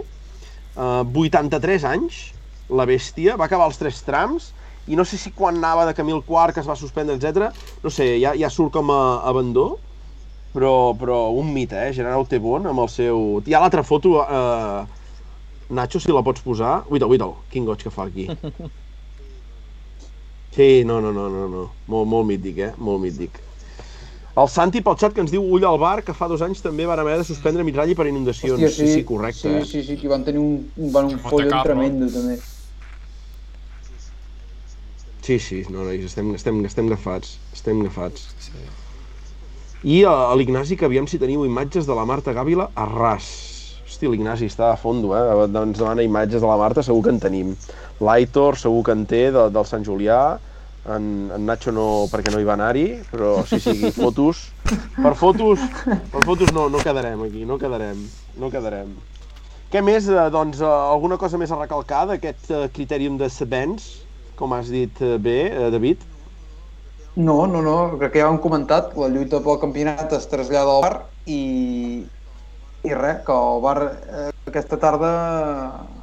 Uh, 0.77 1.01
83 1.25 1.87
anys, 1.89 2.19
la 2.69 2.85
bèstia, 2.89 3.39
va 3.41 3.47
acabar 3.49 3.71
els 3.71 3.81
tres 3.81 4.03
trams, 4.05 4.51
i 4.93 4.99
no 4.99 5.07
sé 5.09 5.17
si 5.17 5.33
quan 5.33 5.57
anava 5.57 5.87
de 5.89 5.95
camí 5.97 6.13
al 6.13 6.21
quart, 6.27 6.53
que 6.53 6.61
es 6.61 6.69
va 6.69 6.77
suspendre, 6.77 7.17
etc. 7.17 7.49
no 7.81 7.91
sé, 7.93 8.19
ja, 8.21 8.35
ja 8.37 8.53
surt 8.53 8.73
com 8.77 8.93
a 8.93 9.01
abandó, 9.29 9.79
però, 10.53 10.93
però 10.99 11.31
un 11.37 11.53
mite, 11.53 11.79
eh? 11.89 11.93
Gerard 11.97 12.21
Autebon 12.21 12.69
amb 12.71 12.85
el 12.85 12.91
seu... 12.93 13.43
Hi 13.47 13.57
ha 13.57 13.63
l'altra 13.65 13.83
foto, 13.83 14.21
eh... 14.25 15.01
Nacho, 15.73 16.01
si 16.03 16.13
la 16.13 16.23
pots 16.25 16.45
posar... 16.45 16.83
Uita, 16.93 17.09
uita, 17.09 17.31
quin 17.51 17.65
goig 17.65 17.83
que 17.83 17.93
fa 17.93 18.07
aquí. 18.11 18.29
Sí, 20.53 20.85
no, 20.85 21.01
no, 21.01 21.13
no, 21.13 21.31
no, 21.31 21.49
no. 21.49 21.63
Molt, 21.89 22.09
molt 22.13 22.27
mític, 22.29 22.59
eh? 22.61 22.73
Molt 22.77 23.01
mític. 23.01 23.39
El 24.37 24.49
Santi 24.49 24.81
pel 24.85 24.99
xat 25.01 25.15
que 25.17 25.21
ens 25.25 25.33
diu 25.33 25.45
Ull 25.45 25.65
al 25.69 25.79
bar, 25.81 26.03
que 26.05 26.15
fa 26.17 26.29
dos 26.29 26.45
anys 26.45 26.61
també 26.65 26.85
van 26.89 27.01
haver 27.01 27.19
de 27.21 27.25
suspendre 27.25 27.65
Mitralli 27.65 27.97
per 27.97 28.07
inundacions. 28.09 28.61
Hòstia, 28.61 28.73
sí, 28.73 28.99
sí, 28.99 29.05
correcte, 29.09 29.43
sí, 29.45 29.55
eh? 29.55 29.65
sí, 29.69 29.83
sí, 29.89 29.97
que 30.01 30.11
van 30.13 30.25
tenir 30.25 30.41
un, 30.41 30.59
un, 30.77 30.93
van 30.93 31.09
un 31.09 31.19
follon 31.25 31.57
tremendo, 31.65 32.09
també. 32.13 32.37
Sí, 35.23 35.39
sí, 35.39 35.63
no, 35.71 35.85
nois, 35.87 36.05
estem, 36.09 36.33
estem, 36.37 36.61
estem 36.69 36.89
agafats. 36.93 37.37
Estem 37.57 37.85
agafats. 37.85 38.29
Sí. 38.43 38.65
I 39.83 40.05
a, 40.07 40.13
a 40.31 40.35
l'Ignasi, 40.39 40.77
que 40.79 40.87
aviam 40.87 41.09
si 41.11 41.19
teniu 41.19 41.43
imatges 41.43 41.89
de 41.89 41.95
la 41.99 42.05
Marta 42.07 42.31
Gàvila 42.37 42.69
a 42.79 42.85
ras. 42.87 43.27
Hosti, 43.83 44.07
l'Ignasi 44.07 44.47
està 44.47 44.71
a 44.71 44.79
fondo, 44.79 45.11
eh? 45.19 45.23
Ens 45.49 45.81
demana 45.81 46.05
imatges 46.07 46.41
de 46.41 46.47
la 46.47 46.59
Marta, 46.61 46.85
segur 46.87 47.03
que 47.03 47.11
en 47.11 47.19
tenim. 47.23 47.51
L'Aitor 47.99 48.59
segur 48.63 48.85
que 48.87 48.95
en 48.95 49.03
té, 49.11 49.25
de, 49.35 49.49
del 49.51 49.67
Sant 49.67 49.83
Julià. 49.87 50.21
En, 50.83 51.05
en 51.35 51.45
Nacho 51.47 51.75
no, 51.75 51.87
perquè 52.11 52.31
no 52.35 52.39
hi 52.43 52.47
va 52.47 52.55
anar-hi, 52.55 52.87
però 53.11 53.37
sí, 53.47 53.59
sí, 53.63 53.91
fotos... 53.95 54.49
Per 54.97 55.13
fotos, 55.19 55.63
per 55.85 56.23
fotos 56.27 56.51
no, 56.55 56.69
no 56.71 56.81
quedarem 56.83 57.23
aquí, 57.27 57.43
no 57.47 57.59
quedarem, 57.59 58.01
no 58.39 58.51
quedarem. 58.51 58.95
Què 59.73 59.83
més, 59.83 60.07
eh, 60.11 60.29
doncs, 60.35 60.63
eh, 60.63 60.71
alguna 60.71 61.19
cosa 61.19 61.39
més 61.43 61.51
a 61.51 61.59
recalcar 61.59 62.07
d'aquest 62.11 62.51
eh, 62.51 62.65
critèrium 62.75 63.19
de 63.19 63.31
Sebens, 63.31 63.91
com 64.39 64.55
has 64.55 64.71
dit 64.75 65.03
bé, 65.23 65.39
David? 65.75 66.03
No, 67.15 67.47
no, 67.47 67.61
no, 67.61 67.99
crec 68.01 68.13
que 68.15 68.21
ja 68.23 68.29
ho 68.31 68.33
hem 68.33 68.41
comentat, 68.41 68.95
la 68.97 69.09
lluita 69.13 69.43
pel 69.45 69.59
campionat 69.61 70.13
es 70.17 70.25
trasllada 70.31 70.73
al 70.79 70.85
bar 70.85 70.95
i, 71.29 71.41
i 72.89 72.95
res, 72.97 73.19
que 73.27 73.35
el 73.37 73.61
bar 73.61 73.77
eh, 73.85 74.31
aquesta 74.49 74.79
tarda 74.81 75.11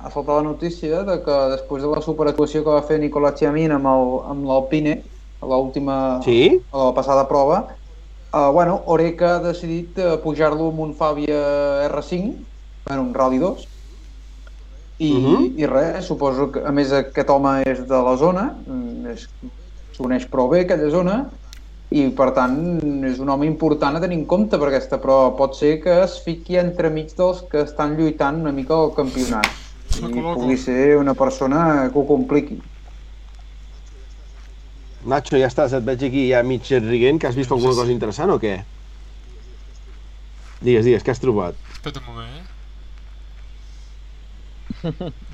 ha 0.06 0.12
saltat 0.14 0.36
la 0.38 0.44
notícia 0.46 1.02
de 1.08 1.16
que 1.26 1.38
després 1.56 1.82
de 1.82 1.90
la 1.90 2.04
superactuació 2.06 2.62
que 2.64 2.76
va 2.78 2.84
fer 2.86 3.00
Nicolas 3.02 3.40
Chiamin 3.40 3.74
amb 3.80 3.90
el- 3.90 4.20
amb 4.36 4.46
l'Alpine, 4.46 4.94
a 5.42 5.50
l'última, 5.50 5.98
Sí? 6.22 6.60
a 6.72 6.86
la 6.92 6.94
passada 6.94 7.26
prova, 7.28 7.64
eh, 8.32 8.50
bueno, 8.54 8.84
Oreca 8.86 9.38
ha 9.38 9.44
decidit 9.48 9.98
eh, 9.98 10.18
pujar-lo 10.22 10.70
amb 10.70 10.80
un 10.86 10.94
Fabia 10.94 11.42
R5 11.90 12.46
en 12.94 13.00
un 13.00 13.14
Rally 13.16 13.40
2 13.40 13.66
i, 15.00 15.14
Mhm. 15.14 15.58
i 15.58 15.66
res, 15.66 16.06
suposo 16.06 16.52
que 16.52 16.60
a 16.62 16.72
més 16.72 16.92
aquest 16.94 17.30
home 17.30 17.64
és 17.66 17.82
de 17.88 17.98
la 18.04 18.16
zona, 18.18 18.60
és, 19.10 19.26
coneix 20.00 20.26
prou 20.32 20.48
bé 20.52 20.60
aquella 20.64 20.90
zona 20.94 21.16
i 21.90 22.04
per 22.16 22.30
tant 22.38 22.56
és 23.10 23.18
un 23.24 23.30
home 23.34 23.48
important 23.50 23.98
a 23.98 24.02
tenir 24.04 24.18
en 24.20 24.26
compte 24.30 24.60
per 24.62 24.68
aquesta 24.70 25.00
prova. 25.02 25.32
Pot 25.38 25.52
ser 25.58 25.74
que 25.84 25.94
es 26.04 26.14
fiqui 26.26 26.54
entremig 26.62 27.08
dels 27.18 27.40
que 27.52 27.60
estan 27.66 27.96
lluitant 27.98 28.36
una 28.44 28.54
mica 28.56 28.74
al 28.78 28.94
campionat 28.98 29.50
i 30.00 30.22
pugui 30.22 30.58
ser 30.62 30.98
una 31.00 31.16
persona 31.18 31.60
que 31.92 32.00
ho 32.00 32.06
compliqui. 32.08 32.58
Nacho, 35.10 35.38
ja 35.40 35.48
estàs, 35.48 35.74
et 35.74 35.84
veig 35.88 36.02
aquí 36.10 36.24
ja 36.30 36.44
mig 36.44 36.64
riguent, 36.84 37.20
que 37.20 37.28
has 37.30 37.38
vist 37.40 37.52
alguna 37.56 37.76
cosa 37.78 37.92
interessant 37.96 38.32
o 38.36 38.40
què? 38.42 38.56
Digues, 40.60 40.86
digues, 40.86 41.04
què 41.08 41.12
has 41.16 41.24
trobat? 41.24 41.56
Espera 41.72 42.00
un 42.04 42.08
moment, 42.12 42.32
eh? 42.36 42.44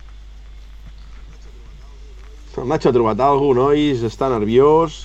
El 2.57 2.67
Nacho 2.71 2.89
ha 2.89 2.95
trobat 2.95 3.19
alguna 3.19 3.65
nois, 3.69 4.03
està 4.07 4.29
nerviós, 4.31 5.01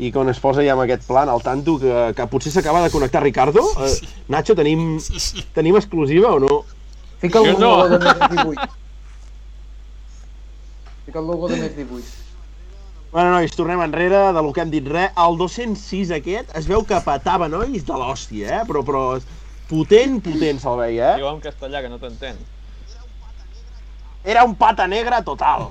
i 0.00 0.10
quan 0.12 0.28
es 0.32 0.40
posa 0.40 0.64
ja 0.64 0.72
amb 0.74 0.84
aquest 0.86 1.06
plan 1.08 1.28
al 1.28 1.42
tanto 1.44 1.78
que, 1.80 1.94
que 2.16 2.26
potser 2.32 2.52
s'acaba 2.52 2.82
de 2.84 2.90
connectar 2.92 3.22
Ricardo. 3.22 3.62
Eh, 3.84 3.94
Nacho, 4.32 4.54
tenim, 4.56 4.98
Sí, 5.00 5.20
sí. 5.20 5.44
tenim 5.54 5.76
exclusiva 5.76 6.32
o 6.36 6.40
no? 6.40 6.62
Fica 7.20 7.40
el 7.40 7.52
Jo 7.52 7.58
no. 7.60 7.70
logo 7.76 7.88
de 7.88 7.98
més 8.04 8.30
18. 8.30 8.68
Fica 11.06 11.18
el 11.20 11.26
logo 11.26 11.48
de 11.48 11.56
més 11.60 11.76
18. 11.76 12.16
Bueno, 13.10 13.32
nois, 13.34 13.50
tornem 13.58 13.80
enrere 13.82 14.20
de 14.32 14.42
lo 14.46 14.52
que 14.54 14.62
hem 14.62 14.70
dit 14.70 14.86
res. 14.86 15.10
El 15.18 15.36
206 15.40 16.12
aquest 16.14 16.52
es 16.56 16.68
veu 16.70 16.84
que 16.86 17.00
patava, 17.04 17.48
nois, 17.50 17.82
de 17.84 17.96
l'hòstia, 17.98 18.60
eh? 18.60 18.64
Però, 18.68 18.84
però 18.86 19.02
potent, 19.68 20.20
potent 20.22 20.62
se'l 20.62 20.78
veia, 20.78 21.16
eh? 21.16 21.18
Diu 21.18 21.28
en 21.32 21.40
castellà, 21.42 21.82
que 21.82 21.90
no 21.90 21.98
t'entén. 21.98 22.38
Era 24.24 24.44
un 24.44 24.54
pata 24.54 24.86
negra 24.86 25.22
total. 25.22 25.68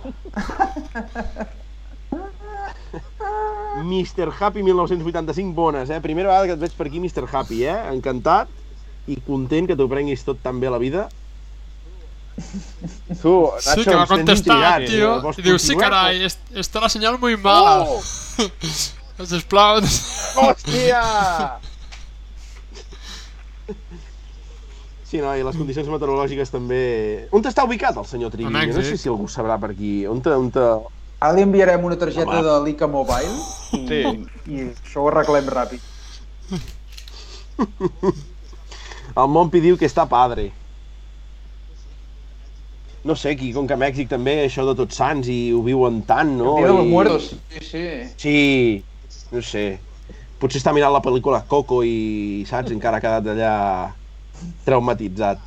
Mr. 3.84 4.32
Happy 4.40 4.64
1985 4.64 5.54
bones, 5.54 5.90
eh? 5.90 6.02
Primera 6.02 6.30
vegada 6.30 6.48
que 6.48 6.54
et 6.58 6.60
veig 6.60 6.74
per 6.76 6.88
aquí, 6.90 7.00
Mr. 7.00 7.28
Happy, 7.32 7.64
eh? 7.66 7.78
Encantat 7.94 8.50
i 9.10 9.16
content 9.26 9.68
que 9.70 9.76
t'ho 9.78 9.88
prenguis 9.90 10.24
tot 10.26 10.42
tan 10.44 10.60
bé 10.60 10.68
a 10.68 10.72
la 10.74 10.78
vida. 10.82 11.08
Tu, 13.22 13.34
Sí, 13.60 13.84
que 13.84 13.96
va 13.96 14.08
contestar, 14.08 14.56
intrigats, 14.56 14.90
tío. 14.90 15.30
eh? 15.30 15.34
Digo, 15.44 15.60
sí, 15.60 15.74
continuar? 15.76 15.90
caray, 15.92 16.24
es- 16.26 16.40
está 16.56 16.80
la 16.80 16.90
señal 16.90 17.20
muy 17.20 17.38
mala. 17.38 17.82
Oh! 17.86 18.02
Sisplau. 19.26 19.82
Hòstia! 20.36 21.60
Sí, 25.10 25.18
no, 25.18 25.32
i 25.34 25.42
les 25.42 25.58
condicions 25.58 25.88
meteorològiques 25.90 26.52
també... 26.54 26.80
On 27.34 27.42
està 27.50 27.64
ubicat 27.66 27.98
el 27.98 28.06
senyor 28.06 28.30
Trivi? 28.30 28.52
No 28.54 28.84
sé 28.86 28.94
si 28.94 29.10
algú 29.10 29.26
sabrà 29.32 29.56
per 29.58 29.72
aquí. 29.74 30.04
On 30.06 30.20
te, 30.22 30.30
on 30.38 30.52
te... 30.54 30.66
Ara 31.20 31.34
li 31.36 31.42
enviarem 31.44 31.82
una 31.84 31.98
targeta 32.00 32.30
Home. 32.30 32.44
de 32.46 32.54
l'ICA 32.68 32.88
Mobile 32.88 33.34
i, 33.74 33.82
Sí. 33.90 34.04
i 34.54 34.62
això 34.70 35.02
ho 35.02 35.10
arreglem 35.10 35.50
ràpid. 35.50 35.82
El 39.20 39.28
Mompi 39.34 39.60
diu 39.66 39.76
que 39.82 39.90
està 39.90 40.06
padre. 40.08 40.52
No 43.04 43.16
sé, 43.18 43.34
aquí, 43.34 43.50
com 43.56 43.66
que 43.68 43.74
a 43.74 43.80
Mèxic 43.82 44.10
també, 44.12 44.38
això 44.46 44.66
de 44.68 44.76
tots 44.78 44.98
sants, 45.02 45.28
i 45.32 45.52
ho 45.56 45.64
viuen 45.66 46.02
tant, 46.08 46.36
no? 46.38 46.58
Dia 46.60 46.68
de 46.70 46.78
los 46.78 46.88
muertos. 46.88 47.32
Sí, 47.50 47.66
sí. 47.66 47.86
Sí, 48.22 48.38
no 49.34 49.42
sé. 49.42 49.80
Potser 50.40 50.62
està 50.62 50.72
mirant 50.76 50.94
la 50.94 51.02
pel·lícula 51.04 51.42
Coco 51.50 51.82
i, 51.84 52.46
saps, 52.48 52.72
encara 52.76 53.00
ha 53.00 53.04
quedat 53.04 53.26
allà 53.34 53.54
traumatitzat. 54.66 55.40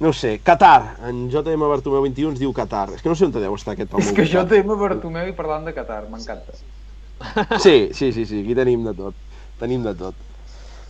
No 0.00 0.10
ho 0.10 0.12
sé, 0.14 0.36
Qatar, 0.46 0.96
en 1.08 1.24
JM 1.30 1.64
Bartomeu 1.68 2.04
21 2.06 2.30
ens 2.36 2.38
diu 2.38 2.52
Qatar. 2.54 2.92
És 2.94 3.02
que 3.02 3.08
no 3.10 3.16
sé 3.18 3.26
on 3.26 3.32
deu 3.34 3.54
estar 3.54 3.74
aquest 3.74 3.88
És 3.90 4.10
poble 4.12 4.14
que 4.14 4.46
tema 4.48 4.76
Bartomeu 4.78 5.26
i 5.26 5.34
parlant 5.34 5.64
de 5.66 5.74
Qatar, 5.74 6.04
m'encanta. 6.10 6.54
Sí, 7.58 7.90
sí, 7.92 8.12
sí, 8.12 8.24
sí, 8.24 8.44
aquí 8.44 8.54
tenim 8.54 8.84
de 8.86 8.94
tot. 8.94 9.14
Tenim 9.58 9.82
de 9.82 9.94
tot. 9.98 10.14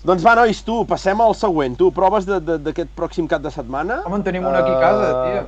Doncs 0.04 0.22
va, 0.24 0.34
nois, 0.38 0.60
tu, 0.62 0.82
passem 0.86 1.20
al 1.24 1.34
següent. 1.34 1.74
Tu, 1.78 1.88
proves 1.96 2.26
d'aquest 2.28 2.92
pròxim 2.94 3.26
cap 3.26 3.42
de 3.42 3.50
setmana? 3.50 4.02
Home, 4.06 4.20
en 4.20 4.26
tenim 4.26 4.44
una 4.46 4.60
aquí 4.60 4.70
a 4.76 4.80
casa, 4.82 5.08
Eh, 5.08 5.32
tia. 5.32 5.46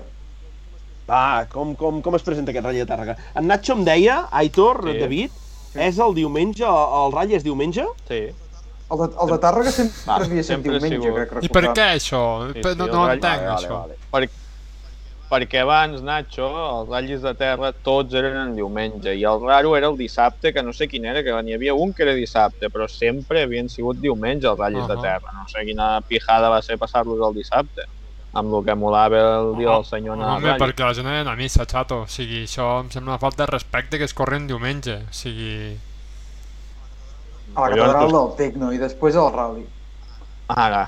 Va, 1.11 1.47
com, 1.53 1.75
com, 1.77 2.01
com 2.03 2.15
es 2.17 2.23
presenta 2.23 2.51
aquest 2.51 2.65
ratll 2.65 2.81
de 2.81 2.87
Tàrrega? 2.87 3.17
En 3.35 3.47
Nacho 3.51 3.75
em 3.75 3.85
deia, 3.85 4.29
Aitor, 4.31 4.83
Sí. 4.87 4.93
sí. 4.93 4.99
David, 5.01 5.31
és 5.75 5.99
el 5.99 6.15
diumenge, 6.15 6.65
el 6.65 7.13
ratll 7.13 7.35
és 7.37 7.45
diumenge? 7.45 7.85
Sí. 8.09 8.21
El 8.91 8.99
de, 8.99 9.07
el 9.23 9.29
de 9.31 9.39
Tàrrega 9.39 9.71
sempre 9.71 10.03
Va, 10.09 10.17
havia 10.17 10.43
ha 10.43 10.57
diumenge, 10.59 10.89
sigut. 10.91 11.17
crec 11.31 11.45
I 11.45 11.49
per 11.49 11.63
recordar. 11.63 11.75
què 11.79 11.89
això? 11.97 12.23
Sí, 12.53 12.63
sí, 12.63 12.77
no, 12.77 12.85
el 12.87 12.93
no 12.93 13.03
entenc 13.13 13.43
Vale, 13.47 13.57
això. 13.57 13.81
vale. 13.87 13.99
Per, 14.11 14.23
perquè 15.31 15.61
abans, 15.63 16.01
Nacho, 16.03 16.49
els 16.81 16.89
ratllis 16.91 17.21
de 17.23 17.33
terra 17.39 17.71
tots 17.87 18.17
eren 18.19 18.35
en 18.41 18.57
diumenge 18.57 19.13
i 19.15 19.23
el 19.23 19.45
raro 19.47 19.77
era 19.79 19.87
el 19.87 19.97
dissabte, 19.97 20.51
que 20.53 20.63
no 20.67 20.73
sé 20.75 20.89
quin 20.91 21.05
era, 21.07 21.23
que 21.23 21.31
n'hi 21.47 21.55
havia 21.55 21.75
un 21.79 21.93
que 21.95 22.03
era 22.03 22.15
dissabte, 22.19 22.67
però 22.69 22.89
sempre 22.91 23.45
havien 23.47 23.69
sigut 23.71 24.01
diumenge 24.03 24.49
els 24.51 24.59
ratllis 24.59 24.89
de 24.91 24.97
Ahà. 24.97 25.03
terra. 25.07 25.31
No 25.39 25.47
sé 25.47 25.63
quina 25.69 26.01
pijada 26.09 26.49
va 26.51 26.59
ser 26.67 26.77
passar-los 26.83 27.23
al 27.23 27.35
dissabte, 27.39 27.87
amb 28.33 28.53
el 28.59 28.65
que 28.67 28.75
molava 28.75 29.21
el 29.39 29.53
dia 29.57 29.71
del 29.71 29.85
senyor 29.87 30.19
anar 30.19 30.33
Home, 30.41 30.57
perquè 30.59 30.83
la 30.87 30.95
gent 30.99 31.07
ha 31.07 31.15
d'anar 31.21 31.33
a 31.35 31.37
missa, 31.39 31.63
xato. 31.65 32.03
O 32.03 32.11
sigui, 32.11 32.43
això 32.49 32.81
em 32.81 32.91
sembla 32.91 33.13
una 33.15 33.23
falta 33.23 33.45
de 33.47 33.53
respecte 33.53 33.99
que 33.99 34.05
es 34.11 34.15
corren 34.15 34.49
diumenge. 34.51 34.97
O 35.07 35.15
sigui... 35.15 35.79
A 37.55 37.67
la 37.67 37.75
jo 37.75 37.83
catedral 37.83 38.13
del 38.15 38.33
Tecno 38.39 38.71
i 38.73 38.79
després 38.79 39.17
al 39.19 39.33
rally. 39.35 39.67
Ara. 40.51 40.85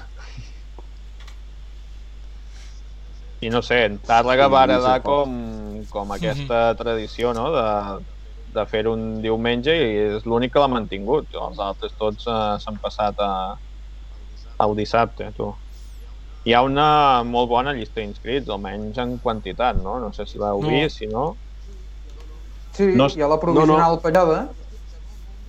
I 3.43 3.51
no 3.51 3.63
sé, 3.67 3.85
en 3.89 3.99
Tàrrega 4.07 4.47
Sí, 4.47 4.53
va 4.55 4.63
heredar 4.69 4.97
sí. 5.01 5.05
com, 5.07 5.33
com 5.91 6.13
aquesta 6.15 6.63
tradició, 6.79 7.33
no?, 7.35 7.49
de, 7.55 7.67
de 8.55 8.65
fer 8.71 8.85
un 8.87 9.17
diumenge 9.25 9.75
i 9.75 9.91
és 10.19 10.27
l'únic 10.29 10.53
que 10.55 10.63
l'ha 10.63 10.71
mantingut. 10.71 11.35
Els 11.35 11.59
altres 11.59 11.97
tots 11.99 12.29
eh, 12.31 12.39
s'han 12.63 12.79
passat 12.83 13.19
a, 13.19 13.33
al 14.63 14.77
dissabte, 14.79 15.33
tu. 15.35 15.51
Hi 16.47 16.55
ha 16.55 16.63
una 16.67 16.87
molt 17.27 17.51
bona 17.51 17.75
llista 17.75 18.01
d'inscrits, 18.01 18.51
almenys 18.51 18.99
en 19.03 19.19
quantitat, 19.23 19.79
no? 19.83 19.99
No 20.03 20.11
sé 20.15 20.27
si 20.27 20.39
l'heu 20.39 20.63
No. 20.63 20.71
vist, 20.71 21.03
si 21.03 21.11
no... 21.11 21.33
Sí, 22.73 22.93
No 22.97 23.07
hi 23.11 23.23
ha 23.23 23.29
la 23.29 23.39
provisional 23.41 23.97
no, 23.97 23.97
no. 23.99 24.03
pallada. 24.03 24.43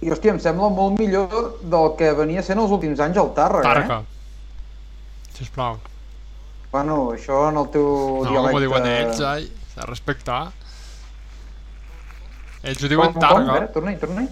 I, 0.04 0.10
hòstia, 0.12 0.34
em 0.36 0.40
sembla 0.44 0.68
molt 0.74 0.98
millor 1.00 1.54
del 1.64 1.94
que 2.00 2.10
venia 2.18 2.44
sent 2.44 2.60
els 2.60 2.72
últims 2.76 3.00
anys 3.04 3.18
al 3.22 3.30
Tàrrega, 3.38 3.64
Targa. 3.70 4.00
eh? 4.02 5.38
Sisplau. 5.38 5.78
Bueno, 6.74 6.98
això 7.14 7.48
en 7.50 7.58
el 7.62 7.68
teu 7.74 7.86
No, 7.86 8.30
dialecte... 8.30 8.52
com 8.52 8.58
ho 8.58 8.64
diuen 8.66 8.88
ells, 8.90 9.22
ai. 9.30 9.48
S'ha 9.74 9.82
de 9.82 9.88
respectar. 9.90 10.40
Ells 12.64 12.80
ho 12.80 12.88
Com, 12.88 12.90
diuen 12.96 13.14
com? 13.14 13.22
Targa. 13.22 13.58
Eh? 13.64 13.68
Torna-hi, 13.76 13.98
torna-hi. 14.02 14.28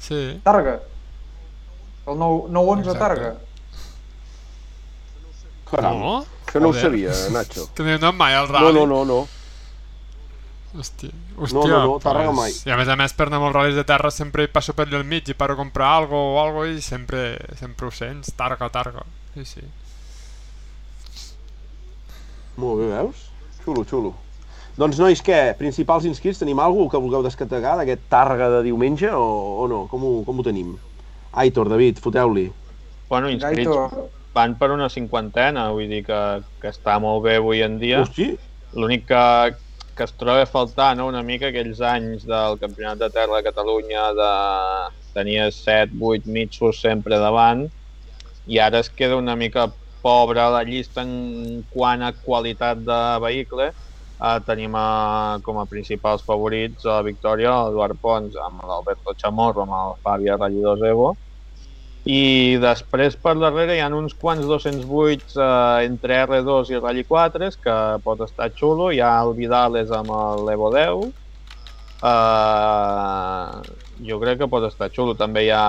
Sí. 0.00 0.20
Tàrrega. 0.44 0.76
El 2.10 2.16
9-11 2.18 2.78
Exacte. 2.80 2.98
Tàrrega. 3.04 3.32
Caram, 5.70 5.98
No? 6.00 6.14
això 6.46 6.60
no 6.60 6.68
ho 6.70 6.74
sabia, 6.74 7.12
Nacho. 7.30 7.68
Que 7.74 7.84
no 7.86 7.90
he 7.92 7.98
anat 8.00 8.14
mai 8.18 8.34
al 8.34 8.48
No, 8.48 8.52
rally. 8.58 8.74
no, 8.80 8.86
no, 8.86 9.04
no. 9.04 9.18
Hòstia, 10.70 11.10
No, 11.34 11.42
hòstia, 11.42 11.66
no, 11.66 11.78
no, 11.82 11.98
Tàrrega 11.98 12.32
mai. 12.34 12.52
I 12.66 12.70
a 12.70 12.76
més 12.78 12.88
a 12.88 12.94
més 12.98 13.14
per 13.18 13.26
anar 13.26 13.40
a 13.40 13.42
molts 13.42 13.56
ral·lis 13.56 13.78
de 13.78 13.84
terra 13.86 14.10
sempre 14.14 14.44
hi 14.46 14.50
passo 14.52 14.74
per 14.76 14.86
allà 14.86 15.00
al 15.00 15.06
mig 15.08 15.28
i 15.28 15.34
paro 15.34 15.56
a 15.56 15.58
comprar 15.58 15.88
algo 15.96 16.18
o 16.34 16.38
algo 16.38 16.64
i 16.68 16.78
sempre, 16.84 17.34
sempre 17.58 17.88
ho 17.88 17.90
sents, 17.94 18.30
Targa, 18.38 18.68
Targa. 18.70 19.02
Sí, 19.34 19.44
sí. 19.44 19.64
Molt 22.60 22.82
bé, 22.82 22.90
veus? 22.92 23.24
Xulo, 23.64 23.84
xulo. 23.88 24.14
Doncs, 24.78 25.00
nois, 25.02 25.20
què? 25.26 25.40
Principals 25.58 26.06
inscrits, 26.06 26.38
tenim 26.40 26.60
alguna 26.62 26.90
que 26.92 27.00
vulgueu 27.02 27.24
descategar 27.26 27.74
d'aquest 27.80 28.06
Tàrrega 28.12 28.48
de 28.54 28.62
diumenge 28.68 29.10
o, 29.10 29.26
o 29.64 29.66
no? 29.68 29.82
Com 29.90 30.06
ho, 30.06 30.12
com 30.28 30.38
ho 30.38 30.46
tenim? 30.46 30.76
Aitor, 31.42 31.68
David, 31.72 31.98
foteu-li. 32.04 32.46
Bueno, 33.10 33.30
inscrits 33.32 33.74
van 34.34 34.54
per 34.54 34.70
una 34.70 34.86
cinquantena, 34.88 35.66
vull 35.74 35.90
dir 35.90 36.04
que, 36.06 36.20
que 36.62 36.70
està 36.70 37.00
molt 37.02 37.24
bé 37.26 37.40
avui 37.40 37.64
en 37.66 37.80
dia. 37.82 38.04
Hosti, 38.04 38.30
L'únic 38.78 39.08
que, 39.08 39.22
que 40.00 40.06
es 40.08 40.14
troba 40.16 40.40
a 40.40 40.46
faltar 40.48 40.94
no, 40.96 41.04
una 41.10 41.20
mica 41.20 41.50
aquells 41.50 41.80
anys 41.84 42.22
del 42.24 42.54
Campionat 42.62 43.02
de 43.02 43.08
Terra 43.12 43.36
de 43.36 43.44
Catalunya 43.44 44.04
de 44.16 44.28
tenies 45.12 45.58
7, 45.66 45.98
8 46.00 46.32
mitjos 46.36 46.78
sempre 46.80 47.18
davant 47.20 47.66
i 48.48 48.56
ara 48.64 48.80
es 48.80 48.88
queda 48.88 49.18
una 49.20 49.34
mica 49.36 49.66
pobra 50.00 50.46
la 50.54 50.62
llista 50.64 51.04
en 51.04 51.60
quant 51.68 52.06
a 52.06 52.14
qualitat 52.16 52.80
de 52.86 53.00
vehicle. 53.26 53.68
Uh, 54.20 54.38
tenim 54.44 54.72
uh, 54.76 55.36
com 55.44 55.60
a 55.60 55.66
principals 55.68 56.24
favorits 56.24 56.88
a 56.88 56.98
la 56.98 57.04
victòria 57.04 57.52
l'Eduard 57.66 58.00
Pons 58.00 58.40
amb 58.46 58.64
l'Alberto 58.68 59.14
Chamorro, 59.20 59.64
amb 59.64 59.76
el 59.82 59.94
Fabio 60.04 60.40
Rallidors 60.40 60.84
Evo, 60.88 61.14
i 62.10 62.56
després 62.62 63.14
per 63.22 63.36
darrere 63.38 63.76
hi 63.76 63.80
ha 63.84 63.88
uns 63.94 64.14
quants 64.18 64.46
208 64.48 65.36
eh, 65.38 65.86
entre 65.86 66.16
R2 66.24 66.72
i 66.72 66.78
Rally 66.80 67.04
4 67.06 67.50
que 67.62 67.76
pot 68.04 68.22
estar 68.26 68.48
xulo. 68.56 68.88
Hi 68.90 69.00
ha 69.04 69.12
el 69.22 69.34
Vidales 69.38 69.92
amb 69.94 70.10
l'Evo 70.46 70.70
10. 70.74 71.04
Eh, 72.10 73.74
jo 74.08 74.18
crec 74.22 74.40
que 74.40 74.48
pot 74.50 74.66
estar 74.66 74.88
xulo. 74.96 75.14
També 75.20 75.44
hi 75.46 75.52
ha 75.54 75.66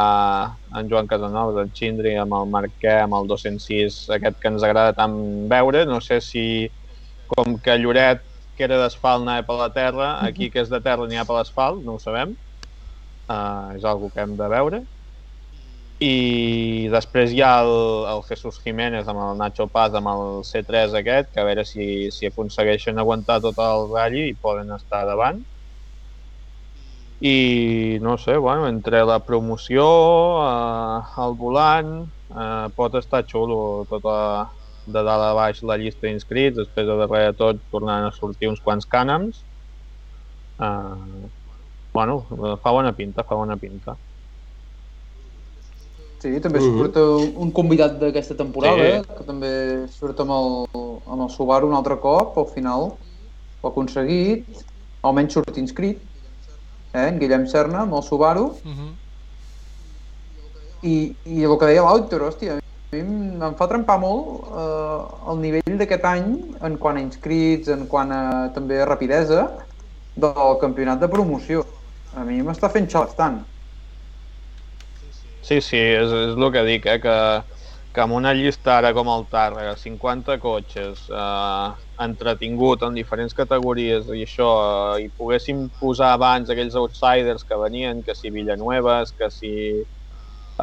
en 0.80 0.90
Joan 0.90 1.10
Casanovas, 1.12 1.60
en 1.66 1.74
Xindri, 1.78 2.16
amb 2.18 2.34
el 2.40 2.50
Marquè, 2.56 2.96
amb 3.04 3.20
el 3.20 3.30
206, 3.30 4.00
aquest 4.18 4.40
que 4.42 4.54
ens 4.54 4.66
agrada 4.66 4.96
tant 4.98 5.18
veure. 5.52 5.84
No 5.90 6.00
sé 6.02 6.22
si, 6.26 6.46
com 7.36 7.60
que 7.62 7.76
Lloret, 7.84 8.24
que 8.58 8.66
era 8.66 8.80
d'asfalt, 8.82 9.28
anava 9.28 9.46
per 9.46 9.60
la 9.60 9.70
terra, 9.76 10.10
aquí 10.26 10.50
que 10.50 10.64
és 10.64 10.74
de 10.74 10.82
terra 10.82 11.06
n'hi 11.06 11.22
ha 11.22 11.28
per 11.28 11.38
l'asfalt, 11.38 11.86
no 11.86 12.00
ho 12.00 12.02
sabem. 12.02 12.34
Uh, 13.32 13.78
és 13.78 13.86
algo 13.88 14.10
que 14.12 14.26
hem 14.26 14.34
de 14.40 14.50
veure 14.50 14.82
i 16.02 16.88
després 16.94 17.34
hi 17.34 17.42
ha 17.46 17.52
el, 17.64 17.72
el 18.10 18.24
Jesús 18.30 18.58
Jiménez 18.64 19.10
amb 19.12 19.22
el 19.22 19.36
Nacho 19.42 19.68
Paz 19.76 19.94
amb 20.00 20.10
el 20.10 20.24
C3 20.50 20.96
aquest, 20.98 21.30
que 21.34 21.42
a 21.42 21.46
veure 21.46 21.66
si, 21.72 21.86
si 22.16 22.30
aconsegueixen 22.30 22.98
aguantar 23.04 23.38
tot 23.46 23.60
el 23.62 23.86
ratll 23.92 24.18
i 24.24 24.38
poden 24.48 24.74
estar 24.78 25.04
davant. 25.10 25.44
I 27.22 28.00
no 28.02 28.18
sé, 28.18 28.36
bueno, 28.38 28.68
entre 28.68 29.04
la 29.06 29.20
promoció, 29.26 29.86
eh, 30.48 31.22
el 31.26 31.36
volant, 31.44 31.94
eh, 32.34 32.68
pot 32.76 32.98
estar 32.98 33.22
xulo 33.30 33.86
tota 33.92 34.18
de 34.88 35.04
dalt 35.06 35.28
a 35.30 35.34
baix 35.38 35.62
la 35.70 35.78
llista 35.78 36.08
d'inscrits, 36.08 36.58
després 36.58 36.88
de 36.90 36.98
darrere 37.04 37.32
de 37.32 37.38
tot 37.44 37.62
tornant 37.70 38.08
a 38.10 38.16
sortir 38.18 38.50
uns 38.50 38.64
quants 38.66 38.90
cànams. 38.90 39.44
Eh, 40.68 41.30
bueno, 41.94 42.18
fa 42.64 42.72
bona 42.72 42.94
pinta, 42.98 43.24
fa 43.28 43.36
bona 43.36 43.58
pinta. 43.58 43.98
Sí, 46.22 46.40
també 46.40 46.60
Mhm. 46.60 46.78
surt 46.78 46.98
un- 46.98 47.34
un 47.48 47.52
convidat 47.52 47.98
d'aquesta 48.00 48.36
temporada, 48.38 48.78
Sí. 49.02 49.08
que 49.18 49.24
també 49.26 49.88
surt 49.90 50.20
amb 50.20 50.30
el, 50.32 50.68
amb 51.08 51.22
el 51.24 51.30
Subaru 51.30 51.68
un 51.68 51.74
altre 51.74 51.98
cop, 52.00 52.38
al 52.38 52.46
final 52.54 52.82
ho 53.62 53.68
ha 53.68 53.68
aconseguit, 53.70 54.46
almenys 55.04 55.34
surt 55.34 55.58
inscrit, 55.58 56.00
eh? 56.94 57.08
en 57.08 57.18
Guillem 57.20 57.48
Serna, 57.48 57.82
amb 57.82 57.94
el 57.96 58.04
Subaru, 58.04 58.44
Uh 58.64 58.70
-huh. 58.70 58.92
i, 60.84 61.16
i 61.26 61.44
el 61.44 61.58
que 61.58 61.66
deia 61.66 61.82
l'Autor, 61.84 62.22
hòstia, 62.30 62.58
a 62.58 62.96
mi 62.96 63.00
em 63.02 63.56
fa 63.56 63.68
trempar 63.68 64.00
molt 64.00 64.44
eh, 64.58 65.32
el 65.32 65.38
nivell 65.40 65.78
d'aquest 65.78 66.06
any 66.06 66.56
en 66.62 66.78
quant 66.78 66.98
a 66.98 67.02
inscrits, 67.02 67.68
en 67.70 67.88
quant 67.88 68.12
a 68.12 68.52
també 68.54 68.82
a 68.82 68.86
rapidesa 68.86 69.52
del 70.16 70.58
campionat 70.60 71.00
de 71.00 71.08
promoció. 71.08 71.66
A 72.16 72.24
mi 72.24 72.42
m'està 72.42 72.70
fent 72.70 72.90
xal 72.90 73.06
bastant. 73.06 73.46
Sí, 75.48 75.58
sí, 75.66 75.78
és, 75.80 76.12
és 76.14 76.36
el 76.38 76.52
que 76.54 76.62
dic, 76.68 76.86
eh, 76.92 77.00
que, 77.02 77.14
que 77.96 78.02
amb 78.04 78.14
una 78.18 78.32
llista 78.38 78.76
ara 78.78 78.92
com 78.94 79.10
el 79.14 79.24
Tàrrega, 79.34 79.74
50 79.80 80.36
cotxes, 80.44 81.08
eh, 81.10 81.70
entretingut 82.06 82.86
en 82.88 82.98
diferents 83.00 83.34
categories 83.40 84.10
i 84.14 84.22
això, 84.28 84.50
eh, 84.98 85.08
i 85.08 85.10
poguéssim 85.18 85.64
posar 85.82 86.12
abans 86.18 86.52
aquells 86.54 86.78
outsiders 86.84 87.44
que 87.50 87.58
venien, 87.64 88.04
que 88.06 88.16
si 88.20 88.30
Villanuevas, 88.38 89.16
que 89.18 89.32
si 89.34 89.54
eh, 89.82 89.86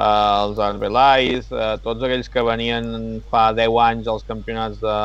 els 0.03 0.61
Arbelais, 0.69 1.51
eh, 1.53 1.75
tots 1.85 2.05
aquells 2.07 2.31
que 2.37 2.47
venien 2.47 2.91
fa 3.31 3.49
10 3.59 3.79
anys 3.89 4.09
als 4.15 4.27
campionats 4.31 4.79
de, 4.85 4.99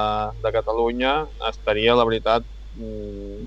de 0.45 0.53
Catalunya, 0.59 1.15
estaria, 1.49 1.97
la 1.97 2.05
veritat, 2.09 2.45
mm, 2.77 3.45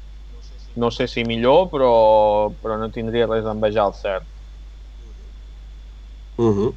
no 0.82 0.90
sé 0.92 1.06
si 1.08 1.24
millor, 1.24 1.68
però, 1.72 1.92
però 2.62 2.78
no 2.82 2.90
tindria 2.94 3.28
res 3.30 3.46
a 3.46 3.54
envejar 3.56 3.88
el 3.92 3.96
cert. 4.02 4.28
Uh 6.36 6.56
-huh. 6.56 6.72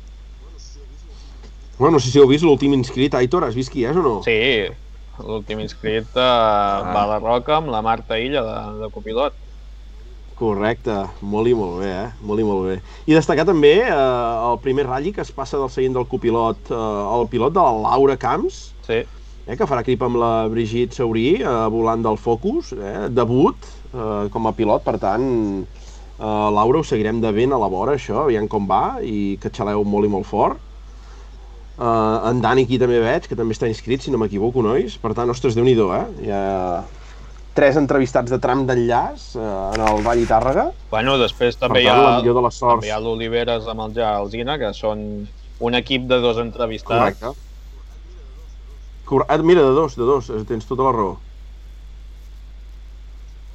Bueno, 1.77 1.93
no 1.93 1.99
sé 1.99 2.11
si 2.11 2.19
heu 2.19 2.27
vist 2.27 2.43
l'últim 2.43 2.73
inscrit, 2.73 3.13
Aitor, 3.13 3.43
has 3.43 3.55
vist 3.55 3.71
qui 3.71 3.85
és 3.85 3.95
o 3.95 4.01
no? 4.01 4.21
Sí, 4.23 4.67
l'últim 5.17 5.59
inscrit 5.59 6.07
uh, 6.15 6.21
ah. 6.21 6.91
va 6.93 7.03
a 7.03 7.07
la 7.07 7.19
Roca 7.19 7.55
amb 7.55 7.69
la 7.69 7.81
Marta 7.81 8.19
Illa 8.19 8.41
de, 8.43 8.81
de 8.81 8.89
copilot. 8.91 9.33
Correcte, 10.39 10.95
molt 11.19 11.47
i 11.51 11.53
molt 11.53 11.81
bé, 11.81 11.89
eh? 11.91 12.09
Molt 12.23 12.39
i 12.39 12.43
molt 12.47 12.67
bé. 12.67 12.77
I 13.11 13.15
destacar 13.17 13.43
també 13.45 13.73
eh, 13.83 13.91
el 13.91 14.59
primer 14.63 14.85
ratll 14.87 15.11
que 15.11 15.21
es 15.25 15.31
passa 15.35 15.59
del 15.59 15.71
seient 15.73 15.97
del 15.97 16.07
copilot 16.07 16.71
eh, 16.71 16.75
al 17.15 17.27
pilot 17.27 17.55
de 17.57 17.59
la 17.59 17.73
Laura 17.89 18.15
Camps, 18.17 18.61
Sí, 18.87 19.01
eh, 19.03 19.57
que 19.57 19.67
farà 19.67 19.83
equip 19.83 20.05
amb 20.05 20.19
la 20.21 20.47
Brigitte 20.47 20.95
Saurí, 20.95 21.41
eh, 21.41 21.57
volant 21.73 22.05
del 22.05 22.17
Focus, 22.17 22.71
eh, 22.71 23.09
debut 23.11 23.67
eh, 23.91 24.29
com 24.31 24.47
a 24.47 24.55
pilot, 24.55 24.85
per 24.87 24.95
tant, 25.01 25.27
eh, 26.19 26.49
Laura, 26.55 26.79
ho 26.79 26.83
seguirem 26.83 27.21
de 27.23 27.31
ben 27.31 27.53
a 27.55 27.59
la 27.61 27.69
vora, 27.71 27.95
això, 27.95 28.25
aviam 28.25 28.47
com 28.51 28.67
va, 28.69 28.99
i 29.01 29.37
que 29.41 29.51
xaleu 29.55 29.85
molt 29.87 30.05
i 30.05 30.11
molt 30.11 30.27
fort. 30.27 30.59
Eh, 31.79 32.29
en 32.29 32.41
Dani 32.43 32.67
aquí 32.67 32.79
també 32.79 32.99
veig, 32.99 33.27
que 33.29 33.37
també 33.39 33.55
està 33.55 33.69
inscrit, 33.71 34.03
si 34.03 34.11
no 34.11 34.19
m'equivoco, 34.21 34.63
nois. 34.65 34.97
Per 34.99 35.13
tant, 35.15 35.31
ostres, 35.31 35.55
déu 35.55 35.67
nhi 35.67 35.77
eh? 35.79 36.05
Ja... 36.27 36.45
tres 37.59 37.75
entrevistats 37.75 38.31
de 38.31 38.37
tram 38.39 38.61
d'enllaç 38.67 39.35
eh, 39.35 39.45
en 39.75 39.81
el 39.83 40.03
Vall 40.05 40.21
i 40.21 40.27
Tàrrega. 40.29 40.69
Bueno, 40.91 41.17
després 41.19 41.57
també 41.59 41.81
hi 41.81 41.89
tant, 41.89 42.03
la 42.03 42.17
ha, 42.19 42.21
de 42.21 42.43
les 42.45 42.55
sorts. 42.55 42.77
també 42.77 42.87
hi 42.87 42.93
ha 42.95 42.99
l'Oliveres 43.03 43.67
amb 43.67 43.83
el 43.87 43.95
Ja 43.97 44.13
Alzina, 44.19 44.55
que 44.61 44.69
són 44.77 45.01
un 45.59 45.75
equip 45.75 46.05
de 46.07 46.19
dos 46.23 46.39
entrevistats. 46.39 47.19
Correcte. 47.19 47.47
Cor 49.09 49.25
ah, 49.27 49.37
mira, 49.41 49.63
de 49.65 49.73
dos, 49.73 49.95
de 49.97 50.05
dos, 50.05 50.29
tens 50.47 50.67
tota 50.69 50.85
la 50.85 50.93
raó. 50.93 51.17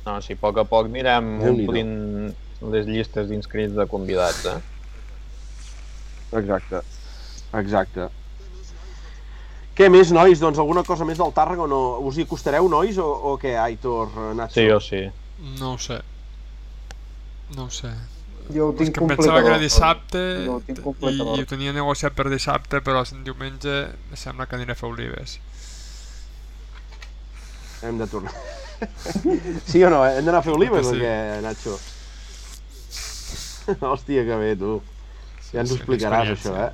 No, 0.04 0.18
si 0.20 0.34
a 0.34 0.40
poc 0.40 0.58
a 0.60 0.64
poc 0.68 0.90
anirem 0.90 1.28
omplint 1.48 1.94
les 2.72 2.86
llistes 2.86 3.28
d'inscrits 3.28 3.74
de 3.76 3.86
convidats, 3.90 4.44
eh? 4.46 4.58
Exacte. 6.40 6.80
Exacte. 7.54 8.08
Què 9.74 9.88
més, 9.90 10.10
nois? 10.14 10.38
Doncs 10.38 10.58
alguna 10.62 10.84
cosa 10.86 11.04
més 11.06 11.18
del 11.18 11.32
Tàrrega 11.34 11.64
o 11.66 11.70
no? 11.70 11.80
Us 12.06 12.18
hi 12.18 12.24
acostareu, 12.28 12.68
nois, 12.70 12.98
o, 13.02 13.06
o 13.06 13.36
què, 13.42 13.56
Aitor, 13.58 14.10
Nacho? 14.38 14.54
Sí 14.54 14.68
o 14.70 14.80
sí. 14.82 15.02
No 15.58 15.74
ho 15.74 15.78
sé. 15.82 16.00
No 17.56 17.66
ho 17.66 17.70
sé. 17.74 17.90
Jo 18.54 18.68
ho 18.68 18.74
És 18.74 18.78
tinc 18.82 18.98
que 18.98 19.06
pensava 19.08 19.40
que 19.40 19.48
era 19.48 19.58
dissabte 19.58 20.20
Jo 20.44 20.58
ho 20.58 20.60
tinc 20.66 20.78
i, 20.84 21.14
i 21.16 21.40
ho 21.42 21.46
tenia 21.48 21.72
negociat 21.72 22.12
per 22.12 22.26
dissabte, 22.28 22.82
però 22.84 23.00
el 23.00 23.22
diumenge 23.24 23.74
em 23.88 24.18
sembla 24.20 24.46
que 24.46 24.58
aniré 24.58 24.74
a 24.76 24.78
fer 24.78 24.90
olives. 24.90 25.38
Hem 27.82 27.98
de 27.98 28.06
tornar. 28.06 28.32
sí 29.70 29.82
o 29.84 29.90
no? 29.90 30.04
eh? 30.06 30.18
Hem 30.18 30.26
d'anar 30.28 30.42
a 30.42 30.46
fer 30.46 30.54
olives 30.54 30.86
Que 30.86 30.92
o 30.92 30.94
sí. 30.94 31.02
què, 31.02 31.16
Nacho? 31.44 31.78
Hòstia, 33.92 34.24
que 34.26 34.40
bé, 34.40 34.54
tu. 34.60 34.78
Ja 35.52 35.62
ens 35.62 35.72
ho 35.72 35.78
explicaràs, 35.78 36.32
això, 36.34 36.54
eh? 36.58 36.72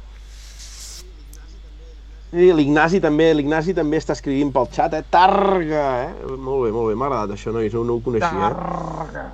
I 2.31 2.53
l'Ignasi 2.55 3.01
també, 3.03 3.33
l'Ignasi 3.35 3.75
també 3.75 3.99
està 3.99 4.15
escrivint 4.15 4.53
pel 4.55 4.69
xat, 4.71 4.95
eh? 4.95 5.03
Targa, 5.11 5.87
eh? 6.05 6.37
Molt 6.39 6.65
bé, 6.67 6.71
molt 6.77 6.93
bé, 6.93 6.95
m'ha 6.95 7.09
agradat 7.11 7.35
això, 7.35 7.53
nois, 7.55 7.75
no, 7.75 7.83
no 7.89 7.99
ho 7.99 8.05
coneixia. 8.05 8.31
Eh? 8.31 8.39
Targa. 8.39 9.25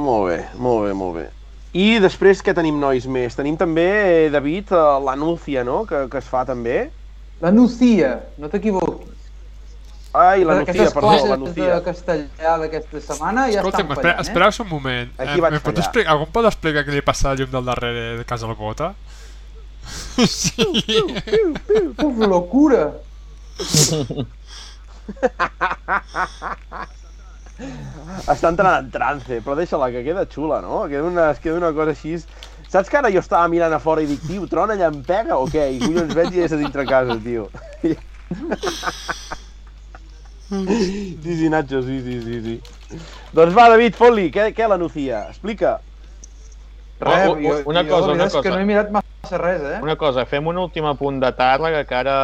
Molt 0.00 0.30
bé, 0.30 0.38
molt 0.56 0.86
bé, 0.86 0.96
molt 0.96 1.18
bé. 1.20 1.26
I 1.76 2.00
després 2.04 2.40
què 2.44 2.56
tenim, 2.56 2.80
nois, 2.80 3.04
més? 3.08 3.36
Tenim 3.36 3.60
també, 3.60 3.86
eh, 4.08 4.30
David, 4.32 4.72
eh, 4.72 4.98
l'anúncia, 5.04 5.64
no?, 5.68 5.84
que, 5.88 6.06
que 6.12 6.20
es 6.20 6.28
fa 6.28 6.46
també. 6.48 6.86
La 7.44 7.52
Nucia, 7.52 8.16
no 8.40 8.48
t'equivoquis. 8.48 9.11
Ai, 10.12 10.42
l'anúcia, 10.44 10.72
Aquestes 10.74 10.92
perdó, 10.92 11.08
classes 11.08 11.30
l'anúcia. 11.30 11.68
de 11.72 11.84
castellà 11.86 12.56
d'aquesta 12.60 13.00
setmana 13.00 13.46
ja 13.48 13.62
Escolta'm, 13.62 13.92
estan 13.94 14.20
espera, 14.20 14.50
fallant, 14.50 14.58
eh? 14.58 14.62
un 14.62 14.68
moment. 14.68 15.14
Aquí 15.24 15.40
vaig 15.40 15.54
me 15.54 15.60
pot 15.60 15.70
fallar. 15.70 15.84
explicar, 15.86 16.12
algú 16.12 16.26
em 16.26 16.32
pot 16.34 16.48
explicar 16.50 16.82
què 16.84 16.92
li 16.92 17.04
passa 17.06 17.30
al 17.30 17.40
llum 17.40 17.50
del 17.54 17.64
darrere 17.70 18.04
de 18.18 18.26
casa 18.28 18.46
el 18.50 18.54
Bota? 18.60 18.92
sí. 20.28 20.66
Uf, 21.96 22.20
locura! 22.28 22.84
Està 28.32 28.50
entrant 28.50 28.76
en 28.76 28.90
trance, 28.92 29.40
però 29.44 29.56
deixa-la, 29.58 29.90
que 29.94 30.04
queda 30.06 30.26
xula, 30.30 30.60
no? 30.64 30.84
Queda 30.92 31.08
una, 31.08 31.30
es 31.32 31.40
queda 31.42 31.60
una 31.60 31.72
cosa 31.76 31.96
així... 31.96 32.18
Saps 32.72 32.88
que 32.88 32.96
ara 32.96 33.10
jo 33.12 33.20
estava 33.20 33.48
mirant 33.52 33.74
a 33.76 33.78
fora 33.82 34.00
i 34.00 34.06
dic, 34.08 34.22
tio, 34.24 34.46
trona 34.48 34.76
llampega 34.80 35.36
o 35.36 35.44
què? 35.50 35.66
I 35.74 35.80
collons 35.82 36.14
veig 36.16 36.32
i 36.38 36.44
és 36.46 36.54
a 36.56 36.60
dintre 36.60 36.86
casa, 36.88 37.18
tio. 37.20 37.50
Sí, 40.52 41.36
sí, 41.38 41.48
Nacho, 41.48 41.82
sí, 41.82 42.00
sí, 42.04 42.20
sí, 42.20 42.40
sí. 42.42 42.98
Doncs 43.32 43.54
va, 43.56 43.68
David, 43.72 43.94
fot-li, 43.96 44.26
què, 44.34 44.50
què 44.56 44.66
l'anuncia? 44.68 45.24
Explica. 45.32 45.78
Res, 47.02 47.28
Oh, 47.28 47.32
oh, 47.32 47.62
una 47.72 47.82
jo, 47.82 47.88
cosa, 47.88 48.06
la 48.08 48.12
una 48.14 48.26
és 48.28 48.34
que 48.34 48.42
cosa. 48.42 48.50
no 48.52 48.60
he 48.60 48.66
mirat 48.68 48.90
massa 48.94 49.38
res, 49.40 49.62
eh? 49.64 49.78
Una 49.82 49.96
cosa, 49.96 50.26
fem 50.28 50.46
un 50.46 50.60
últim 50.60 50.84
apunt 50.86 51.18
de 51.22 51.32
Tàrrega, 51.34 51.80
que 51.88 51.96
ara 51.98 52.18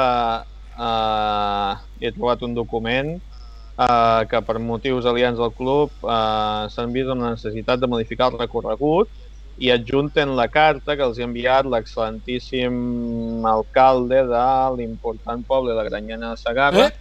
eh, 0.79 1.73
he 2.05 2.13
trobat 2.15 2.45
un 2.47 2.55
document 2.55 3.11
eh, 3.17 4.23
que 4.31 4.43
per 4.47 4.59
motius 4.63 5.09
aliens 5.11 5.41
al 5.41 5.55
club 5.57 5.91
eh, 6.05 6.69
s'han 6.71 6.93
vist 6.95 7.11
amb 7.11 7.25
la 7.25 7.33
necessitat 7.35 7.81
de 7.83 7.91
modificar 7.91 8.31
el 8.33 8.39
recorregut 8.39 9.11
i 9.59 9.73
adjunten 9.75 10.37
la 10.39 10.47
carta 10.47 10.95
que 10.95 11.03
els 11.03 11.19
ha 11.19 11.27
enviat 11.27 11.67
l'excel·lentíssim 11.67 13.43
alcalde 13.51 14.21
de 14.31 14.47
l'important 14.77 15.43
poble 15.49 15.75
de 15.75 15.89
Granyena 15.89 16.31
de 16.37 16.43
Segarra, 16.45 16.87
Eh? 16.87 16.93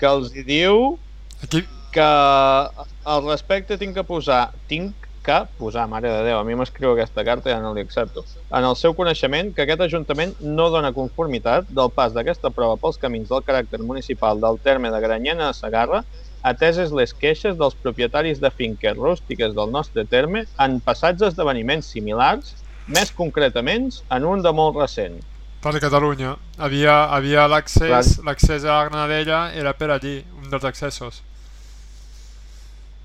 Que 0.00 0.08
els 0.10 0.34
hi 0.36 0.44
diu 0.46 0.96
Aquí, 1.42 1.64
que 1.92 2.06
al 2.06 3.26
respecte 3.26 3.78
tinc 3.80 3.96
que 3.96 4.04
posar, 4.04 4.50
tinc 4.68 5.06
que 5.26 5.38
posar, 5.58 5.88
mare 5.90 6.10
de 6.12 6.22
Déu, 6.28 6.38
a 6.38 6.44
mi 6.46 6.54
m'escriu 6.54 6.92
aquesta 6.92 7.24
carta 7.26 7.50
i 7.50 7.52
ja 7.52 7.58
no 7.62 7.72
li 7.74 7.82
accepto, 7.82 8.22
en 8.54 8.66
el 8.68 8.76
seu 8.78 8.94
coneixement 8.94 9.50
que 9.56 9.64
aquest 9.64 9.82
Ajuntament 9.88 10.36
no 10.58 10.68
dona 10.70 10.92
conformitat 10.94 11.72
del 11.78 11.90
pas 11.96 12.14
d'aquesta 12.14 12.52
prova 12.54 12.78
pels 12.78 13.00
camins 13.02 13.32
del 13.32 13.42
caràcter 13.48 13.80
municipal 13.82 14.38
del 14.44 14.60
terme 14.62 14.92
de 14.94 15.02
Granyena 15.02 15.48
de 15.48 15.58
Segarra, 15.58 16.04
ateses 16.46 16.94
les 16.94 17.14
queixes 17.14 17.56
dels 17.58 17.74
propietaris 17.82 18.38
de 18.44 18.52
finques 18.54 18.94
rústiques 18.96 19.56
del 19.56 19.72
nostre 19.74 20.06
terme 20.06 20.44
en 20.62 20.78
passats 20.78 21.26
esdeveniments 21.32 21.90
similars, 21.90 22.54
més 22.86 23.10
concretament 23.10 23.90
en 24.14 24.28
un 24.30 24.46
de 24.46 24.52
molt 24.54 24.78
recent. 24.78 25.18
Per 25.66 25.80
Catalunya, 25.82 26.36
havia, 26.58 26.96
havia 27.10 27.46
l'accés 27.50 28.16
l'accés 28.24 28.64
a 28.64 28.76
la 28.78 28.84
Granadella 28.88 29.52
era 29.52 29.72
per 29.74 29.90
allí, 29.90 30.16
un 30.38 30.48
dels 30.50 30.64
accessos. 30.64 31.22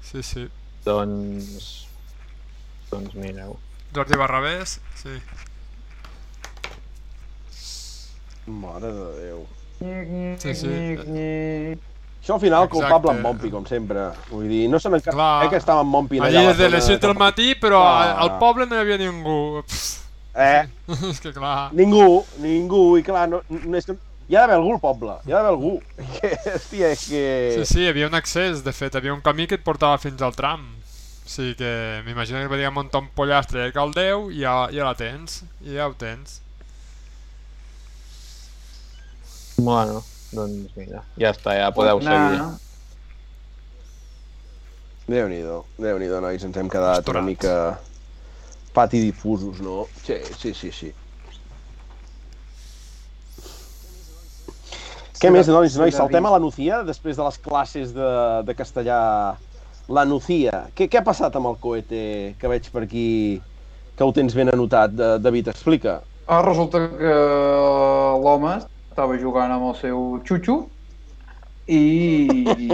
Sí, 0.01 0.21
sí. 0.23 0.47
Doncs... 0.85 1.87
Doncs 2.91 3.13
mireu. 3.15 3.55
Jordi 3.95 4.17
Barrabés, 4.19 4.79
sí. 4.99 5.15
Mare 8.47 8.91
de 8.91 9.07
Déu. 9.21 9.45
Sí, 10.41 10.53
sí. 10.55 10.67
Això 12.21 12.35
al 12.35 12.41
final 12.43 12.65
Exacte. 12.67 12.75
culpable 12.77 13.11
en 13.15 13.21
Mompi, 13.23 13.49
com 13.49 13.65
sempre. 13.65 14.09
Vull 14.29 14.45
dir, 14.49 14.67
no 14.69 14.77
se 14.79 14.89
n'encarrega 14.93 15.45
eh, 15.47 15.49
que 15.49 15.57
estava 15.57 15.81
en 15.81 15.87
Mompi 15.89 16.19
allà. 16.19 16.27
Allí 16.27 16.47
des 16.51 16.57
de 16.59 16.69
les 16.69 16.85
7 16.85 16.99
del 17.07 17.15
de- 17.15 17.19
matí, 17.19 17.47
però 17.55 17.79
Clar. 17.81 18.11
al 18.25 18.35
poble 18.37 18.67
no 18.67 18.75
hi 18.77 18.79
havia 18.83 18.97
ningú. 19.01 19.63
Pff, 19.65 20.00
Eh, 20.35 20.63
és 21.11 21.19
que 21.19 21.33
clar... 21.35 21.71
ningú, 21.75 22.23
ningú, 22.39 22.97
i 22.99 23.03
clar, 23.03 23.27
no, 23.31 23.41
no 23.49 23.77
és 23.77 23.85
que... 23.89 23.97
Hi 24.31 24.37
ha 24.37 24.45
d'haver 24.45 24.61
algú 24.61 24.71
al 24.77 24.79
poble, 24.79 25.15
hi 25.27 25.33
ha 25.33 25.41
d'haver 25.41 25.49
algú. 25.51 25.73
Que, 26.21 26.29
hòstia, 26.53 26.91
és 26.95 27.01
que... 27.09 27.23
Sí, 27.57 27.65
sí, 27.73 27.81
hi 27.83 27.89
havia 27.91 28.07
un 28.07 28.15
accés, 28.15 28.61
de 28.63 28.71
fet, 28.71 28.95
hi 28.95 29.01
havia 29.01 29.15
un 29.17 29.23
camí 29.25 29.47
que 29.49 29.57
et 29.59 29.65
portava 29.65 29.97
fins 29.99 30.21
al 30.23 30.35
tram. 30.37 30.63
O 31.25 31.29
sigui 31.31 31.53
que 31.59 31.73
m'imagino 32.05 32.39
que 32.41 32.51
valia 32.51 32.71
muntar 32.71 33.01
un 33.03 33.09
pollastre 33.15 33.65
de 33.67 33.73
caldeu 33.75 34.29
i 34.31 34.39
ja, 34.45 34.55
ja 34.71 34.87
la 34.87 34.95
tens, 34.99 35.41
i 35.63 35.75
ja 35.75 35.87
ho 35.87 35.93
tens. 35.99 36.39
Bueno, 39.61 40.01
doncs 40.33 40.71
mira, 40.79 41.03
ja 41.19 41.31
està, 41.35 41.53
ja 41.59 41.69
podeu 41.75 41.99
Nah, 42.01 42.11
seguir. 42.15 42.39
no? 42.41 42.49
Déu-n'hi-do, 45.11 45.57
déu 45.83 45.99
nhi 45.99 46.07
nois, 46.23 46.43
ens 46.47 46.57
hem 46.57 46.69
quedat 46.71 47.03
una 47.03 47.19
Estorats. 47.19 47.27
mica 47.27 47.55
patidifusos, 48.73 49.61
no? 49.61 49.85
Sí, 50.03 50.17
sí, 50.37 50.53
sí, 50.53 50.71
sí. 50.71 50.91
Què 55.21 55.29
més, 55.29 55.45
nois? 55.51 55.75
Nois, 55.77 55.93
saltem 55.93 56.25
a 56.25 56.33
la 56.33 56.39
Nucia, 56.41 56.81
després 56.87 57.19
de 57.19 57.25
les 57.27 57.37
classes 57.45 57.91
de, 57.93 58.11
de 58.47 58.55
castellà. 58.57 59.01
La 59.91 60.05
Nucia. 60.07 60.65
Què, 60.77 60.87
què 60.89 61.01
ha 61.01 61.05
passat 61.05 61.35
amb 61.37 61.51
el 61.51 61.57
coete 61.61 62.03
que 62.39 62.49
veig 62.49 62.69
per 62.73 62.85
aquí, 62.87 63.41
que 63.97 64.07
ho 64.07 64.13
tens 64.15 64.33
ben 64.37 64.49
anotat? 64.49 64.95
De, 64.97 65.09
David, 65.21 65.51
explica. 65.51 65.99
Ah, 66.25 66.41
resulta 66.45 66.79
que 66.95 67.15
l'home 68.23 68.55
estava 68.63 69.17
jugant 69.19 69.51
amb 69.51 69.69
el 69.71 69.75
seu 69.81 70.05
xutxo 70.25 70.61
i, 71.67 71.81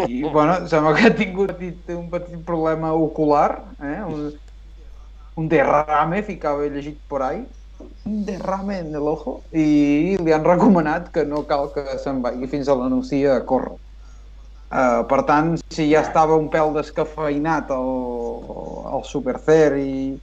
i 0.07 0.21
bueno, 0.23 0.59
sembla 0.69 0.93
que 0.95 1.09
ha 1.09 1.15
tingut 1.15 1.51
un 1.51 1.59
petit, 1.59 1.95
un 1.95 2.07
petit 2.11 2.43
problema 2.47 2.93
ocular, 2.95 3.49
eh? 3.81 3.99
Un, 5.37 5.47
derrame, 5.47 6.23
ficava 6.25 6.65
llegit 6.67 6.99
por 7.07 7.23
ahí, 7.23 7.45
un 8.05 8.25
derrame 8.25 8.79
en 8.79 8.95
el 8.95 9.07
ojo, 9.07 9.41
i 9.53 10.17
li 10.17 10.33
han 10.33 10.45
recomanat 10.45 11.11
que 11.13 11.25
no 11.25 11.43
cal 11.49 11.69
que 11.75 11.85
se'n 12.01 12.23
vagi 12.25 12.49
fins 12.49 12.67
a 12.67 12.75
la 12.75 12.89
Nucia 12.89 13.37
a 13.37 13.43
córrer. 13.45 13.77
Uh, 14.67 15.05
per 15.07 15.21
tant, 15.23 15.53
si 15.71 15.85
ja 15.93 16.01
estava 16.03 16.35
un 16.35 16.49
pèl 16.51 16.73
descafeinat 16.75 17.69
el, 17.71 17.91
el 18.97 19.05
Supercer 19.07 19.77
i, 19.79 20.17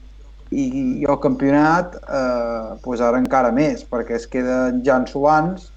i, 0.51 0.65
i 1.01 1.07
el 1.09 1.19
campionat, 1.23 1.97
eh, 2.05 2.75
pues 2.85 3.01
ara 3.01 3.21
encara 3.23 3.53
més, 3.55 3.87
perquè 3.89 4.19
es 4.19 4.27
queden 4.31 4.83
Jan 4.85 5.07
Solans 5.11 5.71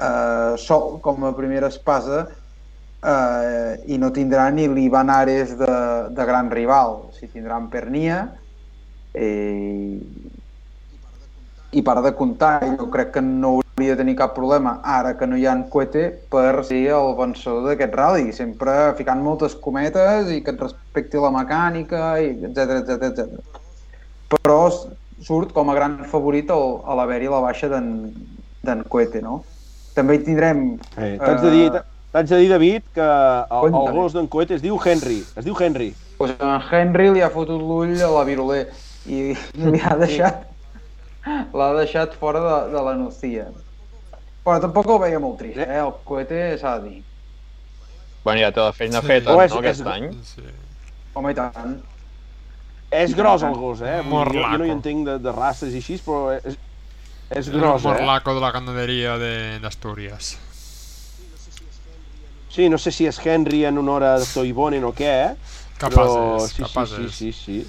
eh, 0.00 0.56
sol 0.58 0.98
com 1.04 1.26
a 1.28 1.34
primera 1.36 1.68
espasa 1.68 2.22
eh, 2.24 3.76
i 3.92 3.98
no 4.00 4.10
tindrà 4.16 4.48
ni 4.54 4.66
l'Ivanares 4.72 5.56
de, 5.60 5.74
de 6.16 6.28
gran 6.32 6.50
rival, 6.50 6.96
o 7.10 7.16
sigui, 7.16 7.34
tindran 7.38 7.68
Pernia 7.72 8.22
eh, 9.14 9.98
i 11.72 11.82
para 11.82 12.02
de 12.02 12.12
comptar, 12.18 12.64
jo 12.78 12.88
crec 12.90 13.12
que 13.14 13.22
no 13.22 13.60
hauria 13.60 13.92
de 13.94 13.96
tenir 14.02 14.16
cap 14.18 14.34
problema 14.34 14.80
ara 14.82 15.16
que 15.16 15.26
no 15.26 15.36
hi 15.38 15.46
ha 15.46 15.52
en 15.54 15.64
Coete 15.70 16.08
per 16.30 16.64
ser 16.66 16.80
el 16.96 17.12
vencedor 17.18 17.68
d'aquest 17.68 17.94
rally, 17.94 18.32
sempre 18.34 18.72
ficant 18.98 19.22
moltes 19.22 19.54
cometes 19.54 20.32
i 20.34 20.40
que 20.42 20.50
et 20.50 20.60
respecti 20.60 21.20
la 21.22 21.30
mecànica, 21.30 22.16
i 22.18 22.32
etc 22.48 22.80
etc 22.80 23.06
etc. 23.12 23.38
Però 24.30 24.58
surt 25.22 25.52
com 25.54 25.70
a 25.70 25.74
gran 25.78 26.00
favorit 26.10 26.50
el- 26.50 26.80
a 26.86 26.94
l'haver-hi 26.98 27.30
la 27.30 27.40
baixa 27.46 27.68
d'en 27.70 28.82
Coete, 28.88 29.22
no? 29.22 29.44
També 29.94 30.16
hi 30.18 30.24
tindrem... 30.26 30.78
Eh, 30.96 31.16
T'haig 31.18 31.40
de 31.40 31.50
dir, 31.50 31.70
Eh, 32.12 32.22
de 32.26 32.36
dir, 32.36 32.48
David, 32.50 32.82
que 32.92 33.00
el, 33.06 33.66
el 33.70 33.92
gos 33.94 34.12
d'en 34.12 34.26
Coet 34.26 34.50
es 34.50 34.62
diu 34.62 34.76
Henry. 34.84 35.20
Es 35.38 35.44
diu 35.46 35.54
Henry. 35.54 35.92
Pues 36.18 36.32
en 36.40 36.60
Henry 36.72 37.12
li 37.14 37.20
ha 37.22 37.30
fotut 37.30 37.60
l'ull 37.62 37.94
a 38.02 38.10
la 38.10 38.24
Viroler 38.26 38.64
i 39.06 39.34
li 39.54 39.80
ha 39.86 39.96
deixat 39.96 40.46
l'ha 41.56 41.70
deixat 41.76 42.14
fora 42.20 42.40
de, 42.40 42.72
de 42.74 42.82
la 42.86 42.94
Nucia. 42.96 43.46
Però 44.44 44.56
tampoc 44.60 44.88
el 44.88 44.98
veia 45.02 45.18
molt 45.20 45.38
trist, 45.38 45.58
eh? 45.60 45.78
El 45.82 45.92
coete 46.04 46.56
s'ha 46.58 46.78
de 46.80 46.88
dir. 46.88 47.02
Bueno, 48.24 48.40
ja 48.40 48.50
té 48.52 48.60
la 48.60 48.72
feina 48.72 49.00
Sí. 49.00 49.06
feta, 49.06 49.34
Oh, 49.34 49.42
és- 49.42 49.52
no, 49.52 49.58
aquest 49.60 49.80
és- 49.80 49.86
any? 49.86 50.10
Sí. 50.24 50.42
Home, 51.14 51.32
i 51.32 51.34
tant. 51.34 51.78
És 52.90 53.14
gros 53.14 53.42
el 53.46 53.54
gos, 53.54 53.80
eh? 53.82 53.84
Dir, 54.00 54.02
Jo, 54.02 54.02
jo 54.02 54.02
no 54.02 54.14
Morlaco. 54.16 54.64
hi 54.64 54.70
entenc 54.70 55.06
de, 55.06 55.18
de 55.22 55.32
races 55.32 55.74
i 55.74 55.78
així, 55.78 55.98
però 56.04 56.32
és, 56.40 56.56
és 57.30 57.48
El 57.48 57.60
gros, 57.60 57.84
eh? 57.84 57.88
morlaco 57.88 58.34
de 58.34 58.40
la 58.40 58.50
ganaderia 58.52 59.16
de- 59.18 59.58
d'Astúries. 59.62 60.38
Sí, 62.50 62.68
no 62.68 62.78
sé 62.78 62.90
si 62.90 63.06
és 63.06 63.18
Henry 63.24 63.64
en 63.64 63.78
honor 63.78 64.02
a 64.02 64.16
Toivonen 64.34 64.82
o 64.84 64.90
què, 64.92 65.10
eh? 65.30 65.36
Capaç 65.78 65.94
però 65.94 66.44
és, 66.44 66.50
sí, 66.50 66.62
capaç 66.64 66.88
sí, 66.96 67.04
és. 67.04 67.14
sí, 67.14 67.32
sí, 67.32 67.62
sí. 67.62 67.68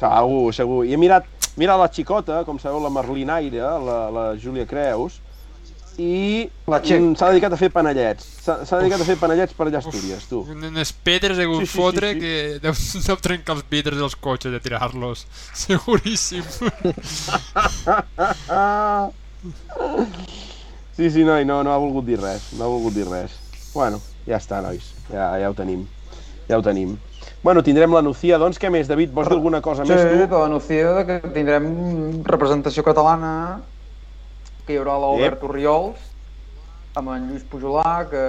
Segur, 0.00 0.54
segur. 0.54 0.82
I 0.86 0.94
he 0.94 1.00
mirat, 1.00 1.28
mira 1.56 1.76
la 1.80 1.88
xicota, 1.92 2.42
com 2.44 2.58
sabeu, 2.60 2.82
la 2.84 2.92
Merlinaire, 2.92 3.62
la, 3.86 4.00
la 4.12 4.26
Júlia 4.40 4.66
Creus, 4.68 5.20
i 5.96 6.44
mm, 6.68 7.14
s'ha 7.16 7.30
dedicat 7.30 7.54
a 7.56 7.56
fer 7.56 7.70
panellets. 7.72 8.26
S'ha 8.44 8.80
dedicat 8.82 9.00
a 9.00 9.06
fer 9.08 9.16
panellets 9.16 9.56
per 9.56 9.66
allà 9.66 9.80
a 9.80 9.84
Astúries, 9.84 10.26
tu. 10.28 10.42
Unes 10.52 10.92
pedres 10.92 11.38
de 11.40 11.46
Sí, 11.46 11.54
sí, 11.60 11.66
sí, 11.66 11.72
fotre 11.72 12.12
sí. 12.12 12.20
que 12.20 12.34
deu, 12.60 12.76
deu 13.06 13.16
trencar 13.24 13.56
els 13.56 13.64
vidres 13.70 13.98
dels 13.98 14.16
cotxes 14.16 14.52
de 14.52 14.60
tirar-los. 14.60 15.24
Seguríssim. 15.64 16.44
Sí, 20.96 21.10
sí, 21.10 21.24
noi, 21.24 21.44
no, 21.48 21.62
no 21.64 21.72
ha 21.72 21.80
volgut 21.80 22.06
dir 22.08 22.20
res, 22.20 22.52
no 22.56 22.64
ha 22.64 22.72
volgut 22.72 22.94
dir 22.96 23.08
res. 23.08 23.32
Bueno, 23.72 24.00
ja 24.28 24.36
està, 24.40 24.60
nois, 24.64 24.92
ja, 25.08 25.32
ja 25.40 25.48
ho 25.52 25.56
tenim, 25.56 25.84
ja 26.48 26.60
ho 26.60 26.64
tenim. 26.64 26.96
Bueno, 27.46 27.62
tindrem 27.62 27.92
la 27.94 28.00
Nucia, 28.02 28.40
doncs, 28.42 28.56
què 28.58 28.66
més, 28.74 28.88
David? 28.90 29.12
Vols 29.14 29.28
dir 29.30 29.36
alguna 29.36 29.60
cosa 29.62 29.84
Sí, 29.86 29.92
més, 29.92 30.00
de 30.02 30.24
tu? 30.26 30.34
la 30.34 30.94
de 30.96 31.02
que 31.06 31.28
tindrem 31.30 31.66
representació 32.26 32.82
catalana, 32.82 33.60
que 34.66 34.74
hi 34.74 34.78
haurà 34.80 34.96
l'Albert 34.98 35.44
Oriols, 35.46 36.00
amb 36.98 37.12
en 37.14 37.28
Lluís 37.28 37.44
Pujolà, 37.46 38.08
que 38.10 38.24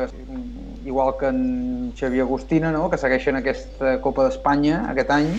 igual 0.86 1.16
que 1.18 1.32
en 1.34 1.42
Xavier 1.98 2.28
Agustina, 2.28 2.70
no? 2.72 2.92
que 2.92 3.02
segueixen 3.02 3.42
aquesta 3.42 3.96
Copa 4.06 4.28
d'Espanya 4.28 4.84
aquest 4.92 5.10
any. 5.18 5.34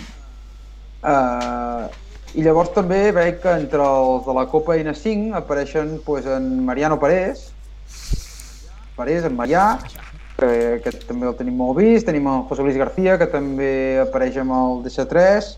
Uh, 1.07 1.87
I 2.35 2.49
llavors 2.49 2.75
també 2.75 3.13
veig 3.15 3.39
que 3.47 3.55
entre 3.63 3.87
els 3.87 4.27
de 4.27 4.39
la 4.41 4.49
Copa 4.51 4.75
N5 4.75 5.39
apareixen 5.39 6.01
pues, 6.03 6.27
en 6.27 6.67
Mariano 6.67 6.99
Parés, 6.99 7.53
Parés, 8.99 9.23
en 9.23 9.39
Marià, 9.39 9.69
que, 10.39 10.81
que 10.85 10.93
també 11.09 11.27
el 11.27 11.35
tenim 11.39 11.57
molt 11.59 11.81
vist, 11.81 12.07
tenim 12.07 12.29
el 12.31 12.45
José 12.49 12.63
Luis 12.63 12.79
García, 12.79 13.17
que 13.19 13.27
també 13.31 13.99
apareix 14.05 14.39
amb 14.39 14.55
el 14.55 14.83
DC3, 14.87 15.51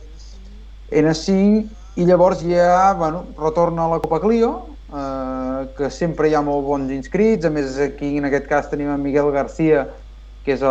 N5, 1.03 1.67
i 2.01 2.07
llavors 2.09 2.41
ja 2.47 2.93
bueno, 2.97 3.27
retorna 3.39 3.85
a 3.85 3.95
la 3.95 3.99
Copa 4.01 4.21
Clio, 4.23 4.53
eh, 4.89 5.67
que 5.77 5.91
sempre 5.93 6.31
hi 6.31 6.37
ha 6.37 6.45
molt 6.47 6.65
bons 6.65 6.93
inscrits, 6.97 7.45
a 7.45 7.51
més 7.53 7.77
aquí 7.85 8.15
en 8.19 8.29
aquest 8.31 8.49
cas 8.49 8.71
tenim 8.71 8.93
en 8.95 9.03
Miguel 9.05 9.29
García, 9.35 9.85
que 10.47 10.57
és 10.57 10.65
eh, 10.65 10.71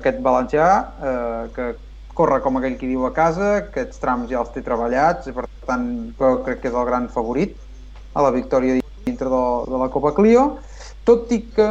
aquest 0.00 0.18
valencià, 0.24 0.70
eh, 0.98 1.44
que 1.54 1.68
corre 2.18 2.40
com 2.42 2.58
aquell 2.58 2.74
qui 2.80 2.90
diu 2.90 3.06
a 3.06 3.12
casa, 3.14 3.52
aquests 3.60 4.02
trams 4.02 4.26
ja 4.32 4.40
els 4.42 4.50
té 4.50 4.64
treballats, 4.66 5.30
i 5.30 5.36
per 5.36 5.46
tant 5.68 5.86
crec 6.18 6.64
que 6.64 6.72
és 6.72 6.74
el 6.74 6.88
gran 6.88 7.06
favorit 7.14 7.54
a 8.18 8.24
la 8.24 8.34
victòria 8.34 8.80
dintre 9.06 9.30
de, 9.30 9.44
de 9.70 9.78
la 9.78 9.88
Copa 9.94 10.10
Clio, 10.16 10.48
tot 11.06 11.30
i 11.30 11.38
que, 11.54 11.68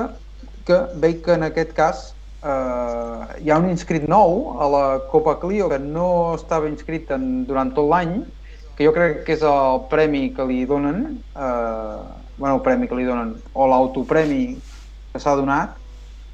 que 0.68 0.78
veig 1.02 1.22
que 1.26 1.34
en 1.40 1.48
aquest 1.48 1.74
cas 1.78 2.04
eh, 2.44 3.22
hi 3.44 3.52
ha 3.52 3.58
un 3.62 3.70
inscrit 3.72 4.08
nou 4.12 4.60
a 4.62 4.68
la 4.72 4.86
Copa 5.12 5.38
Clio 5.42 5.70
que 5.72 5.80
no 5.80 6.36
estava 6.36 6.70
inscrit 6.70 7.12
en, 7.16 7.46
durant 7.48 7.72
tot 7.76 7.90
l'any, 7.90 8.20
que 8.78 8.86
jo 8.86 8.94
crec 8.94 9.24
que 9.26 9.34
és 9.34 9.44
el 9.48 9.84
premi 9.90 10.28
que 10.36 10.46
li 10.46 10.62
donen, 10.70 11.18
eh, 11.34 12.00
bueno, 12.38 12.56
el 12.60 12.64
premi 12.68 12.88
que 12.88 13.00
li 13.00 13.08
donen, 13.08 13.36
o 13.58 13.68
l'autopremi 13.72 14.42
que 15.14 15.22
s'ha 15.24 15.34
donat, 15.40 15.74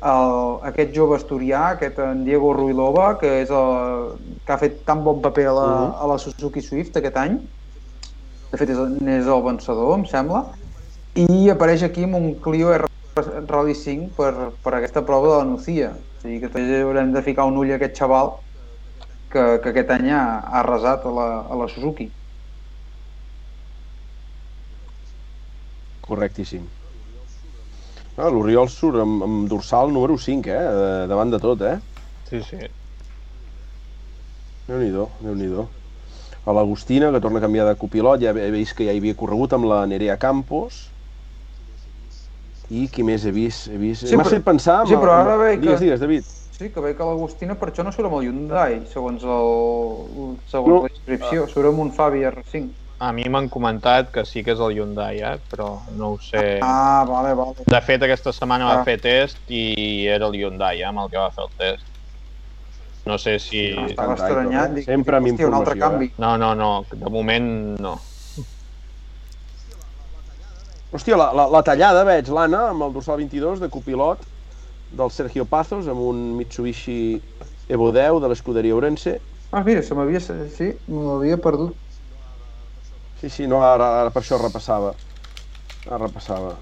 el, 0.04 0.34
aquest 0.68 0.92
jove 0.92 1.16
asturià, 1.16 1.62
aquest 1.78 2.02
en 2.04 2.26
Diego 2.28 2.52
Ruilova, 2.58 3.14
que 3.22 3.30
és 3.46 3.54
el, 3.54 4.18
que 4.44 4.52
ha 4.52 4.60
fet 4.60 4.82
tan 4.90 5.06
bon 5.06 5.22
paper 5.24 5.48
a 5.48 5.54
la, 5.56 5.68
Mhm. 5.72 5.94
a 6.04 6.08
la 6.12 6.18
Suzuki 6.20 6.62
Swift 6.62 6.98
aquest 7.00 7.16
any, 7.22 7.38
de 8.52 8.58
fet 8.60 8.70
és, 8.70 8.78
n'és 9.00 9.26
el 9.26 9.46
vencedor, 9.46 9.94
em 9.98 10.04
sembla, 10.06 10.44
i 11.16 11.50
apareix 11.50 11.84
aquí 11.84 12.04
amb 12.04 12.20
un 12.20 12.34
Clio 12.42 12.74
R 12.74 12.90
Rally 13.16 13.76
5 13.76 14.16
per, 14.18 14.34
per 14.64 14.74
aquesta 14.76 15.04
prova 15.06 15.30
de 15.32 15.38
la 15.38 15.50
Nucia. 15.50 15.92
O 15.94 16.22
sigui 16.24 16.40
que 16.42 16.50
també 16.54 16.82
haurem 16.82 17.14
de 17.14 17.22
ficar 17.26 17.46
un 17.50 17.60
ull 17.62 17.72
a 17.74 17.78
aquest 17.78 17.98
xaval 18.00 18.32
que, 19.34 19.44
que 19.62 19.70
aquest 19.74 19.92
any 19.98 20.10
ha, 20.14 20.24
ha 20.42 20.60
arrasat 20.64 21.06
a 21.06 21.14
la, 21.18 21.28
a 21.46 21.60
la 21.62 21.68
Suzuki. 21.70 22.10
Correctíssim. 26.08 26.66
Ah, 28.18 28.30
L'Oriol 28.30 28.70
surt 28.70 29.00
amb, 29.02 29.24
amb 29.26 29.46
dorsal 29.50 29.94
número 29.94 30.18
5, 30.22 30.50
eh? 30.54 31.06
Davant 31.10 31.34
de 31.34 31.40
tot, 31.42 31.62
eh? 31.66 31.78
Sí, 32.30 32.42
sí. 32.46 32.60
Déu-n'hi-do, 34.68 35.08
déu 35.22 35.36
nhi 35.36 35.50
déu 35.52 35.66
A 36.46 36.54
l'Agustina, 36.56 37.12
que 37.12 37.22
torna 37.24 37.40
a 37.40 37.46
canviar 37.46 37.66
de 37.70 37.78
copilot, 37.80 38.22
ja 38.22 38.34
he 38.36 38.52
vist 38.52 38.76
que 38.78 38.86
ja 38.86 38.94
hi 38.94 39.00
havia 39.02 39.16
corregut 39.16 39.54
amb 39.56 39.70
la 39.70 39.86
Nerea 39.88 40.18
Campos. 40.20 40.93
I 42.74 42.88
qui 42.90 43.04
més 43.06 43.26
he 43.28 43.32
vist? 43.36 43.68
He 43.70 43.78
vist... 43.78 44.08
Sí, 44.10 44.18
M'ha 44.18 44.26
fet 44.26 44.44
pensar... 44.46 44.80
sí, 44.88 44.96
el- 44.96 45.02
però 45.04 45.18
ara 45.22 45.36
veig 45.42 45.60
Digues, 45.62 45.80
que- 45.80 45.86
digues, 45.86 46.00
David. 46.02 46.30
Sí, 46.54 46.70
que 46.74 46.82
veig 46.86 46.96
que 46.98 47.06
l'Agustina 47.06 47.56
per 47.60 47.72
això 47.72 47.84
no 47.86 47.92
surt 47.94 48.08
amb 48.10 48.20
el 48.20 48.28
Hyundai, 48.28 48.80
segons, 48.92 49.24
el, 49.26 50.38
segons 50.50 50.74
No. 50.74 50.80
la 50.86 50.92
inscripció. 50.94 51.46
Surt 51.52 51.70
amb 51.70 51.82
un 51.84 51.92
Fabi 51.96 52.24
R5. 52.30 52.72
A 53.04 53.10
mi 53.12 53.26
m'han 53.28 53.50
comentat 53.52 54.12
que 54.16 54.22
sí 54.26 54.44
que 54.46 54.54
és 54.54 54.62
el 54.64 54.78
Hyundai, 54.78 55.18
eh? 55.20 55.34
però 55.52 55.72
no 55.98 56.14
ho 56.14 56.20
sé. 56.24 56.60
Ah, 56.64 57.04
vale, 57.10 57.34
vale. 57.36 57.66
De 57.68 57.82
fet, 57.84 58.06
aquesta 58.06 58.32
setmana 58.32 58.70
va 58.70 58.78
Ah. 58.80 58.86
fer 58.88 59.00
test 59.02 59.42
i 59.52 60.06
era 60.08 60.30
el 60.30 60.38
Hyundai, 60.40 60.80
eh, 60.82 60.88
amb 60.88 61.02
el 61.04 61.10
que 61.12 61.20
va 61.20 61.30
fer 61.36 61.44
el 61.44 61.52
test. 61.58 61.90
No 63.06 63.18
sé 63.20 63.38
si... 63.44 63.66
No, 63.76 63.90
estava 63.90 64.14
estranyat. 64.16 64.72
Dic, 64.78 64.86
sempre 64.88 65.18
amb 65.18 65.28
hòstia, 65.28 65.48
un 65.50 65.58
altre 65.58 65.76
informació, 65.76 65.90
canvi. 66.00 66.14
No, 66.24 66.38
no, 66.40 66.54
no, 66.56 66.70
de 66.94 67.10
moment 67.12 67.50
no. 67.84 67.98
Hòstia, 70.94 71.18
la, 71.18 71.32
la, 71.34 71.48
la 71.50 71.64
tallada 71.66 72.04
veig 72.06 72.28
l'Anna 72.30 72.68
amb 72.70 72.86
el 72.86 72.92
dorsal 72.94 73.18
22 73.18 73.64
de 73.64 73.70
copilot 73.74 74.22
del 74.94 75.10
Sergio 75.10 75.46
Pazos 75.50 75.88
amb 75.90 76.04
un 76.06 76.20
Mitsubishi 76.38 77.18
Evo 77.74 77.88
10 77.96 78.20
de 78.22 78.30
l'escuderia 78.30 78.76
Ourense. 78.78 79.16
Ah, 79.50 79.64
mira, 79.66 79.82
se 79.82 79.98
m'havia... 79.98 80.22
Sí, 80.22 80.70
me 80.86 81.02
l'havia 81.08 81.40
perdut. 81.42 81.74
Sí, 83.18 83.32
sí, 83.34 83.48
no, 83.50 83.64
ara, 83.66 83.88
ara 84.04 84.14
per 84.14 84.22
això 84.22 84.38
repassava. 84.38 84.94
Ara 85.88 86.04
repassava. 86.06 86.58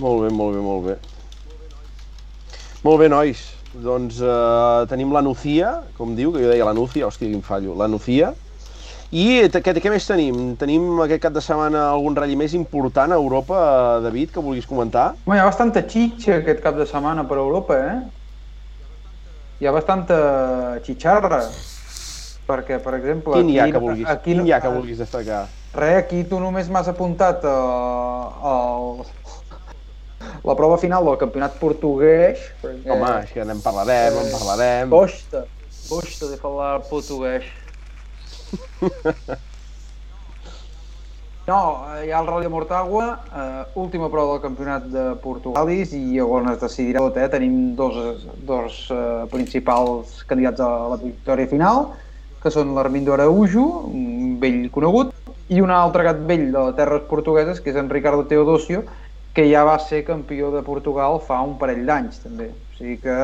Molt 0.00 0.24
bé, 0.24 0.32
molt 0.40 0.56
bé, 0.56 0.64
molt 0.64 0.86
bé. 0.88 0.96
Molt 2.86 3.02
bé, 3.02 3.10
nois. 3.12 3.42
Doncs 3.84 4.22
eh, 4.24 4.86
tenim 4.88 5.12
la 5.12 5.20
Nucia, 5.26 5.74
com 5.98 6.16
diu, 6.16 6.32
que 6.32 6.40
jo 6.40 6.54
deia 6.54 6.64
la 6.64 6.76
Nucia, 6.76 7.04
hòstia, 7.10 7.28
quin 7.28 7.44
fallo, 7.44 7.76
la 7.76 7.90
Nucia. 7.90 8.32
I 9.10 9.48
què, 9.50 9.72
què 9.74 9.90
més 9.90 10.04
tenim? 10.06 10.52
Tenim 10.54 11.00
aquest 11.02 11.24
cap 11.24 11.34
de 11.34 11.42
setmana 11.42 11.88
algun 11.90 12.14
ratll 12.14 12.36
més 12.38 12.52
important 12.54 13.10
a 13.10 13.18
Europa, 13.18 13.58
eh, 13.58 14.02
David, 14.04 14.30
que 14.30 14.42
vulguis 14.44 14.68
comentar? 14.70 15.16
Home, 15.24 15.34
hi 15.34 15.42
ha 15.42 15.48
bastanta 15.48 15.82
xitxa 15.82 16.36
aquest 16.38 16.60
cap 16.62 16.78
de 16.78 16.86
setmana 16.86 17.24
per 17.26 17.40
Europa, 17.42 17.74
eh? 17.74 17.96
Hi 19.60 19.66
ha 19.66 19.72
bastanta 19.74 20.18
xitxarra. 20.86 21.40
Perquè, 22.46 22.78
per 22.84 22.94
exemple... 23.00 23.34
Quin 23.34 23.50
hi 23.50 23.58
ha 23.58 23.66
que 23.72 23.82
vulguis, 23.82 24.06
aquí, 24.06 24.30
quin 24.30 24.46
hi 24.46 24.54
ha 24.54 24.60
que 24.62 24.70
vulguis 24.76 25.02
destacar? 25.02 25.42
Re, 25.74 25.90
aquí 25.98 26.22
tu 26.30 26.38
només 26.42 26.70
m'has 26.70 26.90
apuntat 26.90 27.42
a, 27.46 27.56
a, 28.52 28.54
la 30.46 30.56
prova 30.58 30.78
final 30.78 31.06
del 31.10 31.18
campionat 31.18 31.58
portuguès. 31.58 32.46
Perquè... 32.62 32.94
Home, 32.94 33.10
és 33.24 33.34
que 33.34 33.42
en 33.42 33.62
parlarem, 33.66 34.22
en 34.22 34.30
parlarem. 34.36 34.94
Gosta, 34.94 35.44
gosta 35.90 36.30
de 36.30 36.38
falar 36.38 36.76
portuguès. 36.86 37.50
No, 41.50 41.82
eh, 41.96 42.06
hi 42.06 42.10
ha 42.12 42.20
el 42.20 42.28
Rally 42.28 42.46
de 42.46 42.50
Mortagua, 42.52 43.06
eh, 43.34 43.62
última 43.80 44.08
prova 44.12 44.36
del 44.36 44.42
campionat 44.44 44.84
de 44.92 45.04
Portugalis 45.22 45.94
i 45.96 46.20
on 46.22 46.46
es 46.52 46.60
decidirà 46.60 47.02
tot, 47.02 47.16
eh? 47.18 47.26
Tenim 47.32 47.74
dos, 47.78 47.96
dos 48.46 48.76
eh, 48.94 49.24
principals 49.32 50.20
candidats 50.30 50.62
a 50.62 50.68
la 50.92 50.98
victòria 51.00 51.50
final, 51.50 51.88
que 52.40 52.52
són 52.54 52.70
l'Armindo 52.76 53.16
Araujo, 53.16 53.64
un 53.90 54.36
vell 54.42 54.68
conegut, 54.70 55.10
i 55.50 55.58
un 55.64 55.72
altre 55.74 56.06
gat 56.06 56.20
vell 56.28 56.46
de 56.52 56.66
les 56.68 56.76
terres 56.78 57.02
portugueses, 57.10 57.58
que 57.60 57.74
és 57.74 57.80
en 57.80 57.90
Ricardo 57.90 58.28
Teodosio, 58.30 58.84
que 59.34 59.48
ja 59.50 59.64
va 59.66 59.78
ser 59.82 60.04
campió 60.06 60.52
de 60.54 60.62
Portugal 60.66 61.18
fa 61.26 61.40
un 61.46 61.56
parell 61.58 61.82
d'anys, 61.88 62.22
també. 62.22 62.50
O 62.52 62.78
sigui 62.78 63.00
que 63.02 63.18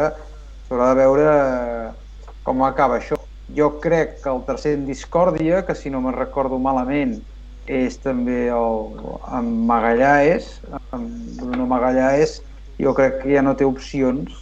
s'haurà 0.67 0.91
de 0.91 0.99
veure 1.05 1.31
eh, 1.37 2.35
com 2.43 2.67
acaba 2.67 2.99
això. 2.99 3.26
Jo 3.55 3.77
crec 3.81 4.19
que 4.23 4.31
el 4.33 4.43
tercer 4.47 4.75
en 4.75 4.87
discòrdia, 4.87 5.63
que 5.67 5.75
si 5.79 5.91
no 5.91 6.01
me'n 6.03 6.17
recordo 6.17 6.59
malament, 6.59 7.15
és 7.67 7.99
també 8.03 8.47
el, 8.55 8.81
en 9.39 9.53
Magallanes, 9.67 10.49
en 10.95 11.07
Bruno 11.39 11.67
Magallanes, 11.71 12.41
jo 12.83 12.95
crec 12.95 13.23
que 13.23 13.35
ja 13.35 13.43
no 13.43 13.55
té 13.59 13.67
opcions 13.67 14.35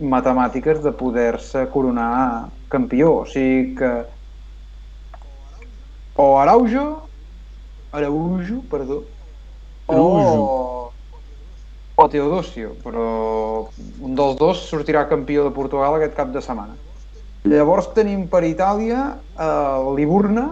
matemàtiques 0.00 0.82
de 0.82 0.92
poder-se 0.98 1.66
coronar 1.70 2.50
campió. 2.70 3.20
O 3.22 3.26
sigui 3.26 3.74
que 3.78 3.92
o 6.16 6.38
Araujo, 6.38 7.10
Araujo, 7.90 8.62
perdó, 8.70 9.02
o, 9.86 10.92
o 11.96 12.08
Teodosio, 12.08 12.76
però 12.84 13.06
un 13.98 14.14
dels 14.14 14.38
dos 14.38 14.62
sortirà 14.70 15.08
campió 15.10 15.44
de 15.46 15.54
Portugal 15.54 15.98
aquest 15.98 16.14
cap 16.14 16.30
de 16.34 16.42
setmana. 16.42 16.78
Llavors 17.44 17.90
tenim 17.92 18.22
per 18.32 18.40
Itàlia 18.48 19.00
eh, 19.12 19.88
Liburna, 19.98 20.46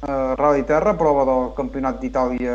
eh, 0.00 0.34
Rally 0.38 0.62
Terra, 0.64 0.94
prova 0.96 1.26
del 1.28 1.50
Campionat 1.52 1.98
d'Itàlia, 2.00 2.54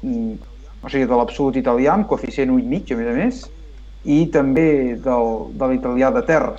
mm, 0.00 0.54
o 0.80 0.88
sigui, 0.88 1.04
de 1.04 1.18
l'absolut 1.20 1.58
italià, 1.60 1.92
amb 1.98 2.08
coeficient 2.08 2.54
8,5, 2.54 2.94
a 2.94 2.96
més 2.96 3.10
a 3.10 3.16
més, 3.18 3.42
i 4.08 4.18
també 4.32 4.96
del, 5.04 5.28
de 5.60 5.68
l'italià 5.68 6.08
de 6.16 6.22
terra. 6.30 6.54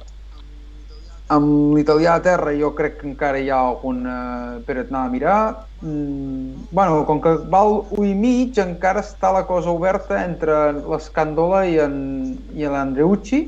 Amb 1.34 1.73
l'italià 1.73 2.19
de 2.19 2.26
terra 2.30 2.53
jo 2.57 2.69
crec 2.77 2.99
que 2.99 3.10
encara 3.10 3.41
hi 3.41 3.49
ha 3.49 3.57
algun 3.72 4.06
eh, 4.06 4.61
per 4.68 4.77
anar 4.84 5.07
a 5.07 5.14
mirar. 5.15 5.39
Mm, 5.81 6.68
bueno, 6.69 7.01
com 7.10 7.23
que 7.26 7.39
val 7.49 7.80
1 7.89 8.06
i 8.06 8.14
mig, 8.14 8.61
encara 8.61 9.01
està 9.01 9.34
la 9.34 9.47
cosa 9.49 9.73
oberta 9.73 10.22
entre 10.27 10.61
l'Escandola 10.77 11.65
i 11.65 11.81
en, 11.81 11.97
i 12.53 12.69
l'Andreucci, 12.69 13.47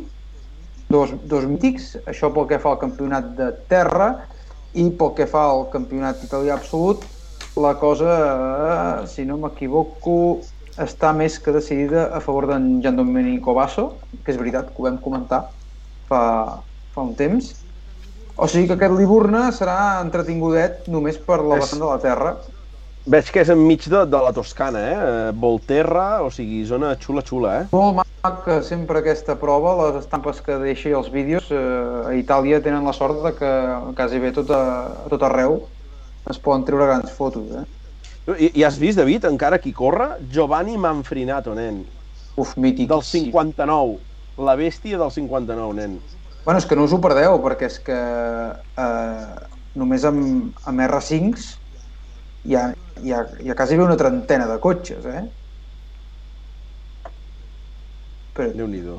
dos, 0.91 1.15
dos 1.31 1.47
mítics, 1.49 1.95
això 2.05 2.29
pel 2.35 2.47
que 2.51 2.59
fa 2.61 2.73
al 2.73 2.81
campionat 2.83 3.31
de 3.37 3.49
terra 3.71 4.11
i 4.77 4.89
pel 4.99 5.15
que 5.17 5.27
fa 5.27 5.47
al 5.49 5.65
campionat 5.73 6.21
italià 6.27 6.55
absolut, 6.57 7.03
la 7.59 7.75
cosa, 7.79 8.11
eh, 9.03 9.07
si 9.11 9.25
no 9.27 9.37
m'equivoco, 9.41 10.41
està 10.79 11.11
més 11.15 11.37
que 11.43 11.51
decidida 11.51 12.07
a 12.15 12.21
favor 12.23 12.47
d'en 12.47 12.79
Gian 12.83 12.95
Domenico 12.95 13.55
Basso, 13.57 13.89
que 14.23 14.31
és 14.31 14.39
veritat 14.39 14.71
que 14.71 14.79
ho 14.79 14.87
vam 14.87 15.01
comentar 15.03 15.41
fa, 16.07 16.21
fa 16.93 17.03
un 17.03 17.13
temps. 17.19 17.51
O 18.37 18.47
sigui 18.47 18.69
que 18.69 18.77
aquest 18.77 18.95
Liburna 18.95 19.49
serà 19.55 19.99
entretingudet 20.01 20.87
només 20.87 21.19
per 21.19 21.41
la 21.43 21.59
vessant 21.59 21.83
de 21.83 21.89
la 21.89 21.99
terra. 22.03 22.35
Veig 23.09 23.31
que 23.33 23.41
és 23.41 23.49
enmig 23.49 23.87
de, 23.89 24.03
de 24.05 24.19
la 24.21 24.29
Toscana, 24.33 24.81
eh? 24.85 24.95
Eh, 24.95 25.29
Volterra, 25.33 26.21
o 26.21 26.29
sigui, 26.29 26.59
zona 26.69 26.91
xula-xula, 27.01 27.53
eh? 27.63 27.63
Molt 27.73 28.03
maca 28.21 28.59
sempre 28.61 28.99
aquesta 29.01 29.33
prova, 29.41 29.73
les 29.79 30.03
estampes 30.03 30.41
que 30.45 30.59
deixa 30.61 30.91
i 30.91 30.93
els 30.93 31.09
vídeos. 31.09 31.47
Eh, 31.49 32.11
a 32.11 32.13
Itàlia 32.19 32.59
tenen 32.61 32.85
la 32.85 32.93
sort 32.93 33.23
de 33.25 33.31
que 33.39 33.51
quasi 33.97 34.21
bé 34.21 34.29
tot, 34.35 34.51
a, 34.53 34.61
a 35.01 35.09
tot 35.09 35.25
arreu 35.25 35.63
es 36.29 36.37
poden 36.37 36.67
treure 36.67 36.85
grans 36.91 37.09
fotos. 37.17 37.49
Eh? 37.57 37.65
I, 38.37 38.51
I 38.61 38.65
has 38.67 38.77
vist, 38.77 38.99
David, 39.01 39.25
encara 39.31 39.57
qui 39.63 39.73
corre? 39.73 40.11
Giovanni 40.29 40.77
Manfrinato, 40.77 41.55
nen. 41.57 41.81
Uf, 42.37 42.53
mític. 42.53 42.85
Del 42.91 43.01
59. 43.01 43.97
La 44.45 44.53
bèstia 44.59 45.01
del 45.01 45.09
59, 45.09 45.73
nen. 45.79 45.97
Bueno, 46.45 46.61
és 46.61 46.69
que 46.69 46.77
no 46.77 46.85
us 46.85 46.93
ho 46.93 47.01
perdeu, 47.01 47.39
perquè 47.41 47.65
és 47.65 47.81
que 47.81 47.97
eh, 47.97 49.41
només 49.73 50.05
amb, 50.05 50.53
amb 50.69 50.85
R5s 50.85 51.57
hi 52.49 52.55
ha, 52.55 52.63
hi, 53.01 53.11
ha, 53.17 53.21
hi 53.45 53.49
ha 53.51 53.55
quasi 53.61 53.77
una 53.87 53.97
trentena 54.03 54.47
de 54.53 54.59
cotxes, 54.67 55.05
eh? 55.15 55.23
Però 58.37 58.47
Déu-n'hi-do. 58.57 58.97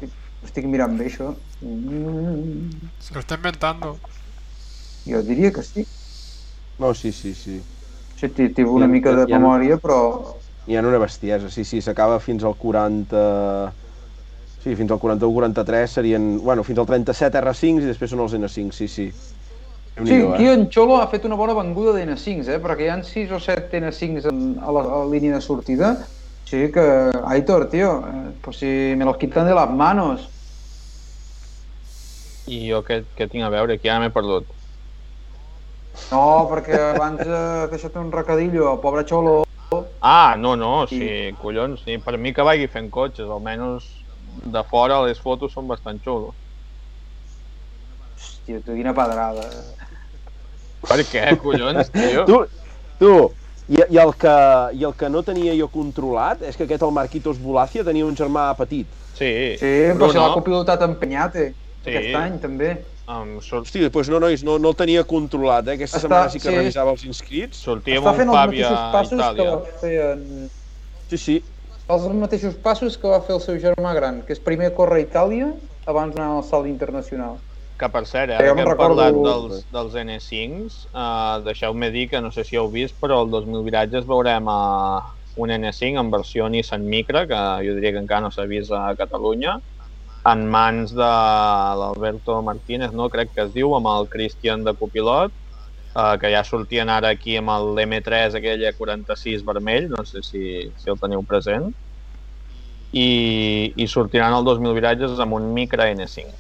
estic 0.49 0.67
mirant 0.73 0.97
bé 1.01 1.09
això. 1.11 1.31
Mm, 1.61 2.91
Se 3.07 3.15
lo 3.15 3.21
está 3.21 3.37
inventando. 3.41 3.95
jo 5.07 5.23
diria 5.23 5.53
que 5.53 5.63
sí. 5.63 5.85
No, 6.79 6.95
sí, 6.95 7.13
sí, 7.13 7.35
sí. 7.35 7.61
Això 8.17 8.29
té, 8.37 8.49
una 8.65 8.87
Hi 8.87 8.93
mica 8.95 9.13
de 9.19 9.27
hi 9.29 9.35
memòria, 9.37 9.79
però 9.85 9.99
Hi 10.67 10.77
ha 10.79 10.83
una 10.87 10.99
bestiesa, 11.03 11.51
sí, 11.51 11.65
sí, 11.65 11.81
s'acaba 11.83 12.19
fins 12.23 12.45
al 12.45 12.55
40... 12.57 13.23
Sí, 14.63 14.77
fins 14.79 14.93
al 14.95 15.01
41-43 15.03 15.97
serien... 15.99 16.27
Bueno, 16.39 16.63
fins 16.63 16.79
al 16.79 16.87
37 16.87 17.41
R5 17.41 17.83
i 17.83 17.89
després 17.91 18.13
són 18.15 18.23
els 18.23 18.37
N5, 18.39 18.71
sí, 18.79 18.87
sí. 18.89 19.09
Sí, 20.01 20.15
aquí 20.15 20.47
eh? 20.47 20.55
en 20.55 20.71
Xolo 20.73 20.97
ha 20.97 21.07
fet 21.13 21.27
una 21.29 21.37
bona 21.37 21.53
venguda 21.53 21.93
d'N5s, 21.93 22.49
eh? 22.49 22.61
perquè 22.65 22.87
hi 22.87 22.91
ha 22.91 22.97
6 23.05 23.35
o 23.37 23.41
7 23.41 23.81
N5s 23.83 24.31
en, 24.31 24.41
a, 24.57 24.73
la, 24.73 24.85
a 24.89 25.01
la 25.05 25.11
línia 25.13 25.37
de 25.37 25.45
sortida. 25.45 25.93
Sí 26.49 26.71
que, 26.73 26.85
Aitor, 27.29 27.69
tío, 27.69 28.01
eh, 28.09 28.33
pues 28.41 28.59
si 28.59 28.95
me 28.97 29.05
los 29.05 29.19
quitan 29.19 29.47
de 29.47 29.55
las 29.55 29.71
manos. 29.71 30.29
I 32.49 32.65
jo 32.71 32.81
què, 32.83 33.03
què 33.17 33.29
tinc 33.31 33.45
a 33.47 33.53
veure? 33.53 33.77
Aquí 33.77 33.93
ara 33.93 34.03
m'he 34.03 34.11
perdut. 34.13 34.49
No, 36.11 36.49
perquè 36.51 36.79
abans 36.95 37.21
eh, 37.23 37.33
ha 37.37 37.71
deixat 37.71 37.97
un 38.01 38.11
recadillo 38.13 38.71
al 38.73 38.81
pobre 38.81 39.05
Xolo. 39.09 39.43
Ah, 40.01 40.35
no, 40.37 40.57
no, 40.57 40.87
sí, 40.89 41.33
collons, 41.41 41.85
sí. 41.85 41.97
Per 42.03 42.17
mi 42.19 42.33
que 42.37 42.45
vagi 42.45 42.69
fent 42.69 42.91
cotxes, 42.93 43.29
almenys 43.29 43.87
de 44.45 44.63
fora 44.69 45.01
les 45.07 45.21
fotos 45.21 45.53
són 45.53 45.69
bastant 45.69 46.01
xulos. 46.05 46.37
Hòstia, 48.43 48.61
tu, 48.67 48.75
quina 48.75 48.93
pedrada. 48.95 49.45
Per 50.83 50.99
què, 51.07 51.23
collons, 51.39 51.91
tio? 51.95 52.25
Tu, 52.27 52.39
tu, 52.99 53.11
i, 53.71 53.79
i, 53.95 53.99
el 54.03 54.11
que, 54.19 54.33
i 54.75 54.83
el 54.89 54.95
que 54.99 55.11
no 55.13 55.23
tenia 55.23 55.55
jo 55.55 55.69
controlat 55.71 56.43
és 56.49 56.57
que 56.59 56.67
aquest, 56.67 56.83
el 56.83 56.91
Marquitos 56.97 57.39
Bulacia, 57.39 57.85
tenia 57.87 58.07
un 58.07 58.17
germà 58.19 58.49
petit. 58.59 58.89
Sí, 59.15 59.29
Sí, 59.61 59.71
però 59.93 60.09
si 60.11 60.17
Bruno, 60.17 60.25
l'ha 60.27 60.35
copilotat 60.41 60.83
en 60.89 60.97
Peñate, 60.99 61.53
Sí. 61.83 61.91
aquest 61.91 62.15
any 62.15 62.39
també. 62.43 62.73
em 63.13 63.31
surt, 63.43 63.67
Hosti, 63.67 63.81
doncs 63.91 64.09
no, 64.09 64.19
nois, 64.23 64.43
no, 64.47 64.57
no 64.63 64.71
el 64.71 64.77
tenia 64.79 65.03
controlat, 65.05 65.67
eh? 65.69 65.73
Aquesta 65.75 65.99
Està- 65.99 66.03
setmana 66.07 66.31
sí 66.31 66.39
que 66.39 66.49
sí. 66.49 66.55
revisava 66.57 66.91
els 66.93 67.03
inscrits. 67.05 67.59
sortia 67.59 67.99
amb 67.99 68.07
Està 68.07 68.17
fent 68.17 68.29
els 68.29 68.37
mateixos 68.39 68.79
passos 68.93 69.19
que 69.19 69.43
Itàlia. 69.43 69.51
va 69.51 69.81
fer 69.81 70.13
en... 70.13 70.51
Sí, 71.11 71.19
sí. 71.19 71.35
Els 71.91 72.07
mateixos 72.15 72.55
passos 72.63 72.97
que 72.97 73.09
va 73.11 73.21
fer 73.21 73.35
el 73.35 73.41
seu 73.43 73.59
germà 73.59 73.93
gran, 73.95 74.23
que 74.23 74.33
és 74.33 74.41
primer 74.41 74.73
córrer 74.75 75.03
a 75.03 75.07
Itàlia 75.07 75.51
abans 75.87 76.15
d'anar 76.15 76.37
al 76.39 76.45
salt 76.47 76.67
internacional. 76.71 77.37
Que 77.83 77.89
per 77.91 78.05
cert, 78.07 78.31
Jo 78.31 78.37
ara 78.39 78.53
me'n 78.55 78.55
que 78.55 78.63
hem 78.63 78.69
recordo- 78.71 79.03
parlat 79.03 79.17
dels, 79.27 79.65
dels 79.75 79.95
N5s, 80.05 80.75
uh, 80.95 81.41
deixeu-me 81.43 81.89
dir 81.91 82.05
que 82.13 82.21
no 82.23 82.31
sé 82.31 82.45
si 82.47 82.55
heu 82.57 82.69
vist, 82.71 82.95
però 83.03 83.23
el 83.25 83.31
2000 83.33 83.65
viratges 83.67 84.07
veurem 84.07 84.47
uh, 84.47 85.01
un 85.43 85.51
N5 85.51 85.99
en 85.99 86.11
versió 86.13 86.47
Nissan 86.49 86.85
Micra, 86.87 87.25
que 87.27 87.41
jo 87.67 87.75
diria 87.75 87.91
que 87.91 87.99
encara 88.05 88.21
no 88.29 88.31
s'ha 88.31 88.47
vist 88.47 88.71
a 88.71 88.95
Catalunya, 88.95 89.57
en 90.31 90.45
mans 90.49 90.93
de 90.95 91.11
l'Alberto 91.81 92.37
Martínez, 92.47 92.93
no? 92.93 93.09
crec 93.11 93.33
que 93.35 93.43
es 93.49 93.53
diu, 93.57 93.75
amb 93.75 93.91
el 93.91 94.07
Christian 94.13 94.63
de 94.63 94.77
copilot, 94.79 95.35
uh, 95.97 96.15
que 96.23 96.31
ja 96.31 96.45
sortien 96.47 96.89
ara 96.89 97.11
aquí 97.17 97.35
amb 97.41 97.51
el 97.51 97.75
M3, 97.89 98.37
aquell 98.39 98.63
E46 98.71 99.43
vermell, 99.45 99.89
no 99.91 100.05
sé 100.07 100.23
si, 100.23 100.45
si 100.79 100.91
el 100.95 101.01
teniu 101.03 101.27
present, 101.27 101.73
i, 102.93 103.73
i 103.75 103.89
sortiran 103.89 104.39
el 104.39 104.45
2000 104.45 104.75
viratges 104.79 105.19
amb 105.19 105.35
un 105.41 105.51
Micra 105.53 105.91
N5. 105.91 106.31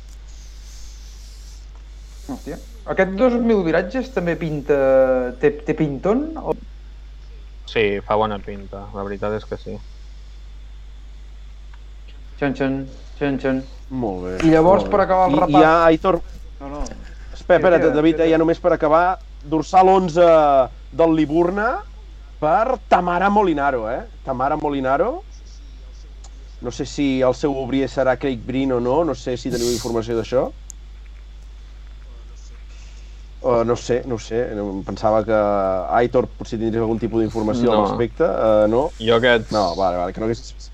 Hòstia. 2.28 2.58
Aquest 2.92 3.14
2000 3.18 3.62
viratges 3.66 4.10
també 4.14 4.34
pinta... 4.38 4.76
té, 5.42 5.50
té 5.66 5.74
pinton? 5.78 6.24
O... 6.38 6.54
Sí, 7.70 7.84
fa 8.06 8.16
bona 8.20 8.38
pinta, 8.42 8.84
la 8.94 9.04
veritat 9.06 9.36
és 9.38 9.46
que 9.48 9.58
sí. 9.60 9.76
Xan, 12.40 12.54
xan, 12.58 12.78
xan, 13.18 13.38
xan. 13.42 13.60
Molt 14.02 14.24
bé. 14.26 14.32
I 14.46 14.50
llavors, 14.50 14.84
bé. 14.86 14.90
per 14.94 15.00
acabar 15.04 15.28
el 15.30 15.36
repàs- 15.38 15.58
I 15.60 15.62
ja, 15.62 15.74
Aitor, 15.86 16.18
No, 16.62 16.68
no. 16.68 16.80
espera, 16.82 17.58
espera't, 17.58 17.80
queda? 17.82 17.94
David, 17.94 18.16
Què 18.18 18.26
eh, 18.26 18.32
ja 18.32 18.38
només 18.42 18.60
per 18.62 18.72
acabar, 18.74 19.04
dorsal 19.42 19.88
11 19.92 20.26
del 20.90 21.14
Liburna 21.18 21.68
per 22.42 22.78
Tamara 22.90 23.30
Molinaro, 23.30 23.86
eh? 23.90 24.00
Tamara 24.26 24.56
Molinaro. 24.58 25.12
No 26.62 26.70
sé 26.70 26.86
si 26.86 27.06
el 27.22 27.34
seu 27.34 27.54
obrier 27.58 27.88
serà 27.90 28.16
Craig 28.18 28.42
Breen 28.46 28.70
o 28.74 28.78
no, 28.80 29.00
no 29.04 29.14
sé 29.18 29.36
si 29.36 29.50
teniu 29.50 29.70
informació 29.72 30.14
d'això. 30.18 30.44
Uh, 33.42 33.64
no 33.66 33.74
sé, 33.74 34.02
no 34.06 34.18
sé. 34.22 34.44
Pensava 34.86 35.24
que 35.26 35.38
Aitor 35.98 36.28
potser 36.38 36.60
tindries 36.60 36.82
algun 36.84 37.00
tipus 37.02 37.24
d'informació 37.24 37.72
al 37.72 37.80
No. 37.80 37.86
respecte. 37.88 38.22
Uh, 38.28 38.68
no? 38.70 38.82
Jo 39.02 39.16
aquest... 39.18 39.50
No, 39.50 39.64
vale, 39.78 39.98
vale, 39.98 40.12
que 40.14 40.22
no 40.22 40.28
haguessis... 40.28 40.70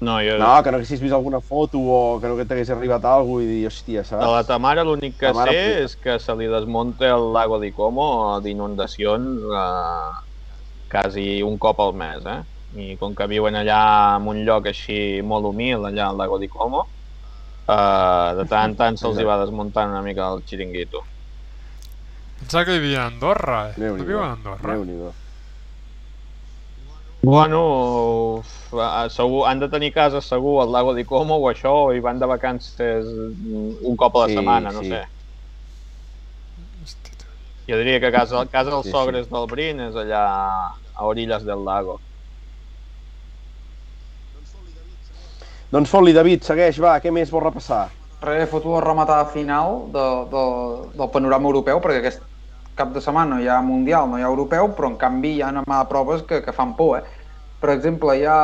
no, 0.00 0.14
jo... 0.24 0.38
No, 0.40 0.62
que 0.62 0.70
no 0.72 0.78
haguessis 0.78 1.00
vist 1.02 1.12
alguna 1.14 1.40
foto 1.42 1.80
o 1.82 2.20
que 2.22 2.28
no 2.30 2.38
t'hagués 2.40 2.70
arribat 2.70 3.04
alguna 3.04 3.44
i 3.44 3.50
dir, 3.50 3.60
hòstia, 3.68 4.04
De 4.06 4.28
la 4.32 4.40
saps? 4.40 4.48
Tamara 4.48 4.84
l'únic 4.86 5.18
que 5.20 5.26
Tamara 5.28 5.52
sé 5.52 5.58
puta. 5.64 5.82
és 5.84 5.96
que 6.06 6.18
se 6.22 6.36
li 6.38 6.46
desmunta 6.48 7.10
el 7.16 7.26
lago 7.36 7.58
di 7.60 7.70
Como 7.72 8.06
d'inundacions 8.44 9.44
eh, 9.62 10.12
quasi 10.94 11.42
un 11.42 11.58
cop 11.58 11.80
al 11.84 11.92
mes, 11.94 12.24
eh? 12.24 12.40
I 12.84 12.96
com 13.00 13.14
que 13.16 13.26
viuen 13.28 13.56
allà 13.56 13.82
en 14.16 14.28
un 14.32 14.40
lloc 14.46 14.66
així 14.72 15.20
molt 15.24 15.46
humil, 15.50 15.84
allà 15.88 16.08
al 16.08 16.16
lago 16.20 16.38
di 16.38 16.48
Como, 16.48 16.86
eh, 17.68 18.30
de 18.40 18.48
tant 18.48 18.70
en 18.72 18.76
tant 18.76 18.96
se'ls 19.00 19.18
hi 19.20 19.28
va 19.28 19.38
desmuntant 19.44 19.90
una 19.90 20.02
mica 20.02 20.28
el 20.32 20.44
xiringuito. 20.48 21.04
Pensava 22.38 22.64
que 22.64 22.78
vivia 22.78 23.02
a 23.02 23.06
Andorra, 23.08 23.70
eh? 23.70 23.74
No 23.76 23.84
Déu-n'hi-do. 23.84 24.06
viu 24.08 24.20
a 24.22 24.32
Andorra? 24.32 24.74
Déu-n'hi-do. 24.74 25.12
Bueno, 27.20 28.42
segur, 29.10 29.42
han 29.48 29.58
de 29.58 29.68
tenir 29.68 29.90
casa 29.92 30.20
segur 30.22 30.62
al 30.62 30.70
lago 30.72 30.94
di 30.94 31.04
Como 31.04 31.36
o 31.36 31.48
això, 31.50 31.72
o 31.88 31.92
hi 31.92 32.00
van 32.00 32.18
de 32.22 32.26
vacances 32.30 33.04
un 33.10 33.96
cop 33.98 34.16
a 34.16 34.20
la 34.22 34.28
Sí, 34.28 34.34
setmana, 34.38 34.70
no 34.72 34.82
sí. 34.82 34.88
sé. 34.94 35.02
Jo 37.68 37.76
diria 37.76 38.00
que 38.00 38.10
casa, 38.12 38.46
casa 38.46 38.70
dels 38.70 38.86
Sí, 38.86 38.92
sí. 38.92 38.96
sogres 38.96 39.28
del 39.28 39.46
Brin 39.50 39.80
és 39.90 39.94
allà 39.98 40.22
a 40.94 41.04
orilles 41.10 41.44
del 41.44 41.64
lago. 41.66 41.98
Doncs 45.70 45.90
fot-li, 45.90 46.14
David, 46.16 46.46
segueix, 46.46 46.78
va, 46.80 46.94
què 47.02 47.10
més 47.12 47.28
vols 47.30 47.44
repassar? 47.44 47.88
Foto 48.20 48.74
la 48.74 48.80
rematada 48.80 49.26
final 49.26 49.92
de, 49.92 50.06
de, 50.32 50.42
del 50.98 51.10
panorama 51.14 51.46
europeu, 51.46 51.78
perquè 51.80 52.00
aquest 52.02 52.24
cap 52.78 52.90
de 52.94 53.02
setmana 53.02 53.36
no 53.36 53.38
hi 53.42 53.46
ha 53.46 53.60
Mundial, 53.62 54.08
no 54.10 54.18
hi 54.18 54.24
ha 54.24 54.30
Europeu, 54.30 54.72
però 54.74 54.90
en 54.90 54.96
canvi 54.98 55.36
hi 55.36 55.42
ha 55.42 55.52
una 55.54 55.62
mà 55.66 55.78
de 55.82 55.88
proves 55.90 56.24
que, 56.26 56.42
que 56.42 56.54
fan 56.54 56.74
por, 56.78 56.98
eh? 56.98 57.16
Per 57.58 57.72
exemple, 57.72 58.14
hi 58.14 58.22
ha, 58.26 58.38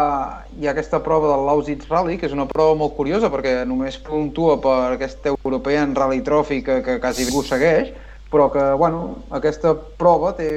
hi 0.59 0.67
ha 0.67 0.73
aquesta 0.73 0.99
prova 1.03 1.29
del 1.31 1.45
Lausitz 1.47 1.87
Rally, 1.91 2.17
que 2.19 2.27
és 2.27 2.35
una 2.35 2.49
prova 2.51 2.75
molt 2.79 2.97
curiosa 2.97 3.31
perquè 3.31 3.61
només 3.67 3.99
puntua 4.03 4.57
per 4.63 4.79
aquest 4.97 5.27
European 5.31 5.95
Rally 5.95 6.23
Trophy 6.27 6.63
que, 6.67 6.81
que 6.83 6.97
quasi 7.03 7.29
ningú 7.29 7.45
segueix, 7.47 7.93
però 8.33 8.49
que, 8.51 8.65
bueno, 8.79 9.05
aquesta 9.39 9.77
prova 9.99 10.33
té, 10.35 10.49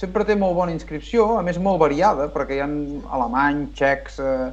sempre 0.00 0.24
té 0.24 0.36
molt 0.40 0.56
bona 0.56 0.72
inscripció, 0.72 1.34
a 1.36 1.44
més 1.44 1.60
molt 1.60 1.80
variada, 1.82 2.30
perquè 2.32 2.56
hi 2.56 2.62
ha 2.64 2.70
alemany, 3.18 3.66
txecs, 3.76 4.16
eh, 4.24 4.48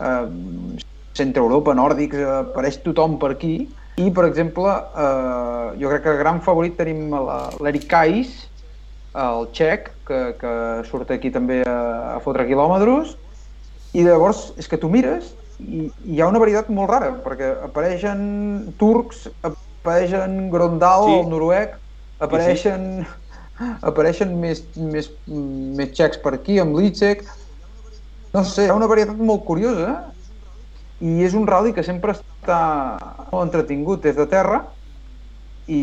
eh, 0.00 0.86
centre 1.18 1.42
Europa, 1.42 1.74
nòrdics, 1.74 2.16
eh, 2.16 2.28
apareix 2.46 2.78
tothom 2.84 3.18
per 3.20 3.32
aquí, 3.34 3.54
i, 3.98 4.10
per 4.14 4.28
exemple, 4.28 4.70
eh, 4.70 5.78
jo 5.80 5.90
crec 5.90 6.04
que 6.06 6.16
gran 6.20 6.40
favorit 6.46 6.76
tenim 6.78 7.10
la- 7.10 7.48
l'Eric 7.60 7.88
Kais, 7.90 8.36
el 9.18 9.48
txec, 9.56 9.88
que, 10.06 10.20
que 10.38 10.52
surt 10.86 11.10
aquí 11.10 11.30
també 11.34 11.62
a, 11.66 11.78
a 12.16 12.18
fotre 12.22 12.46
quilòmetres, 12.46 13.16
i 13.98 14.04
llavors 14.06 14.52
és 14.60 14.68
que 14.68 14.78
tu 14.78 14.90
mires 14.92 15.32
i 15.58 15.88
hi 16.06 16.20
ha 16.22 16.28
una 16.30 16.38
varietat 16.38 16.68
molt 16.70 16.90
rara, 16.92 17.08
perquè 17.24 17.48
apareixen 17.66 18.20
turcs, 18.78 19.24
apareixen 19.42 20.50
Grondal, 20.52 21.08
Sí. 21.08 21.14
sí. 21.16 21.18
el 21.24 21.30
noruec, 21.32 21.72
apareixen, 22.22 22.84
apareixen 23.82 24.36
més, 24.38 24.62
més, 24.76 25.08
més 25.26 25.90
txecs 25.96 26.20
per 26.22 26.36
aquí, 26.36 26.60
amb 26.62 26.78
Licek, 26.78 27.24
no 28.36 28.44
sé, 28.44 28.68
hi 28.68 28.70
ha 28.70 28.76
una 28.76 28.86
varietat 28.86 29.18
molt 29.18 29.42
curiosa 29.48 29.96
i 31.00 31.22
és 31.24 31.34
un 31.38 31.46
rally 31.46 31.72
que 31.74 31.84
sempre 31.86 32.14
està 32.16 32.58
molt 33.30 33.44
entretingut 33.46 34.02
des 34.02 34.16
de 34.18 34.26
terra 34.26 34.64
i 35.68 35.78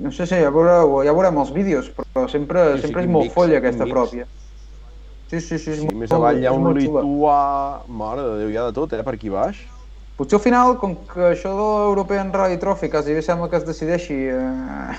no 0.00 0.10
sé 0.10 0.26
si 0.26 0.38
ja, 0.40 0.50
veureu, 0.50 1.02
ja 1.04 1.12
veurem 1.12 1.36
els 1.42 1.52
vídeos, 1.52 1.90
però 1.94 2.26
sempre, 2.32 2.64
Sí, 2.74 2.80
sí, 2.80 2.86
sempre 2.86 3.04
és 3.04 3.10
molt 3.12 3.26
mix, 3.28 3.34
folla 3.36 3.58
aquesta 3.60 3.84
mix. 3.84 3.94
pròpia. 3.94 4.28
Sí, 5.28 5.40
sí, 5.40 5.58
sí. 5.58 5.70
És 5.74 5.80
Sí, 5.82 5.84
molt, 5.84 5.98
més 6.00 6.12
avall 6.16 6.38
hi 6.40 6.46
ha 6.48 6.52
un 6.56 6.70
lituà... 6.72 7.38
Mare 7.88 8.22
de 8.24 8.36
Déu, 8.40 8.52
hi 8.54 8.56
ha 8.56 8.64
de 8.70 8.76
tot, 8.78 8.94
eh, 8.96 9.02
per 9.04 9.14
aquí 9.18 9.28
baix. 9.28 9.58
Potser 10.16 10.38
al 10.38 10.42
final, 10.42 10.78
com 10.80 10.94
que 11.10 11.34
això 11.34 11.52
de 11.52 11.66
l'European 11.66 12.32
Rally 12.32 12.56
Trophy 12.58 12.88
quasi 12.90 13.14
bé 13.14 13.20
sembla 13.22 13.50
que 13.52 13.60
es 13.60 13.66
decideixi 13.68 14.16
eh, 14.32 14.96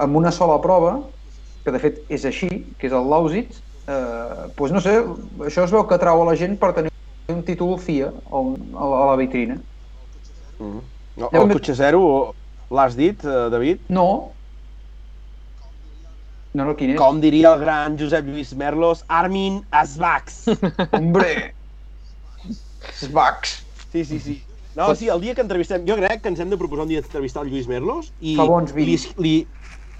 amb 0.00 0.16
una 0.16 0.32
sola 0.32 0.56
prova, 0.64 0.96
que 1.62 1.70
de 1.76 1.78
fet 1.78 2.00
és 2.08 2.24
així, 2.24 2.48
que 2.80 2.88
és 2.88 2.96
el 2.96 3.04
Lausitz, 3.12 3.60
eh, 3.86 4.48
doncs 4.56 4.72
no 4.72 4.80
sé, 4.82 4.96
això 5.44 5.68
es 5.68 5.76
veu 5.76 5.84
que 5.86 6.00
atrau 6.00 6.24
a 6.24 6.30
la 6.32 6.38
gent 6.40 6.56
per 6.58 6.72
tenir 6.72 6.91
un 7.34 7.42
títol 7.46 7.78
FIA 7.80 8.12
a, 8.12 8.38
un, 8.38 8.56
a, 8.74 8.84
la, 8.92 9.00
a 9.02 9.06
la 9.12 9.16
vitrina. 9.20 9.58
Mm. 10.58 10.84
No, 11.20 11.28
Ja 11.32 11.42
el 11.42 11.50
cotxe 11.52 11.74
zero, 11.76 12.04
l'has 12.72 12.94
dit, 12.96 13.24
eh, 13.24 13.48
David? 13.52 13.82
No. 13.92 14.06
No, 16.52 16.66
no, 16.68 16.74
quin 16.76 16.92
és? 16.92 16.98
Com 17.00 17.20
diria 17.20 17.54
el 17.54 17.60
gran 17.64 17.96
Josep 18.00 18.26
Lluís 18.28 18.52
Merlos, 18.60 19.04
Armin 19.08 19.62
Asbax. 19.72 20.42
Hombre! 20.98 21.54
Svax! 22.98 23.62
Sí, 23.92 24.04
sí, 24.04 24.18
sí. 24.20 24.42
No, 24.76 24.94
sí, 24.96 25.08
el 25.08 25.20
dia 25.20 25.34
que 25.34 25.44
entrevistem... 25.44 25.84
Jo 25.88 25.96
crec 26.00 26.22
que 26.24 26.30
ens 26.32 26.40
hem 26.40 26.52
de 26.52 26.58
proposar 26.60 26.86
un 26.86 26.92
dia 26.92 27.00
d'entrevistar 27.02 27.44
el 27.44 27.52
Lluís 27.52 27.68
Merlos 27.68 28.12
i 28.20 28.36
Fa 28.38 28.46
bons 28.48 28.72
li, 28.72 28.84
vídeos. 28.84 29.06
li, 29.20 29.34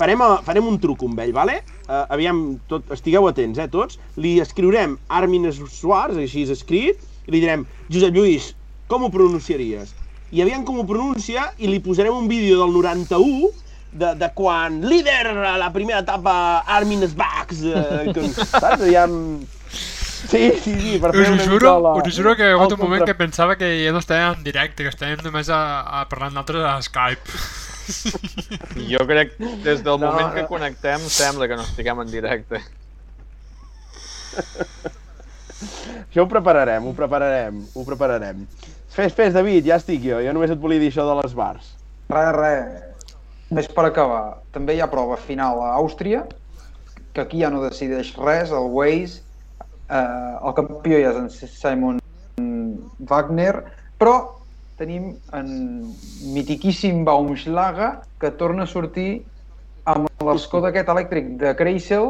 farem, 0.00 0.24
a, 0.24 0.38
farem 0.46 0.68
un 0.68 0.78
truc 0.80 1.04
amb 1.04 1.20
ell, 1.24 1.32
vale? 1.36 1.59
Uh, 1.84 2.04
aviam, 2.16 2.42
tot, 2.72 2.88
estigueu 2.96 3.28
atents, 3.28 3.60
eh, 3.60 3.68
tots. 3.72 4.00
Li 4.16 4.38
escriurem 4.44 4.96
Armin 5.12 5.50
Suars, 5.52 6.16
així 6.20 6.46
és 6.46 6.52
escrit, 6.56 7.04
i 7.27 7.31
li 7.35 7.40
direm, 7.40 7.66
Josep 7.93 8.15
Lluís, 8.16 8.53
com 8.90 9.05
ho 9.07 9.11
pronunciaries? 9.11 9.94
I 10.32 10.40
aviam 10.43 10.65
com 10.65 10.78
ho 10.81 10.86
pronuncia 10.89 11.51
i 11.59 11.66
li 11.69 11.78
posarem 11.85 12.15
un 12.16 12.28
vídeo 12.28 12.59
del 12.62 12.73
91 12.73 13.51
de, 13.93 14.15
de 14.16 14.28
quan 14.35 14.81
líder 14.89 15.27
a 15.28 15.59
la 15.61 15.69
primera 15.73 16.01
etapa 16.01 16.61
Armin 16.66 17.05
Sbax, 17.07 17.61
eh, 17.69 18.12
que, 18.15 18.28
saps? 18.32 18.81
Aviam... 18.81 19.40
Sí, 20.23 20.53
sí, 20.62 20.73
sí, 20.78 20.93
per 21.03 21.11
fer 21.12 21.24
Us 21.27 21.32
una 21.35 21.44
juro, 21.51 21.70
la, 21.82 21.93
us 21.99 22.15
juro 22.16 22.36
que 22.39 22.47
hi 22.47 22.53
ha 22.53 22.55
hagut 22.55 22.73
un 22.77 22.81
moment 22.81 23.01
contra- 23.03 23.11
que 23.11 23.19
pensava 23.19 23.57
que 23.59 23.66
ja 23.82 23.90
no 23.93 23.99
estàvem 24.01 24.36
en 24.39 24.44
directe, 24.47 24.85
que 24.86 24.93
estàvem 24.94 25.19
només 25.27 25.49
a, 25.51 25.59
a 25.99 26.05
parlar 26.09 26.31
nosaltres 26.31 26.62
a 26.62 26.77
Skype. 26.86 27.27
Jo 28.93 29.03
crec 29.11 29.35
que 29.36 29.49
des 29.66 29.82
del 29.82 29.99
No, 29.99 30.07
moment 30.12 30.31
que 30.36 30.44
connectem 30.47 31.01
sembla 31.11 31.49
que 31.51 31.57
no 31.59 31.65
estiguem 31.66 31.99
en 32.05 32.11
directe. 32.15 32.62
Això 36.02 36.24
ho 36.24 36.28
prepararem, 36.30 36.86
ho 36.86 36.93
prepararem, 36.97 37.62
ho 37.74 37.84
prepararem. 37.89 38.47
Fes, 38.93 39.14
fes, 39.16 39.32
David, 39.34 39.64
ja 39.68 39.78
estic 39.80 40.02
jo. 40.05 40.20
Jo 40.24 40.34
només 40.36 40.52
et 40.52 40.60
volia 40.60 40.82
dir 40.82 40.90
això 40.93 41.06
de 41.09 41.16
les 41.22 41.36
bars. 41.36 41.72
Res, 42.12 42.32
res. 42.36 42.89
Més 43.52 43.68
per 43.68 43.84
acabar, 43.84 44.43
també 44.52 44.76
hi 44.76 44.80
ha 44.80 44.89
prova 44.89 45.18
final 45.20 45.60
a 45.60 45.74
Àustria, 45.76 46.22
que 47.12 47.20
aquí 47.24 47.43
ja 47.43 47.51
no 47.52 47.60
decideix 47.64 48.14
res, 48.16 48.52
el 48.52 48.70
Waze, 48.72 49.20
eh, 49.93 50.32
el 50.40 50.55
campió 50.56 51.01
ja 51.01 51.12
és 51.12 51.18
en 51.20 51.28
Simon 51.32 52.01
Wagner, 53.10 53.52
però 54.01 54.14
tenim 54.80 55.12
en 55.36 55.51
mitiquíssim 56.32 57.05
Baumschlager, 57.05 57.93
que 58.20 58.32
torna 58.40 58.64
a 58.64 58.70
sortir 58.70 59.22
amb 59.84 60.09
l'escó 60.24 60.62
d'aquest 60.64 60.89
elèctric 60.89 61.34
de 61.43 61.52
Kreisel, 61.59 62.09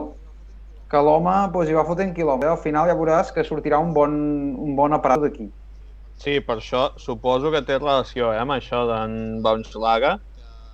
que 0.93 1.01
l'home 1.01 1.33
doncs, 1.55 1.71
hi 1.71 1.77
va 1.79 1.87
fotent 1.89 2.13
quilòmetres. 2.13 2.53
Al 2.53 2.61
final 2.61 2.91
ja 2.91 2.99
veuràs 2.99 3.33
que 3.33 3.45
sortirà 3.49 3.81
un 3.81 3.95
bon, 3.97 4.13
un 4.61 4.77
bon 4.77 4.93
aparat 4.93 5.25
d'aquí. 5.25 5.49
Sí, 6.21 6.37
per 6.45 6.59
això 6.61 6.91
suposo 7.01 7.51
que 7.51 7.63
té 7.67 7.79
relació 7.81 8.31
eh, 8.35 8.39
amb 8.39 8.53
això 8.55 8.85
d'en 8.91 9.15
Baunschlager, 9.43 10.19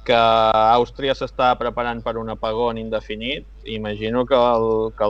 que 0.09 0.19
Àustria 0.19 1.15
s'està 1.15 1.53
preparant 1.61 2.01
per 2.03 2.16
un 2.19 2.32
apagón 2.32 2.81
indefinit. 2.81 3.47
Imagino 3.69 4.24
que 4.27 4.36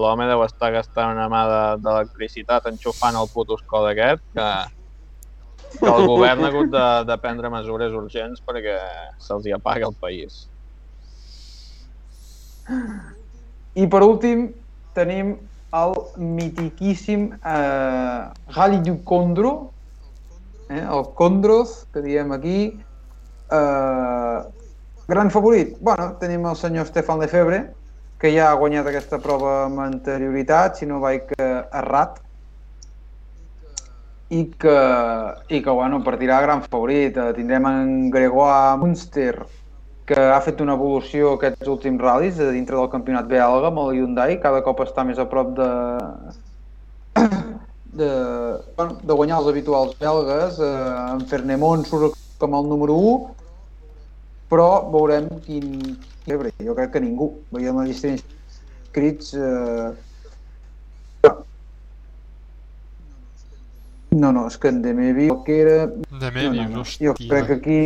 l'home 0.02 0.26
deu 0.28 0.42
estar 0.44 0.72
gastant 0.74 1.14
una 1.14 1.28
mà 1.32 1.44
de- 1.48 1.80
d'electricitat 1.86 2.66
enxufant 2.70 3.16
el 3.16 3.30
puto 3.32 3.56
escó 3.58 3.84
d'aquest, 3.86 4.22
que, 4.34 4.50
que 5.78 5.90
el 5.94 6.06
govern 6.10 6.44
ha 6.44 6.52
hagut 6.52 6.70
de, 6.74 6.86
de 7.08 7.18
prendre 7.24 7.50
mesures 7.54 7.94
urgents 7.94 8.42
perquè 8.44 8.76
se'ls 9.24 9.48
apaga 9.56 9.88
el 9.88 9.96
país. 9.98 10.48
I 13.78 13.86
per 13.88 14.02
últim 14.04 14.48
tenim 14.98 15.36
el 15.78 15.94
mitiquíssim 16.16 17.30
eh, 17.38 18.20
Rally 18.56 18.82
du 18.82 18.98
Condro, 19.04 19.70
eh, 20.68 20.82
el 20.82 21.08
Condroz, 21.14 21.86
que 21.92 22.02
diem 22.02 22.32
aquí. 22.32 22.60
Eh, 23.50 24.38
gran 25.08 25.30
favorit? 25.30 25.76
Bueno, 25.80 26.14
tenim 26.20 26.46
el 26.46 26.56
senyor 26.56 26.86
Stefan 26.86 27.20
Lefebvre, 27.20 27.66
que 28.18 28.32
ja 28.34 28.50
ha 28.50 28.56
guanyat 28.58 28.88
aquesta 28.90 29.20
prova 29.22 29.64
amb 29.66 29.84
anterioritat, 29.84 30.80
si 30.80 30.88
no 30.90 30.98
vaig 31.00 31.30
errat, 31.38 32.18
i 34.28 34.44
que, 34.60 34.78
i 35.48 35.62
que 35.64 35.70
bueno, 35.70 36.02
partirà 36.04 36.40
gran 36.44 36.62
favorit. 36.66 37.16
Eh, 37.16 37.32
tindrem 37.36 37.66
en 37.70 38.10
Gregoire 38.10 38.76
Munster, 38.80 39.46
que 40.08 40.16
ha 40.16 40.40
fet 40.40 40.62
una 40.64 40.74
evolució 40.78 41.34
aquests 41.34 41.68
últims 41.68 42.00
ral·lis 42.00 42.38
de 42.40 42.48
dintre 42.54 42.78
del 42.78 42.88
campionat 42.92 43.26
belga 43.28 43.68
amb 43.68 43.82
el 43.82 43.98
Hyundai, 43.98 44.38
cada 44.40 44.62
cop 44.64 44.80
està 44.80 45.04
més 45.04 45.18
a 45.20 45.26
prop 45.28 45.50
de, 45.58 45.68
de, 48.00 48.08
bueno, 48.78 48.96
de 49.02 49.16
guanyar 49.18 49.42
els 49.42 49.50
habituals 49.52 49.98
belgues. 50.00 50.60
Eh, 50.64 50.70
en 51.12 51.26
Fernemont 51.28 51.84
surt 51.84 52.16
com 52.40 52.56
el 52.56 52.70
número 52.70 52.96
1, 52.96 53.34
però 54.52 54.68
veurem 54.94 55.28
quin... 55.44 55.74
quin 56.24 56.52
jo 56.64 56.76
crec 56.78 56.94
que 56.94 57.02
ningú. 57.04 57.32
Veiem 57.52 57.80
la 57.80 57.88
llista 57.88 58.12
d'inscrits... 58.12 59.34
Eh... 59.36 59.90
No, 64.18 64.32
no, 64.32 64.46
és 64.48 64.56
que 64.56 64.70
en 64.72 64.80
Demevi, 64.82 65.28
que 65.44 65.58
era... 65.66 65.76
De 65.86 66.30
No, 66.32 66.54
no, 66.56 66.68
no. 66.78 66.86
Jo 66.96 67.12
crec 67.20 67.52
que 67.52 67.58
aquí... 67.60 67.78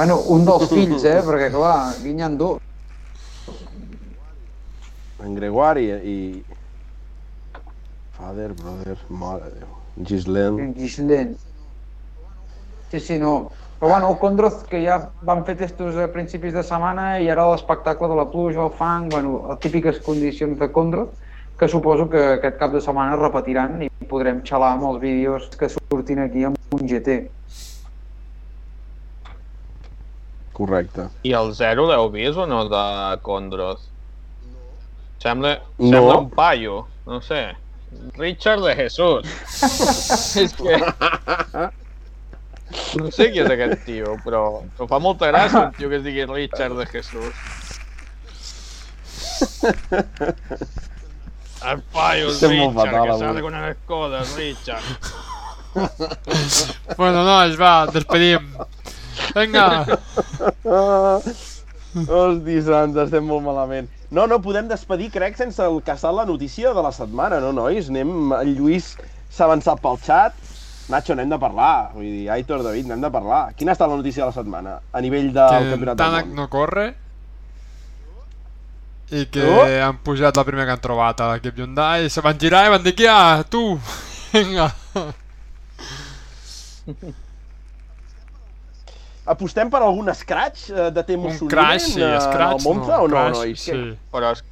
Bueno, 0.00 0.16
un 0.28 0.46
dels 0.46 0.62
fills, 0.72 1.02
eh? 1.04 1.18
Perquè, 1.20 1.50
clar, 1.52 1.90
aquí 1.90 2.14
n'hi 2.16 2.24
ha 2.24 2.28
dos. 2.32 2.56
En 5.20 5.34
Gregoire 5.36 5.98
i... 6.08 6.14
Father, 8.16 8.46
brother, 8.56 8.94
mare 9.12 9.50
de 9.50 9.58
Déu. 9.58 9.74
Gislaine. 10.08 10.62
En 10.64 10.70
Gislaine. 10.78 11.34
Sí, 12.88 13.00
sí, 13.00 13.18
no. 13.20 13.50
Però 13.76 13.90
bueno, 13.90 14.08
el 14.14 14.16
Condroz, 14.22 14.62
que 14.70 14.80
ja 14.86 14.96
van 15.28 15.44
fer 15.44 15.58
testos 15.60 15.98
a 16.00 16.06
principis 16.14 16.56
de 16.56 16.62
setmana 16.64 17.18
i 17.20 17.28
ara 17.28 17.44
l'espectacle 17.50 18.08
de 18.08 18.16
la 18.16 18.24
pluja, 18.32 18.70
el 18.70 18.72
fang, 18.78 19.10
bueno, 19.12 19.34
les 19.50 19.60
típiques 19.66 20.00
condicions 20.06 20.56
de 20.62 20.70
Condroz, 20.72 21.12
que 21.60 21.68
suposo 21.68 22.08
que 22.08 22.24
aquest 22.38 22.56
cap 22.56 22.72
de 22.72 22.80
setmana 22.80 23.18
es 23.18 23.20
repetiran 23.20 23.76
i 23.84 23.90
podrem 24.08 24.40
xalar 24.48 24.72
amb 24.78 24.88
els 24.94 25.04
vídeos 25.04 25.52
que 25.60 25.68
surtin 25.76 26.24
aquí 26.24 26.48
amb 26.48 26.56
un 26.78 26.88
GT. 26.88 27.18
Correcte. 30.60 31.08
I 31.24 31.32
el 31.38 31.54
zero 31.56 31.86
l'heu 31.88 32.10
vist 32.12 32.36
o 32.36 32.44
no, 32.46 32.66
de 32.68 32.84
Condroz? 33.24 33.86
Sembla, 35.22 35.54
No. 35.78 35.90
sembla 35.90 36.16
un 36.20 36.30
paio, 36.30 36.86
no 37.06 37.20
sé. 37.24 37.56
Richard 38.16 38.62
de 38.62 38.74
Jesús. 38.76 39.24
és 40.42 40.52
que... 40.54 40.76
No 43.00 43.08
sé 43.10 43.30
qui 43.32 43.40
és 43.42 43.48
aquest 43.50 43.80
tio, 43.88 44.14
però 44.22 44.42
em 44.62 44.86
fa 44.86 45.00
molta 45.02 45.26
gràcia 45.32 45.64
un 45.66 45.72
tio 45.74 45.88
que 45.90 45.98
es 45.98 46.04
digui 46.04 46.28
Richard 46.28 46.76
de 46.78 46.86
Jesús. 46.86 47.34
El 51.70 51.82
paio 51.92 52.30
és 52.30 52.40
Richard, 52.42 52.76
fatal, 52.76 53.08
que 53.08 53.18
sabe 53.24 53.42
con 53.42 53.56
les 53.60 53.76
coses, 53.88 54.36
Richard. 54.36 54.84
Bueno, 56.96 57.24
nois, 57.24 57.58
va, 57.60 57.86
despedim. 57.92 58.46
Vinga, 59.36 59.84
Hosti, 61.90 62.60
sants, 62.62 62.94
estem 63.02 63.24
molt 63.26 63.42
malament. 63.42 63.88
No, 64.14 64.22
no 64.30 64.36
podem 64.42 64.68
despedir, 64.70 65.08
crec, 65.14 65.34
sense 65.38 65.58
el 65.64 65.80
caçar 65.86 66.12
la 66.14 66.24
notícia 66.26 66.70
de 66.74 66.82
la 66.82 66.92
setmana, 66.94 67.40
no, 67.42 67.50
nois? 67.56 67.88
Anem... 67.90 68.30
El 68.38 68.52
Lluís 68.58 68.92
s'ha 69.30 69.44
avançat 69.48 69.80
pel 69.82 69.98
xat. 70.06 70.32
Nacho, 70.90 71.14
n'hem 71.18 71.30
de 71.30 71.38
parlar. 71.42 71.90
Vull 71.94 72.06
dir, 72.06 72.28
Aitor, 72.34 72.62
David, 72.66 72.86
n'hem 72.90 73.02
de 73.02 73.10
parlar. 73.14 73.42
Quina 73.58 73.70
ha 73.74 73.76
estat 73.78 73.90
la 73.90 73.96
notícia 73.98 74.22
de 74.24 74.28
la 74.30 74.36
setmana 74.38 74.72
a 74.92 75.00
nivell 75.02 75.32
del 75.34 75.50
que 75.50 75.70
campionat 75.74 75.96
Tanak 75.98 76.24
del 76.26 76.34
món? 76.34 76.38
no 76.42 76.48
corre 76.50 76.86
i 79.10 79.24
que 79.26 79.42
No? 79.42 79.62
han 79.66 79.96
pujat 80.06 80.36
la 80.38 80.44
primera 80.46 80.66
que 80.68 80.72
han 80.76 80.80
trobat 80.82 81.18
a 81.20 81.32
l'equip 81.32 81.56
Hyundai 81.58 82.04
i 82.06 82.10
se 82.14 82.20
van 82.22 82.38
girar 82.38 82.66
i 82.68 82.70
van 82.70 82.82
dir, 82.86 82.94
ja, 82.98 83.42
tu, 83.50 83.78
vinga. 84.34 84.70
Apostem 89.30 89.70
per 89.70 89.82
algun 89.86 90.10
scratch 90.14 90.70
eh, 90.74 90.90
de 90.90 91.02
Temo 91.06 91.28
Un 91.30 91.36
Suninen 91.38 91.52
crash, 91.54 91.90
sí, 91.94 92.02
eh, 92.02 92.16
scratch, 92.20 92.56
al 92.58 92.62
Monza 92.64 92.96
no, 92.96 93.02
o 93.04 93.08
no, 93.08 93.14
crash, 93.14 93.36
nois? 93.38 93.60
sí. 93.62 93.76
Però, 94.10 94.32
es- 94.34 94.42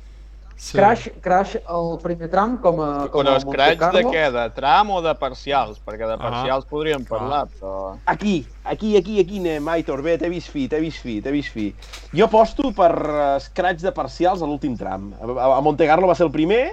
sí. 0.59 0.77
Crash, 0.77 1.09
crash 1.23 1.57
el 1.63 1.89
primer 2.03 2.29
tram 2.31 2.57
com 2.63 2.81
a, 2.83 2.89
com 3.11 3.23
però 3.25 3.35
a 3.35 3.41
escraig 3.41 3.79
de 3.95 4.03
què? 4.07 4.25
De 4.35 4.45
tram 4.57 4.91
o 4.95 5.01
de 5.03 5.13
parcials? 5.19 5.79
Perquè 5.87 6.07
de 6.07 6.15
Ah. 6.15 6.23
parcials 6.23 6.65
podríem 6.71 7.05
Clar. 7.05 7.19
parlar, 7.21 7.43
però... 7.59 7.97
Aquí, 8.07 8.47
aquí, 8.65 8.97
aquí, 8.99 9.19
aquí 9.21 9.39
anem, 9.39 9.69
Aitor. 9.75 10.03
Bé, 10.03 10.17
t'he 10.19 10.29
vist 10.31 10.51
fi, 10.51 10.69
t'he 10.69 10.81
vist 10.83 10.99
fi, 11.03 11.21
t'he 11.23 11.31
vist 11.35 11.51
fi. 11.55 11.69
Jo 12.15 12.27
aposto 12.27 12.71
per 12.75 12.93
uh, 12.95 13.39
scratch 13.41 13.83
de 13.83 13.93
parcials 13.93 14.43
a 14.43 14.47
l'últim 14.47 14.77
tram. 14.79 15.13
A, 15.21 15.57
a 15.57 15.61
Monte 15.61 15.87
Carlo 15.87 16.07
va 16.11 16.15
ser 16.19 16.27
el 16.27 16.33
primer, 16.35 16.73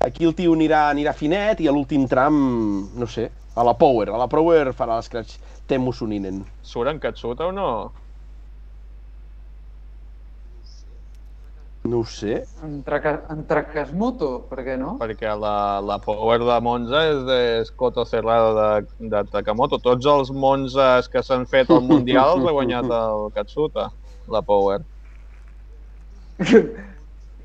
aquí 0.00 0.24
el 0.24 0.34
tio 0.34 0.52
anirà, 0.56 0.86
anirà 0.92 1.12
finet 1.16 1.60
i 1.60 1.68
a 1.68 1.72
l'últim 1.72 2.06
tram, 2.08 2.36
no 2.96 3.06
sé, 3.06 3.30
a 3.56 3.64
la 3.64 3.74
Power. 3.74 4.08
A 4.12 4.16
la 4.20 4.28
Power 4.28 4.72
farà 4.72 4.96
l'escratch 5.00 5.36
Temo 5.68 5.92
Suninen. 5.92 6.42
Surt 6.64 6.88
en 6.90 6.98
Katsuta 7.00 7.46
o 7.46 7.52
no? 7.52 7.70
No 11.88 12.00
ho 12.00 12.04
sé. 12.04 12.42
Entre, 12.64 12.98
entre 13.32 13.62
Casmoto, 13.72 14.30
per 14.50 14.64
què 14.66 14.76
no? 14.80 14.96
Perquè 15.00 15.30
la, 15.40 15.80
la 15.84 15.96
Power 16.04 16.40
de 16.42 16.58
Monza 16.64 17.04
és 17.12 17.22
de 17.28 17.38
Scotto 17.68 18.04
Cerrado 18.08 18.50
de, 18.56 19.08
de 19.14 19.22
Takamoto. 19.32 19.78
Tots 19.80 20.08
els 20.12 20.32
Monzas 20.34 21.08
que 21.08 21.22
s'han 21.24 21.46
fet 21.48 21.70
al 21.72 21.84
Mundial 21.86 22.34
els 22.36 22.48
ha 22.48 22.56
guanyat 22.58 22.92
el 22.98 23.28
Katsuta, 23.36 23.88
la 24.28 24.44
Power. 24.44 24.82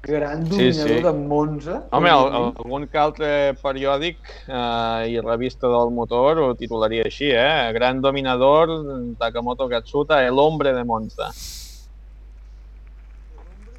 Gran 0.04 0.46
Sí, 0.46 0.52
dominador 0.52 0.88
sí. 0.88 1.04
de 1.04 1.14
Monza. 1.14 1.84
Home, 1.92 2.10
el, 2.10 2.28
el, 2.28 2.48
algun 2.60 2.88
que 2.92 3.00
altre 3.00 3.30
periòdic 3.62 4.18
eh, 4.48 5.12
i 5.14 5.20
revista 5.24 5.70
del 5.72 5.94
motor 5.96 6.42
ho 6.44 6.50
titularia 6.60 7.06
així, 7.08 7.30
eh? 7.32 7.72
Gran 7.74 8.02
dominador, 8.04 8.74
Takamoto 9.18 9.70
Katsuta, 9.72 10.20
el 10.28 10.40
hombre 10.40 10.74
de 10.74 10.84
Monza. 10.84 11.30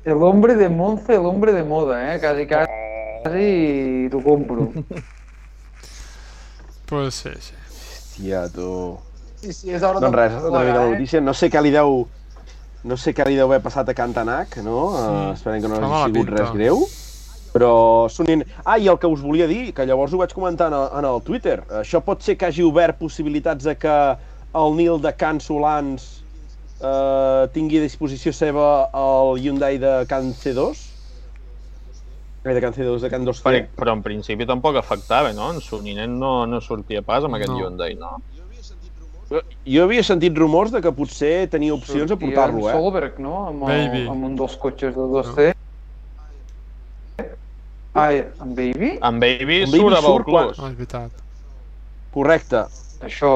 El 0.05 0.23
hombre 0.23 0.55
de 0.55 0.69
Monza, 0.69 1.13
el 1.13 1.27
hombre 1.27 1.53
de 1.53 1.65
moda, 1.65 2.15
eh? 2.15 2.21
Quasi, 2.21 2.47
quasi 2.47 4.09
t'ho 4.11 4.23
compro. 4.25 4.71
Pues 6.85 7.15
sí, 7.15 7.31
sí. 7.41 7.55
Hòstia, 8.15 8.49
tu... 8.49 8.99
Sí, 9.41 9.53
sí, 9.53 9.71
és 9.75 9.83
hora 9.83 9.99
Doncs 10.01 10.15
res, 10.15 10.33
de 10.33 10.49
una 10.49 10.61
mica 10.61 10.73
plegar, 10.73 10.83
de 10.85 10.87
eh? 10.87 10.93
notícia. 10.95 11.21
No 11.21 11.35
sé 11.35 11.51
què 11.51 11.61
li 11.63 11.73
deu... 11.75 12.05
No 12.85 12.99
sé 13.01 13.15
què 13.17 13.25
li 13.29 13.39
deu 13.39 13.49
haver 13.49 13.63
passat 13.65 13.89
a 13.89 13.95
Cantanac, 13.97 14.59
no? 14.65 14.81
Uh, 14.93 15.33
esperem 15.33 15.63
que 15.65 15.71
no 15.73 15.81
hagi 15.81 16.13
sigut 16.13 16.29
pinta. 16.29 16.43
res 16.43 16.53
greu. 16.53 16.85
Però 17.55 17.71
Sonin... 18.11 18.43
Ah, 18.65 18.77
i 18.83 18.89
el 18.91 18.99
que 19.01 19.09
us 19.09 19.23
volia 19.23 19.47
dir, 19.49 19.71
que 19.73 19.87
llavors 19.87 20.13
ho 20.13 20.21
vaig 20.21 20.35
comentar 20.35 20.69
en 20.73 20.77
el, 20.77 20.89
en 20.99 21.07
el 21.09 21.23
Twitter. 21.25 21.61
Això 21.81 22.03
pot 22.05 22.25
ser 22.27 22.35
que 22.37 22.51
hagi 22.51 22.67
obert 22.67 22.99
possibilitats 22.99 23.65
de 23.65 23.77
que 23.79 23.95
el 24.55 24.77
Nil 24.77 24.99
de 25.03 25.15
Can 25.17 25.41
Solans 25.41 26.09
eh, 26.81 27.45
tingui 27.55 27.79
a 27.79 27.85
disposició 27.85 28.35
seva 28.35 28.67
el 28.99 29.39
Hyundai 29.41 29.79
de 29.83 29.95
Can 30.11 30.35
C2? 30.35 30.83
Ai, 32.45 32.53
de 32.53 32.61
Can 32.61 32.75
C2, 32.77 32.99
de 33.01 33.09
Can 33.09 33.25
2C. 33.25 33.41
Per, 33.47 33.55
però 33.79 33.95
en 33.97 34.03
principi 34.05 34.45
tampoc 34.45 34.77
afectava, 34.77 35.31
no? 35.33 35.49
En 35.55 35.63
Suninen 35.65 36.19
no, 36.21 36.43
no 36.45 36.61
sortia 36.61 37.01
pas 37.07 37.25
amb 37.25 37.39
aquest 37.39 37.55
No. 37.55 37.63
Hyundai, 37.63 37.95
no? 37.97 38.19
Jo 39.67 39.85
havia 39.87 40.05
sentit 40.07 40.37
rumors 40.39 40.73
de 40.75 40.81
que 40.85 40.93
potser 40.95 41.49
tenia 41.53 41.75
opcions 41.75 42.13
a 42.13 42.17
portar-lo, 42.21 42.69
eh? 42.69 42.75
Solberg, 42.77 43.19
no? 43.23 43.47
Amb, 43.49 43.67
el, 43.69 43.89
Baby. 43.89 44.07
amb 44.13 44.29
un 44.31 44.37
dels 44.39 44.57
cotxes 44.61 44.95
de 44.97 45.07
2C. 45.15 45.51
Ai, 47.95 48.25
en 48.43 48.55
Baby? 48.59 48.99
En 49.01 49.21
Baby 49.23 49.61
En 49.63 49.71
Baby 49.71 49.79
surt 49.79 49.97
a 49.97 50.01
surt 50.03 50.27
Vauclús. 50.27 50.59
Ah, 50.59 50.71
és 50.73 50.79
veritat. 50.79 51.23
Correcte. 52.15 52.65
Això, 53.07 53.33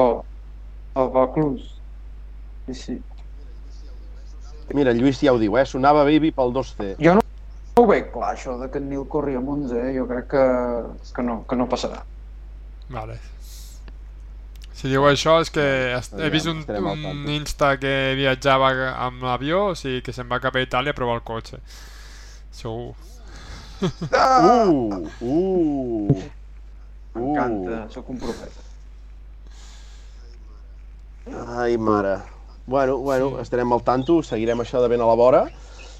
el 0.99 1.11
Vauclús. 1.15 1.63
Sí, 2.67 2.75
sí. 2.75 2.97
Mira, 4.75 4.93
Lluís 4.93 5.23
ja 5.23 5.33
ho 5.33 5.39
diu, 5.41 5.55
eh? 5.57 5.65
Sonava 5.65 6.03
Baby 6.05 6.31
pel 6.35 6.53
2C. 6.53 6.93
Jo 7.01 7.15
no, 7.17 7.23
no 7.23 7.83
ho 7.83 7.87
veig 7.89 8.11
clar, 8.13 8.35
això 8.35 8.57
de 8.59 8.67
que 8.69 8.81
en 8.83 8.89
Nil 8.91 9.07
corri 9.09 9.39
a 9.39 9.41
Monza, 9.41 9.79
eh? 9.79 9.95
Jo 9.95 10.05
crec 10.11 10.27
que, 10.35 10.45
que, 11.15 11.25
no, 11.25 11.41
que 11.49 11.57
no 11.57 11.69
passarà. 11.71 12.03
Vale. 12.91 13.17
Si 14.79 14.87
diu 14.87 15.03
això 15.03 15.41
és 15.43 15.49
que 15.51 15.63
he 15.91 16.29
vist 16.31 16.47
un, 16.47 16.61
un. 16.63 17.25
Insta 17.35 17.73
que 17.81 18.13
viatjava 18.15 18.71
amb 18.93 19.25
l'avió, 19.27 19.73
o 19.73 19.75
sigui 19.75 19.99
que 20.05 20.15
se'n 20.15 20.29
va 20.31 20.39
cap 20.39 20.55
a 20.55 20.63
Itàlia 20.63 20.95
a 20.95 20.95
provar 20.95 21.17
el 21.19 21.25
cotxe. 21.27 21.59
Segur. 22.55 22.93
Uh, 23.83 25.03
uh. 25.19 26.23
M'encanta, 27.11 27.81
sóc 27.91 28.07
un 28.15 28.23
profeta. 28.23 28.63
Ai, 31.59 31.75
mare. 31.75 32.15
Bueno, 32.65 32.97
bueno, 33.03 33.35
estarem 33.43 33.75
al 33.75 33.83
tanto, 33.83 34.21
seguirem 34.23 34.63
això 34.63 34.79
de 34.79 34.87
ben 34.95 35.03
a 35.03 35.11
la 35.11 35.19
vora. 35.19 35.47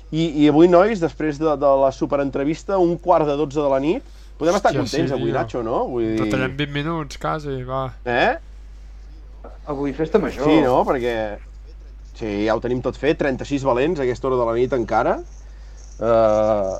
I, 0.09 0.23
i 0.39 0.47
avui, 0.47 0.71
nois, 0.71 1.03
després 1.03 1.37
de, 1.41 1.51
de 1.59 1.77
la 1.83 1.91
superentrevista, 1.91 2.79
un 2.79 2.95
quart 2.97 3.27
de 3.27 3.35
12 3.35 3.59
de 3.59 3.71
la 3.75 3.83
nit, 3.83 4.19
podem 4.39 4.55
estar 4.55 4.71
Hòstia, 4.71 4.87
contents 4.87 5.11
sí, 5.11 5.17
avui. 5.19 5.35
Nacho, 5.35 5.67
no? 5.67 5.83
Vull 5.91 6.13
dir... 6.13 6.21
Retallem 6.29 6.55
20 6.63 6.79
minuts, 6.79 7.19
quasi, 7.19 7.59
va. 7.67 7.89
Eh? 8.07 8.37
Avui 9.69 9.93
festa 9.93 10.19
major. 10.21 10.47
Sí, 10.47 10.61
no? 10.65 10.81
Perquè... 10.87 11.15
Sí, 12.19 12.31
ja 12.47 12.55
ho 12.57 12.61
tenim 12.63 12.81
tot 12.83 12.97
fet, 12.99 13.19
36 13.21 13.63
valents 13.63 14.01
a 14.01 14.03
aquesta 14.03 14.27
hora 14.27 14.39
de 14.39 14.47
la 14.47 14.55
nit 14.57 14.73
encara. 14.75 15.19
Uh, 15.99 16.75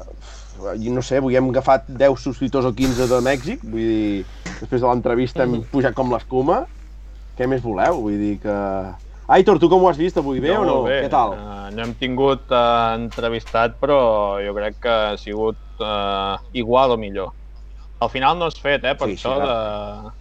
no 0.91 1.03
sé, 1.06 1.19
avui 1.19 1.38
hem 1.40 1.52
agafat 1.52 1.88
10 1.88 2.19
subscriptors 2.19 2.68
o 2.68 2.73
15 2.76 3.07
de 3.11 3.19
Mèxic, 3.23 3.64
vull 3.64 3.86
dir, 3.86 4.26
després 4.60 4.81
de 4.81 4.88
l'entrevista 4.88 5.45
hem 5.45 5.61
pujat 5.72 5.95
com 5.95 6.11
l'escuma. 6.11 6.64
Què 7.40 7.48
més 7.48 7.64
voleu? 7.64 8.02
Vull 8.03 8.19
dir 8.19 8.34
que... 8.44 8.57
Aitor, 9.30 9.60
tu 9.61 9.69
com 9.72 9.84
ho 9.86 9.88
has 9.91 9.99
vist 9.99 10.18
avui, 10.18 10.41
bé 10.41 10.56
o 10.57 10.64
no? 10.65 10.81
bé. 10.88 11.03
Què 11.06 11.11
tal? 11.14 11.38
Uh, 11.38 11.68
no 11.76 11.86
hem 11.86 11.94
tingut 12.02 12.49
uh, 12.49 12.98
entrevistat, 12.98 13.77
però 13.80 13.99
jo 14.44 14.56
crec 14.57 14.80
que 14.84 14.95
ha 15.11 15.18
sigut 15.22 15.60
uh, 15.86 16.41
igual 16.57 16.95
o 16.95 16.98
millor. 16.99 17.31
Al 18.02 18.10
final 18.11 18.40
no 18.40 18.49
has 18.49 18.57
fet, 18.60 18.84
eh, 18.84 18.95
per 18.98 19.07
Sí, 19.07 19.15
sí, 19.15 19.22
això 19.22 19.38
clar. 19.38 19.48
de, 19.48 20.18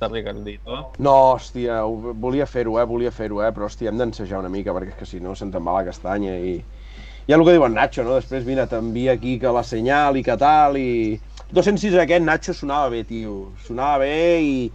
de 0.00 0.08
Ricardito. 0.08 0.78
No, 0.98 1.14
hòstia, 1.34 1.82
ho- 1.86 2.12
volia 2.14 2.46
fer-ho, 2.46 2.78
eh, 2.80 2.84
volia 2.84 3.10
fer-ho, 3.10 3.40
eh, 3.42 3.50
però 3.52 3.66
hòstia, 3.68 3.88
hem 3.90 3.98
d'ensejar 3.98 4.40
una 4.42 4.50
mica, 4.52 4.74
perquè 4.76 4.92
és 4.92 4.98
que 5.00 5.06
si 5.08 5.20
no 5.20 5.34
se'ns 5.34 5.54
en 5.56 5.64
va 5.64 5.78
la 5.78 5.84
castanya 5.88 6.36
i... 6.38 6.56
Ja 7.26 7.34
el 7.34 7.42
que 7.44 7.56
diu 7.56 7.64
en 7.66 7.74
Nacho, 7.74 8.04
no? 8.06 8.14
Després, 8.14 8.44
mira, 8.46 8.68
t'envia 8.70 9.16
aquí 9.16 9.38
que 9.42 9.50
la 9.50 9.64
senyal 9.66 10.16
i 10.16 10.22
que 10.22 10.36
tal, 10.38 10.76
i... 10.78 11.18
206 11.50 11.96
aquest, 12.02 12.22
Nacho, 12.24 12.54
sonava 12.54 12.90
bé, 12.92 13.02
tio. 13.08 13.52
Sonava 13.66 13.98
bé 14.04 14.40
i, 14.42 14.70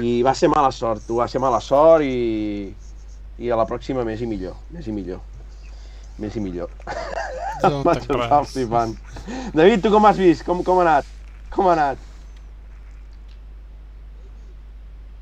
i 0.00 0.22
va 0.26 0.34
ser 0.34 0.48
mala 0.50 0.72
sort, 0.74 1.04
tu, 1.06 1.20
va 1.22 1.28
ser 1.30 1.40
mala 1.42 1.60
sort 1.60 2.02
i... 2.06 2.72
I 3.42 3.50
a 3.50 3.56
la 3.58 3.64
pròxima 3.66 4.04
més 4.06 4.20
i 4.22 4.26
millor, 4.28 4.54
més 4.70 4.86
i 4.86 4.92
millor. 4.94 5.20
Més 6.20 6.34
i 6.36 6.40
millor. 6.42 6.68
No 7.62 7.82
res. 7.86 8.50
flipant. 8.52 8.92
David, 9.54 9.82
tu 9.82 9.90
com 9.94 10.04
has 10.06 10.18
vist? 10.20 10.44
Com, 10.46 10.62
com 10.66 10.78
ha 10.82 10.84
anat? 10.88 11.08
Com 11.54 11.70
ha 11.70 11.72
anat? 11.76 12.11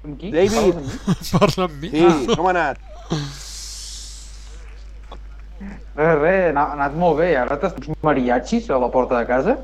Amb 0.05 0.17
qui? 0.21 0.31
David. 0.33 0.81
Parla 1.37 1.69
amb 1.69 1.81
mi? 1.83 1.91
Sí, 2.01 2.35
com 2.35 2.49
ha 2.49 2.55
anat? 2.55 2.85
Res, 5.61 6.15
res, 6.23 6.57
ha 6.57 6.67
anat 6.77 6.95
molt 6.97 7.19
bé. 7.21 7.35
Ara 7.37 7.59
t'has 7.61 7.77
uns 7.77 7.99
mariachis 8.07 8.71
a 8.71 8.79
la 8.81 8.89
porta 8.93 9.19
de 9.21 9.27
casa 9.29 9.59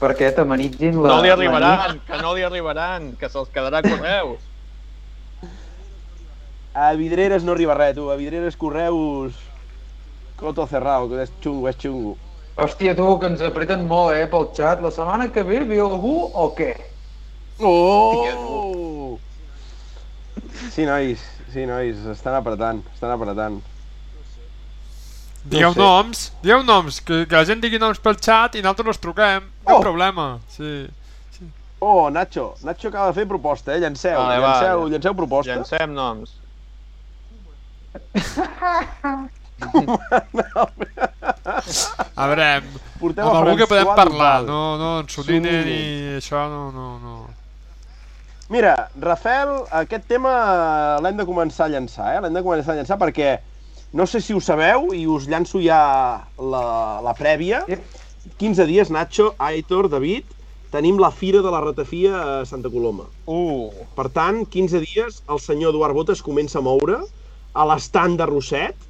perquè 0.00 0.30
t'amenitzin 0.32 0.96
la... 0.96 1.10
No 1.12 1.18
li 1.20 1.28
la 1.28 1.36
arribaran, 1.36 1.98
que 2.06 2.22
no 2.22 2.32
li 2.32 2.44
arribaran, 2.46 3.10
que 3.20 3.28
se'ls 3.28 3.50
quedarà 3.52 3.82
correus. 3.84 4.40
A 6.72 6.92
Vidreres 6.96 7.44
no 7.44 7.52
arriba 7.52 7.76
res, 7.76 7.94
tu. 7.98 8.08
A 8.10 8.16
Vidreres 8.16 8.56
correus... 8.56 9.36
Coto 10.40 10.64
cerrado, 10.64 11.10
que 11.10 11.18
és 11.20 11.32
xungo, 11.44 11.68
és 11.68 11.76
xungo. 11.76 12.14
Hòstia, 12.56 12.94
tu, 12.96 13.04
que 13.20 13.28
ens 13.28 13.42
apreten 13.44 13.82
molt, 13.88 14.14
eh, 14.16 14.24
pel 14.30 14.46
xat. 14.56 14.80
La 14.80 14.88
setmana 14.94 15.26
que 15.34 15.44
ve 15.44 15.58
ve 15.68 15.82
algú 15.84 16.14
o 16.32 16.46
què? 16.56 16.70
Oh! 17.62 19.18
Sí, 20.70 20.84
nois, 20.86 21.20
sí, 21.52 21.66
nois, 21.66 21.96
estan 22.12 22.34
apretant, 22.38 22.80
estan 22.94 23.10
apretant. 23.14 23.60
Digueu 25.50 25.72
sé. 25.72 25.80
noms, 25.80 26.24
digueu 26.44 26.62
noms, 26.62 27.00
que, 27.00 27.22
que 27.26 27.34
la 27.36 27.44
gent 27.48 27.62
digui 27.64 27.78
noms 27.80 27.98
pel 28.04 28.18
xat 28.20 28.56
i 28.58 28.62
nosaltres 28.64 28.94
els 28.94 29.00
truquem. 29.02 29.46
Cap 29.64 29.76
Oh! 29.78 29.80
problema, 29.84 30.26
sí. 30.52 30.86
Oh, 31.80 32.10
Nacho, 32.12 32.50
Nacho 32.62 32.88
acaba 32.90 33.08
de 33.08 33.14
fer 33.16 33.26
proposta, 33.28 33.72
eh? 33.74 33.80
Llanceu, 33.80 34.18
Vale, 34.20 34.36
va, 34.42 34.50
llanceu, 34.52 34.82
ja. 34.84 34.90
llanceu 34.94 35.14
proposta. 35.16 35.54
Llancem 35.54 35.94
noms. 35.96 36.36
A 42.16 42.26
veure, 42.28 42.46
amb 42.60 43.20
a 43.20 43.24
algú 43.40 43.56
que 43.58 43.66
podem 43.70 43.90
parlar, 43.96 44.42
no, 44.44 44.76
no, 44.80 44.90
en 45.00 45.08
Soline 45.08 45.50
Sí. 45.50 45.68
ni 45.68 46.16
això, 46.18 46.44
no, 46.52 46.70
no, 46.72 46.86
no. 47.00 47.16
Mira, 48.50 48.74
Rafel, 48.98 49.52
aquest 49.78 50.08
tema 50.10 50.32
l'hem 51.04 51.20
de 51.20 51.26
començar 51.28 51.68
a 51.68 51.70
llançar, 51.70 52.16
eh? 52.16 52.20
L'hem 52.24 52.34
de 52.34 52.42
començar 52.42 52.74
a 52.74 52.80
llançar 52.80 52.98
perquè 52.98 53.36
no 53.94 54.06
sé 54.10 54.20
si 54.22 54.34
ho 54.34 54.40
sabeu 54.42 54.90
i 54.94 55.04
us 55.06 55.28
llanço 55.30 55.62
ja 55.62 55.78
la, 56.38 56.64
la 57.04 57.14
prèvia. 57.18 57.62
Sí. 57.68 57.78
15 58.42 58.66
dies, 58.66 58.90
Nacho, 58.90 59.30
Aitor, 59.38 59.88
David, 59.90 60.26
tenim 60.74 60.98
la 61.00 61.12
Fira 61.14 61.44
de 61.46 61.50
la 61.54 61.62
Ratafia 61.62 62.18
a 62.20 62.34
Santa 62.46 62.70
Coloma. 62.70 63.06
Uh, 63.30 63.70
Per 63.96 64.08
tant, 64.14 64.42
15 64.50 64.82
dies, 64.82 65.22
el 65.30 65.40
senyor 65.42 65.72
Eduard 65.74 65.94
Botes 65.96 66.22
comença 66.22 66.58
a 66.58 66.64
moure 66.66 67.00
a 67.54 67.66
l'estand 67.70 68.18
de 68.20 68.26
Rosset 68.30 68.86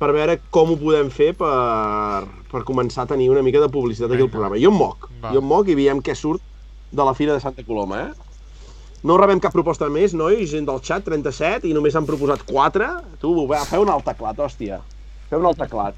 per 0.00 0.14
veure 0.16 0.38
com 0.54 0.70
ho 0.72 0.78
podem 0.80 1.10
fer 1.12 1.32
per, 1.36 2.24
per 2.50 2.62
començar 2.66 3.04
a 3.04 3.10
tenir 3.10 3.28
una 3.30 3.42
mica 3.44 3.60
de 3.60 3.68
publicitat 3.70 4.14
aquí 4.14 4.24
al 4.24 4.32
programa. 4.32 4.58
Jo 4.58 4.70
em 4.72 4.78
moc, 4.80 5.10
Va. 5.20 5.34
jo 5.34 5.42
em 5.42 5.50
moc 5.50 5.68
i 5.68 5.76
veiem 5.78 6.00
què 6.02 6.14
surt 6.16 6.42
de 6.90 7.04
la 7.06 7.14
Fira 7.14 7.34
de 7.36 7.42
Santa 7.42 7.66
Coloma, 7.66 8.06
eh? 8.06 8.29
No 9.02 9.16
rebem 9.16 9.40
cap 9.40 9.52
proposta 9.52 9.88
més, 9.88 10.12
nois, 10.12 10.50
gent 10.50 10.66
del 10.68 10.80
xat, 10.84 11.04
37, 11.06 11.66
i 11.68 11.72
només 11.72 11.94
han 11.96 12.04
proposat 12.08 12.42
4. 12.44 12.88
Tu, 13.22 13.30
va, 13.48 13.62
feu 13.64 13.82
un 13.86 13.88
alt 13.94 14.04
teclat, 14.04 14.36
hòstia. 14.44 14.80
Feu 15.30 15.40
un 15.40 15.46
alt 15.48 15.56
teclat. 15.62 15.94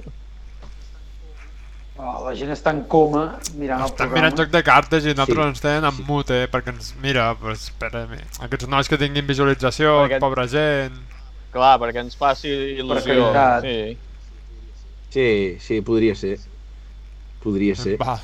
Oh, 2.02 2.22
la 2.24 2.32
gent 2.34 2.50
està 2.54 2.72
en 2.72 2.80
coma 2.90 3.24
mirant 3.60 3.82
el 3.82 3.90
Estan 3.90 3.96
programa. 4.08 4.14
mirant 4.16 4.38
joc 4.40 4.48
de 4.54 4.62
cartes 4.64 5.04
i 5.04 5.12
nosaltres 5.12 5.36
Sí, 5.44 5.48
ens 5.50 5.60
tenen 5.60 5.84
en 5.84 5.96
sí. 5.98 6.04
mute, 6.08 6.38
eh, 6.44 6.48
perquè 6.50 6.72
ens 6.72 6.94
mira, 7.02 7.26
pues, 7.38 7.66
espera, 7.68 8.06
aquests 8.46 8.66
nois 8.72 8.88
que 8.88 8.98
tinguin 8.98 9.26
visualització, 9.28 9.98
Perquè- 10.06 10.18
pobra 10.22 10.46
gent... 10.48 10.96
clar, 11.52 11.74
perquè 11.82 12.00
ens 12.00 12.16
faci 12.16 12.48
il·lusió. 12.80 13.28
Sí. 13.60 13.98
Sí, 15.12 15.26
sí, 15.60 15.80
podria 15.84 16.14
ser. 16.16 16.38
Podria 17.42 17.76
ser. 17.76 17.98
Va. 18.00 18.16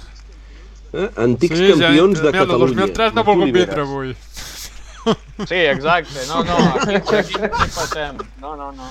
Eh? 0.94 1.10
Antics 1.20 1.58
ja- 1.60 1.74
campions 1.76 2.22
de 2.22 2.30
mira, 2.32 2.42
el 2.42 2.48
Catalunya. 2.48 2.86
2003 2.86 3.14
no 3.14 3.24
vol 3.24 3.38
complir 3.44 3.68
avui. 3.78 4.16
Sí, 5.46 5.54
exacte. 5.72 6.26
No, 6.28 6.42
no, 6.44 6.56
aquí, 6.74 7.16
aquí 7.16 7.38
no 7.40 7.48
hi 7.48 7.70
passem. 7.74 8.18
No, 8.42 8.54
no, 8.56 8.70
no. 8.72 8.88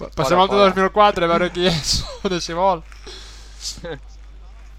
Pa- 0.00 0.10
Passem 0.16 0.38
al 0.40 0.48
de 0.48 0.56
fora. 0.56 0.70
2004 0.74 1.24
a 1.26 1.30
veure 1.34 1.50
qui 1.54 1.66
és, 1.70 1.94
de 2.32 2.40
si 2.40 2.56
vol. 2.56 2.82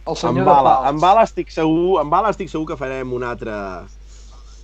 El 0.02 0.16
senyor 0.18 0.30
Amb 0.32 0.38
de 0.42 0.46
bala, 0.50 0.72
Pals. 0.76 0.88
amb 0.90 1.04
bala 1.04 1.24
estic 1.28 1.52
segur, 1.54 2.00
amb 2.02 2.10
bala 2.14 2.32
estic 2.34 2.50
segur 2.50 2.66
que 2.72 2.78
farem 2.80 3.12
una 3.14 3.30
altra 3.36 3.58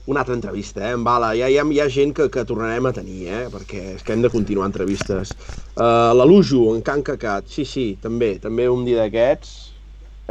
una 0.07 0.21
altra 0.23 0.33
entrevista, 0.37 0.79
eh? 0.87 0.93
Amb 0.95 1.03
bala. 1.03 1.33
Hi 1.35 1.41
ha, 1.43 1.49
hi 1.51 1.57
ha, 1.59 1.65
hi 1.67 1.79
ha 1.83 1.87
gent 1.91 2.13
que, 2.15 2.29
que 2.31 2.45
tornarem 2.47 2.85
a 2.87 2.93
tenir, 2.95 3.25
eh? 3.27 3.41
Perquè 3.51 3.81
és 3.97 4.03
que 4.07 4.15
hem 4.15 4.21
de 4.23 4.29
continuar 4.31 4.69
entrevistes. 4.69 5.33
Uh, 5.75 6.13
la 6.15 6.23
Lujo, 6.25 6.61
en 6.73 6.79
Can 6.81 7.03
Cacat, 7.03 7.49
sí, 7.51 7.65
sí, 7.67 7.85
també, 8.01 8.37
també 8.39 8.69
un 8.71 8.85
dia 8.87 9.01
d'aquests 9.03 9.51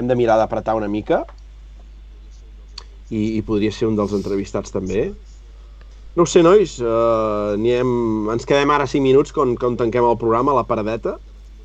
hem 0.01 0.09
de 0.09 0.17
mirar 0.17 0.39
d'apretar 0.41 0.75
una 0.81 0.89
mica 0.89 1.23
i, 3.13 3.37
i 3.39 3.43
podria 3.47 3.71
ser 3.73 3.87
un 3.91 3.97
dels 4.01 4.15
entrevistats 4.17 4.73
també. 4.75 5.11
No 6.17 6.25
ho 6.25 6.27
sé, 6.27 6.41
nois, 6.41 6.79
uh, 6.81 7.53
hem, 7.61 7.91
ens 8.33 8.47
quedem 8.49 8.71
ara 8.73 8.87
5 8.89 9.05
minuts 9.05 9.35
quan, 9.37 9.53
quan 9.61 9.75
tanquem 9.77 10.05
el 10.09 10.17
programa, 10.17 10.55
a 10.55 10.63
la 10.63 10.65
paradeta, 10.65 11.19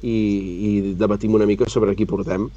i, 0.03 0.15
i 0.67 0.71
debatim 0.99 1.37
una 1.37 1.47
mica 1.47 1.69
sobre 1.71 1.93
qui 1.95 2.07
portem, 2.09 2.49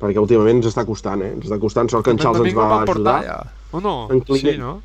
perquè 0.00 0.22
últimament 0.22 0.62
ens 0.62 0.70
està 0.70 0.86
costant, 0.88 1.20
eh? 1.20 1.34
Ens 1.36 1.44
està 1.50 1.58
costant, 1.60 1.90
sort 1.92 2.06
que 2.06 2.14
en 2.14 2.22
Charles 2.22 2.46
ens 2.48 2.56
va 2.56 2.80
ajudar. 2.86 3.18
Ja. 3.26 3.36
O 3.72 3.82
no? 3.84 3.94
En 4.14 4.24
Sí, 4.32 4.56
no? 4.56 4.78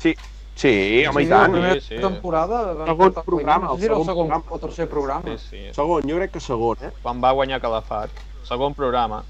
Sí, 0.00 0.14
sí, 0.56 0.72
home, 1.08 1.22
i 1.22 1.28
Sí, 1.28 1.30
tant. 1.30 1.52
La 1.52 1.58
primera 1.58 1.76
Sí, 1.80 1.86
sí. 1.90 2.00
temporada 2.00 2.62
Segon 2.72 2.98
portar 3.04 3.24
programa, 3.28 3.72
el 3.74 3.80
segon 3.84 4.06
segon 4.06 4.28
programa. 4.28 4.44
o 4.48 4.58
tercer 4.64 4.88
programa. 4.88 5.36
Sí, 5.36 5.46
sí. 5.50 5.62
Segon, 5.76 6.08
jo 6.08 6.16
crec 6.16 6.32
que 6.32 6.40
segon, 6.40 6.76
eh? 6.80 6.92
Quan 7.02 7.20
va 7.20 7.32
guanyar 7.36 7.60
Calafat. 7.60 8.10
Segon 8.48 8.72
programa. 8.72 9.22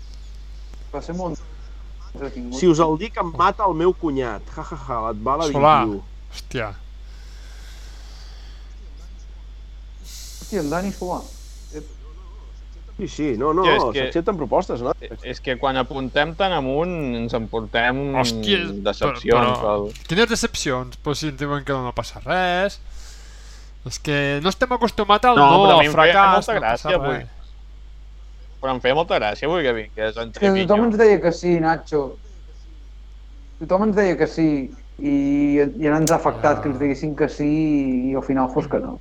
Va 0.94 1.02
ser 1.02 1.18
molt. 1.18 1.42
Si 2.54 2.68
us 2.70 2.78
el 2.78 2.98
dic, 2.98 3.16
em 3.18 3.32
mata 3.34 3.66
el 3.66 3.74
meu 3.74 3.92
cunyat. 3.92 4.42
Ja, 4.54 4.62
ja, 4.62 4.78
ja, 4.86 4.98
et 5.10 5.22
va 5.26 5.40
la 5.40 5.48
Solà. 5.50 5.78
21. 6.34 6.64
Hòstia. 6.64 6.74
Hòstia, 10.04 10.60
en 10.60 10.70
Dani 10.70 10.92
Solà. 10.92 11.22
Sí, 12.96 13.08
sí, 13.10 13.28
no, 13.36 13.48
no, 13.52 13.64
que- 13.90 14.02
s'accepten 14.04 14.36
propostes, 14.38 14.80
no? 14.80 14.92
És 15.26 15.40
que 15.42 15.56
quan 15.58 15.76
apuntem 15.80 16.34
tan 16.38 16.52
amunt 16.54 16.92
ens 17.18 17.32
emportem 17.34 18.14
Hòstia, 18.20 18.60
decepcions. 18.86 19.58
però- 19.58 19.88
Però... 19.88 20.06
Quines 20.06 20.28
decepcions? 20.30 20.96
Pues 21.02 21.18
si 21.18 21.28
ens 21.32 21.38
diuen 21.40 21.64
que 21.64 21.72
no 21.72 21.92
passa 21.92 22.20
res... 22.24 22.80
És 23.84 23.98
que 24.00 24.40
no 24.42 24.48
estem 24.48 24.70
acostumats 24.72 25.26
al 25.28 25.36
No, 25.36 25.44
no, 25.44 25.56
però 25.66 25.80
al 25.80 25.90
fracàs, 25.92 26.30
molta 26.38 26.54
no 26.54 26.60
gràcia 26.60 26.84
passa 26.88 26.94
avui. 26.94 27.18
Però 28.62 28.72
em 28.72 28.78
feia 28.80 28.94
molta 28.96 29.18
gràcia 29.18 29.44
avui 29.48 29.62
que 29.66 29.72
vingués 29.76 30.16
en 30.16 30.30
És 30.30 30.38
que 30.38 30.48
tothom 30.48 30.64
Treviño. 30.64 30.84
ens 30.86 30.96
deia 30.96 31.18
que 31.20 31.32
sí, 31.32 31.58
Nacho. 31.60 32.00
Tothom 33.58 33.82
ens 33.90 33.96
deia 33.96 34.16
que 34.16 34.26
sí 34.26 34.46
i, 34.98 35.58
i 35.58 35.86
ara 35.88 35.98
ens 35.98 36.12
ha 36.12 36.16
afectat 36.20 36.56
Ja. 36.58 36.62
que 36.62 36.68
ens 36.70 36.78
diguessin 36.78 37.16
que 37.16 37.28
sí 37.28 37.48
i 38.10 38.14
al 38.14 38.22
final 38.22 38.50
fos 38.54 38.68
que 38.68 38.78
no. 38.78 38.98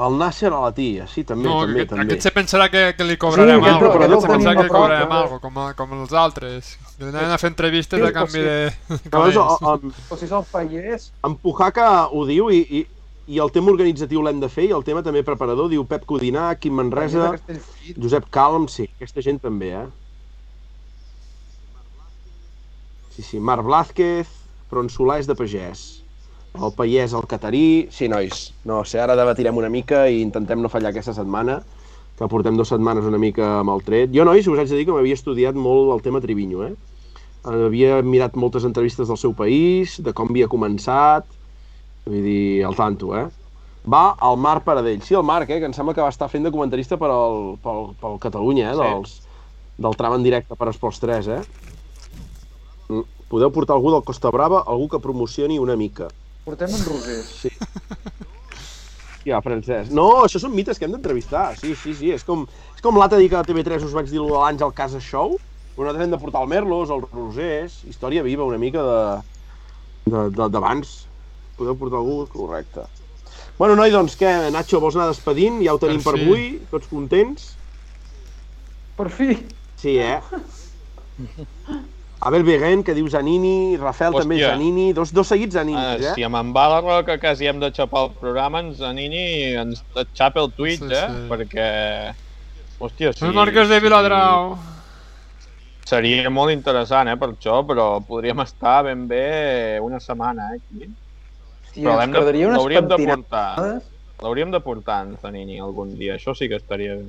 El 0.00 0.14
Nasser 0.16 0.48
a 0.54 0.60
la 0.62 0.70
tia, 0.72 1.04
sí, 1.10 1.24
també, 1.28 1.44
No, 1.44 1.58
també, 1.66 1.82
aquest, 1.82 1.90
també. 1.90 2.04
aquest 2.06 2.22
se 2.24 2.30
pensarà 2.32 2.70
que, 2.72 2.82
que 2.96 3.04
li 3.04 3.16
cobrarem 3.20 3.58
aquest 3.60 3.74
alguna 3.74 3.90
cosa, 3.90 4.04
aquest 4.06 4.22
se 4.22 4.28
pensarà 4.32 4.54
que 4.56 4.62
li 4.62 4.70
cobrarem 4.72 5.12
alguna 5.12 5.40
com, 5.42 5.58
a- 5.58 5.74
com 5.76 5.92
els 6.00 6.12
altres. 6.16 6.70
Que 6.96 7.04
anaven 7.10 7.34
a 7.34 7.38
fer 7.42 7.50
entrevistes 7.50 8.00
Sí, 8.00 8.06
a 8.06 8.12
canvi 8.14 8.32
sí. 8.32 8.40
de, 8.46 8.70
de 8.88 9.28
és, 9.28 9.36
en, 9.36 9.92
O 10.08 10.16
si 10.16 10.26
se'l 10.30 10.44
fallés, 10.48 11.10
en 11.26 11.36
Pujaca 11.42 12.06
ho 12.08 12.24
diu 12.24 12.48
i, 12.54 12.62
i, 12.80 12.86
i 13.34 13.38
el 13.44 13.52
tema 13.52 13.74
organitzatiu 13.74 14.22
l'hem 14.24 14.40
de 14.40 14.48
fer 14.48 14.70
i 14.70 14.72
el 14.72 14.84
tema 14.86 15.02
també 15.02 15.22
preparador 15.26 15.68
diu 15.68 15.84
Pep 15.84 16.06
Codinà, 16.08 16.54
Quim 16.56 16.80
Manresa. 16.80 17.34
Josep 18.00 18.30
Calm, 18.30 18.68
sí, 18.72 18.88
aquesta 18.96 19.20
gent 19.20 19.42
també, 19.42 19.74
eh? 19.82 19.84
Sí, 23.20 23.26
sí, 23.26 23.38
Marc 23.40 23.66
Blázquez, 23.66 24.28
però 24.70 24.80
en 24.80 24.88
Solà 24.88 25.18
és 25.20 25.26
de 25.28 25.34
pagès. 25.36 25.80
El 26.56 26.72
paiès, 26.72 27.12
el 27.12 27.26
catarí... 27.28 27.88
Sí, 27.92 28.06
nois, 28.08 28.46
no 28.64 28.78
sé, 28.88 28.96
ara 29.02 29.12
debatirem 29.18 29.58
una 29.60 29.68
mica 29.68 30.06
i 30.08 30.22
intentem 30.24 30.62
no 30.64 30.70
fallar 30.72 30.88
aquesta 30.94 31.12
setmana, 31.12 31.58
que 32.16 32.28
portem 32.32 32.56
dues 32.56 32.72
setmanes 32.72 33.04
una 33.04 33.20
mica 33.20 33.58
amb 33.58 33.74
el 33.74 33.84
tret. 33.84 34.14
Jo, 34.16 34.24
nois, 34.24 34.48
us 34.48 34.62
haig 34.62 34.72
de 34.72 34.78
dir 34.80 34.86
que 34.88 34.96
m'havia 34.96 35.18
estudiat 35.18 35.58
molt 35.58 35.92
el 35.98 36.00
tema 36.06 36.22
Triviño, 36.24 36.64
eh? 36.64 36.72
Havia 37.44 38.00
mirat 38.04 38.40
moltes 38.40 38.64
entrevistes 38.64 39.12
del 39.12 39.20
seu 39.20 39.36
país, 39.36 39.98
de 40.00 40.16
com 40.16 40.32
havia 40.32 40.48
començat, 40.48 41.28
vull 42.08 42.24
dir, 42.24 42.64
al 42.64 42.78
tanto, 42.80 43.12
eh? 43.20 43.26
Va 43.84 44.14
al 44.16 44.40
Marc 44.40 44.64
Paradell. 44.64 45.04
Sí, 45.04 45.12
el 45.14 45.28
Marc, 45.28 45.52
eh, 45.52 45.60
que 45.60 45.68
em 45.68 45.76
sembla 45.76 45.92
que 45.96 46.04
va 46.04 46.12
estar 46.12 46.28
fent 46.32 46.48
de 46.48 46.52
comentarista 46.56 46.96
per 47.00 47.12
al, 47.12 47.58
pel, 47.60 47.92
pel 48.00 48.18
Catalunya, 48.24 48.72
eh, 48.72 48.76
Sí. 48.80 48.80
dels, 48.88 49.16
del 49.80 49.96
tram 50.00 50.16
en 50.16 50.24
directe 50.24 50.56
per 50.56 50.72
Esports 50.72 51.04
3, 51.04 51.28
eh? 51.36 51.42
Podeu 53.30 53.50
portar 53.54 53.76
algú 53.76 53.92
del 53.94 54.02
Costa 54.02 54.30
Brava, 54.34 54.64
algú 54.66 54.88
que 54.90 54.98
promocioni 54.98 55.58
una 55.62 55.76
mica. 55.78 56.08
Portem 56.44 56.72
en 56.74 56.84
Rosés. 56.84 57.26
Sí. 57.44 57.50
Ja, 59.28 59.38
Francesc. 59.44 59.92
No, 59.92 60.24
això 60.24 60.40
són 60.40 60.54
mites 60.56 60.78
que 60.80 60.86
hem 60.88 60.94
d'entrevistar. 60.96 61.52
Sí, 61.60 61.74
sí, 61.76 61.92
sí. 61.94 62.10
És 62.16 62.24
com, 62.24 62.46
és 62.74 62.80
com 62.82 62.96
l'altre 62.98 63.18
dia 63.20 63.28
que 63.28 63.36
a 63.38 63.44
TV3 63.46 63.84
us 63.84 63.92
vaig 63.94 64.08
dir 64.10 64.18
lo 64.18 64.30
de 64.32 64.38
l'Àngel 64.40 64.72
Casa 64.74 64.98
Show. 65.04 65.36
Nosaltres 65.76 66.04
hem 66.06 66.10
de 66.14 66.18
portar 66.20 66.42
el 66.42 66.48
Merlos, 66.50 66.90
el 66.90 67.04
Rosés, 67.12 67.76
història 67.88 68.24
viva 68.26 68.44
una 68.48 68.58
mica 68.58 68.82
de 68.82 69.00
de- 70.10 70.30
de- 70.34 70.48
d'abans. 70.50 71.06
Podeu 71.56 71.76
portar 71.76 72.00
algú? 72.00 72.26
Correcte. 72.32 72.82
Bueno, 73.58 73.76
noi, 73.76 73.90
doncs 73.92 74.16
què, 74.18 74.50
Nacho, 74.50 74.80
vols 74.80 74.96
anar 74.96 75.06
despedint? 75.12 75.60
Ja 75.62 75.74
ho 75.74 75.78
tenim 75.78 76.02
per, 76.02 76.16
fi. 76.16 76.24
avui, 76.24 76.44
tots 76.72 76.88
contents? 76.88 77.50
Per 78.96 79.08
fi! 79.12 79.36
Sí, 79.76 79.98
eh? 80.00 80.20
Abel 82.20 82.42
Beguen, 82.44 82.82
que 82.84 82.92
diu 82.92 83.06
Zanini, 83.08 83.78
Rafael 83.80 84.12
també 84.12 84.36
Hòstia. 84.36 84.50
Zanini, 84.52 84.90
dos, 84.92 85.12
dos 85.16 85.28
seguits 85.32 85.56
Ah, 85.56 85.62
Zaninis, 85.62 86.02
eh? 86.04 86.14
si 86.18 86.24
amb 86.26 86.36
en 86.36 86.50
Bala 86.52 86.82
Roca 86.84 87.16
quasi 87.18 87.46
hem 87.48 87.60
de 87.62 87.70
xapar 87.72 88.02
el 88.06 88.10
programa, 88.20 88.60
ens 88.60 88.80
Nini 88.92 89.54
ens 89.56 89.80
xapa 90.12 90.42
el 90.42 90.50
Twitch, 90.52 90.82
Sí, 90.84 90.92
eh? 90.92 91.06
sí. 91.08 91.22
Perquè... 91.30 91.68
Hòstia, 92.80 93.14
sí. 93.16 93.24
El 93.24 93.32
Marquès 93.36 93.68
de 93.72 93.78
Viladrau. 93.80 94.58
Seria 95.88 96.28
molt 96.30 96.52
interessant, 96.52 97.08
eh, 97.08 97.16
per 97.16 97.30
això, 97.32 97.62
però 97.66 97.86
podríem 98.04 98.40
estar 98.44 98.82
ben 98.84 99.06
bé 99.08 99.80
una 99.80 99.98
setmana, 100.00 100.50
eh, 100.52 100.60
aquí. 100.60 100.90
Hòstia, 101.64 101.86
Però 101.86 101.96
ens 101.96 102.00
l'hem 102.02 102.12
de, 102.12 102.18
quedaria 102.18 102.46
unes 102.50 102.58
l'hauríem 102.60 102.92
de 102.92 103.00
portar. 103.06 103.48
L'hauríem 104.20 104.52
de 104.52 104.60
portar 104.60 105.00
en 105.06 105.16
Zanini 105.24 105.58
algun 105.58 105.96
dia, 105.96 106.20
això 106.20 106.36
sí 106.36 106.48
que 106.52 106.60
estaria 106.60 107.00
bé. 107.00 107.08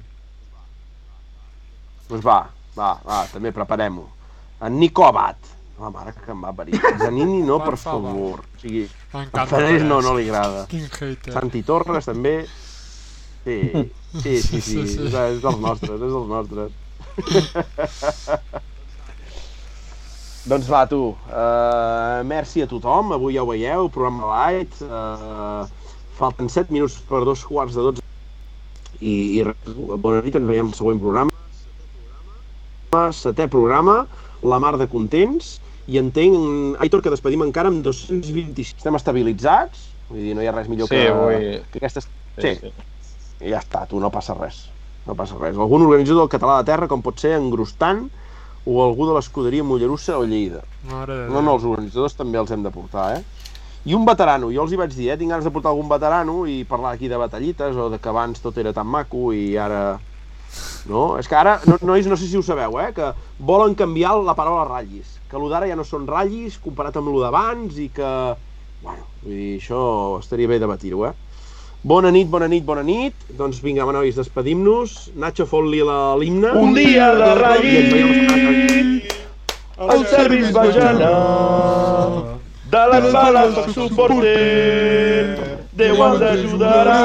Doncs 2.08 2.24
va, 2.24 2.40
va, 2.80 2.96
va, 3.04 3.22
també 3.32 3.52
preparem-ho. 3.52 4.08
En 4.62 4.80
Nico 4.80 5.06
Abad. 5.08 5.36
La 5.82 5.90
mare 5.90 6.14
que 6.14 6.32
em 6.32 6.42
va 6.44 6.52
parir. 6.54 6.78
Zanini 7.02 7.42
no, 7.42 7.58
Per 7.60 7.72
per 7.72 7.78
favor. 7.82 8.12
favor. 8.12 8.40
O 8.46 8.60
sigui, 8.62 8.84
a. 9.14 9.46
Ferrer 9.50 9.82
no, 9.84 10.02
no 10.06 10.14
li 10.18 10.28
agrada. 10.30 10.68
Quin 10.70 10.86
hater. 10.86 11.34
Santi 11.34 11.64
Torres 11.66 12.06
també. 12.06 12.36
Sí, 13.44 13.56
sí, 14.22 14.36
sí, 14.38 14.62
sí, 14.62 14.62
Sí, 14.62 14.86
sí. 14.86 15.06
és 15.08 15.16
és 15.18 15.40
dels 15.42 15.58
nostres, 15.64 15.98
és 15.98 16.12
dels 16.14 16.28
nostres. 16.30 16.72
doncs 20.52 20.70
va, 20.70 20.84
tu, 20.90 21.00
uh, 21.14 22.22
merci 22.26 22.62
a 22.62 22.68
tothom, 22.70 23.12
avui 23.18 23.34
ja 23.36 23.42
ho 23.44 23.50
veieu, 23.50 23.90
programa 23.94 24.30
light, 24.30 24.78
uh, 24.86 25.66
falten 26.18 26.50
7 26.50 26.74
minuts 26.74 27.00
per 27.10 27.24
dos 27.26 27.42
quarts 27.46 27.74
de 27.78 27.82
12 27.90 28.06
i, 29.02 29.42
i 29.42 29.44
bona 29.98 30.22
nit, 30.22 30.38
ens 30.38 30.50
veiem 30.50 30.70
al 30.70 30.78
següent 30.78 31.02
programa. 31.02 31.30
Setè 33.18 33.46
programa, 33.50 34.04
la 34.42 34.60
mar 34.60 34.78
de 34.82 34.88
contents, 34.90 35.60
i 35.92 35.98
entenc, 36.02 36.78
Aitor, 36.82 37.02
que 37.04 37.14
despedim 37.14 37.44
encara 37.46 37.70
amb 37.72 37.84
226. 37.86 38.76
Estem 38.78 38.98
estabilitzats, 38.98 39.88
vull 40.10 40.22
dir, 40.24 40.36
no 40.38 40.44
hi 40.44 40.50
ha 40.50 40.56
res 40.56 40.70
millor 40.72 40.90
Sí, 40.90 40.96
que, 40.96 41.08
avui- 41.12 41.62
que 41.72 41.82
aquestes... 41.82 42.08
Sí, 42.42 42.56
Sí, 42.62 42.72
i 43.42 43.50
ja 43.52 43.60
està, 43.60 43.86
tu, 43.90 44.00
no 44.00 44.12
passa 44.14 44.36
res. 44.38 44.70
No 45.06 45.16
passa 45.18 45.38
res. 45.40 45.58
Algun 45.58 45.88
organitzador 45.88 46.24
del 46.28 46.32
català 46.32 46.60
de 46.62 46.68
terra, 46.70 46.88
com 46.88 47.02
pot 47.02 47.20
ser 47.20 47.34
Engrostant, 47.40 48.06
o 48.66 48.84
algú 48.84 49.08
de 49.10 49.16
l'escuderia 49.18 49.66
Mollerussa 49.66 50.20
o 50.20 50.26
Lleida. 50.30 50.62
Mare 50.86 51.24
No, 51.30 51.42
no, 51.42 51.56
els 51.58 51.66
organitzadors 51.66 52.14
també 52.18 52.38
els 52.38 52.52
hem 52.54 52.62
de 52.64 52.72
portar, 52.74 53.08
eh? 53.18 53.24
I 53.90 53.96
un 53.98 54.06
veterano, 54.06 54.52
jo 54.54 54.62
els 54.62 54.74
hi 54.74 54.78
vaig 54.78 54.94
dir, 54.94 55.08
eh? 55.10 55.18
Tinc 55.18 55.34
ganes 55.34 55.46
de 55.48 55.52
portar 55.54 55.72
algun 55.74 55.90
veterano 55.90 56.44
i 56.46 56.62
parlar 56.70 56.94
aquí 56.94 57.10
de 57.10 57.18
batallites 57.18 57.76
o 57.76 57.90
de 57.90 57.98
que 57.98 58.10
abans 58.14 58.42
tot 58.44 58.58
era 58.62 58.74
tan 58.78 58.86
maco 58.88 59.32
i 59.34 59.56
ara... 59.58 60.00
No? 60.90 61.18
És 61.22 61.28
que 61.30 61.36
ara, 61.38 61.60
no, 61.70 61.78
nois, 61.86 62.08
no 62.10 62.18
sé 62.18 62.28
si 62.28 62.38
ho 62.38 62.42
sabeu, 62.44 62.80
eh? 62.82 62.92
Que 62.96 63.12
volen 63.40 63.76
canviar 63.78 64.16
la 64.26 64.34
paraula 64.38 64.66
ratllis. 64.68 65.20
Que 65.30 65.38
lo 65.40 65.48
d'ara 65.52 65.68
ja 65.70 65.76
no 65.80 65.86
són 65.88 66.08
ratllis 66.10 66.58
comparat 66.62 66.98
amb 67.00 67.12
lo 67.14 67.22
d'abans 67.24 67.78
i 67.80 67.90
que... 67.94 68.12
Bueno, 68.82 69.06
vull 69.22 69.36
dir, 69.38 69.58
això 69.62 69.82
estaria 70.20 70.50
bé 70.50 70.58
debatir-ho, 70.60 71.06
eh? 71.06 71.14
Bona 71.84 72.12
nit, 72.14 72.28
bona 72.30 72.48
nit, 72.50 72.66
bona 72.66 72.84
nit. 72.86 73.14
Doncs 73.38 73.62
vinga, 73.62 73.86
va, 73.86 73.94
nois, 73.96 74.16
despedim-nos. 74.18 75.12
Nacho, 75.18 75.46
fot-li 75.50 75.82
la- 75.86 76.16
l'himne. 76.18 76.52
Un 76.58 76.74
dia 76.78 77.08
de 77.18 77.32
ve. 77.42 78.82
El 79.82 80.04
serviç 80.06 80.52
va 80.54 80.68
anar, 80.70 82.28
de 82.70 82.82
les 82.92 83.08
bales 83.14 83.56
soc 83.56 83.70
suporter, 83.74 85.58
Déu 85.74 85.96
ens 86.06 86.22
ajudarà. 86.22 87.00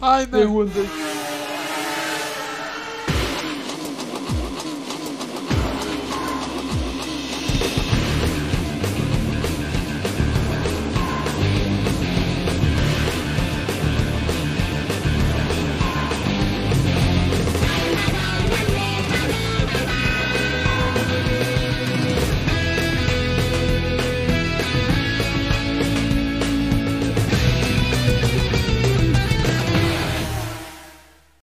Ai. 0.00 0.26
Déu 0.32 0.62
ens 0.64 0.74